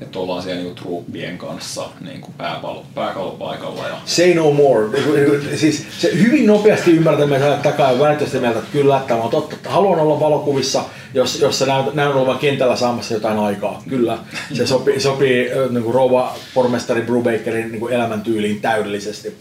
Että 0.01 0.19
ollaan 0.19 0.43
siellä 0.43 0.61
niin 0.61 0.73
kuin 0.73 0.83
truppien 0.83 1.37
kanssa 1.37 1.89
niin 2.01 2.21
kuin 2.21 2.33
pääpallo, 2.37 2.85
pääkallopaikalla. 2.95 3.87
Ja... 3.87 3.97
Say 4.05 4.33
no 4.33 4.51
more. 4.51 4.87
Siis 5.55 5.85
se 5.99 6.11
hyvin 6.13 6.47
nopeasti 6.47 6.91
ymmärtää 6.91 7.27
meitä 7.27 7.59
takaa 7.63 7.91
ja 7.91 7.99
välittömästi 7.99 8.39
mieltä, 8.39 8.59
että 8.59 8.71
kyllä 8.71 9.01
tämä 9.07 9.21
on 9.21 9.29
totta. 9.29 9.55
että 9.55 9.69
Haluan 9.69 9.99
olla 9.99 10.19
valokuvissa, 10.19 10.83
jos, 11.13 11.39
jos 11.39 11.59
sä 11.59 11.65
näyt, 11.65 11.93
näyn 11.93 12.13
olevan 12.13 12.39
kentällä 12.39 12.75
saamassa 12.75 13.13
jotain 13.13 13.39
aikaa. 13.39 13.83
Kyllä. 13.89 14.17
Se 14.53 14.67
sopii, 14.67 14.99
sopii 14.99 15.49
niin 15.69 15.83
kuin 15.83 15.93
rouva 15.93 16.35
pormestari 16.53 17.01
Brubakerin 17.01 17.71
niin 17.71 17.79
kuin 17.79 17.93
elämäntyyliin 17.93 18.61
täydellisesti. 18.61 19.37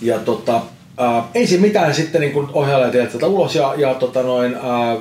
Ja 0.00 0.18
tota, 0.18 0.60
äh, 1.00 1.24
ei 1.34 1.46
siinä 1.46 1.62
mitään 1.62 1.94
sitten 1.94 2.20
niin 2.20 2.48
ohjaaja 2.52 2.92
sieltä 2.92 3.26
ulos 3.26 3.54
ja, 3.54 3.74
ja 3.76 3.94
tota 3.94 4.22
noin, 4.22 4.54
äh, 4.54 4.98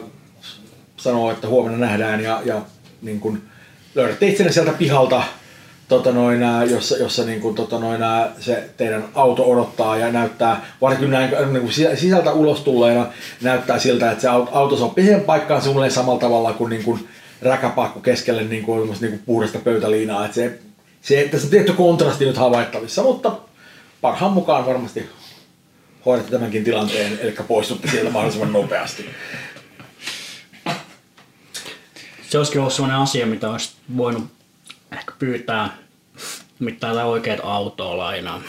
sanoo, 1.00 1.32
että 1.32 1.48
huomenna 1.48 1.78
nähdään 1.78 2.24
ja, 2.24 2.42
ja 2.46 2.62
niin 3.02 3.20
kuin 3.20 3.42
löydätte 3.96 4.28
itsenne 4.28 4.52
sieltä 4.52 4.72
pihalta, 4.72 5.24
tota 5.88 6.12
noin, 6.12 6.40
jossa, 6.70 6.98
jossa 6.98 7.24
niin 7.24 7.42
kuin, 7.42 7.56
tota 7.56 7.80
noin, 7.80 8.02
se 8.40 8.70
teidän 8.78 9.06
auto 9.16 9.44
odottaa 9.52 9.98
ja 9.98 10.12
näyttää, 10.12 10.66
varsinkin 10.82 11.12
näin 11.12 11.32
niin 11.32 11.62
kuin 11.62 11.74
sisä- 11.74 11.96
sisältä 11.96 12.32
ulos 12.32 12.62
tulleena, 12.62 13.08
näyttää 13.42 13.80
siltä, 13.80 14.12
että 14.12 14.22
se 14.22 14.28
auto 14.28 14.78
sopii 14.78 15.04
siihen 15.04 15.22
paikkaan 15.22 15.62
suunnilleen 15.62 15.92
samalla 15.92 16.20
tavalla 16.20 16.54
kuin, 16.54 16.70
niin 16.70 16.84
kuin 16.84 17.08
räkäpakku 17.42 18.00
keskelle 18.00 18.44
niin 18.44 18.64
kuin, 18.64 18.90
niin 19.02 19.12
kuin 19.12 19.22
puhdasta 19.26 19.60
pöytäliinaa. 19.60 20.26
Että 20.26 20.36
se, 20.36 20.60
se, 21.02 21.28
tässä 21.32 21.48
on 21.48 21.52
tietty 21.52 21.74
kontrasti 21.74 22.26
nyt 22.26 22.38
havaittavissa, 22.38 23.04
mutta 23.04 23.32
parhaan 24.02 24.32
mukaan 24.32 24.66
varmasti 24.66 25.10
hoidatte 26.06 26.32
tämänkin 26.32 26.64
tilanteen, 26.64 27.20
eli 27.22 27.36
poistutte 27.48 27.88
sieltä 27.92 28.12
mahdollisimman 28.12 28.54
nopeasti. 28.54 29.06
Se 32.30 32.38
olisikin 32.38 32.62
ollut 32.62 32.74
sellainen 32.74 33.00
asia, 33.00 33.26
mitä 33.26 33.50
olisi 33.50 33.72
voinut 33.98 34.24
ehkä 34.92 35.14
pyytää 35.20 35.78
mitään 36.60 36.96
tai 36.96 37.06
oikeat 37.06 37.40
autoa 37.44 37.98
lainaa. 37.98 38.42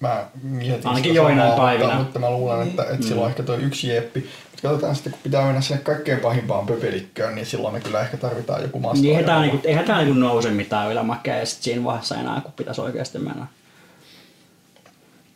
Mä 0.00 0.26
mietin 0.42 0.86
Ainakin 0.86 1.14
joinain 1.14 1.52
päivinä. 1.52 1.94
Mutta, 1.94 2.18
mä 2.18 2.30
luulen, 2.30 2.68
että, 2.68 2.84
että 2.84 3.06
silloin 3.06 3.30
ehkä 3.30 3.42
toi 3.42 3.62
yksi 3.62 3.88
jeppi. 3.88 4.20
Mutta 4.20 4.62
katsotaan 4.62 4.94
sitten, 4.94 5.12
kun 5.12 5.20
pitää 5.22 5.44
mennä 5.44 5.60
sinne 5.60 5.82
kaikkein 5.82 6.20
pahimpaan 6.20 6.66
pöpelikköön, 6.66 7.34
niin 7.34 7.46
silloin 7.46 7.74
me 7.74 7.80
kyllä 7.80 8.00
ehkä 8.00 8.16
tarvitaan 8.16 8.62
joku 8.62 8.78
masto. 8.80 9.02
Niin 9.02 9.24
tää, 9.24 9.40
niinku, 9.40 9.60
eihän 9.64 9.84
tää 9.84 9.98
niinku 9.98 10.20
nouse 10.20 10.50
mitään 10.50 10.92
ylämäkeä 10.92 11.38
ja 11.38 11.46
sit 11.46 11.62
siinä 11.62 11.84
vaiheessa 11.84 12.16
enää, 12.16 12.40
kun 12.40 12.52
pitäisi 12.52 12.80
oikeasti 12.80 13.18
mennä. 13.18 13.46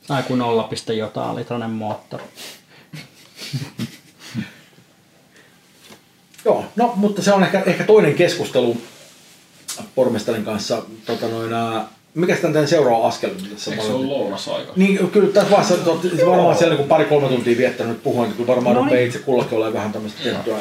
Tai 0.07 0.23
kun 0.23 0.39
0, 0.39 0.69
jotain 0.97 1.37
litranen 1.37 1.71
moottori. 1.71 2.25
Joo, 6.45 6.65
no 6.77 6.93
mutta 6.97 7.23
se 7.23 7.33
on 7.33 7.45
ehkä, 7.45 7.63
ehkä 7.67 7.85
toinen 7.85 8.15
keskustelu 8.15 8.77
pormestarin 9.95 10.45
kanssa. 10.45 10.83
Tota 11.07 11.29
noin, 11.29 11.53
mikä 12.15 12.33
sitten 12.35 12.53
tämän 12.53 12.69
seuraava 12.69 13.07
askel? 13.07 13.31
Tässä 13.31 13.71
Eikö 13.71 13.83
se 13.83 13.93
ole 13.93 14.07
lounasaika? 14.07 14.73
Niin, 14.77 15.11
kyllä 15.11 15.33
tässä 15.33 15.51
vaiheessa 15.51 15.77
te 15.77 15.91
olette 15.91 16.27
varmaan 16.27 16.57
siellä 16.57 16.75
niin 16.75 16.89
pari-kolme 16.89 17.29
tuntia 17.29 17.59
viettänyt 17.59 18.03
puhuen, 18.03 18.33
kun 18.33 18.47
varmaan 18.47 18.77
No 18.77 18.83
rupeaa 18.83 18.97
niin. 18.97 19.07
itse 19.07 19.19
kullakin 19.19 19.57
olemaan 19.57 19.75
vähän 19.75 19.93
tämmöistä 19.93 20.23
tiettyä 20.23 20.57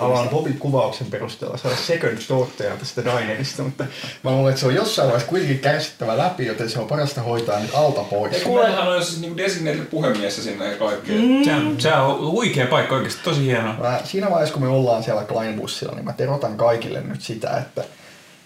Alan, 0.00 0.28
Bobin 0.28 0.58
kuvauksen 0.58 1.06
perusteella 1.06 1.56
saada 1.56 1.76
second 1.76 2.18
thoughtia 2.26 2.76
tästä 2.76 3.04
Dinerista, 3.04 3.62
mutta 3.62 3.84
mä 4.22 4.30
luulen, 4.30 4.50
että 4.50 4.60
se 4.60 4.66
on 4.66 4.74
jossain 4.74 5.08
vaiheessa 5.08 5.28
kuitenkin 5.28 5.58
kärsittävä 5.58 6.18
läpi, 6.18 6.46
joten 6.46 6.70
se 6.70 6.78
on 6.78 6.86
parasta 6.86 7.22
hoitaa 7.22 7.60
nyt 7.60 7.74
alta 7.74 8.00
pois. 8.00 8.36
Kuule, 8.42 8.62
meillähän 8.62 8.92
on 8.92 9.04
siis 9.04 9.20
niinku 9.20 9.36
designated 9.36 9.84
puhemies 9.84 10.44
sinne 10.44 10.70
ja 10.70 10.76
kaikkea. 10.76 11.16
Mm. 11.16 11.44
Se, 11.44 11.54
on, 11.54 11.80
se 11.80 11.92
on 11.92 12.30
huikea 12.30 12.66
paikka 12.66 12.94
oikeasti, 12.94 13.20
tosi 13.24 13.46
hienoa. 13.46 13.74
Mä, 13.78 14.00
siinä 14.04 14.30
vaiheessa, 14.30 14.54
kun 14.54 14.62
me 14.62 14.68
ollaan 14.68 15.02
siellä 15.02 15.24
Kleinbussilla, 15.24 15.94
niin 15.94 16.04
mä 16.04 16.12
terotan 16.12 16.56
kaikille 16.56 17.00
nyt 17.00 17.22
sitä, 17.22 17.50
että, 17.50 17.84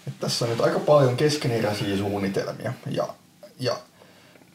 että 0.07 0.19
tässä 0.19 0.45
on 0.45 0.51
nyt 0.51 0.61
aika 0.61 0.79
paljon 0.79 1.17
keskeneräisiä 1.17 1.97
suunnitelmia. 1.97 2.73
Ja, 2.91 3.07
ja 3.59 3.77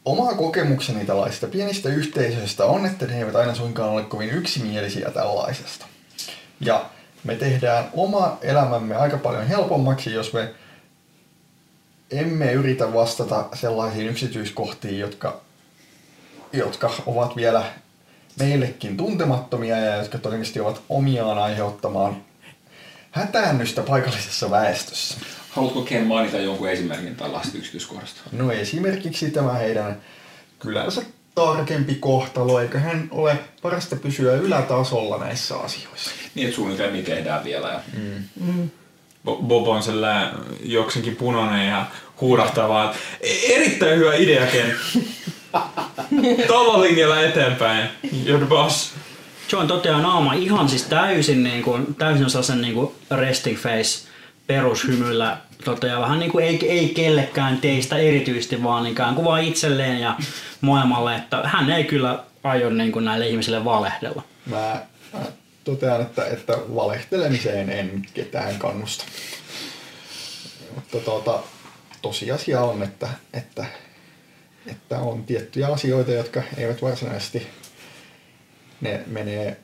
oma 0.05 0.33
kokemukseni 0.33 1.05
tällaisista 1.05 1.47
pienistä 1.47 1.89
yhteisöistä 1.89 2.65
on, 2.65 2.85
että 2.85 3.05
ne 3.05 3.19
eivät 3.19 3.35
aina 3.35 3.55
suinkaan 3.55 3.89
ole 3.89 4.03
kovin 4.03 4.29
yksimielisiä 4.29 5.11
tällaisesta. 5.11 5.85
Ja 6.59 6.89
me 7.23 7.35
tehdään 7.35 7.89
oma 7.93 8.37
elämämme 8.41 8.95
aika 8.95 9.17
paljon 9.17 9.47
helpommaksi, 9.47 10.13
jos 10.13 10.33
me 10.33 10.53
emme 12.11 12.51
yritä 12.51 12.93
vastata 12.93 13.49
sellaisiin 13.53 14.07
yksityiskohtiin, 14.07 14.99
jotka, 14.99 15.41
jotka 16.53 16.91
ovat 17.05 17.35
vielä 17.35 17.63
meillekin 18.39 18.97
tuntemattomia 18.97 19.77
ja 19.77 19.95
jotka 19.95 20.17
todennäköisesti 20.17 20.59
ovat 20.59 20.81
omiaan 20.89 21.37
aiheuttamaan 21.37 22.23
hätäännystä 23.11 23.81
paikallisessa 23.81 24.51
väestössä. 24.51 25.17
Haluatko 25.55 25.81
Ken 25.81 26.07
mainita 26.07 26.37
jonkun 26.37 26.69
esimerkin 26.69 27.15
tällaista 27.15 27.57
yksityiskohdasta? 27.57 28.21
No 28.31 28.51
esimerkiksi 28.51 29.31
tämä 29.31 29.53
heidän 29.53 30.01
kylänsä 30.59 31.01
tarkempi 31.35 31.95
kohtalo, 31.95 32.59
eikä 32.59 32.79
hän 32.79 33.07
ole 33.11 33.39
parasta 33.61 33.95
pysyä 33.95 34.33
ylätasolla 34.35 35.17
näissä 35.17 35.55
asioissa. 35.57 36.11
Niin, 36.35 36.45
että 36.47 36.55
suunnitelmia 36.55 37.03
tehdään 37.03 37.43
vielä. 37.43 37.67
Ja... 37.67 37.79
Mm. 38.45 38.69
Bo- 39.27 39.43
Bob 39.43 39.67
on 39.67 39.83
sellainen 39.83 40.29
joksenkin 40.63 41.15
punainen 41.15 41.67
ja 41.67 41.85
että 42.47 42.93
"E- 43.21 43.53
erittäin 43.55 43.99
hyvä 43.99 44.15
idea 44.15 44.45
Ken. 44.47 44.75
Tuolla 46.47 46.81
linjalla 46.81 47.21
eteenpäin. 47.21 47.89
You're 48.05 48.37
the 48.37 48.45
boss. 48.45 48.93
John 49.51 49.67
toteaa 49.67 50.01
naama 50.01 50.33
ihan 50.33 50.69
siis 50.69 50.83
täysin, 50.83 51.43
niin 51.43 51.63
kuin, 51.63 51.95
täysin 51.95 52.29
sellaisen 52.29 52.61
niin 52.61 52.73
kuin 52.73 52.91
resting 53.11 53.57
face 53.57 54.07
perushymyllä 54.47 55.37
toteaa 55.65 56.01
vähän 56.01 56.19
niin 56.19 56.31
kuin 56.31 56.45
ei, 56.45 56.69
ei 56.69 56.89
kellekään 56.89 57.57
teistä 57.57 57.97
erityisesti, 57.97 58.63
vaan 58.63 58.87
ikään 58.87 59.15
kuin 59.15 59.25
vaan 59.25 59.43
itselleen 59.43 59.99
ja 59.99 60.17
maailmalle, 60.61 61.15
että 61.15 61.41
hän 61.43 61.69
ei 61.69 61.83
kyllä 61.83 62.23
aio 62.43 62.69
niin 62.69 62.91
kuin 62.91 63.05
näille 63.05 63.27
ihmisille 63.27 63.65
valehdella. 63.65 64.23
Mä, 64.45 64.81
mä 65.13 65.19
totean, 65.63 66.01
että, 66.01 66.25
että 66.25 66.53
valehtelemiseen 66.75 67.69
en 67.69 68.05
ketään 68.13 68.59
kannusta. 68.59 69.05
Mutta 70.75 70.97
tuota, 70.99 71.39
tosiasia 72.01 72.61
on, 72.61 72.83
että, 72.83 73.09
että, 73.33 73.65
että 74.67 74.99
on 74.99 75.23
tiettyjä 75.23 75.67
asioita, 75.67 76.11
jotka 76.11 76.43
eivät 76.57 76.81
varsinaisesti 76.81 77.47
ne 78.81 79.03
menee 79.07 79.57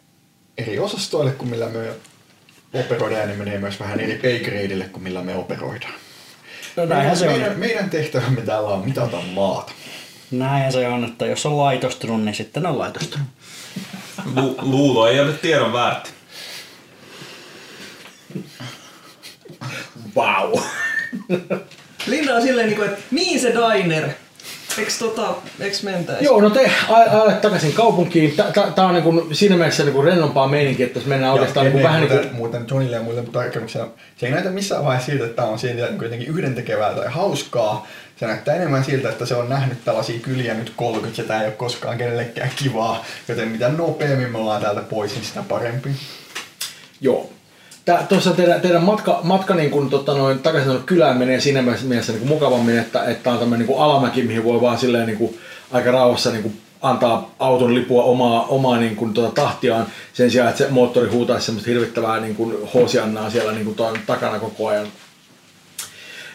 eri 0.57 0.80
osastoille 0.80 1.31
kuin 1.31 1.49
millä 1.49 1.69
me 1.69 1.93
operoidaan 2.73 3.21
ja 3.21 3.27
ne 3.27 3.35
menee 3.35 3.57
myös 3.57 3.79
vähän 3.79 3.99
eri 3.99 4.15
pay 4.15 4.87
kuin 4.91 5.03
millä 5.03 5.21
me 5.21 5.35
operoidaan. 5.35 5.93
No 6.75 6.85
näinhän 6.85 7.17
se 7.17 7.27
on. 7.27 7.33
meidän, 7.33 7.59
meidän 7.59 7.89
tehtävämme 7.89 8.41
täällä 8.41 8.69
on 8.69 8.85
mitata 8.85 9.17
maata. 9.33 9.71
Näinhän 10.31 10.71
se 10.71 10.87
on, 10.87 11.05
että 11.05 11.25
jos 11.25 11.45
on 11.45 11.57
laitostunut, 11.57 12.23
niin 12.23 12.35
sitten 12.35 12.65
on 12.65 12.79
laitostunut. 12.79 13.27
Lu- 14.35 14.57
luulo 14.61 15.07
ei 15.07 15.19
ole 15.19 15.33
tiedon 15.33 15.73
väärti. 15.73 16.09
Wow. 20.15 20.59
Linda 22.07 22.35
on 22.35 22.41
silleen, 22.41 22.67
niinku, 22.67 22.83
että 22.83 23.01
mihin 23.11 23.39
se 23.39 23.53
diner? 23.53 24.09
Eiks 24.80 24.99
tota, 24.99 25.35
eiks 25.60 25.84
mentäis? 25.84 26.22
Joo, 26.22 26.41
no 26.41 26.49
te 26.49 26.72
ajatte 26.89 27.41
takaisin 27.41 27.73
kaupunkiin. 27.73 28.34
Tämä 28.76 28.88
on 28.88 28.93
niinku, 28.93 29.27
siinä 29.31 29.56
mielessä 29.56 29.84
niinku 29.84 30.01
rennompaa 30.01 30.47
meininkiä, 30.47 30.85
että 30.85 30.93
tässä 30.93 31.10
mennään 31.10 31.34
oikeastaan 31.34 31.65
niinku 31.65 31.84
vähän 31.84 31.99
muuten, 31.99 32.18
niinku... 32.18 32.35
muuten 32.35 32.65
Johnille 32.72 32.95
ja 32.95 33.01
muille 33.01 33.23
tarkennuksena. 33.23 33.88
Se 34.18 34.26
ei 34.26 34.31
näytä 34.31 34.49
missään 34.49 34.85
vaiheessa 34.85 35.11
siltä, 35.11 35.26
että 35.26 35.35
tämä 35.35 35.47
on 35.47 35.60
siitä 35.60 35.85
niin 35.85 36.01
jotenkin 36.01 36.27
yhdentekevää 36.27 36.93
tai 36.93 37.07
hauskaa. 37.07 37.88
Se 38.15 38.27
näyttää 38.27 38.56
enemmän 38.56 38.84
siltä, 38.84 39.10
että 39.10 39.26
se 39.26 39.35
on 39.35 39.49
nähnyt 39.49 39.85
tällaisia 39.85 40.19
kyliä 40.19 40.53
nyt 40.53 40.73
30 40.76 41.22
ja 41.22 41.27
tämä 41.27 41.41
ei 41.41 41.47
ole 41.47 41.56
koskaan 41.56 41.97
kenellekään 41.97 42.51
kivaa. 42.56 43.06
Joten 43.27 43.47
mitä 43.47 43.69
nopeammin 43.69 44.31
me 44.31 44.38
ollaan 44.38 44.61
täältä 44.61 44.81
pois, 44.81 45.15
niin 45.15 45.26
sitä 45.26 45.43
parempi. 45.49 45.89
Joo. 47.01 47.30
Tuossa 47.98 48.32
teidän, 48.32 48.61
teidän 48.61 48.84
matka, 48.84 49.20
matka 49.24 49.56
niin 49.56 49.72
kuin, 49.72 49.90
tota, 49.90 50.14
noin, 50.14 50.40
takaisin 50.40 50.84
kylään 50.86 51.18
menee 51.18 51.40
siinä 51.40 51.61
mielessä 51.61 52.11
niin 52.11 52.20
kuin 52.20 52.30
mukavammin, 52.30 52.80
että, 52.80 53.03
että 53.03 53.32
on 53.32 53.40
tämmöinen 53.40 53.68
niin 53.68 53.76
kuin 53.76 53.86
alamäki, 53.86 54.24
mihin 54.24 54.44
voi 54.44 54.61
vaan 54.61 54.78
silleen 54.78 55.07
niin 55.07 55.18
kuin, 55.18 55.38
aika 55.72 55.91
rauhassa 55.91 56.32
niin 56.32 56.44
kuin, 56.44 56.61
antaa 56.82 57.36
auton 57.40 57.76
lipua 57.76 58.03
omaa, 58.03 58.45
omaa 58.45 58.78
niin 58.78 58.95
kuin, 58.95 59.14
tota, 59.14 59.41
tahtiaan 59.41 59.88
sen 60.14 60.32
sijaan, 60.32 60.49
että 60.49 60.64
se 60.64 60.72
moottori 60.72 61.10
huutaisi 61.10 61.45
semmoista 61.45 61.70
hirvittävää 61.70 62.20
niin 62.20 62.36
kuin, 62.36 62.70
hoosiannaa 62.74 63.30
siellä 63.30 63.52
niin 63.52 63.66
kuin, 63.66 63.76
tuon 63.76 63.98
takana 64.07 64.40
koko 64.40 64.68
ajan. 64.68 64.88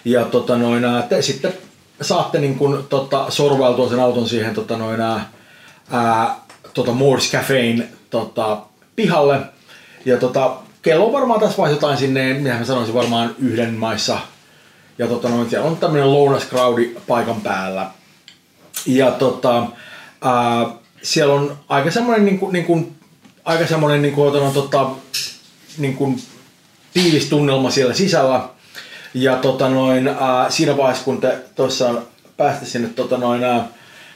Ja 0.04 0.24
tota, 0.24 0.58
noin, 0.58 0.82
te 1.08 1.22
sitten 1.22 1.54
saatte 2.00 2.38
niin 2.38 2.58
kuin, 2.58 2.84
tota, 2.88 3.26
sorvailtua 3.28 3.88
sen 3.88 4.00
auton 4.00 4.28
siihen 4.28 4.54
tota, 4.54 4.76
noin, 4.76 5.00
ää, 5.00 6.40
tota 6.74 6.92
Moore's 6.92 7.32
Cafein 7.32 7.88
tota, 8.10 8.58
pihalle. 8.96 9.40
Ja 10.04 10.16
tota, 10.16 10.56
kello 10.84 11.06
on 11.06 11.12
varmaan 11.12 11.40
tässä 11.40 11.56
vaiheessa 11.56 11.86
jotain 11.86 11.98
sinne, 11.98 12.34
mitä 12.34 12.54
mä 12.54 12.64
sanoisin, 12.64 12.94
varmaan 12.94 13.34
yhden 13.38 13.74
maissa. 13.74 14.18
Ja 14.98 15.06
tota, 15.06 15.28
noin, 15.28 15.50
siellä 15.50 15.68
on 15.68 15.76
tämmöinen 15.76 16.12
lounascrowdi 16.12 16.96
paikan 17.06 17.40
päällä. 17.40 17.90
Ja 18.86 19.10
tota, 19.10 19.66
ää, 20.22 20.66
siellä 21.02 21.34
on 21.34 21.56
aika 21.68 21.90
semmoinen 21.90 22.24
niin 22.24 22.38
kuin, 22.38 22.52
niin 22.52 22.64
kuin, 22.64 22.96
aika 23.44 23.66
semmoinen 23.66 24.02
niin 24.02 24.14
kuin, 24.14 24.32
tota, 24.32 24.54
tota, 24.54 24.90
niin 25.78 25.96
kuin, 25.96 26.22
tiivis 26.94 27.26
tunnelma 27.26 27.70
siellä 27.70 27.94
sisällä. 27.94 28.48
Ja 29.14 29.36
tota 29.36 29.68
noin, 29.68 30.08
ää, 30.08 30.50
siinä 30.50 30.76
vaiheessa, 30.76 31.04
kun 31.04 31.20
te 31.20 31.38
tuossa 31.54 31.94
päästä 32.36 32.66
sinne 32.66 32.88
tota 32.88 33.18
noin, 33.18 33.44
ää, 33.44 33.68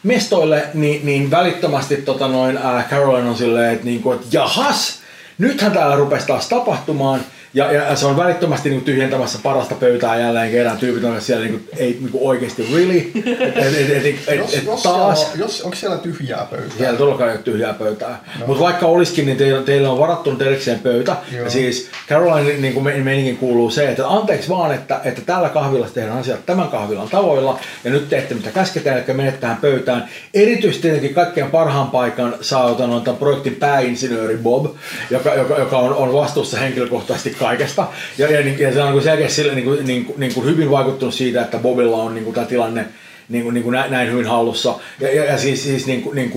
mestoille, 0.02 0.68
niin, 0.74 1.06
niin 1.06 1.30
välittömästi 1.30 1.96
tota 1.96 2.28
noin, 2.28 2.56
ää, 2.56 2.88
Caroline 2.90 3.28
on 3.28 3.36
silleen, 3.36 3.72
että, 3.72 3.84
niin 3.84 4.02
kuin, 4.02 4.16
että 4.16 4.28
jahas, 4.32 4.98
nythän 5.38 5.72
täällä 5.72 5.96
rupesi 5.96 6.26
taas 6.26 6.48
tapahtumaan. 6.48 7.20
Ja, 7.54 7.72
ja 7.72 7.96
se 7.96 8.06
on 8.06 8.16
välittömästi 8.16 8.70
niin 8.70 8.82
tyhjentämässä 8.84 9.38
parasta 9.42 9.74
pöytää 9.74 10.20
jälleen 10.20 10.50
kerran. 10.50 10.78
Tyypit 10.78 11.04
on 11.04 11.20
siellä 11.20 11.44
niin 11.44 11.52
kuin, 11.58 11.68
ei 11.78 11.96
niin 12.00 12.10
kuin 12.10 12.24
oikeasti 12.28 12.68
really. 12.74 13.10
Et, 13.40 13.56
et, 13.56 13.90
et, 13.90 14.06
et, 14.06 14.16
et, 14.28 14.36
Jos, 14.38 14.64
jos, 14.64 14.82
taas. 14.82 15.18
Siellä, 15.18 15.32
on- 15.34 15.38
jos, 15.40 15.62
onko 15.62 15.76
siellä 15.76 15.98
tyhjää 15.98 16.46
pöytää? 16.50 16.76
Siellä 16.78 16.98
todellakaan 16.98 17.30
ei 17.30 17.36
ole 17.36 17.42
tyhjää 17.42 17.72
pöytää. 17.72 18.24
No. 18.40 18.46
Mutta 18.46 18.62
vaikka 18.64 18.86
olisikin, 18.86 19.26
niin 19.26 19.38
teillä, 19.38 19.62
teillä 19.62 19.90
on 19.90 19.98
varattu 19.98 20.30
nyt 20.30 20.42
erikseen 20.42 20.78
pöytä. 20.78 21.16
Joo. 21.32 21.44
Ja 21.44 21.50
siis 21.50 21.88
Caroline 22.08 22.52
niin 22.52 22.74
kuin 22.74 22.84
me- 22.84 22.96
meininkin 22.96 23.36
kuuluu 23.36 23.70
se, 23.70 23.88
että 23.88 24.08
anteeksi 24.08 24.48
vaan, 24.48 24.74
että, 24.74 25.00
että 25.04 25.20
tällä 25.26 25.48
kahvilassa 25.48 25.94
tehdään 25.94 26.18
asiat 26.18 26.46
tämän 26.46 26.68
kahvilan 26.68 27.08
tavoilla. 27.08 27.60
Ja 27.84 27.90
nyt 27.90 28.08
teette 28.08 28.34
mitä 28.34 28.50
käsketään, 28.50 29.04
eli 29.08 29.16
menette 29.16 29.40
tähän 29.40 29.56
pöytään. 29.56 30.08
Erityisesti 30.34 30.82
tietenkin 30.82 31.14
kaikkein 31.14 31.50
parhaan 31.50 31.90
paikan 31.90 32.34
saa 32.40 32.86
noin 32.86 33.04
tämän 33.04 33.18
projektin 33.18 33.54
pääinsinööri 33.54 34.36
Bob, 34.36 34.66
joka 35.10 35.28
joka, 35.28 35.34
joka, 35.34 35.58
joka 35.60 35.78
on, 35.78 35.94
on 35.94 36.12
vastuussa 36.12 36.58
henkilökohtaisesti 36.58 37.36
kaikesta. 37.48 37.86
Ja, 38.18 38.32
ja, 38.32 38.42
niin- 38.42 38.58
ja 38.58 38.72
se 38.72 38.82
on 38.82 38.92
niin 38.92 39.02
selkeästi 39.02 39.36
sille, 39.36 39.54
niin 39.54 39.64
kuin, 39.64 39.86
niin 39.86 40.14
niin 40.16 40.44
hyvin 40.44 40.70
vaikuttunut 40.70 41.14
siitä, 41.14 41.42
että 41.42 41.58
Bobilla 41.58 41.96
on 41.96 42.14
niin 42.14 42.24
kuin, 42.24 42.34
tämä 42.34 42.46
tilanne 42.46 42.86
niin 43.28 43.44
kuin, 43.44 43.54
niin 43.54 43.70
näin, 43.70 43.90
näin 43.90 44.12
hyvin 44.12 44.26
hallussa. 44.26 44.74
Ja, 45.00 45.14
ja, 45.14 45.24
ja 45.24 45.38
siis, 45.38 45.62
siis 45.62 45.86
niin 45.86 46.02
kuin, 46.02 46.16
niin 46.16 46.30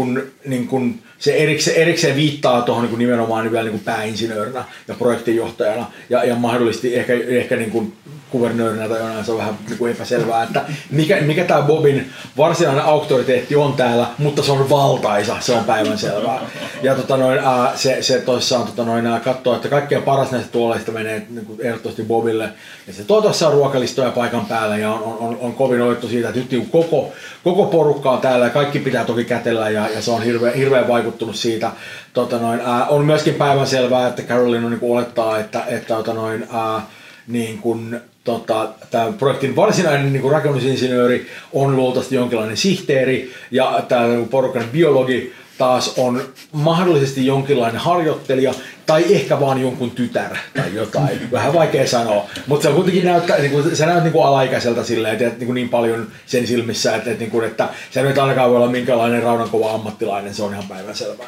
niin 0.46 0.68
kuin, 0.68 1.00
se 1.20 1.34
erikseen, 1.34 1.78
erikseen 1.78 2.16
viittaa 2.16 2.62
tuohon 2.62 2.86
niin 2.86 3.00
nimenomaan 3.00 3.44
niin 3.44 3.52
vielä 3.52 3.64
niin 3.64 3.72
kuin 3.72 3.84
pääinsinöörinä 3.84 4.64
ja 4.88 4.94
projektinjohtajana 4.94 5.92
ja, 6.10 6.24
ja 6.24 6.36
mahdollisesti 6.36 6.96
ehkä, 6.96 7.14
ehkä 7.28 7.56
niin 7.56 7.72
kuin 7.72 7.94
kuvernöörinä 8.32 8.90
tai 8.90 9.00
jonain 9.00 9.26
se 9.26 9.32
on 9.32 9.38
vähän 9.38 9.58
niin 9.68 9.78
kuin 9.78 9.92
epäselvää, 9.92 10.44
että 10.44 10.62
mikä, 10.92 11.22
mikä 11.22 11.44
tämä 11.44 11.62
Bobin 11.62 12.10
varsinainen 12.38 12.84
auktoriteetti 12.84 13.56
on 13.56 13.74
täällä, 13.74 14.08
mutta 14.18 14.44
se 14.44 14.52
on 14.52 14.70
valtaisa, 14.70 15.36
se 15.40 15.54
on 15.54 15.64
päivänselvää. 15.64 16.40
Ja 16.82 16.96
tota 16.96 17.18
noin, 17.18 17.40
ää, 17.40 17.72
se, 17.76 17.98
se 18.02 18.20
toissaan 18.20 18.68
tota 18.68 18.84
noin, 18.84 19.08
ää, 19.08 19.20
katsoo, 19.20 19.56
että 19.56 19.68
kaikkein 19.68 20.04
paras 20.04 20.32
näistä 20.32 20.52
tuoleista 20.52 20.92
menee 20.92 21.26
niin 21.30 21.46
kuin 21.46 21.62
ehdottomasti 21.62 22.04
Bobille. 22.04 22.50
Ja 22.88 22.94
se 22.94 23.04
tuo 23.04 23.22
tuossa 23.22 23.52
ruokalistoja 23.52 24.12
paikan 24.12 24.46
päällä 24.46 24.78
ja 24.78 24.92
on, 24.92 25.04
on, 25.04 25.18
on, 25.20 25.38
on 25.42 25.54
kovin 25.54 25.82
otettu 25.82 26.08
siitä, 26.08 26.28
että 26.28 26.40
nyt 26.40 26.52
niin 26.52 26.70
koko, 26.70 27.14
koko 27.44 27.66
porukka 27.66 28.12
on 28.12 28.22
täällä 28.22 28.46
ja 28.46 28.52
kaikki 28.52 28.80
pitää 28.80 29.06
toki 29.06 29.24
kätellä 29.24 29.70
ja, 29.70 29.90
ja 29.90 30.02
se 30.02 30.12
on 30.12 30.24
hirveän, 30.24 30.54
hirveän 30.54 30.88
vaikuttunut 30.88 31.36
siitä. 31.36 31.72
Tota 32.14 32.38
noin, 32.38 32.60
ää, 32.60 32.86
on 32.86 33.06
myöskin 33.06 33.34
päivänselvää, 33.34 34.08
että 34.08 34.22
Caroline 34.22 34.66
on, 34.66 34.72
niin 34.72 34.80
kuin 34.80 34.98
olettaa, 34.98 35.40
että, 35.40 35.64
että 35.68 35.96
tota 35.96 36.14
noin, 36.14 36.48
ää, 36.52 36.82
niin 37.28 37.58
kuin, 37.58 38.02
tota, 38.24 38.70
tämä 38.92 39.14
projektin 39.20 39.56
varsinainen 39.56 40.14
niin 40.14 40.22
kuin 40.22 40.32
rakennusinsinööri 40.32 41.28
on 41.54 41.76
luultavasti 41.76 42.16
jonkinlainen 42.16 42.58
sihteeri 42.58 43.34
ja 43.52 43.84
tämä 43.88 44.08
niin 44.08 44.30
porukan 44.30 44.66
biologi 44.72 45.34
taas 45.58 45.94
on 45.98 46.22
mahdollisesti 46.52 47.26
jonkinlainen 47.26 47.82
harjoittelija 47.82 48.54
tai 48.86 49.16
ehkä 49.16 49.40
vaan 49.40 49.62
jonkun 49.62 49.92
tytär 49.92 50.36
tai 50.56 50.76
jotain. 50.76 51.20
Vähän 51.32 51.54
vaikea 51.54 51.88
sanoa, 51.88 52.30
mutta 52.48 52.68
se 52.68 52.74
kuitenkin 52.74 53.06
näyttää, 53.06 53.38
niin 53.38 53.52
kuin, 53.52 53.76
se 53.76 53.86
näyttää 53.86 54.04
niin 54.04 54.14
kuin 54.14 54.26
alaikäiseltä 54.26 54.84
silleen, 54.84 55.14
että, 55.14 55.38
niin, 55.38 55.46
kuin 55.46 55.56
niin 55.56 55.70
paljon 55.70 56.08
sen 56.26 56.48
silmissä, 56.48 56.96
että, 56.96 57.12
että, 57.12 57.24
niin 57.24 57.32
kuin, 57.32 57.46
että 57.46 57.70
se 57.92 58.02
nyt 58.02 58.18
ainakaan 58.18 58.50
voi 58.50 58.58
olla 58.58 58.72
minkälainen 58.72 59.24
raudankova 59.24 59.74
ammattilainen, 59.74 60.34
se 60.34 60.44
on 60.44 60.54
ihan 60.54 60.68
päivänselvää. 60.70 61.28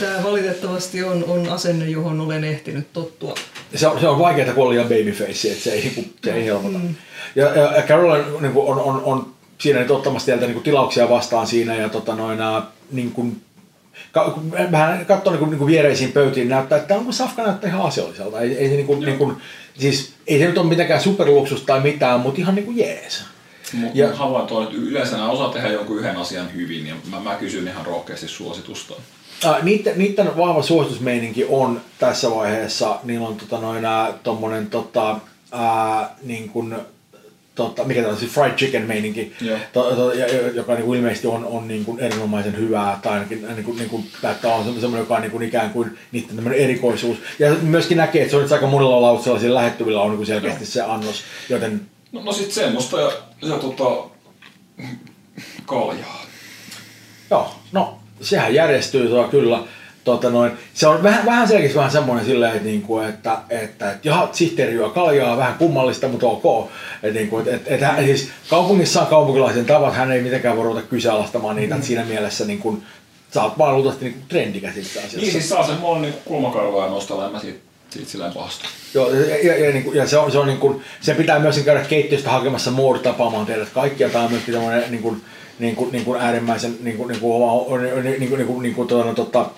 Tämä 0.00 0.22
valitettavasti 0.22 1.02
on, 1.02 1.24
on 1.24 1.48
asenne, 1.48 1.88
johon 1.88 2.20
olen 2.20 2.44
ehtinyt 2.44 2.92
tottua. 2.92 3.34
se 3.74 3.86
on, 3.86 4.00
se 4.00 4.08
on 4.08 4.18
vaikeaa, 4.18 4.54
kun 4.54 4.64
on 4.64 4.70
liian 4.70 4.88
babyface, 4.88 5.50
että 5.50 5.64
se 5.64 5.72
ei, 5.72 6.12
se 6.24 6.32
ei 6.32 6.44
helpota. 6.44 6.78
Mm. 6.78 6.94
Ja, 7.36 7.46
ja, 7.46 7.76
ja 7.76 7.82
Caroline 7.82 8.40
niin 8.40 8.52
kuin 8.52 8.66
on, 8.68 8.80
on, 8.80 9.02
on, 9.04 9.32
siinä 9.58 9.80
nyt 9.80 9.90
ottamassa 9.90 10.26
teiltä 10.26 10.44
niin 10.46 10.54
kuin 10.54 10.64
tilauksia 10.64 11.08
vastaan 11.08 11.46
siinä 11.46 11.76
ja 11.76 11.88
tota 11.88 12.14
noin, 12.14 12.38
niin 12.92 13.12
kuin, 13.12 13.42
vähän 14.70 15.06
katsoo 15.06 15.32
niin 15.32 15.38
kuin, 15.38 15.50
niin 15.50 15.58
kuin 15.58 15.70
viereisiin 15.70 16.12
pöytiin, 16.12 16.48
näyttää, 16.48 16.78
että 16.78 16.94
tämä 16.94 17.12
safka 17.12 17.42
näyttää 17.42 17.70
ihan 17.70 17.82
asialliselta. 17.82 18.40
Ei, 18.40 18.58
ei, 18.58 18.68
se, 18.68 18.74
niin 18.74 18.86
kuin, 18.86 19.00
niin 19.00 19.18
kuin, 19.18 19.36
siis, 19.78 20.12
ei 20.26 20.38
se 20.38 20.46
nyt 20.46 20.58
ole 20.58 20.68
mitenkään 20.68 21.00
superluksus 21.00 21.62
tai 21.62 21.80
mitään, 21.80 22.20
mutta 22.20 22.40
ihan 22.40 22.54
niin 22.54 22.64
kuin 22.64 22.78
jees. 22.78 23.24
Mutta 23.72 23.98
Ja- 23.98 24.14
havainto 24.14 24.56
on, 24.56 24.64
että 24.64 24.76
yleensä 24.76 25.16
nämä 25.16 25.30
osaa 25.30 25.48
tehdä 25.52 25.68
jonkun 25.68 25.98
yhden 25.98 26.16
asian 26.16 26.54
hyvin, 26.54 26.86
ja 26.86 26.94
mä, 27.10 27.20
mä 27.20 27.34
kysyn 27.34 27.68
ihan 27.68 27.86
rohkeasti 27.86 28.28
suositusta. 28.28 28.94
Niiden, 29.62 29.98
niiden 29.98 30.36
vahva 30.36 30.62
suositusmeininki 30.62 31.46
on 31.48 31.80
tässä 31.98 32.30
vaiheessa, 32.30 32.96
niillä 33.04 33.28
on 33.28 33.36
tota 33.36 33.58
noin, 33.58 33.84
tommonen 34.22 34.66
tota, 34.66 35.16
ää, 35.52 36.16
niin 36.22 36.48
kuin, 36.48 36.76
tota, 37.54 37.84
mikä 37.84 38.00
tämä 38.00 38.12
on, 38.12 38.18
siis 38.18 38.32
fried 38.32 38.52
chicken 38.54 38.82
meininki, 38.82 39.32
to, 39.72 39.96
to, 39.96 40.12
ja- 40.12 40.50
joka 40.54 40.74
niin 40.74 40.84
kuin 40.84 40.98
ilmeisesti 40.98 41.26
on, 41.26 41.44
on 41.44 41.68
niin 41.68 41.84
kuin 41.84 42.00
erinomaisen 42.00 42.56
hyvää, 42.56 42.98
tai 43.02 43.12
ainakin 43.12 43.46
niin 43.48 43.64
kuin, 43.64 43.78
niin 43.78 43.90
kuin, 43.90 44.06
että 44.30 44.54
on 44.54 44.64
semmoinen, 44.64 44.98
joka 44.98 45.14
on 45.14 45.22
niin 45.22 45.32
kuin 45.32 45.42
ikään 45.42 45.70
kuin 45.70 45.98
niiden 46.12 46.36
tämmöinen 46.36 46.60
erikoisuus. 46.60 47.18
Ja 47.38 47.54
myöskin 47.54 47.96
näkee, 47.96 48.22
että 48.22 48.30
se 48.30 48.36
on 48.36 48.52
aika 48.52 48.66
monella 48.66 49.02
lautsella 49.02 49.38
siinä 49.38 49.54
lähettyvillä 49.54 50.00
on 50.00 50.08
niin 50.08 50.16
kuin 50.16 50.26
selkeästi 50.26 50.66
se 50.66 50.82
annos, 50.82 51.22
joten 51.48 51.80
No, 52.12 52.22
no 52.22 52.32
sit 52.32 52.52
semmoista 52.52 53.00
ja, 53.00 53.12
ja 53.42 53.58
tota, 53.58 53.84
kaljaa. 55.66 56.22
Joo, 57.30 57.54
no 57.72 58.01
sehän 58.22 58.54
järjestyy 58.54 59.08
tuo 59.08 59.28
kyllä. 59.28 59.58
Tota 60.04 60.30
noin, 60.30 60.52
se 60.74 60.86
on 60.86 61.02
vähän, 61.02 61.26
vähän 61.26 61.48
selkeästi 61.48 61.76
vähän 61.76 61.90
semmoinen 61.90 62.26
silleen, 62.26 62.52
että, 62.52 62.64
niinku, 62.64 62.98
että, 62.98 63.38
että, 63.50 63.90
että 63.90 64.08
jaha, 64.08 64.28
sihteeri 64.32 64.74
juo 64.74 64.90
kaljaa, 64.90 65.36
vähän 65.36 65.54
kummallista, 65.54 66.08
mutta 66.08 66.26
ok. 66.26 66.70
Että, 67.02 67.18
niinku, 67.18 67.38
että, 67.38 67.54
että, 67.54 67.74
että, 67.74 67.86
hän- 67.86 68.04
siis 68.04 68.28
kaupungissa 68.48 69.00
on 69.00 69.06
kaupunkilaisen 69.06 69.64
tavat, 69.66 69.94
hän 69.94 70.12
ei 70.12 70.22
mitenkään 70.22 70.56
voi 70.56 70.64
ruveta 70.64 70.86
kyseenalaistamaan 70.86 71.56
niitä, 71.56 71.74
että 71.74 71.86
siinä 71.86 72.04
mielessä 72.04 72.44
niin 72.44 72.58
kuin, 72.58 72.82
sä 73.34 73.42
oot 73.42 73.58
vaan 73.58 73.74
luultavasti 73.74 74.04
niin 74.04 74.22
trendikäs 74.28 74.76
itse 74.76 74.98
asiassa. 74.98 75.18
Niin 75.18 75.32
siis 75.32 75.48
saa 75.48 75.78
on 75.82 76.02
niinku 76.02 76.18
kulmakarvoja 76.24 76.90
nostella, 76.90 77.26
en 77.26 77.32
mä 77.32 77.40
siitä, 77.40 77.58
siitä 77.90 78.10
silleen 78.10 78.32
pahasta. 78.32 78.64
Joo, 78.94 79.10
ja, 79.14 79.36
ja, 79.46 79.58
ja, 79.66 79.72
niin 79.72 79.84
kuin, 79.84 79.96
ja 79.96 80.06
se, 80.08 80.18
on, 80.18 80.32
se, 80.32 80.38
on 80.38 80.46
niin 80.46 80.58
kuin, 80.58 80.82
se 81.00 81.14
pitää 81.14 81.38
myöskin 81.38 81.64
käydä 81.64 81.80
keittiöstä 81.80 82.30
hakemassa 82.30 82.70
Moore 82.70 82.98
tapaamaan 82.98 83.46
teidät 83.46 83.68
kaikkia. 83.68 84.08
Tämä 84.08 84.24
on 84.24 84.30
myöskin 84.30 84.54
tämmöinen 84.54 84.90
niin 84.90 85.02
kuin, 85.02 85.22
niin 85.58 85.76
kuin, 85.76 85.92
niin 85.92 86.04
kuin 86.04 86.20
äärimmäisen 86.20 86.76
niin 86.82 86.96
kuin, 86.96 87.08
niin 87.08 87.20
kuin, 87.20 87.82
niin 88.18 88.28
kuin, 88.28 88.38
niin 88.38 88.46
kuin, 88.46 88.62
niin 88.62 88.74
kuin, 88.74 88.88
tuota, 88.88 89.14
tota, 89.14 89.50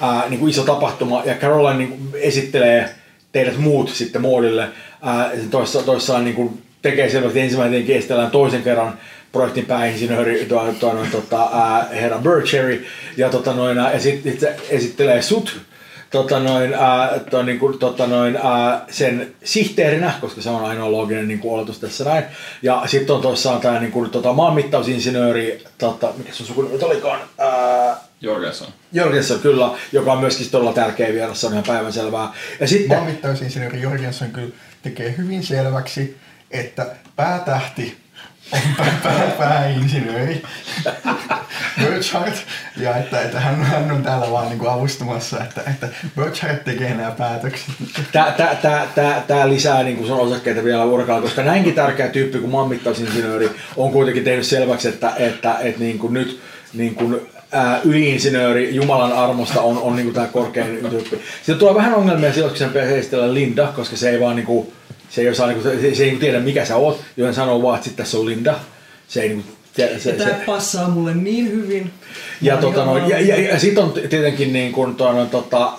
ää, 0.00 0.28
niin 0.28 0.40
kuin 0.40 0.50
iso 0.50 0.62
tapahtuma. 0.62 1.22
Ja 1.24 1.34
Caroline 1.34 1.78
niin 1.78 1.88
kuin, 1.88 2.00
esittelee 2.14 2.88
teidät 3.32 3.58
muut 3.58 3.88
sitten 3.88 4.22
Moodille. 4.22 4.68
Ää, 5.02 5.30
toissa, 5.50 5.82
toissaan 5.82 6.24
niin 6.24 6.36
kuin, 6.36 6.62
tekee 6.82 7.10
selvästi 7.10 7.40
ensimmäinen 7.40 7.72
tietenkin 7.72 7.96
esitellään 7.96 8.30
toisen 8.30 8.62
kerran 8.62 8.98
projektin 9.32 9.66
pääinsinööri 9.66 10.44
tuo, 10.44 10.74
tuo, 10.80 10.92
noin, 10.92 11.10
tota, 11.10 11.50
ää, 11.52 11.88
herra 11.92 12.18
Burcherry. 12.18 12.86
Ja, 13.16 13.28
tota, 13.28 13.52
noin, 13.52 13.78
ää, 13.78 13.92
ja 13.92 14.00
sitten 14.00 14.40
se 14.40 14.56
esittelee 14.70 15.22
sut 15.22 15.60
tota 16.16 16.38
noin, 16.38 16.74
ää, 16.74 17.18
to, 17.30 17.42
niin 17.42 17.58
kuin, 17.58 17.78
tota 17.78 18.06
noin, 18.06 18.36
ää, 18.36 18.84
sen 18.90 19.34
sihteerinä, 19.44 20.12
koska 20.20 20.40
se 20.40 20.50
on 20.50 20.64
ainoa 20.64 20.92
looginen 20.92 21.28
niin 21.28 21.38
kuin 21.38 21.54
oletus 21.54 21.78
tässä 21.78 22.04
näin. 22.04 22.24
Ja 22.62 22.82
sitten 22.86 23.16
on 23.16 23.22
tuossa 23.22 23.58
tämä 23.62 23.80
niin 23.80 23.92
kuin, 23.92 24.10
tota, 24.10 24.32
maanmittausinsinööri, 24.32 25.64
tota, 25.78 26.12
mikä 26.16 26.32
se 26.32 26.42
on 26.42 26.46
sukunimi 26.46 26.72
nyt 26.74 26.82
olikaan, 26.82 27.20
ää, 27.38 27.96
Jorgensen. 28.20 28.68
Jorgensen 28.92 29.38
kyllä, 29.38 29.70
joka 29.92 30.12
on 30.12 30.18
myöskin 30.18 30.50
todella 30.50 30.72
tärkeä 30.72 31.12
vieras, 31.12 31.40
se 31.40 31.46
on 31.46 31.52
ihan 31.52 31.64
päivänselvää. 31.66 32.32
Ja 32.60 32.68
sitten, 32.68 32.98
Maanmittausinsinööri 32.98 33.82
Jorgensson 33.82 34.30
kyllä 34.30 34.52
tekee 34.82 35.14
hyvin 35.18 35.42
selväksi, 35.42 36.16
että 36.50 36.86
päätähti 37.16 37.96
pääinsinööri 39.38 40.42
Burchard, 41.80 42.34
ja 42.76 42.96
että, 42.96 43.20
että 43.20 43.40
hän, 43.40 43.64
hän 43.64 43.90
on 43.90 44.02
täällä 44.02 44.30
vaan 44.30 44.48
niin 44.48 44.58
kuin 44.58 44.70
avustamassa, 44.70 45.44
että, 45.44 45.62
että 45.70 45.88
Burchard 46.16 46.58
tekee 46.64 46.94
nämä 46.94 47.10
päätökset. 47.10 47.74
Tää, 48.12 48.32
tää, 48.32 48.54
tää, 48.54 48.86
tää, 48.94 49.24
tää 49.26 49.48
lisää 49.48 49.82
niin 49.82 49.96
kuin 49.96 50.12
osakkeita 50.12 50.64
vielä 50.64 50.84
urkaa, 50.84 51.20
koska 51.20 51.42
näinkin 51.42 51.74
tärkeä 51.74 52.08
tyyppi 52.08 52.38
kuin 52.38 52.50
maanmittausinsinööri 52.50 53.50
on 53.76 53.92
kuitenkin 53.92 54.24
tehnyt 54.24 54.46
selväksi, 54.46 54.88
että, 54.88 55.12
että, 55.16 55.58
että 55.60 55.80
niin 55.80 55.98
kuin 55.98 56.14
nyt 56.14 56.40
niin 56.74 56.94
kuin, 56.94 57.20
ää, 57.52 57.80
yliinsinööri 57.84 58.74
Jumalan 58.74 59.12
armosta 59.12 59.60
on, 59.60 59.78
on 59.78 59.96
niin 59.96 60.06
kuin 60.06 60.14
tämä 60.14 60.26
korkein 60.26 60.86
tyyppi. 60.90 61.20
Sitten 61.36 61.58
tulee 61.58 61.74
vähän 61.74 61.94
ongelmia 61.94 62.32
silloin, 62.32 62.50
kun 62.50 62.58
sen 62.58 62.98
esitellä 62.98 63.34
Linda, 63.34 63.66
koska 63.66 63.96
se 63.96 64.10
ei 64.10 64.20
vaan 64.20 64.36
niin 64.36 64.46
kuin, 64.46 64.72
se 65.10 65.20
ei, 65.20 65.28
osaa, 65.28 65.46
niin 65.46 65.62
kuin, 65.62 65.80
se, 65.80 65.94
se 65.94 66.02
ei 66.02 66.08
niin 66.08 66.10
kuin 66.10 66.20
tiedä 66.20 66.40
mikä 66.40 66.64
sä 66.64 66.76
oot, 66.76 67.00
joten 67.16 67.34
sanoo 67.34 67.62
vaan, 67.62 67.78
että 67.78 67.90
tässä 67.96 68.18
on 68.18 68.26
Linda. 68.26 68.54
Se 69.08 69.22
ei 69.22 69.28
niin 69.28 69.42
kuin, 69.42 69.56
se, 69.76 69.98
se, 69.98 70.12
tämä 70.12 70.34
passaa 70.46 70.88
mulle 70.88 71.14
niin 71.14 71.50
hyvin. 71.50 71.90
ja, 72.42 72.56
tota, 72.56 72.84
no, 72.84 73.08
ja, 73.08 73.20
ja, 73.20 73.40
ja 73.40 73.58
sitten 73.58 73.84
on 73.84 73.92
tietenkin 73.92 74.52
niin 74.52 74.72
kuin, 74.72 74.96
no, 74.98 75.26
tota, 75.30 75.72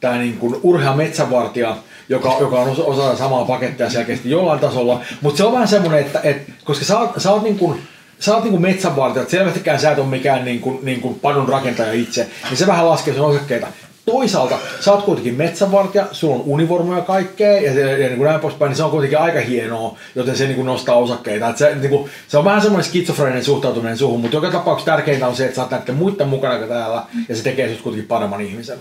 tämä 0.00 0.18
niin 0.18 0.36
kuin 0.38 0.60
urhea 0.62 0.92
metsävartija, 0.92 1.76
joka, 2.08 2.36
joka 2.40 2.60
on 2.60 2.68
osa, 2.68 2.82
osa 2.82 3.16
samaa 3.16 3.44
pakettia 3.44 3.90
selkeästi 3.90 4.30
jollain 4.30 4.60
tasolla, 4.60 5.00
mutta 5.20 5.36
se 5.36 5.44
on 5.44 5.52
vähän 5.52 5.68
semmoinen, 5.68 6.00
että 6.00 6.20
et, 6.22 6.42
koska 6.64 6.84
sä 6.84 6.98
oot, 6.98 7.10
sä 7.18 7.30
oot 7.30 7.42
niin 7.42 7.58
kuin, 7.58 7.78
sä 8.20 8.34
oot 8.34 8.44
niinku 8.44 8.58
metsänvartija, 8.58 9.22
että 9.22 9.30
selvästikään 9.30 9.80
sä 9.80 9.90
et 9.90 9.98
ole 9.98 10.06
mikään 10.06 10.44
niinku, 10.44 10.80
niinku 10.82 11.14
padun 11.14 11.48
rakentaja 11.48 11.92
itse, 11.92 12.28
niin 12.48 12.56
se 12.56 12.66
vähän 12.66 12.88
laskee 12.88 13.14
sun 13.14 13.26
osakkeita. 13.26 13.66
Toisaalta 14.06 14.58
sä 14.80 14.92
oot 14.92 15.04
kuitenkin 15.04 15.34
metsänvartija, 15.34 16.06
sulla 16.12 16.34
on 16.34 16.42
univormuja 16.46 16.98
ja 16.98 17.04
kaikkea 17.04 17.60
ja, 17.60 17.74
se, 17.74 17.80
ja 17.80 18.08
niin 18.08 18.16
kuin 18.16 18.26
näin 18.26 18.40
poispäin, 18.40 18.68
niin 18.68 18.76
se 18.76 18.82
on 18.82 18.90
kuitenkin 18.90 19.18
aika 19.18 19.40
hienoa, 19.40 19.98
joten 20.14 20.36
se 20.36 20.44
niin 20.44 20.56
kuin 20.56 20.66
nostaa 20.66 20.96
osakkeita. 20.96 21.48
Et 21.48 21.56
se, 21.56 21.74
niin 21.74 21.90
kuin, 21.90 22.10
se 22.28 22.38
on 22.38 22.44
vähän 22.44 22.62
semmoinen 22.62 22.88
skitsofreeninen 22.88 23.44
suhtautuminen 23.44 23.98
suhun, 23.98 24.20
mutta 24.20 24.36
joka 24.36 24.50
tapauksessa 24.50 24.92
tärkeintä 24.92 25.26
on 25.26 25.36
se, 25.36 25.44
että 25.44 25.56
sä 25.56 25.62
oot 25.62 25.70
näiden 25.70 25.94
muiden 25.94 26.28
mukana 26.28 26.66
täällä 26.66 27.02
ja 27.28 27.36
se 27.36 27.42
tekee 27.42 27.68
sut 27.68 27.82
kuitenkin 27.82 28.08
paremman 28.08 28.40
ihmisen. 28.40 28.78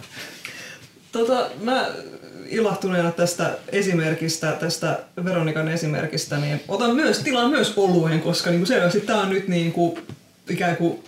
Tota, 1.11 1.45
mä 1.61 1.85
ilahtuneena 2.49 3.11
tästä 3.11 3.57
esimerkistä, 3.69 4.51
tästä 4.51 4.99
Veronikan 5.25 5.69
esimerkistä, 5.69 6.37
niin 6.37 6.61
otan 6.67 6.95
myös, 6.95 7.19
tilaan 7.19 7.49
myös 7.49 7.73
oluen, 7.77 8.21
koska 8.21 8.49
niin 8.49 8.65
selvästi 8.65 8.99
tää 8.99 9.17
on 9.17 9.29
nyt 9.29 9.47
niin 9.47 9.71
kuin, 9.71 9.97
ikään 10.49 10.77
kuin 10.77 11.03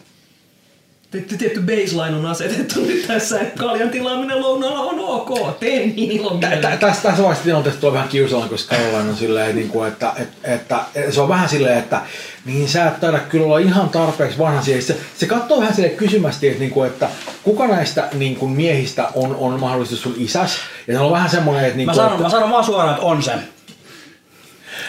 Tietty, 1.11 1.59
baseline 1.61 2.17
on 2.17 2.25
asetettu 2.25 2.81
nyt 2.81 3.07
tässä, 3.07 3.39
että 3.39 3.59
kaljan 3.59 3.89
tilaaminen 3.89 4.41
lounaalla 4.41 4.79
on 4.79 4.99
ok. 4.99 5.59
Tee 5.59 5.79
niin 5.85 6.11
ilon 6.11 6.39
Tä- 6.39 6.57
tä- 6.61 6.77
Tässä 6.77 7.01
tässä 7.01 7.17
vaiheessa 7.23 7.43
tilanteessa 7.43 7.81
tulee 7.81 7.93
vähän 7.93 8.09
kiusallinen, 8.09 8.49
koska 8.49 8.75
Caroline 8.75 9.09
on 9.09 9.15
silleen, 9.15 9.55
niin 9.55 9.69
kuin, 9.69 9.87
että, 9.87 10.13
että, 10.17 10.53
että, 10.53 11.11
se 11.11 11.21
on 11.21 11.29
vähän 11.29 11.49
silleen, 11.49 11.77
että 11.77 12.01
niin 12.45 12.67
sä 12.69 12.87
et 12.87 12.99
taida 12.99 13.19
kyllä 13.19 13.45
olla 13.45 13.57
ihan 13.59 13.89
tarpeeksi 13.89 14.37
vanha 14.37 14.61
siihen. 14.61 14.83
Se, 14.83 14.97
se 15.17 15.25
katsoo 15.25 15.59
vähän 15.59 15.75
silleen 15.75 15.97
kysymästi, 15.97 16.47
että, 16.47 16.59
niin 16.59 16.71
kuin, 16.71 16.87
että 16.87 17.09
kuka 17.43 17.67
näistä 17.67 18.07
niin 18.13 18.35
kuin 18.35 18.51
miehistä 18.51 19.07
on, 19.15 19.35
on 19.35 19.59
mahdollisesti 19.59 20.03
sun 20.03 20.15
isäs. 20.17 20.51
Ja 20.87 20.93
se 20.93 20.99
on 20.99 21.11
vähän 21.11 21.29
semmoinen, 21.29 21.65
että, 21.65 21.77
niin 21.77 21.85
Mä 21.85 21.91
kuin, 21.93 21.95
sanon, 22.01 22.11
että 22.13 22.23
mä 22.23 22.29
sanon 22.29 22.49
vaan 22.51 22.63
suoraan, 22.65 22.89
että 22.93 23.05
on 23.05 23.23
se. 23.23 23.31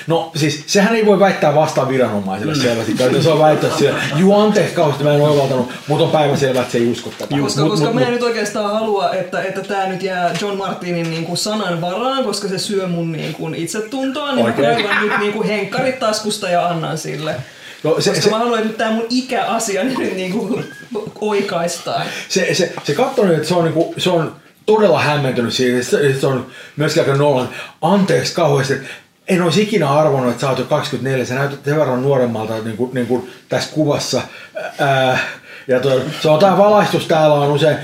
No 0.09 0.31
siis 0.37 0.65
sehän 0.67 0.97
ei 0.97 1.07
voi 1.07 1.21
väittää 1.21 1.55
vastaan 1.55 1.89
viranomaisille 1.89 2.55
mm. 2.55 2.61
selvästi. 2.61 3.23
Se 3.23 3.31
on 3.31 3.39
väittää 3.39 3.71
sille, 3.79 3.95
juu 4.17 4.41
anteeksi 4.41 4.75
kauheasti 4.75 5.05
mä 5.05 5.15
en 5.15 5.21
oivaltanut, 5.23 5.71
mutta 5.89 6.05
on 6.05 6.11
päivänselvää, 6.11 6.63
että 6.63 6.73
se 6.73 6.79
ei 6.79 6.87
usko 6.91 7.11
tätä. 7.19 7.37
Koska, 7.41 7.63
Mut- 7.63 7.71
koska 7.71 7.87
mut- 7.87 7.95
mä 7.95 8.01
en 8.01 8.07
mut- 8.07 8.13
nyt 8.13 8.23
oikeastaan 8.23 8.73
halua, 8.73 9.11
että, 9.15 9.43
että 9.43 9.61
tämä 9.61 9.87
nyt 9.87 10.03
jää 10.03 10.35
John 10.41 10.57
Martinin 10.57 11.11
niin 11.11 11.25
kuin 11.25 11.37
sanan 11.37 11.81
varaan, 11.81 12.25
koska 12.25 12.49
se 12.49 12.59
syö 12.59 12.87
mun 12.87 13.13
niin 13.13 13.33
kuin 13.35 13.55
itsetuntoa, 13.55 14.35
niin 14.35 14.47
Oikein. 14.47 14.69
mä 14.69 14.75
kaivan 14.75 15.09
nyt 15.09 15.19
niin 15.19 15.33
kuin 15.33 15.49
henkkarit 15.49 15.99
taskusta 15.99 16.49
ja 16.49 16.67
annan 16.69 16.99
sille. 16.99 17.35
No, 17.83 18.01
se, 18.01 18.11
Koska 18.11 18.25
se, 18.25 18.31
mä 18.31 18.39
haluan, 18.39 18.59
että 18.59 18.69
nyt 18.69 18.79
tää 18.79 18.91
mun 18.91 19.07
ikäasia 19.11 19.85
nyt 19.85 19.99
niin 19.99 20.33
kuin 20.33 20.65
oikaistaan. 21.21 22.07
se, 22.29 22.55
se, 22.55 22.73
se 22.85 22.95
katsoi 22.95 23.35
että 23.35 23.49
se 23.49 23.55
on, 23.55 23.65
niinku, 23.65 23.95
se 23.99 24.11
on 24.11 24.37
todella 24.67 25.01
hämmentynyt 25.01 25.55
siitä. 25.55 25.83
Se, 25.83 26.21
se 26.21 26.27
on 26.27 26.47
myöskin 26.77 27.03
aika 27.03 27.15
nollan. 27.15 27.49
Anteeksi 27.83 28.35
kauheasti, 28.35 28.73
että 28.73 28.89
en 29.29 29.43
olisi 29.43 29.63
ikinä 29.63 29.91
arvonnut, 29.91 30.31
että 30.31 30.41
sä 30.41 30.49
oot 30.49 30.59
jo 30.59 30.65
24, 30.65 31.25
sä 31.25 31.35
näytät 31.35 31.65
sen 31.65 31.77
verran 31.77 32.03
nuoremmalta 32.03 32.59
niin 32.59 32.77
kuin, 32.77 32.91
niin 32.95 33.07
kuin 33.07 33.31
tässä 33.49 33.71
kuvassa. 33.75 34.23
Ää, 34.79 35.19
ja 35.69 35.81
toi, 35.81 36.03
se 36.23 36.29
on 36.29 36.39
tää 36.39 36.59
valaistus 36.59 37.07
täällä 37.07 37.35
on 37.35 37.53
usein, 37.53 37.77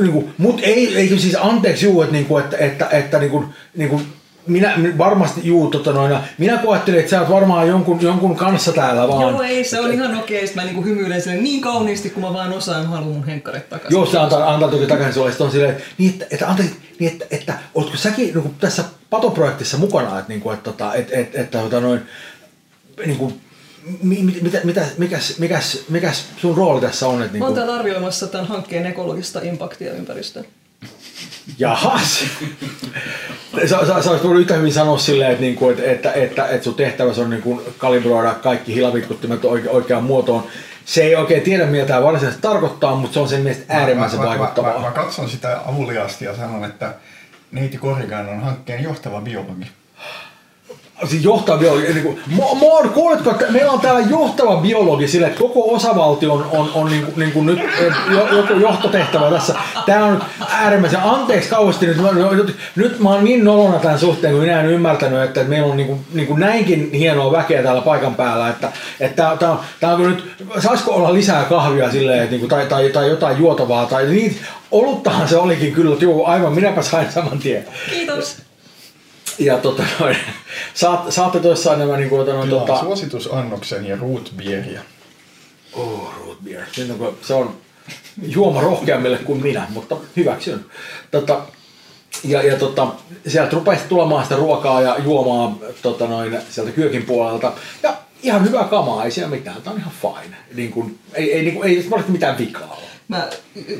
niin 0.00 0.12
kuin, 0.12 0.34
mut 0.38 0.60
ei, 0.62 0.96
ei 0.96 1.08
siis 1.08 1.36
anteeksi 1.40 1.86
juu, 1.86 2.02
että, 2.02 2.12
niin 2.12 2.26
kuin, 2.26 2.44
että, 2.44 2.56
että, 2.56 2.88
että 2.90 3.18
niin 3.18 3.30
kuin, 3.30 3.46
niin 3.76 3.90
kuin, 3.90 4.06
minä 4.46 4.76
varmasti 4.98 5.40
juu, 5.44 5.70
tota 5.70 5.92
noin, 5.92 6.12
ja 6.12 6.22
minä 6.38 6.56
koettelin, 6.56 7.00
että 7.00 7.10
sä 7.10 7.20
oot 7.20 7.30
varmaan 7.30 7.68
jonkun, 7.68 8.02
jonkun 8.02 8.36
kanssa 8.36 8.72
täällä 8.72 9.08
vaan. 9.08 9.32
Joo, 9.32 9.42
ei, 9.42 9.64
se 9.64 9.80
on 9.80 9.92
ihan 9.92 10.18
okei. 10.18 10.46
Sitten 10.46 10.62
mä 10.62 10.66
niinku 10.66 10.84
hymyilen 10.84 11.22
sille 11.22 11.36
niin 11.36 11.60
kauniisti, 11.60 12.10
kun 12.10 12.22
mä 12.22 12.32
vaan 12.32 12.52
osaan, 12.52 12.82
mä 12.82 12.88
haluan 12.88 13.12
mun 13.12 13.26
henkkarit 13.26 13.68
takaisin. 13.68 13.98
Jos 14.00 14.10
se 14.10 14.18
antaa, 14.18 14.54
antaa 14.54 14.70
toki 14.70 14.86
takaisin 14.86 15.14
sulle, 15.14 15.32
on 15.40 15.50
silleen, 15.50 15.70
että, 15.70 15.84
niin, 15.98 16.12
että, 16.12 16.26
että, 16.30 16.48
anteeksi, 16.48 16.76
niin, 16.98 17.12
että, 17.12 17.26
että 17.30 17.54
ootko 17.74 17.96
säkin 17.96 18.24
niin 18.24 18.42
kuin 18.42 18.54
tässä 18.60 18.84
patoprojektissa 19.10 19.76
mukana, 19.76 20.18
että, 20.18 20.28
niin 20.28 20.40
kuin, 20.40 20.54
että, 20.54 20.70
että, 20.70 20.92
että, 20.94 21.16
että, 21.18 21.40
että, 21.40 21.62
että 21.62 21.80
noin, 21.80 22.00
niin 23.06 23.18
kuin, 23.18 23.40
mi, 24.02 24.22
mi, 24.22 24.38
mitä, 24.42 24.60
mitä, 24.64 24.86
mikäs, 24.98 25.38
mikäs, 25.38 25.84
mikäs 25.88 26.24
sun 26.36 26.56
rooli 26.56 26.80
tässä 26.80 27.06
on? 27.06 27.22
Että, 27.22 27.32
niin 27.32 27.38
Mä 27.38 27.44
oon 27.44 27.54
kuin, 27.54 27.64
täällä 27.64 27.78
arvioimassa 27.78 28.26
tämän 28.26 28.46
hankkeen 28.46 28.86
ekologista 28.86 29.40
impaktia 29.42 29.92
ympäristöön. 29.92 30.46
Jahas! 31.58 32.24
Sä, 33.66 33.86
sä, 33.86 34.02
sä 34.02 34.10
olisit 34.10 34.24
voinut 34.24 34.40
yhtä 34.40 34.54
hyvin 34.54 34.72
sanoa 34.72 34.98
silleen, 34.98 35.30
että, 35.30 35.42
niinku, 35.42 35.70
että, 35.70 35.82
että, 35.82 36.12
että, 36.12 36.46
että 36.46 36.64
sun 36.64 36.74
tehtävässä 36.74 37.22
on 37.22 37.30
niinku 37.30 37.62
kalibroida 37.78 38.34
kaikki 38.34 38.74
hilavitkuttimet 38.74 39.44
oike, 39.44 39.70
oikeaan 39.70 40.04
muotoon. 40.04 40.46
Se 40.84 41.02
ei 41.02 41.16
oikein 41.16 41.42
tiedä, 41.42 41.66
mitä 41.66 41.86
tämä 41.86 42.02
varsinaisesti 42.02 42.42
tarkoittaa, 42.42 42.94
mutta 42.94 43.14
se 43.14 43.20
on 43.20 43.28
sen 43.28 43.40
mielestä 43.40 43.64
äärimmäisen 43.68 44.20
mä, 44.20 44.24
mä, 44.24 44.30
vaikuttavaa. 44.30 44.72
Mä, 44.72 44.78
mä, 44.78 44.86
mä, 44.86 44.90
katson 44.90 45.28
sitä 45.28 45.60
avuliaasti 45.66 46.24
ja 46.24 46.36
sanon, 46.36 46.64
että 46.64 46.94
Neiti 47.52 47.78
Korrigan 47.78 48.28
on 48.28 48.40
hankkeen 48.40 48.82
johtava 48.82 49.20
biologi. 49.20 49.66
Siis 51.06 51.24
johtava 51.24 51.58
biologi, 51.58 51.92
niin 51.92 52.02
kuin, 52.02 52.20
kuuletko, 52.94 53.30
että 53.30 53.44
meillä 53.50 53.72
on 53.72 53.80
täällä 53.80 54.00
johtava 54.10 54.56
biologi 54.56 55.08
sille, 55.08 55.26
että 55.26 55.38
koko 55.38 55.74
osavaltio 55.74 56.32
on, 56.32 56.46
on, 56.52 56.70
on 56.74 56.90
niin 56.90 57.04
kuin, 57.04 57.18
niin 57.18 57.32
kuin 57.32 57.46
nyt 57.46 57.58
eh, 57.58 57.92
jo, 58.12 58.36
joku 58.36 58.52
johtotehtävä 58.52 59.30
tässä. 59.30 59.54
Tämä 59.86 60.04
on 60.04 60.22
äärimmäisen, 60.50 61.00
anteeksi 61.02 61.48
kauheasti 61.48 61.86
nyt, 61.86 61.96
nyt, 62.32 62.56
nyt 62.76 62.98
mä 62.98 63.10
oon 63.10 63.24
niin 63.24 63.44
nolona 63.44 63.78
tämän 63.78 63.98
suhteen, 63.98 64.32
kun 64.32 64.42
minä 64.42 64.60
en 64.60 64.66
ymmärtänyt, 64.66 65.22
että, 65.22 65.44
meillä 65.44 65.70
on 65.70 65.76
niin 65.76 65.86
kuin, 65.86 66.00
niin 66.12 66.26
kuin 66.26 66.40
näinkin 66.40 66.92
hienoa 66.92 67.32
väkeä 67.32 67.62
täällä 67.62 67.82
paikan 67.82 68.14
päällä, 68.14 68.48
että, 68.48 68.72
että 69.00 69.36
tämä 69.38 69.52
on, 69.52 69.60
tää 69.80 69.94
on 69.94 70.02
nyt, 70.02 70.24
saisiko 70.58 70.94
olla 70.94 71.14
lisää 71.14 71.44
kahvia 71.44 71.90
silleen, 71.90 72.18
että, 72.18 72.30
niin 72.30 72.40
kuin, 72.40 72.50
tai, 72.50 72.66
tai, 72.66 72.90
tai 72.90 73.08
jotain 73.08 73.38
juotavaa, 73.38 73.86
tai 73.86 74.06
niin, 74.06 74.36
oluttahan 74.70 75.28
se 75.28 75.36
olikin 75.36 75.72
kyllä, 75.72 75.96
joo, 76.00 76.26
aivan, 76.26 76.52
minäpä 76.52 76.82
sain 76.82 77.12
saman 77.12 77.38
tien. 77.38 77.66
Kiitos. 77.90 78.47
Ja 79.38 79.58
tota 79.58 79.82
noin, 80.00 80.16
saat, 80.74 81.12
saatte 81.12 81.40
tuossa 81.40 81.76
nämä 81.76 81.96
niin 81.96 82.08
kuin, 82.08 82.26
noin, 82.26 82.48
Tilaa 82.48 82.66
tota, 82.66 82.80
suositusannoksen 82.80 83.86
ja 83.86 83.96
root 83.96 84.32
beeria. 84.36 84.80
Oh, 85.72 86.14
root 86.24 86.38
beer. 86.44 86.64
Se 86.72 86.92
on, 86.92 87.16
se 87.22 87.34
on 87.34 87.56
juoma 88.22 88.60
rohkeammille 88.60 89.18
kuin 89.18 89.42
minä, 89.42 89.66
mutta 89.70 89.96
hyväksyn. 90.16 90.64
Tota, 91.10 91.40
ja, 92.24 92.42
ja 92.42 92.56
tota, 92.56 92.86
sieltä 93.26 93.56
rupesi 93.56 93.84
tulemaan 93.88 94.24
sitä 94.24 94.36
ruokaa 94.36 94.82
ja 94.82 94.96
juomaa 95.04 95.58
tota 95.82 96.06
noin, 96.06 96.38
sieltä 96.50 96.72
kyökin 96.72 97.02
puolelta. 97.02 97.52
Ja 97.82 97.94
ihan 98.22 98.44
hyvä 98.44 98.64
kamaa, 98.64 99.04
ei 99.04 99.10
siellä 99.10 99.36
mitään. 99.36 99.62
Tämä 99.62 99.74
on 99.74 99.80
ihan 99.80 99.92
fine. 100.00 100.36
Niin 100.54 100.72
kuin, 100.72 100.98
ei, 101.14 101.32
ei, 101.32 101.42
niin 101.42 101.54
kuin, 101.54 101.68
ei 101.68 101.76
varsinaisesti 101.76 102.12
mitään 102.12 102.38
vikaa. 102.38 102.80
Mä 103.08 103.28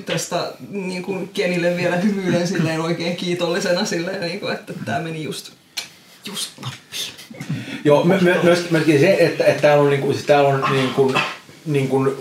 tästä 0.06 0.52
niin 0.70 1.02
kuin 1.02 1.28
Kenille 1.28 1.76
vielä 1.76 1.96
hymyilen 1.96 2.48
silleen 2.48 2.80
oikein 2.80 3.16
kiitollisena 3.16 3.84
silleen, 3.84 4.20
niin 4.20 4.40
kuin, 4.40 4.52
että 4.52 4.72
tää 4.84 5.00
meni 5.00 5.22
just, 5.22 5.52
just 6.24 6.50
nappiin. 6.62 7.44
Joo, 7.84 8.04
myöskin 8.70 9.00
se, 9.00 9.16
että, 9.20 9.44
että 9.44 9.62
täällä 9.62 9.82
on, 9.82 9.90
niin 9.90 10.00
kuin, 10.00 10.14
siis 10.14 10.26
täällä 10.26 10.48
on 10.48 10.64
niin 10.72 10.90
kuin, 10.90 11.14
niin 11.66 11.88
kuin, 11.88 12.16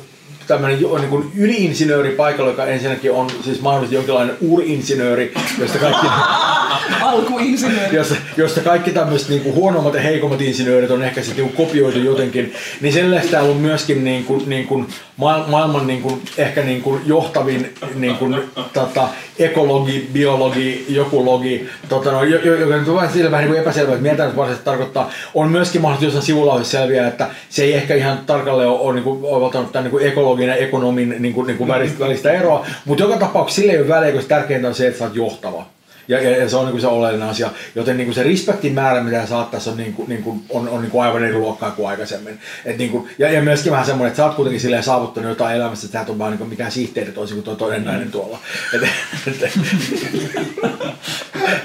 tämmöinen 0.47 0.79
niin 0.79 1.09
kuin 1.09 1.31
yliinsinööri 1.37 2.11
paikalla, 2.11 2.51
joka 2.51 2.65
ensinnäkin 2.65 3.11
on 3.11 3.29
siis 3.43 3.61
mahdollisesti 3.61 3.95
jonkinlainen 3.95 4.37
uurinsinööri, 4.41 5.33
josta 5.59 5.79
kaikki, 5.79 6.07
Alkuinsinööri. 7.01 7.95
josta, 7.95 8.15
josta 8.37 8.61
kaikki 8.61 8.91
tämmöiset 8.91 9.29
niin 9.29 9.41
kuin 9.41 9.55
huonommat 9.55 9.93
ja 9.93 10.01
heikommat 10.01 10.41
insinöörit 10.41 10.91
on 10.91 11.03
ehkä 11.03 11.21
sitten 11.21 11.45
niin 11.45 11.55
kuin 11.55 11.67
kopioitu 11.67 11.99
jotenkin, 11.99 12.53
niin 12.81 12.93
sen 12.93 13.11
lisäksi 13.11 13.31
täällä 13.31 13.49
on 13.51 13.57
myöskin 13.57 14.03
niin 14.03 14.25
kuin, 14.25 14.49
niin 14.49 14.67
kuin 14.67 14.87
maa- 15.17 15.47
maailman 15.47 15.87
niin 15.87 16.01
kuin, 16.01 16.21
ehkä 16.37 16.61
niin 16.61 16.81
kuin 16.81 17.01
johtavin 17.05 17.73
niin 17.95 18.15
kuin, 18.15 18.35
tota, 18.73 19.07
ekologi, 19.39 20.09
biologi, 20.13 20.85
joku 20.89 21.25
logi, 21.25 21.69
tota, 21.89 22.11
no, 22.11 22.23
jo- 22.23 22.41
jo- 22.43 22.55
joka 22.55 22.77
nyt 22.77 22.87
on 22.87 22.95
vähän 22.95 23.13
sillä 23.13 23.31
vähän 23.31 23.43
niin 23.43 23.51
kuin 23.51 23.61
epäselvä, 23.61 23.91
että 23.91 24.01
mitä 24.03 24.15
tämä 24.15 24.27
nyt 24.27 24.37
varsinaisesti 24.37 24.65
tarkoittaa. 24.65 25.11
On 25.33 25.49
myöskin 25.49 25.81
mahdollisesti 25.81 26.05
jossain 26.05 26.25
sivulauseessa 26.25 26.77
selviää, 26.77 27.07
että 27.07 27.29
se 27.49 27.63
ei 27.63 27.73
ehkä 27.73 27.95
ihan 27.95 28.17
tarkalleen 28.25 28.69
ole, 28.69 28.79
ole 28.79 28.93
niin 28.93 29.03
kuin, 29.03 29.19
oivaltanut 29.23 29.71
tämän 29.71 29.83
niin 29.83 29.91
kuin 29.91 30.05
ekologin 30.37 30.47
ja 30.47 30.55
ekonomin 30.55 31.15
niin 31.19 31.33
kuin, 31.33 31.47
niin 31.47 31.57
kuin 31.57 31.67
välistä, 31.67 31.99
välistä 31.99 32.31
eroa, 32.31 32.65
mutta 32.85 33.03
joka 33.03 33.17
tapauksessa 33.17 33.61
sille 33.61 33.73
ei 33.73 33.79
ole 33.79 33.87
väliä, 33.87 34.11
koska 34.11 34.35
tärkeintä 34.35 34.67
on 34.67 34.75
se, 34.75 34.87
että 34.87 34.99
sä 34.99 35.05
oot 35.05 35.15
johtava. 35.15 35.65
Ja, 36.07 36.21
ja, 36.21 36.37
ja 36.37 36.49
se 36.49 36.55
on 36.55 36.65
niin 36.65 36.71
kuin 36.71 36.81
se 36.81 36.87
oleellinen 36.87 37.29
asia. 37.29 37.51
Joten 37.75 37.97
niin 37.97 38.07
kuin 38.07 38.15
se 38.15 38.23
respektin 38.23 38.73
määrä, 38.73 39.03
mitä 39.03 39.21
sä 39.21 39.27
saat 39.27 39.51
tässä, 39.51 39.71
on, 39.71 39.77
niin 39.77 39.93
kuin, 39.93 40.09
niin 40.09 40.23
kuin, 40.23 40.41
on, 40.49 40.69
on 40.69 40.81
niin 40.81 40.91
kuin 40.91 41.03
aivan 41.03 41.23
eri 41.23 41.37
luokkaa 41.37 41.71
kuin 41.71 41.89
aikaisemmin. 41.89 42.39
Et 42.65 42.77
niin 42.77 42.91
kuin, 42.91 43.09
ja, 43.17 43.31
ja 43.31 43.41
myöskin 43.41 43.71
vähän 43.71 43.85
semmoinen, 43.85 44.07
että 44.07 44.17
sä 44.17 44.25
oot 44.25 44.35
kuitenkin 44.35 44.61
silleen 44.61 44.83
saavuttanut 44.83 45.29
jotain 45.29 45.55
elämässä, 45.55 45.85
että 45.85 45.97
sä 45.97 46.01
et 46.01 46.09
ole 46.09 46.17
vaan 46.17 46.37
niin 46.37 46.49
mikään 46.49 46.71
sihteeri 46.71 47.11
toisin 47.11 47.35
kuin 47.35 47.43
tuo 47.43 47.55
toinen 47.55 47.85
nainen 47.85 48.11
tuolla. 48.11 48.39
Et, 48.73 48.81
et, 49.27 49.43
et, 49.43 49.59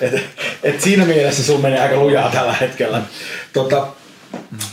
et, 0.00 0.24
et 0.62 0.80
siinä 0.80 1.04
mielessä 1.04 1.44
sun 1.44 1.60
menee 1.60 1.80
aika 1.80 1.96
lujaa 1.96 2.30
tällä 2.30 2.52
hetkellä. 2.52 3.02
Tota, 3.52 3.86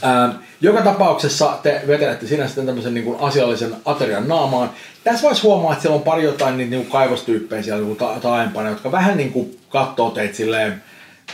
ää, 0.02 0.34
joka 0.62 0.82
tapauksessa 0.82 1.60
te 1.64 1.82
vetelette 1.88 2.28
siinä 2.28 2.48
sitten 2.48 2.66
tämmöisen 2.66 2.94
niin 2.94 3.04
kuin 3.04 3.20
asiallisen 3.20 3.76
aterian 3.86 4.28
naamaan. 4.28 4.70
Tässä 5.04 5.28
voisi 5.28 5.42
huomaa, 5.42 5.72
että 5.72 5.82
siellä 5.82 5.96
on 5.96 6.02
pari 6.02 6.24
jotain 6.24 6.58
niitä 6.58 6.70
niin 6.70 6.82
kuin 6.82 6.92
kaivostyyppejä 6.92 7.64
siellä 7.64 7.86
niin 7.86 7.98
ta- 7.98 8.20
taaempana, 8.22 8.70
jotka 8.70 8.92
vähän 8.92 9.18
niin 9.18 9.32
kuin 9.32 9.60
katsoo 9.70 10.10
teitä 10.10 10.36
silleen, 10.36 10.84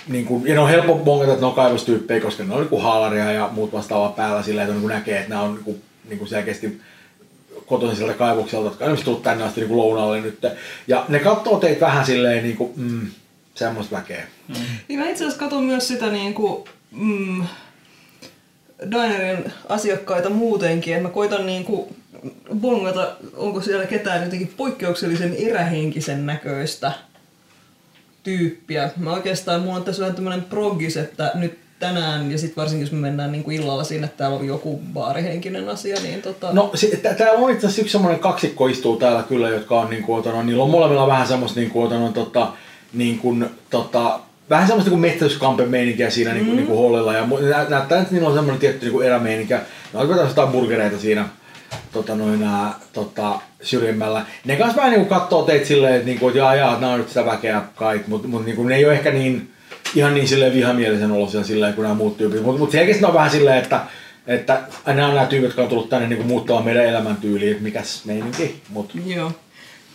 niin 0.08 0.26
kuin, 0.26 0.48
ja 0.48 0.54
ne 0.54 0.60
on 0.60 0.70
helppo 0.70 0.96
bongata, 0.96 1.32
että 1.32 1.42
ne 1.42 1.48
on 1.48 1.56
kaivostyyppejä, 1.56 2.22
koska 2.22 2.44
ne 2.44 2.54
on 2.54 2.60
niin 2.60 2.70
kuin 2.70 2.82
haalaria 2.82 3.32
ja 3.32 3.50
muut 3.52 3.74
vastaavaa 3.74 4.10
päällä 4.10 4.44
silleen, 4.44 4.64
että 4.64 4.72
on, 4.72 4.78
niin 4.78 4.90
kuin 4.90 4.96
näkee, 4.96 5.18
että 5.18 5.30
nämä 5.30 5.42
on 5.42 5.54
niin 5.54 5.64
kuin, 5.64 5.82
niin 6.10 6.18
kuin 6.20 6.28
selkeästi 6.28 6.82
kotoisin 7.66 7.98
sieltä 7.98 8.14
kaivokselta, 8.14 8.66
jotka 8.66 8.86
on 8.86 8.98
tullut 9.06 9.24
tänne 9.24 9.44
asti 9.44 9.62
niin 9.62 9.68
kuin 9.68 9.78
lounaalle 9.78 10.22
nyt. 10.22 10.40
Ja 10.88 11.06
ne 11.08 11.20
katsoo 11.20 11.60
teitä 11.60 11.86
vähän 11.86 12.06
silleen 12.06 12.44
niin 12.44 12.58
kuin, 12.58 12.72
mm, 12.76 13.08
semmoista 13.56 13.96
väkeä. 13.96 14.24
Niin 14.88 15.00
mä 15.00 15.10
itse 15.10 15.24
asiassa 15.24 15.40
katson 15.40 15.64
myös 15.64 15.88
sitä 15.88 16.06
niin 16.06 16.34
kuin, 16.34 16.64
mm, 16.92 17.44
Dinerin 18.92 19.52
asiakkaita 19.70 20.30
muutenkin, 20.30 20.94
että 20.96 21.08
mä 21.08 21.14
koitan 21.14 21.46
niin 21.46 21.66
kuin 21.66 21.96
bongata, 22.60 23.12
onko 23.38 23.62
siellä 23.62 23.86
ketään 23.86 24.24
jotenkin 24.24 24.54
poikkeuksellisen 24.58 25.36
erähenkisen 25.36 26.26
näköistä 26.26 26.92
tyyppiä. 28.24 28.90
Mä 28.98 29.14
oikeastaan, 29.14 29.62
mulla 29.62 29.76
on 29.76 29.84
tässä 29.84 30.02
vähän 30.02 30.16
tämmönen 30.16 30.44
proggis, 30.44 30.98
että 30.98 31.32
nyt 31.36 31.60
tänään 31.80 32.32
ja 32.32 32.38
sitten 32.38 32.56
varsinkin 32.56 32.84
jos 32.84 32.92
me 32.92 33.00
mennään 33.00 33.32
niin 33.32 33.44
kuin 33.44 33.62
illalla 33.62 33.84
sinne, 33.84 34.06
että 34.06 34.18
täällä 34.18 34.38
on 34.38 34.48
joku 34.48 34.82
baarihenkinen 34.94 35.70
asia, 35.70 35.98
niin 36.04 36.22
tota... 36.22 36.54
No 36.54 36.72
täällä 37.18 37.40
on 37.40 37.52
itse 37.52 37.68
asiassa 37.68 37.82
yksi 37.82 37.92
semmoinen 37.92 38.20
kaksikko 38.20 38.68
istuu 38.68 38.98
täällä 38.98 39.24
kyllä, 39.24 39.50
jotka 39.50 39.80
on 39.80 39.90
niin 39.90 40.04
kuin, 40.04 40.20
ota, 40.20 40.32
no, 40.32 40.44
niillä 40.44 40.64
on 40.64 40.70
molemmilla 40.70 41.08
vähän 41.08 41.28
semmoista 41.28 41.60
niin 41.60 41.72
kuin, 41.72 41.86
ota, 41.86 42.00
no, 42.00 42.12
tota, 42.12 42.52
niin 42.94 43.20
kuin, 43.20 43.50
tota, 43.70 44.20
vähän 44.50 44.68
semmoista 44.68 44.92
niin 44.92 45.00
metsästyskampen 45.00 45.70
meininkiä 45.70 46.10
siinä 46.10 46.30
mm. 46.30 46.36
niin 46.36 46.46
kuin, 46.46 46.56
niin 46.56 46.68
kuin 46.68 46.80
hollilla 46.80 47.14
ja 47.14 47.28
näyttää, 47.70 48.02
että 48.02 48.14
niillä 48.14 48.30
on 48.30 48.36
semmoinen 48.36 48.60
tietty 48.60 48.86
niin 48.86 48.94
kuin 48.94 49.08
erämeininki. 49.08 49.54
Ne 49.54 50.00
on 50.00 50.10
jotain 50.10 50.50
burgereita 50.50 51.00
siinä. 51.00 51.26
tota 51.92 52.16
noin, 52.16 52.40
nää, 52.40 52.74
tota, 52.94 53.40
syrjimmällä. 53.62 54.26
Ne 54.46 54.56
kanssa 54.56 54.78
vähän 54.78 54.92
niinku 54.92 55.10
kattoo 55.10 55.44
teitä 55.44 55.66
silleen, 55.66 55.94
että 55.94 56.06
niinku, 56.06 56.30
et 56.30 56.36
jaa, 56.36 56.56
jaa, 56.56 56.80
nää 56.80 56.90
on 56.90 57.00
nyt 57.00 57.08
sitä 57.08 57.26
väkeä 57.26 57.62
kaikki, 57.76 58.10
mutta 58.10 58.28
mut, 58.28 58.46
niinku, 58.46 58.64
ne 58.64 58.76
ei 58.76 58.86
ole 58.86 58.94
ehkä 58.94 59.12
niin, 59.12 59.52
ihan 59.96 60.14
niin 60.14 60.28
silleen 60.28 60.54
vihamielisen 60.54 61.12
olosia 61.12 61.44
silleen 61.44 61.74
kuin 61.74 61.84
nämä 61.84 61.96
muut 61.96 62.18
tyypit. 62.18 62.42
Mutta 62.42 62.60
mut 62.60 62.72
selkeästi 62.72 63.06
on 63.06 63.14
vähän 63.14 63.32
silleen, 63.32 63.58
että 63.58 63.80
että 64.28 64.62
nämä 64.86 65.08
on 65.08 65.16
nämä 65.16 65.28
tyypit, 65.28 65.48
jotka 65.48 65.62
on 65.62 65.68
tullut 65.68 65.90
tänne 65.90 66.08
niin 66.08 66.28
muuttamaan 66.28 66.66
meidän 66.66 66.86
elämäntyyliin, 66.86 67.52
että 67.52 67.64
mikäs 67.64 68.06
meininki. 68.06 68.62
Mut. 68.70 68.92
Joo. 69.06 69.32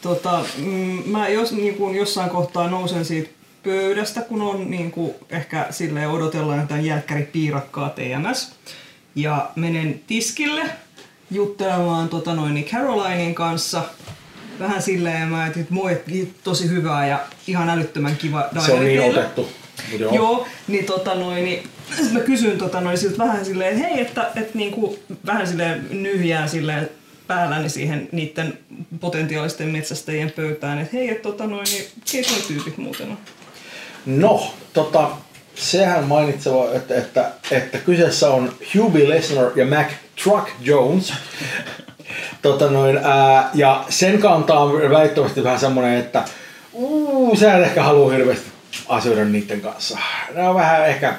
Tota, 0.02 0.44
mm, 0.59 1.02
mä 1.06 1.28
jos, 1.28 1.52
niin 1.52 1.74
kuin 1.74 1.97
jossain 1.97 2.31
kohtaa 2.31 2.70
nousen 2.70 3.05
siitä 3.05 3.31
pöydästä, 3.62 4.20
kun 4.20 4.43
on 4.43 4.70
niin 4.70 4.91
kuin, 4.91 5.15
ehkä 5.31 5.66
sille 5.70 6.07
odotellaan 6.07 6.61
jotain 6.61 6.85
jälkkäripiirakkaa 6.85 7.91
TMS. 7.91 8.53
Ja 9.15 9.51
menen 9.57 10.01
tiskille 10.07 10.62
juttelemaan 11.31 12.09
tota 12.09 12.35
noin, 12.35 12.55
niin 12.55 12.66
Carolinin 12.66 13.35
kanssa. 13.35 13.82
Vähän 14.59 14.82
silleen, 14.82 15.28
mä 15.28 15.47
että 15.47 15.61
moi, 15.70 16.03
tosi 16.45 16.69
hyvää 16.69 17.07
ja 17.07 17.20
ihan 17.47 17.70
älyttömän 17.70 18.16
kiva 18.16 18.49
Se 18.66 18.73
on 18.73 18.85
niin 18.85 19.11
otettu. 19.11 19.49
Joo. 19.99 20.15
Joo, 20.15 20.47
niin, 20.69 20.85
tota 20.85 21.15
noin, 21.15 21.45
niin 21.45 21.62
mä 22.12 22.20
kysyn 22.20 22.59
tota 22.59 22.81
noin, 22.81 22.99
siltä 22.99 23.19
vähän 23.19 23.45
silleen, 23.45 23.73
että 23.77 23.89
hei, 23.89 24.01
että, 24.01 24.31
että 24.37 24.59
niinku, 24.59 24.99
vähän 25.27 25.47
silleen 25.47 25.87
nyhjää 25.91 26.47
silleen 26.47 26.91
päälläni 27.27 27.69
siihen 27.69 28.09
niiden 28.12 28.59
potentiaalisten 29.01 29.69
metsästäjien 29.69 30.31
pöytään, 30.31 30.78
että 30.78 30.97
hei, 30.97 31.11
että 31.11 31.23
tota 31.23 31.47
noin, 31.47 31.66
niin 31.73 31.85
keitä 32.12 32.31
tyypit 32.49 32.77
muuten 32.77 33.11
on? 33.11 33.19
No, 34.06 34.55
tota, 34.72 35.10
sehän 35.55 36.05
mainitseva, 36.05 36.72
että, 36.74 36.94
että, 36.94 37.31
että 37.51 37.78
kyseessä 37.78 38.31
on 38.31 38.52
Hubie 38.74 39.09
Lesnar 39.09 39.51
ja 39.56 39.66
Mac 39.66 39.89
Truck 40.24 40.48
Jones. 40.60 41.12
tota 42.43 42.70
noin, 42.70 42.97
ää, 42.97 43.51
ja 43.55 43.85
sen 43.89 44.18
kantaa 44.18 44.72
väittämättä 44.72 45.44
vähän 45.44 45.60
semmoinen, 45.60 45.98
että 45.98 46.24
uu, 46.72 47.36
sä 47.36 47.56
et 47.56 47.62
ehkä 47.62 47.82
halua 47.82 48.12
hirveästi 48.12 48.51
asioida 48.89 49.24
niiden 49.24 49.60
kanssa. 49.60 49.98
Ne 50.35 50.48
on 50.48 50.55
vähän 50.55 50.86
ehkä, 50.89 51.14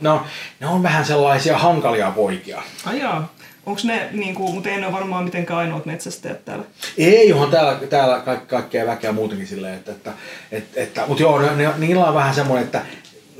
no, 0.00 0.22
ne 0.60 0.66
on 0.66 0.82
vähän 0.82 1.04
sellaisia 1.04 1.58
hankalia 1.58 2.10
poikia. 2.10 2.62
Ajaa. 2.86 3.32
Onko 3.70 3.82
ne, 3.84 4.08
niinku, 4.12 4.52
mutta 4.52 4.68
ei 4.68 4.80
ne 4.80 4.86
ole 4.86 4.94
varmaan 4.94 5.24
mitenkään 5.24 5.58
ainoat 5.58 5.86
metsästäjät 5.86 6.44
täällä. 6.44 6.64
Ei, 6.98 7.32
onhan 7.32 7.50
täällä, 7.50 7.74
täällä 7.90 8.18
ka- 8.18 8.36
kaikkea 8.36 8.86
väkeä 8.86 9.12
muutenkin 9.12 9.46
silleen, 9.46 9.74
että, 9.74 9.92
että, 9.92 10.12
että, 10.52 10.80
että 10.80 11.04
mutta 11.06 11.22
joo, 11.22 11.38
ne, 11.38 11.56
ne, 11.56 11.70
niillä 11.78 12.04
on 12.04 12.14
vähän 12.14 12.34
semmoinen, 12.34 12.64
että 12.64 12.82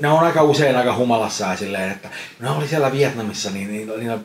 ne 0.01 0.07
on 0.07 0.19
aika 0.19 0.43
usein 0.43 0.75
aika 0.75 0.95
humalassa 0.95 1.45
ja 1.45 1.55
silleen, 1.55 1.91
että 1.91 2.09
ne 2.39 2.49
oli 2.49 2.67
siellä 2.67 2.91
Vietnamissa, 2.91 3.49
niin 3.51 3.71
niillä, 3.71 3.97
niillä 3.97 4.17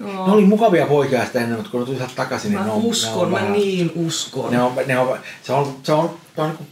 Joo. 0.00 0.26
ne 0.26 0.32
oli 0.32 0.44
mukavia 0.44 0.86
poikia 0.86 1.24
sitä 1.26 1.40
ennen, 1.40 1.56
mutta 1.56 1.70
kun 1.70 1.80
ne 1.80 1.86
tuli 1.86 1.98
takaisin, 2.16 2.50
niin 2.50 2.58
Mä 2.60 2.66
ne 2.66 2.72
on, 2.72 2.82
uskon, 2.84 3.12
ne 3.14 3.22
on 3.22 3.30
mä 3.30 3.36
vähän, 3.36 3.52
niin 3.52 3.92
uskon. 3.94 4.50
ne 4.52 4.62
on, 4.62 4.72
ne 4.86 4.98
on, 4.98 5.18
se 5.42 5.52
on, 5.52 5.76
se 5.82 5.92
on, 5.92 6.16
se 6.36 6.40
on, 6.40 6.48
niinku- 6.48 6.66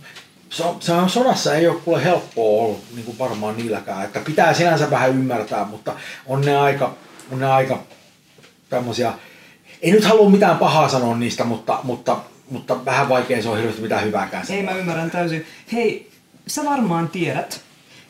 se 0.51 0.63
on, 0.65 0.77
se 0.81 0.93
on 0.93 1.11
sodassa 1.11 1.55
ei 1.55 1.69
ole 1.69 1.77
kuule 1.85 2.05
helppoa 2.05 2.63
ollut 2.65 2.85
niin 2.95 3.05
kuin 3.05 3.19
varmaan 3.19 3.57
niilläkään, 3.57 4.05
että 4.05 4.21
pitää 4.21 4.55
sinänsä 4.55 4.91
vähän 4.91 5.11
ymmärtää, 5.11 5.65
mutta 5.65 5.93
on 6.27 6.41
ne 6.41 6.57
aika, 6.57 6.95
on 7.33 7.41
ne 7.41 7.47
aika 7.47 7.79
tämmöisiä, 8.77 9.13
ei 9.83 9.93
nyt 9.93 10.05
halua 10.05 10.31
mitään 10.31 10.59
pahaa 10.59 10.89
sanoa 10.89 11.17
niistä, 11.17 11.45
mutta, 11.45 11.81
mutta, 11.83 12.21
mutta 12.51 12.85
vähän 12.85 13.09
vaikea 13.09 13.43
se 13.43 13.49
on 13.49 13.57
hirveästi 13.57 13.83
mitään 13.83 14.05
hyvääkään 14.05 14.47
Ei, 14.51 14.63
mä 14.63 14.77
ymmärrän 14.77 15.11
täysin. 15.11 15.47
Hei, 15.73 16.11
sä 16.47 16.65
varmaan 16.65 17.09
tiedät, 17.09 17.61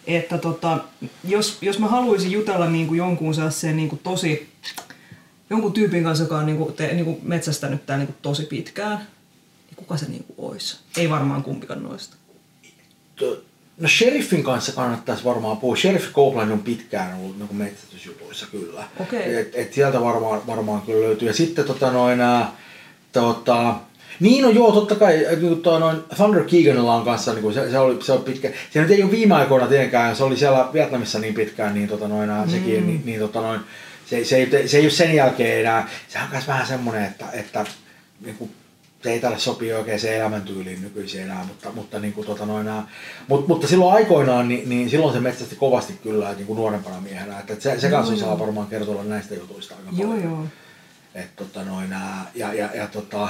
että 0.07 0.39
tota, 0.39 0.79
jos, 1.25 1.59
jos 1.61 1.79
mä 1.79 1.89
haluaisin 1.89 2.33
jutella 2.33 2.67
niin 2.67 2.87
kuin 2.87 2.99
jonkun 2.99 3.35
sellaisen 3.35 3.77
niin 3.77 3.89
kuin 3.89 4.01
tosi, 4.03 4.51
jonkun 5.51 5.73
tyypin 5.73 6.05
kanssa, 6.05 6.25
joka 6.25 6.39
on 6.39 6.47
niin 6.47 6.59
kuin, 6.59 6.73
te, 6.75 6.95
niin 6.95 7.05
kuin 7.05 7.19
metsästänyt 7.23 7.87
tää 7.87 7.97
niin 7.97 8.07
kuin 8.07 8.19
tosi 8.23 8.43
pitkään, 8.43 8.99
niin 9.67 9.77
kuka 9.77 9.97
se 9.97 10.09
niin 10.09 10.25
kuin 10.25 10.51
olisi? 10.51 10.79
Ei 10.97 11.11
varmaan 11.11 11.43
kumpikaan 11.43 11.83
noista. 11.83 12.17
No 13.83 13.89
sheriffin 13.89 14.45
kanssa 14.45 14.73
kannattaisi 14.73 15.25
varmaan 15.25 15.57
puhua. 15.57 15.77
Sheriff 15.77 16.13
Copeland 16.13 16.51
on 16.51 16.63
pitkään 16.63 17.19
ollut 17.19 17.39
niin 17.39 17.57
metsästysjutuissa 17.57 18.47
kyllä. 18.51 18.85
Okei. 19.01 19.37
Et, 19.37 19.55
et 19.55 19.73
sieltä 19.73 20.01
varmaan, 20.01 20.47
varmaan 20.47 20.83
kyllä 20.83 21.07
löytyy. 21.07 21.29
Ja 21.29 21.35
sitten 21.35 21.65
tota 21.65 21.93
noin, 21.93 22.19
tota, 23.13 23.75
niin 24.21 24.43
no 24.43 24.51
joo, 24.51 24.73
totta 24.73 24.95
kai 24.95 25.27
niin 25.41 25.63
toi 25.63 25.81
noin 25.81 25.97
Thunder 26.17 26.45
Keeganilla 26.45 26.95
on 26.95 27.05
kanssa, 27.05 27.33
niin 27.33 27.43
kuin 27.43 27.55
se, 27.55 27.71
se, 27.71 27.79
oli, 27.79 28.03
se 28.03 28.13
on 28.13 28.23
pitkä. 28.23 28.51
Se 28.71 28.81
nyt 28.81 28.91
ei 28.91 29.03
ole 29.03 29.11
viime 29.11 29.35
aikoina 29.35 29.67
tietenkään, 29.67 30.17
se 30.17 30.25
oli 30.25 30.37
siellä 30.37 30.69
Vietnamissa 30.73 31.19
niin 31.19 31.35
pitkään, 31.35 31.75
niin 31.75 31.89
tota 31.89 32.09
noin, 32.09 32.31
mm. 32.31 32.51
sekin, 32.51 32.87
niin, 32.87 33.03
niin 33.05 33.21
tota 33.21 33.41
noin, 33.41 33.61
se, 34.07 34.25
se, 34.25 34.37
ei, 34.37 34.69
se 34.69 34.77
ei 34.77 34.85
ole 34.85 34.91
sen 34.91 35.15
jälkeen 35.15 35.61
enää, 35.61 35.89
se 36.09 36.19
on 36.19 36.31
myös 36.31 36.47
vähän 36.47 36.67
semmoinen, 36.67 37.05
että, 37.05 37.27
että 37.33 37.65
niin 38.25 38.37
kuin, 38.37 38.51
se 39.03 39.13
ei 39.13 39.21
tälle 39.21 39.39
sopi 39.39 39.73
oikein 39.73 40.01
se 40.01 40.17
elämäntyyliin 40.17 40.83
nykyisin 40.83 41.23
enää, 41.23 41.45
mutta, 41.49 41.73
mutta, 41.75 41.99
niin 41.99 42.13
kuin, 42.13 42.27
tota 42.27 42.47
noin, 42.47 42.67
nää, 42.67 42.89
mut, 43.29 43.49
mutta 43.49 43.67
silloin 43.67 43.95
aikoinaan, 43.95 44.49
niin, 44.49 44.69
niin 44.69 44.91
silloin 44.91 45.15
se 45.15 45.21
metsästi 45.21 45.57
kovasti 45.57 45.93
kyllä 46.03 46.33
niin 46.33 46.47
kuin 46.47 46.57
nuorempana 46.57 47.01
miehenä, 47.01 47.39
että 47.39 47.55
se, 47.59 47.81
se 47.81 47.91
kanssa 47.91 48.17
saa 48.17 48.39
varmaan 48.39 48.67
kertoa 48.67 49.05
näistä 49.05 49.35
jutuista 49.35 49.75
aika 49.75 49.89
Joo, 49.97 50.11
paljon. 50.11 50.31
joo. 50.31 50.45
Et, 51.15 51.37
tota, 51.37 51.65
noin, 51.65 51.95
ja, 52.35 52.55
ja, 52.55 52.69
ja, 52.75 52.87
tota, 52.87 53.29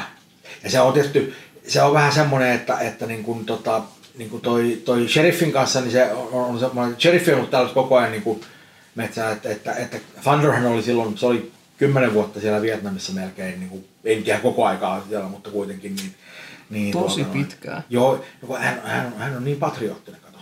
ja 0.65 0.71
se 0.71 0.81
on 0.81 0.93
tietysti, 0.93 1.35
se 1.69 1.83
on 1.83 1.95
vähän 1.95 2.13
semmoinen, 2.13 2.53
että, 2.53 2.79
että 2.79 3.07
niin 3.07 3.25
kuin, 3.25 3.45
tota, 3.45 3.83
niin 4.19 4.31
kuin 4.31 4.43
toi, 4.43 4.83
toi 4.85 5.09
sheriffin 5.09 5.53
kanssa, 5.53 5.81
niin 5.81 5.93
se 5.93 6.13
on, 6.13 6.29
on 6.33 6.59
semmoinen, 6.59 6.97
sheriffi 7.01 7.31
on 7.31 7.37
ollut 7.37 7.51
täällä 7.51 7.75
koko 7.75 7.97
ajan 7.97 8.13
niin 8.13 8.23
kuin 8.23 8.41
metsää, 8.95 9.31
että, 9.31 9.49
että, 9.51 9.73
että 9.73 9.99
Thunderhan 10.23 10.67
oli 10.67 10.83
silloin, 10.83 11.19
se 11.19 11.27
oli 11.27 11.53
kymmenen 11.83 12.15
vuotta 12.15 12.41
siellä 12.41 12.63
Vietnamissa 12.63 13.13
melkein, 13.13 13.61
niin 13.61 13.71
kuin, 13.71 13.85
nyt 14.05 14.29
ihan 14.29 14.41
koko 14.41 14.67
aikaa 14.67 15.05
siellä, 15.09 15.29
mutta 15.29 15.51
kuitenkin. 15.51 15.97
Niin, 15.97 16.15
niin, 16.71 16.93
Tosi 16.93 17.23
noin. 17.23 17.33
pitkään. 17.33 17.85
Joo, 17.91 18.25
hän, 18.59 18.81
hän, 18.85 19.13
hän 19.19 19.37
on 19.37 19.45
niin 19.45 19.57
patriottinen, 19.57 20.21
kato. 20.21 20.39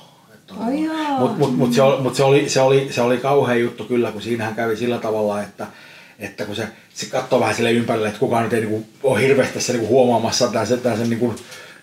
Mutta 1.19 1.39
mut, 1.39 1.57
mut 1.57 1.73
se, 1.73 1.83
oli, 1.83 2.03
mut 2.03 2.15
se, 2.15 2.25
oli, 2.25 2.49
se, 2.49 2.61
oli, 2.61 2.89
se 2.91 3.03
oli 3.03 3.17
kauhea 3.19 3.57
juttu 3.57 3.85
kyllä, 3.85 4.13
kun 4.13 4.23
siinähän 4.23 4.55
kävi 4.55 4.77
sillä 4.77 4.99
tavalla, 4.99 5.43
että, 5.43 5.67
että 6.19 6.45
kun 6.45 6.57
se, 6.57 6.69
se 6.95 7.07
katsoo 7.07 7.41
vähän 7.41 7.55
sille 7.55 7.73
ympärille, 7.73 8.09
että 8.09 8.21
kukaan 8.21 8.45
nyt 8.45 8.53
ei 8.53 8.61
niinku, 8.61 8.87
ole 9.03 9.21
hirveästi 9.21 9.55
tässä 9.55 9.73
niinku 9.73 9.89
huomaamassa 9.89 10.49
tämän 10.49 10.67
sen, 10.67 10.81
tämän 10.81 10.99
sen 10.99 11.11
niinku, 11.11 11.35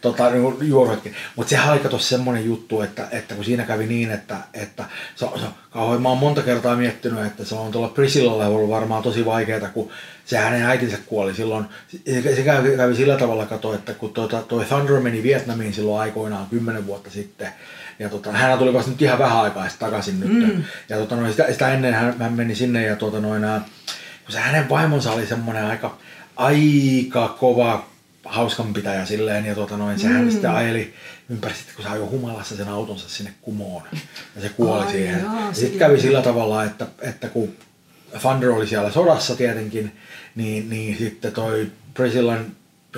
tota, 0.01 0.29
niinku 0.29 0.57
juoruhetki. 0.61 1.13
Mutta 1.35 1.49
sehän 1.49 1.71
oli 1.71 1.79
kato 1.79 1.99
semmoinen 1.99 2.45
juttu, 2.45 2.81
että, 2.81 3.07
että 3.11 3.35
kun 3.35 3.45
siinä 3.45 3.63
kävi 3.63 3.85
niin, 3.85 4.11
että, 4.11 4.37
että 4.53 4.85
se, 5.15 5.25
on- 5.25 5.39
se, 5.39 5.45
on 5.45 5.53
kauhean, 5.69 6.01
mä 6.01 6.09
oon 6.09 6.17
monta 6.17 6.41
kertaa 6.41 6.75
miettinyt, 6.75 7.25
että 7.25 7.45
se 7.45 7.55
on 7.55 7.71
tuolla 7.71 7.87
Priscillalle 7.87 8.45
ollut 8.45 8.69
varmaan 8.69 9.03
tosi 9.03 9.25
vaikeaa, 9.25 9.69
kun 9.69 9.89
se 10.25 10.37
hänen 10.37 10.63
äitinsä 10.63 10.97
kuoli 11.05 11.33
silloin. 11.33 11.65
Se, 12.05 12.35
se 12.35 12.43
kävi, 12.43 12.77
kävi 12.77 12.95
sillä 12.95 13.17
tavalla 13.17 13.45
kato, 13.45 13.73
että 13.73 13.93
kun 13.93 14.13
tuota, 14.13 14.41
toi 14.41 14.65
Thunder 14.65 14.99
meni 14.99 15.23
Vietnamiin 15.23 15.73
silloin 15.73 16.01
aikoinaan 16.01 16.47
kymmenen 16.49 16.87
vuotta 16.87 17.09
sitten, 17.09 17.47
ja 17.99 18.09
tota, 18.09 18.31
hän 18.31 18.59
tuli 18.59 18.73
vasta 18.73 18.91
nyt 18.91 19.01
ihan 19.01 19.19
vähän 19.19 19.37
aikaa 19.37 19.69
sitten 19.69 19.85
takaisin 19.89 20.19
nyt. 20.19 20.55
Mm. 20.55 20.63
Ja 20.89 20.97
tota, 20.97 21.15
noin, 21.15 21.31
sitä, 21.31 21.51
sitä, 21.51 21.73
ennen 21.73 21.93
hän, 21.93 22.15
hän 22.19 22.33
meni 22.33 22.55
sinne 22.55 22.85
ja 22.85 22.95
tota, 22.95 23.19
noin, 23.19 23.41
kun 24.25 24.33
se 24.33 24.39
hänen 24.39 24.69
vaimonsa 24.69 25.11
oli 25.11 25.25
semmoinen 25.25 25.65
aika, 25.65 25.97
aika 26.35 27.35
kova 27.39 27.85
hauskanpitäjä 28.29 29.05
silleen 29.05 29.45
ja 29.45 29.55
tota 29.55 29.77
noin, 29.77 29.99
sehän 29.99 30.25
mm. 30.25 30.31
sitten 30.31 30.51
ajeli 30.51 30.93
ympäri 31.29 31.53
sitten, 31.55 31.75
kun 31.75 31.85
se 31.85 31.91
ajoi 31.91 32.07
humalassa 32.07 32.55
sen 32.55 32.67
autonsa 32.67 33.09
sinne 33.09 33.33
kumoon 33.41 33.83
ja 34.35 34.41
se 34.41 34.49
kuoli 34.49 34.85
Ai 34.85 34.91
siihen. 34.91 35.19
ja 35.19 35.53
sitten 35.53 35.79
kävi 35.79 36.01
sillä 36.01 36.21
tavalla, 36.21 36.63
että, 36.63 36.87
että 37.01 37.29
kun 37.29 37.53
Thunder 38.21 38.49
oli 38.49 38.67
siellä 38.67 38.91
sodassa 38.91 39.35
tietenkin, 39.35 39.91
niin, 40.35 40.69
niin 40.69 40.97
sitten 40.97 41.31
toi 41.31 41.71
Priscillan 41.93 42.45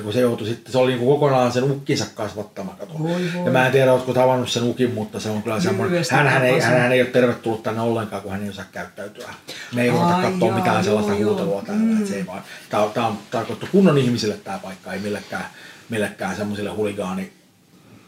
kun 0.03 0.13
se 0.13 0.19
joutui 0.19 0.47
sitten, 0.47 0.71
se 0.71 0.77
oli 0.77 0.95
niin 0.95 1.07
kokonaan 1.07 1.51
sen 1.51 1.63
ukkinsa 1.63 2.05
kasvattama. 2.15 2.75
Kato. 2.79 2.93
Voi 2.99 3.09
voi. 3.09 3.45
Ja 3.45 3.51
mä 3.51 3.65
en 3.65 3.71
tiedä, 3.71 3.93
oletko 3.93 4.13
tavannut 4.13 4.49
sen 4.49 4.63
ukin, 4.63 4.93
mutta 4.93 5.19
se 5.19 5.29
on 5.29 5.43
kyllä 5.43 5.59
semmoinen, 5.59 6.03
hän, 6.11 6.27
hän, 6.27 6.45
ei, 6.45 6.59
hän, 6.59 6.81
hän 6.81 6.91
ei 6.91 7.01
ole 7.01 7.09
tervetullut 7.09 7.63
tänne 7.63 7.81
ollenkaan, 7.81 8.21
kun 8.21 8.31
hän 8.31 8.43
ei 8.43 8.49
osaa 8.49 8.65
käyttäytyä. 8.71 9.33
Me 9.75 9.81
ei 9.81 9.89
Ai 9.89 10.23
katsoa 10.23 10.47
jaa, 10.47 10.57
mitään 10.57 10.75
joo, 10.75 10.83
sellaista 10.83 11.13
joo. 11.13 11.29
huutelua 11.29 11.61
täällä. 11.61 11.83
Mm. 11.83 12.05
Se 12.07 12.15
ei 12.15 12.25
vaan, 12.25 12.43
tää, 12.69 12.83
on, 12.83 12.91
tää 12.91 13.07
on 13.07 13.17
tarkoittu 13.31 13.67
kunnon 13.71 13.97
ihmisille 13.97 14.37
tämä 14.43 14.59
paikka, 14.63 14.93
ei 14.93 14.99
millekään, 14.99 15.45
millekään 15.89 16.35
semmoisille 16.35 16.69
huligaani 16.69 17.31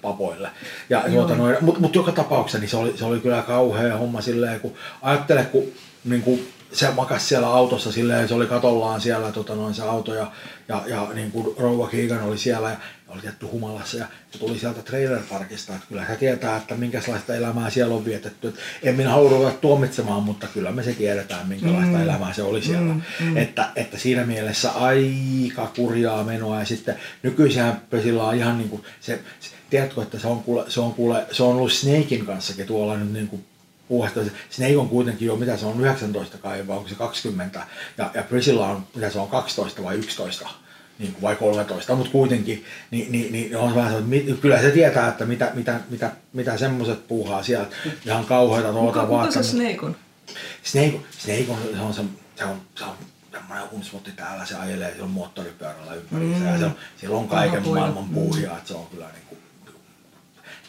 papoille. 0.02 0.50
Ja, 0.90 1.04
tuota, 1.12 1.36
noin, 1.36 1.58
mutta 1.62 1.82
mut 1.82 1.96
joka 1.96 2.12
tapauksessa 2.12 2.60
niin 2.60 2.70
se, 2.70 2.78
oli, 2.78 2.98
se 2.98 3.06
oli 3.06 3.20
kyllä 3.20 3.42
kauhea 3.42 3.98
homma 3.98 4.22
silleen, 4.22 4.60
kun 4.60 4.74
ajattele, 5.02 5.44
kun 5.44 5.64
niin 6.06 6.22
kuin, 6.22 6.48
se 6.74 6.92
makasi 6.92 7.26
siellä 7.26 7.48
autossa 7.48 7.92
silleen, 7.92 8.28
se 8.28 8.34
oli 8.34 8.46
katollaan 8.46 9.02
siellä 9.02 9.32
tota, 9.32 9.56
noin, 9.56 9.74
se 9.74 9.82
auto 9.82 10.14
ja, 10.14 10.32
ja, 10.68 10.84
ja 10.88 11.08
niin 11.14 11.32
kuin 11.32 11.56
Rouva 11.58 11.88
Keegan 11.88 12.24
oli 12.24 12.38
siellä 12.38 12.70
ja 12.70 12.78
oli 13.08 13.22
tietty 13.22 13.46
humalassa 13.46 13.98
ja 13.98 14.06
se 14.32 14.40
tuli 14.40 14.60
sieltä 14.60 14.82
trailerparkista, 14.82 15.76
että 15.76 15.88
kyllä 15.88 16.06
se 16.06 16.16
tietää, 16.16 16.58
että 16.58 16.76
minkälaista 16.76 17.36
elämää 17.36 17.70
siellä 17.70 17.96
on 17.96 18.06
vietetty. 18.06 18.48
Et 18.48 18.56
en 18.84 18.96
minä 18.96 19.10
halua 19.10 19.30
ruveta 19.30 19.58
tuomitsemaan, 19.58 20.24
mutta 20.24 20.48
kyllä 20.48 20.72
me 20.72 20.84
se 20.84 20.94
tiedetään, 20.94 21.48
minkälaista 21.48 21.98
mm. 21.98 22.04
elämää 22.04 22.34
se 22.34 22.44
oli 22.44 22.62
siellä. 22.62 22.94
Mm, 22.94 23.02
mm. 23.20 23.38
Että, 23.38 23.70
että 23.76 23.98
siinä 23.98 24.26
mielessä 24.26 24.72
aika 24.72 25.72
kurjaa 25.76 26.24
menoa 26.24 26.60
ja 26.60 26.66
sitten 26.66 26.96
nykyisenhän 27.24 27.82
Pesillä 27.90 28.24
on 28.24 28.36
ihan 28.36 28.58
niin 28.58 28.70
kuin 28.70 28.84
se, 29.00 29.20
se 29.40 29.50
tiedätkö, 29.70 30.02
että 30.02 30.20
se 30.20 30.28
on 30.28 30.44
kuule, 30.44 30.64
se 30.68 30.80
on, 30.80 30.94
kuule, 30.94 31.26
se 31.32 31.44
on 31.44 31.56
ollut 31.56 31.72
Snakein 31.72 32.26
kanssakin 32.26 32.68
tuolla 32.68 32.98
nyt 32.98 33.14
niin 33.14 33.28
kuin 33.28 33.46
puuhasta. 33.92 34.20
Snake 34.50 34.78
on 34.78 34.90
kuitenkin 34.90 35.26
jo, 35.26 35.36
mitä 35.36 35.58
se 35.58 35.66
on, 35.66 35.82
19 35.82 36.38
kai, 36.38 36.68
vai 36.68 36.78
onko 36.78 36.90
se 36.90 36.96
20, 36.96 37.60
ja, 37.98 38.12
ja 38.14 38.24
Priscilla 38.24 38.68
on, 38.68 38.84
mitä 38.96 39.10
se 39.10 39.20
on, 39.20 39.28
12 39.28 39.84
vai 39.84 39.96
11 39.96 40.50
niin 41.00 41.14
kuin 41.14 41.22
vai 41.22 41.36
13, 41.36 41.96
mutta 41.96 42.12
kuitenkin, 42.12 42.66
niin, 42.92 43.12
niin, 43.12 43.32
niin 43.32 43.58
on 43.58 43.76
vähän 43.76 44.14
että 44.14 44.42
kyllä 44.42 44.62
se 44.62 44.72
tietää, 44.72 45.08
että 45.08 45.26
mitä, 45.26 45.52
mitä, 45.54 45.80
mitä, 45.90 46.12
mitä 46.34 46.58
semmoiset 46.58 47.08
puuhaa 47.08 47.44
sieltä, 47.44 47.76
ihan 48.06 48.26
kauheita 48.26 48.72
tuota 48.72 49.00
Kuka, 49.00 49.06
kuka 49.06 49.32
se 49.32 49.44
Snake 49.44 49.80
on? 49.82 49.96
Snake, 50.64 51.00
Snake 51.12 51.46
on, 51.50 51.58
se 51.74 51.82
on, 51.82 51.94
se, 51.94 52.02
se 52.36 52.44
on, 52.46 52.62
se 52.76 52.84
on 52.84 52.96
semmoinen 53.32 53.68
unismotti 53.72 54.12
täällä, 54.12 54.46
se 54.46 54.56
ajelee 54.56 54.94
sillä 54.94 55.08
moottoripyörällä 55.08 55.94
ympäriinsä. 55.94 56.40
Mm. 56.40 56.52
ja 56.52 56.58
se 56.58 56.66
on, 56.66 56.76
siellä 56.98 57.18
on 57.18 57.28
kaiken 57.28 57.68
maailman 57.68 58.10
puuhia, 58.10 58.58
että 58.58 58.68
se 58.68 58.74
on 58.74 58.88
kyllä 58.88 59.06
niin 59.06 59.26
kuin, 59.30 59.41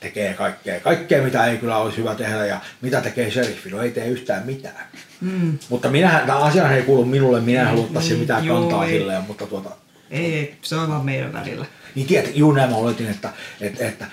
tekee 0.02 0.34
kaikkea, 0.34 0.80
kaikkea 0.80 1.22
mitä 1.22 1.46
ei 1.46 1.58
kyllä 1.58 1.76
olisi 1.76 1.96
hyvä 1.96 2.14
tehdä 2.14 2.46
ja 2.46 2.60
mitä 2.80 3.00
tekee 3.00 3.30
sheriffi, 3.30 3.70
no 3.70 3.82
ei 3.82 3.90
tee 3.90 4.06
yhtään 4.06 4.46
mitään. 4.46 4.86
Mm. 5.20 5.58
Mutta 5.68 5.90
minä, 5.90 6.22
tämä 6.26 6.38
asia 6.38 6.70
ei 6.70 6.82
kuulu 6.82 7.04
minulle, 7.04 7.40
minä 7.40 7.70
en 7.70 7.78
mm, 7.78 8.18
mitään 8.18 8.44
joo, 8.44 8.60
kantaa 8.60 8.86
ei. 8.86 8.98
silleen, 8.98 9.22
mutta 9.22 9.46
tuota... 9.46 9.70
Ei, 10.10 10.34
ei, 10.34 10.56
se 10.62 10.76
on 10.76 10.88
vaan 10.88 11.04
meidän 11.04 11.32
välillä. 11.32 11.66
Niin 11.94 12.06
tiedät, 12.06 12.36
juu 12.36 12.52
näin 12.52 12.70
mä 12.70 12.76
oletin, 12.76 13.10
että, 13.10 13.32
että, 13.60 13.86
että 13.86 14.06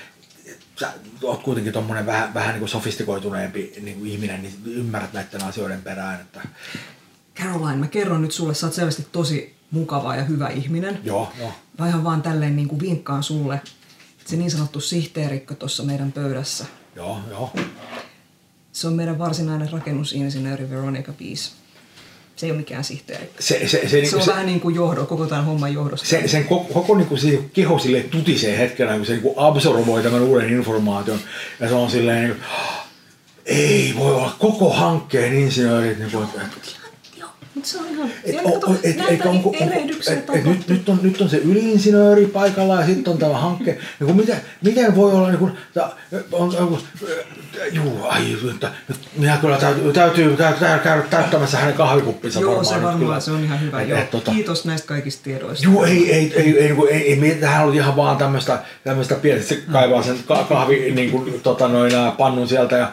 sä 0.79 0.91
oot 1.23 1.43
kuitenkin 1.43 1.73
tommonen 1.73 2.05
vähän, 2.05 2.33
vähän 2.33 2.49
niin 2.49 2.59
kuin 2.59 2.69
sofistikoituneempi 2.69 3.73
niin 3.81 3.97
kuin 3.97 4.11
ihminen, 4.11 4.41
niin 4.41 4.53
ymmärrät 4.65 5.13
näiden 5.13 5.43
asioiden 5.43 5.81
perään. 5.81 6.21
Että... 6.21 6.41
Caroline, 7.35 7.75
mä 7.75 7.87
kerron 7.87 8.21
nyt 8.21 8.31
sulle, 8.31 8.53
sä 8.53 8.67
oot 8.67 8.73
selvästi 8.73 9.07
tosi 9.11 9.55
mukava 9.71 10.15
ja 10.15 10.23
hyvä 10.23 10.47
ihminen. 10.47 10.99
Joo, 11.03 11.31
joo. 11.39 11.53
Mä 11.79 11.87
ihan 11.87 12.03
vaan 12.03 12.21
tälleen 12.21 12.55
niin 12.55 12.67
kuin 12.67 12.79
vinkkaan 12.79 13.23
sulle, 13.23 13.61
se 14.29 14.35
niin 14.35 14.51
sanottu 14.51 14.79
sihteerikkö 14.79 15.55
tuossa 15.55 15.83
meidän 15.83 16.11
pöydässä. 16.11 16.65
Joo, 16.95 17.19
joo. 17.29 17.51
Se 18.71 18.87
on 18.87 18.93
meidän 18.93 19.17
varsinainen 19.17 19.71
rakennusinsinööri 19.71 20.69
Veronica 20.69 21.13
Peace. 21.13 21.51
Se 22.35 22.45
ei 22.45 22.51
ole 22.51 22.57
mikään 22.57 22.83
sihteeri. 22.83 23.29
Se, 23.39 23.59
se, 23.59 23.67
se, 23.67 23.89
se 23.89 24.01
niinku 24.01 24.17
on 24.17 24.23
se, 24.23 24.31
vähän 24.31 24.45
niin 24.45 24.59
kuin 24.59 24.75
johdo, 24.75 25.05
koko 25.05 25.25
tämän 25.25 25.45
homman 25.45 25.73
johdosta. 25.73 26.07
se, 26.07 26.27
sen 26.27 26.45
koko, 26.45 26.73
koko 26.73 26.95
niinku 26.95 27.17
se 27.17 27.43
keho 27.53 27.79
sille 27.79 28.01
tutisee 28.01 28.57
hetkenä, 28.57 28.95
kun 28.97 29.05
se 29.05 29.11
niinku 29.11 29.33
absorboi 29.37 30.03
tämän 30.03 30.21
uuden 30.21 30.53
informaation. 30.53 31.19
Ja 31.59 31.69
se 31.69 31.75
on 31.75 31.91
silleen, 31.91 32.23
niinku, 32.23 32.43
ei 33.45 33.93
voi 33.97 34.15
olla 34.15 34.35
koko 34.39 34.73
hankkeen 34.73 35.33
insinöörit, 35.33 35.99
niinku, 35.99 36.21
että 36.21 36.41
Mutta 37.59 37.71
se 37.71 37.77
on 37.77 37.85
ihan... 37.89 38.09
Et, 38.23 38.35
o, 38.43 38.51
kato, 38.51 38.73
et, 38.83 38.83
et, 38.83 40.29
et, 40.33 40.45
nyt, 40.45 40.67
nyt, 40.67 40.89
on, 40.89 40.99
nyt 41.01 41.21
on 41.21 41.29
se 41.29 41.37
yliinsinööri 41.37 42.25
paikalla 42.25 42.79
ja 42.79 42.85
sitten 42.85 43.13
on 43.13 43.19
tämä 43.19 43.37
hankke. 43.37 43.71
Niin 43.71 44.05
kuin 44.05 44.15
miten, 44.15 44.41
miten 44.63 44.95
voi 44.95 45.11
olla, 45.11 45.27
niin 45.27 45.39
kuin, 45.39 45.51
ta, 45.73 45.91
on, 46.31 46.55
on, 46.57 46.79
juu, 47.71 48.05
ai, 48.09 48.37
että, 48.53 48.71
minä 49.17 49.37
kyllä 49.37 49.57
täytyy, 49.57 49.93
täytyy, 49.93 50.37
käydä 50.83 51.01
täyttämässä 51.09 51.57
hänen 51.57 51.73
kahvikuppinsa 51.73 52.39
Joo, 52.39 52.49
varmaan. 52.49 52.65
se 52.65 52.73
nyt 52.75 52.83
varmaan, 52.83 53.05
kyllä. 53.05 53.19
se 53.19 53.31
on 53.31 53.43
ihan 53.43 53.61
hyvä. 53.61 53.81
Et, 53.81 53.89
Joo. 53.89 53.99
et, 53.99 54.11
tota- 54.11 54.31
Kiitos 54.31 54.65
näistä 54.65 54.87
kaikista 54.87 55.23
tiedoista. 55.23 55.65
Joo, 55.65 55.85
ei, 55.85 56.13
ei, 56.13 56.33
ei, 56.35 56.59
ei, 56.59 56.59
ei, 56.59 56.75
ei, 56.89 57.23
ei 57.23 57.35
tämähän 57.35 57.65
oli 57.67 57.75
ihan 57.75 57.95
vaan 57.95 58.17
tämmöistä, 58.17 58.59
tämmöistä 58.83 59.15
pientä, 59.15 59.45
se 59.45 59.63
kaivaa 59.71 60.03
sen 60.03 60.17
ka- 60.27 60.45
kahvi, 60.49 60.91
niin 60.91 61.11
kuin, 61.11 61.41
tota, 61.43 61.67
noin, 61.67 61.91
pannun 62.17 62.47
sieltä 62.47 62.77
ja 62.77 62.91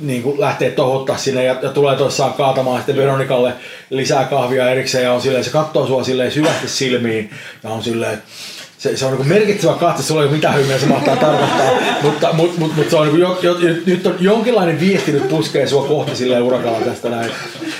niin 0.00 0.22
kuin 0.22 0.40
lähtee 0.40 0.70
tohottaa 0.70 1.16
sinne 1.16 1.44
ja, 1.44 1.56
ja 1.62 1.68
tulee 1.68 1.96
tuossaan 1.96 2.32
kaatamaan 2.32 2.76
sitten 2.76 2.96
Veronikalle 2.96 3.52
lisää 3.90 4.24
kahvia 4.24 4.70
erikseen 4.70 5.04
ja 5.04 5.12
on 5.12 5.20
silleen, 5.20 5.44
se 5.44 5.50
katsoo 5.50 5.86
sua 5.86 6.04
silleen 6.04 6.32
syvästi 6.32 6.68
silmiin 6.68 7.30
ja 7.62 7.70
on 7.70 7.82
silleen, 7.82 8.22
se, 8.78 8.96
se 8.96 9.06
on 9.06 9.16
niin 9.16 9.28
merkitsevä 9.28 9.74
katse, 9.74 10.02
sulla 10.02 10.20
ei 10.20 10.26
ole 10.26 10.36
mitään 10.36 10.58
hymiä 10.58 10.78
se 10.78 10.86
mahtaa 10.86 11.16
tarkoittaa, 11.16 11.70
mutta 12.02 12.32
mut, 12.32 12.58
mut, 12.58 12.76
mut 12.76 12.90
se 12.90 12.96
on 12.96 13.06
niin 13.06 13.18
jo, 13.18 13.38
jo, 13.42 13.56
nyt 13.86 14.06
on 14.06 14.16
jonkinlainen 14.20 14.80
viesti 14.80 15.12
nyt 15.12 15.28
puskee 15.28 15.66
sua 15.66 15.88
kohti 15.88 16.16
silleen 16.16 16.42
urakalla 16.42 16.80
tästä 16.80 17.08
näin. 17.08 17.30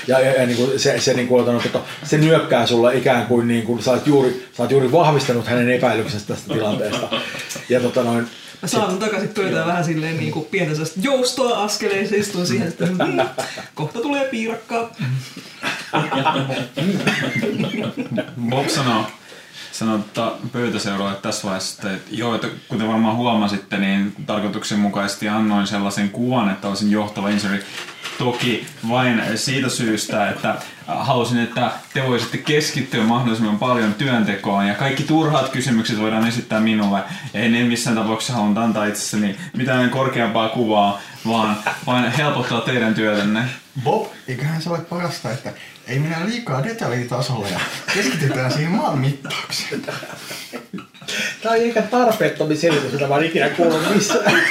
Ja, 0.07 0.19
ja, 0.19 0.31
ja 0.31 0.45
niin 0.45 0.57
kuin 0.57 0.79
se, 0.79 0.99
se, 0.99 1.13
niin 1.13 1.27
kuin, 1.27 1.59
että 1.65 1.79
se 2.03 2.17
nyökkää 2.17 2.65
sulle 2.65 2.97
ikään 2.97 3.25
kuin, 3.25 3.47
niin 3.47 3.63
kuin 3.63 3.83
sä, 3.83 3.91
oot 3.91 4.07
juuri, 4.07 4.47
sä 4.57 4.63
oot 4.63 4.71
juuri 4.71 4.91
vahvistanut 4.91 5.47
hänen 5.47 5.69
epäilyksestä 5.69 6.33
tästä 6.33 6.53
tilanteesta. 6.53 7.07
Ja 7.69 7.79
tota 7.79 8.03
noin, 8.03 8.27
Mä 8.61 8.67
saan 8.67 8.99
takaisin 8.99 9.29
pöytään 9.29 9.67
vähän 9.67 9.85
silleen 9.85 10.17
niin 10.17 10.31
kuin 10.31 10.45
pientä 10.45 10.73
sellaista 10.73 10.99
joustoa 11.03 11.63
askeleen, 11.63 12.09
se 12.09 12.17
istun 12.17 12.47
siihen, 12.47 12.67
että 12.67 12.85
mm, 12.85 12.97
kohta 13.75 13.99
tulee 14.01 14.27
piirakkaa. 14.27 14.89
Bob 18.49 18.67
sanoo, 18.67 19.05
sanoo 19.71 19.97
tota 19.97 20.31
pöytäseuraajalle 20.51 21.21
tässä 21.21 21.43
vaiheessa, 21.43 21.91
että 21.91 22.09
joo, 22.11 22.35
että 22.35 22.47
kuten 22.67 22.87
varmaan 22.87 23.15
huomasitte, 23.15 23.77
niin 23.77 24.15
tarkoituksenmukaisesti 24.25 25.29
annoin 25.29 25.67
sellaisen 25.67 26.09
kuvan, 26.09 26.51
että 26.51 26.67
olisin 26.67 26.91
johtava 26.91 27.29
insinööri. 27.29 27.63
Toki 28.17 28.67
vain 28.89 29.23
siitä 29.35 29.69
syystä, 29.69 30.29
että 30.29 30.55
halusin, 30.87 31.39
että 31.39 31.71
te 31.93 32.07
voisitte 32.07 32.37
keskittyä 32.37 33.03
mahdollisimman 33.03 33.59
paljon 33.59 33.93
työntekoon 33.93 34.67
ja 34.67 34.73
kaikki 34.73 35.03
turhat 35.03 35.49
kysymykset 35.49 35.99
voidaan 35.99 36.27
esittää 36.27 36.59
minulle. 36.59 36.99
Ei 37.33 37.49
ne 37.49 37.63
missään 37.63 37.95
tapauksessa 37.95 38.33
halunnut 38.33 38.57
antaa 38.57 38.85
itsessäni 38.85 39.35
mitään 39.57 39.89
korkeampaa 39.89 40.49
kuvaa, 40.49 41.01
vaan 41.27 41.57
vain 41.85 42.11
helpottaa 42.11 42.61
teidän 42.61 42.95
työtänne. 42.95 43.45
Bob, 43.83 44.07
eiköhän 44.27 44.61
se 44.61 44.69
ole 44.69 44.79
parasta, 44.79 45.31
että 45.31 45.51
ei 45.87 45.99
mennä 45.99 46.25
liikaa 46.25 46.63
detaljitasolle 46.63 47.49
ja 47.49 47.59
keskitytään 47.93 48.51
siihen 48.51 48.71
maan 48.71 48.99
mittaukseen. 48.99 49.81
Tämä 51.41 51.55
on 51.55 51.61
ehkä 51.61 51.81
tarpeettomin 51.81 52.57
selitys, 52.57 52.93
jota 52.93 53.07
mä 53.07 53.13
oon 53.13 53.23
ikinä 53.23 53.49
kuullut 53.49 53.95
missään. 53.95 54.41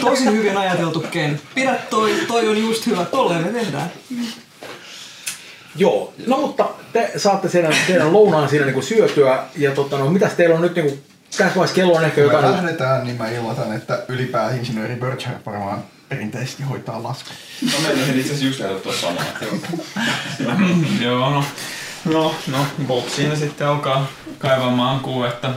Tosi 0.00 0.24
hyvin 0.24 0.56
ajateltu 0.56 1.00
Ken. 1.10 1.40
Pidä 1.54 1.74
toi, 1.90 2.14
toi 2.28 2.48
on 2.48 2.58
just 2.58 2.86
hyvä, 2.86 3.04
tolleen 3.04 3.42
me 3.42 3.48
tehdään. 3.48 3.90
Joo, 5.76 6.14
no 6.26 6.36
mutta 6.36 6.68
te 6.92 7.12
saatte 7.16 7.48
teidän, 7.48 7.74
teidän 7.86 8.12
lounaan 8.12 8.48
siinä 8.48 8.64
niinku 8.64 8.82
syötyä 8.82 9.42
ja 9.56 9.70
tota, 9.70 9.98
no, 9.98 10.10
mitäs 10.10 10.32
teillä 10.32 10.54
on 10.54 10.62
nyt 10.62 10.74
niinku, 10.74 10.98
tässä 11.30 11.44
vaiheessa 11.44 11.74
kello 11.74 11.96
on 11.96 12.04
ehkä 12.04 12.20
Kun 12.20 12.30
me 12.30 12.36
jotain... 12.36 12.52
lähdetään, 12.52 13.04
niin 13.04 13.16
mä 13.16 13.28
ilmoitan, 13.28 13.76
että 13.76 14.04
ylipääinsinööri 14.08 14.96
Bircher 14.96 15.34
varmaan 15.46 15.84
perinteisesti 16.12 16.62
hoitaa 16.62 17.02
laskun. 17.02 17.36
No 17.62 17.72
meidän 17.82 18.18
itse 18.18 18.20
asiassa 18.20 18.44
just 18.44 18.60
ehdottaa 18.60 18.92
samaa. 18.92 19.24
Joo. 19.40 21.20
Joo, 21.20 21.30
no, 21.30 21.44
no, 22.04 22.34
no, 22.46 22.66
Bob 22.86 23.08
siinä 23.08 23.36
sitten 23.36 23.66
alkaa 23.66 24.06
kaivamaan 24.38 25.00
kuvetta. 25.00 25.50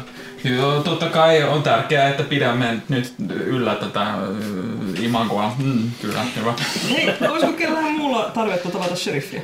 Joo, 0.43 0.83
totta 0.83 1.09
kai 1.09 1.43
on 1.43 1.63
tärkeää, 1.63 2.09
että 2.09 2.23
pidämme 2.23 2.81
nyt 2.89 3.13
yllä 3.29 3.75
tätä 3.75 4.01
äh, 4.01 4.17
imagoa. 5.01 5.55
Mm, 5.57 5.91
kyllä, 6.01 6.25
hyvä. 6.35 6.53
Hei, 6.89 7.13
olisiko 7.29 7.53
kellään 7.53 7.91
muulla 7.91 8.31
tarvetta 8.33 8.69
tavata 8.69 8.95
sheriffiä? 8.95 9.41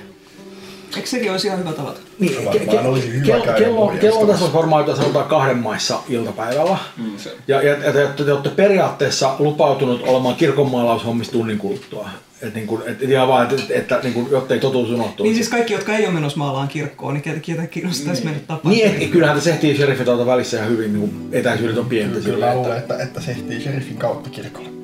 Eikö 0.96 1.08
sekin 1.08 1.32
olisi 1.32 1.48
ihan 1.48 1.60
hyvä 1.60 1.74
tavata? 1.74 2.00
Niin, 2.20 2.50
ke, 2.52 2.60
ke, 2.60 2.80
olisi 2.80 3.14
hyvä 3.14 3.26
kello, 3.26 3.46
käydä 3.46 4.00
kello, 4.00 4.28
tässä 4.28 4.54
varmaan 4.54 4.82
jotain 4.82 4.98
sanotaan 4.98 5.26
kahden 5.26 5.58
maissa 5.58 6.00
iltapäivällä. 6.10 6.78
Mm, 6.98 7.18
se. 7.18 7.36
Ja, 7.48 7.62
ja, 7.62 7.78
ja 7.84 7.94
te, 7.94 8.24
te 8.24 8.32
olette 8.32 8.50
periaatteessa 8.50 9.36
lupautunut 9.40 10.02
olemaan 10.08 10.36
kirkonmaalaushommissa 10.36 11.32
tunnin 11.32 11.58
kuluttua. 11.58 12.10
Et 12.42 12.56
niin 12.56 12.68
kuin, 12.68 12.82
et, 12.86 13.02
ihan 13.02 13.28
vaan, 13.28 13.48
että, 13.50 13.74
että 13.74 14.00
niin 14.04 14.14
kuin, 14.14 14.28
jottei 14.32 14.60
totuus 14.60 14.90
unohtuisi. 14.90 15.24
Niin 15.24 15.36
siis 15.36 15.50
kaikki, 15.50 15.74
jotka 15.74 15.94
ei 15.94 16.06
ole 16.06 16.14
menossa 16.14 16.38
maalaan 16.38 16.68
kirkkoon, 16.68 17.14
niin 17.14 17.22
ketä, 17.22 17.40
ketä 17.40 17.68
kiinnostaisi 17.68 18.24
mennä 18.24 18.40
tapaamaan. 18.40 18.76
Niin, 18.76 19.04
et, 19.04 19.10
kyllähän 19.10 19.38
te 19.38 19.42
sehtii 19.42 19.76
sheriffit 19.76 20.06
tuolta 20.06 20.26
välissä 20.26 20.58
ihan 20.58 20.70
hyvin, 20.70 20.94
niin 20.94 21.10
kuin 21.10 21.30
etäisyydet 21.32 21.78
on 21.78 21.86
pientä. 21.86 22.20
Kyllä 22.20 22.56
luulen, 22.56 22.78
että, 22.78 22.98
että 22.98 23.22
se 23.22 23.32
ehtii 23.32 23.62
sheriffin 23.62 23.98
kautta 23.98 24.30
kirkolle. 24.30 24.81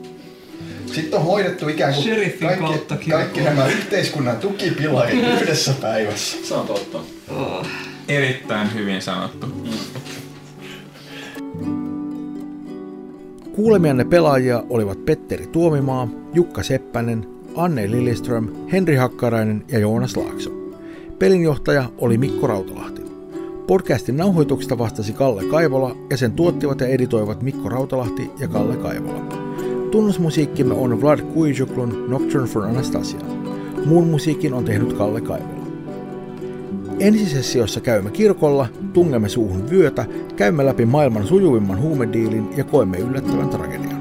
Sitten 0.93 1.19
on 1.19 1.25
hoidettu 1.25 1.67
ikään 1.67 1.93
kuin 1.93 2.03
Sheriffin 2.03 2.49
kaikki, 2.59 3.11
kaikki 3.11 3.41
nämä 3.41 3.67
yhteiskunnan 3.67 4.37
tukipilarit 4.37 5.23
yhdessä 5.41 5.73
päivässä. 5.81 6.37
Se 6.43 6.53
on 6.53 6.67
totta. 6.67 6.99
Oh. 7.29 7.65
Erittäin 8.07 8.73
hyvin 8.73 9.01
sanottu. 9.01 9.47
Kuulemianne 13.55 14.05
pelaajia 14.05 14.63
olivat 14.69 15.05
Petteri 15.05 15.47
Tuomimaa, 15.47 16.07
Jukka 16.33 16.63
Seppänen, 16.63 17.27
Anne 17.55 17.91
Lilleström, 17.91 18.47
Henri 18.71 18.95
Hakkarainen 18.95 19.63
ja 19.71 19.79
Joonas 19.79 20.17
Laakso. 20.17 20.49
Pelinjohtaja 21.19 21.89
oli 21.97 22.17
Mikko 22.17 22.47
Rautalahti. 22.47 23.01
Podcastin 23.67 24.17
nauhoituksesta 24.17 24.77
vastasi 24.77 25.13
Kalle 25.13 25.43
Kaivola 25.43 25.95
ja 26.09 26.17
sen 26.17 26.31
tuottivat 26.31 26.81
ja 26.81 26.87
editoivat 26.87 27.41
Mikko 27.41 27.69
Rautalahti 27.69 28.31
ja 28.39 28.47
Kalle 28.47 28.75
Kaivola. 28.75 29.46
Tunnusmusiikkimme 29.91 30.73
on 30.73 31.01
Vlad 31.01 31.21
Kuijuklun 31.21 32.05
Nocturne 32.09 32.47
for 32.47 32.63
Anastasia. 32.63 33.19
Muun 33.85 34.07
musiikin 34.07 34.53
on 34.53 34.65
tehnyt 34.65 34.93
Kalle 34.93 35.21
Kaivola. 35.21 35.67
Ensisessiossa 36.99 37.81
käymme 37.81 38.11
kirkolla, 38.11 38.67
tungemme 38.93 39.29
suuhun 39.29 39.69
vyötä, 39.69 40.05
käymme 40.35 40.65
läpi 40.65 40.85
maailman 40.85 41.27
sujuvimman 41.27 41.81
huumediilin 41.81 42.49
ja 42.57 42.63
koemme 42.63 42.97
yllättävän 42.97 43.49
tragedian. 43.49 43.96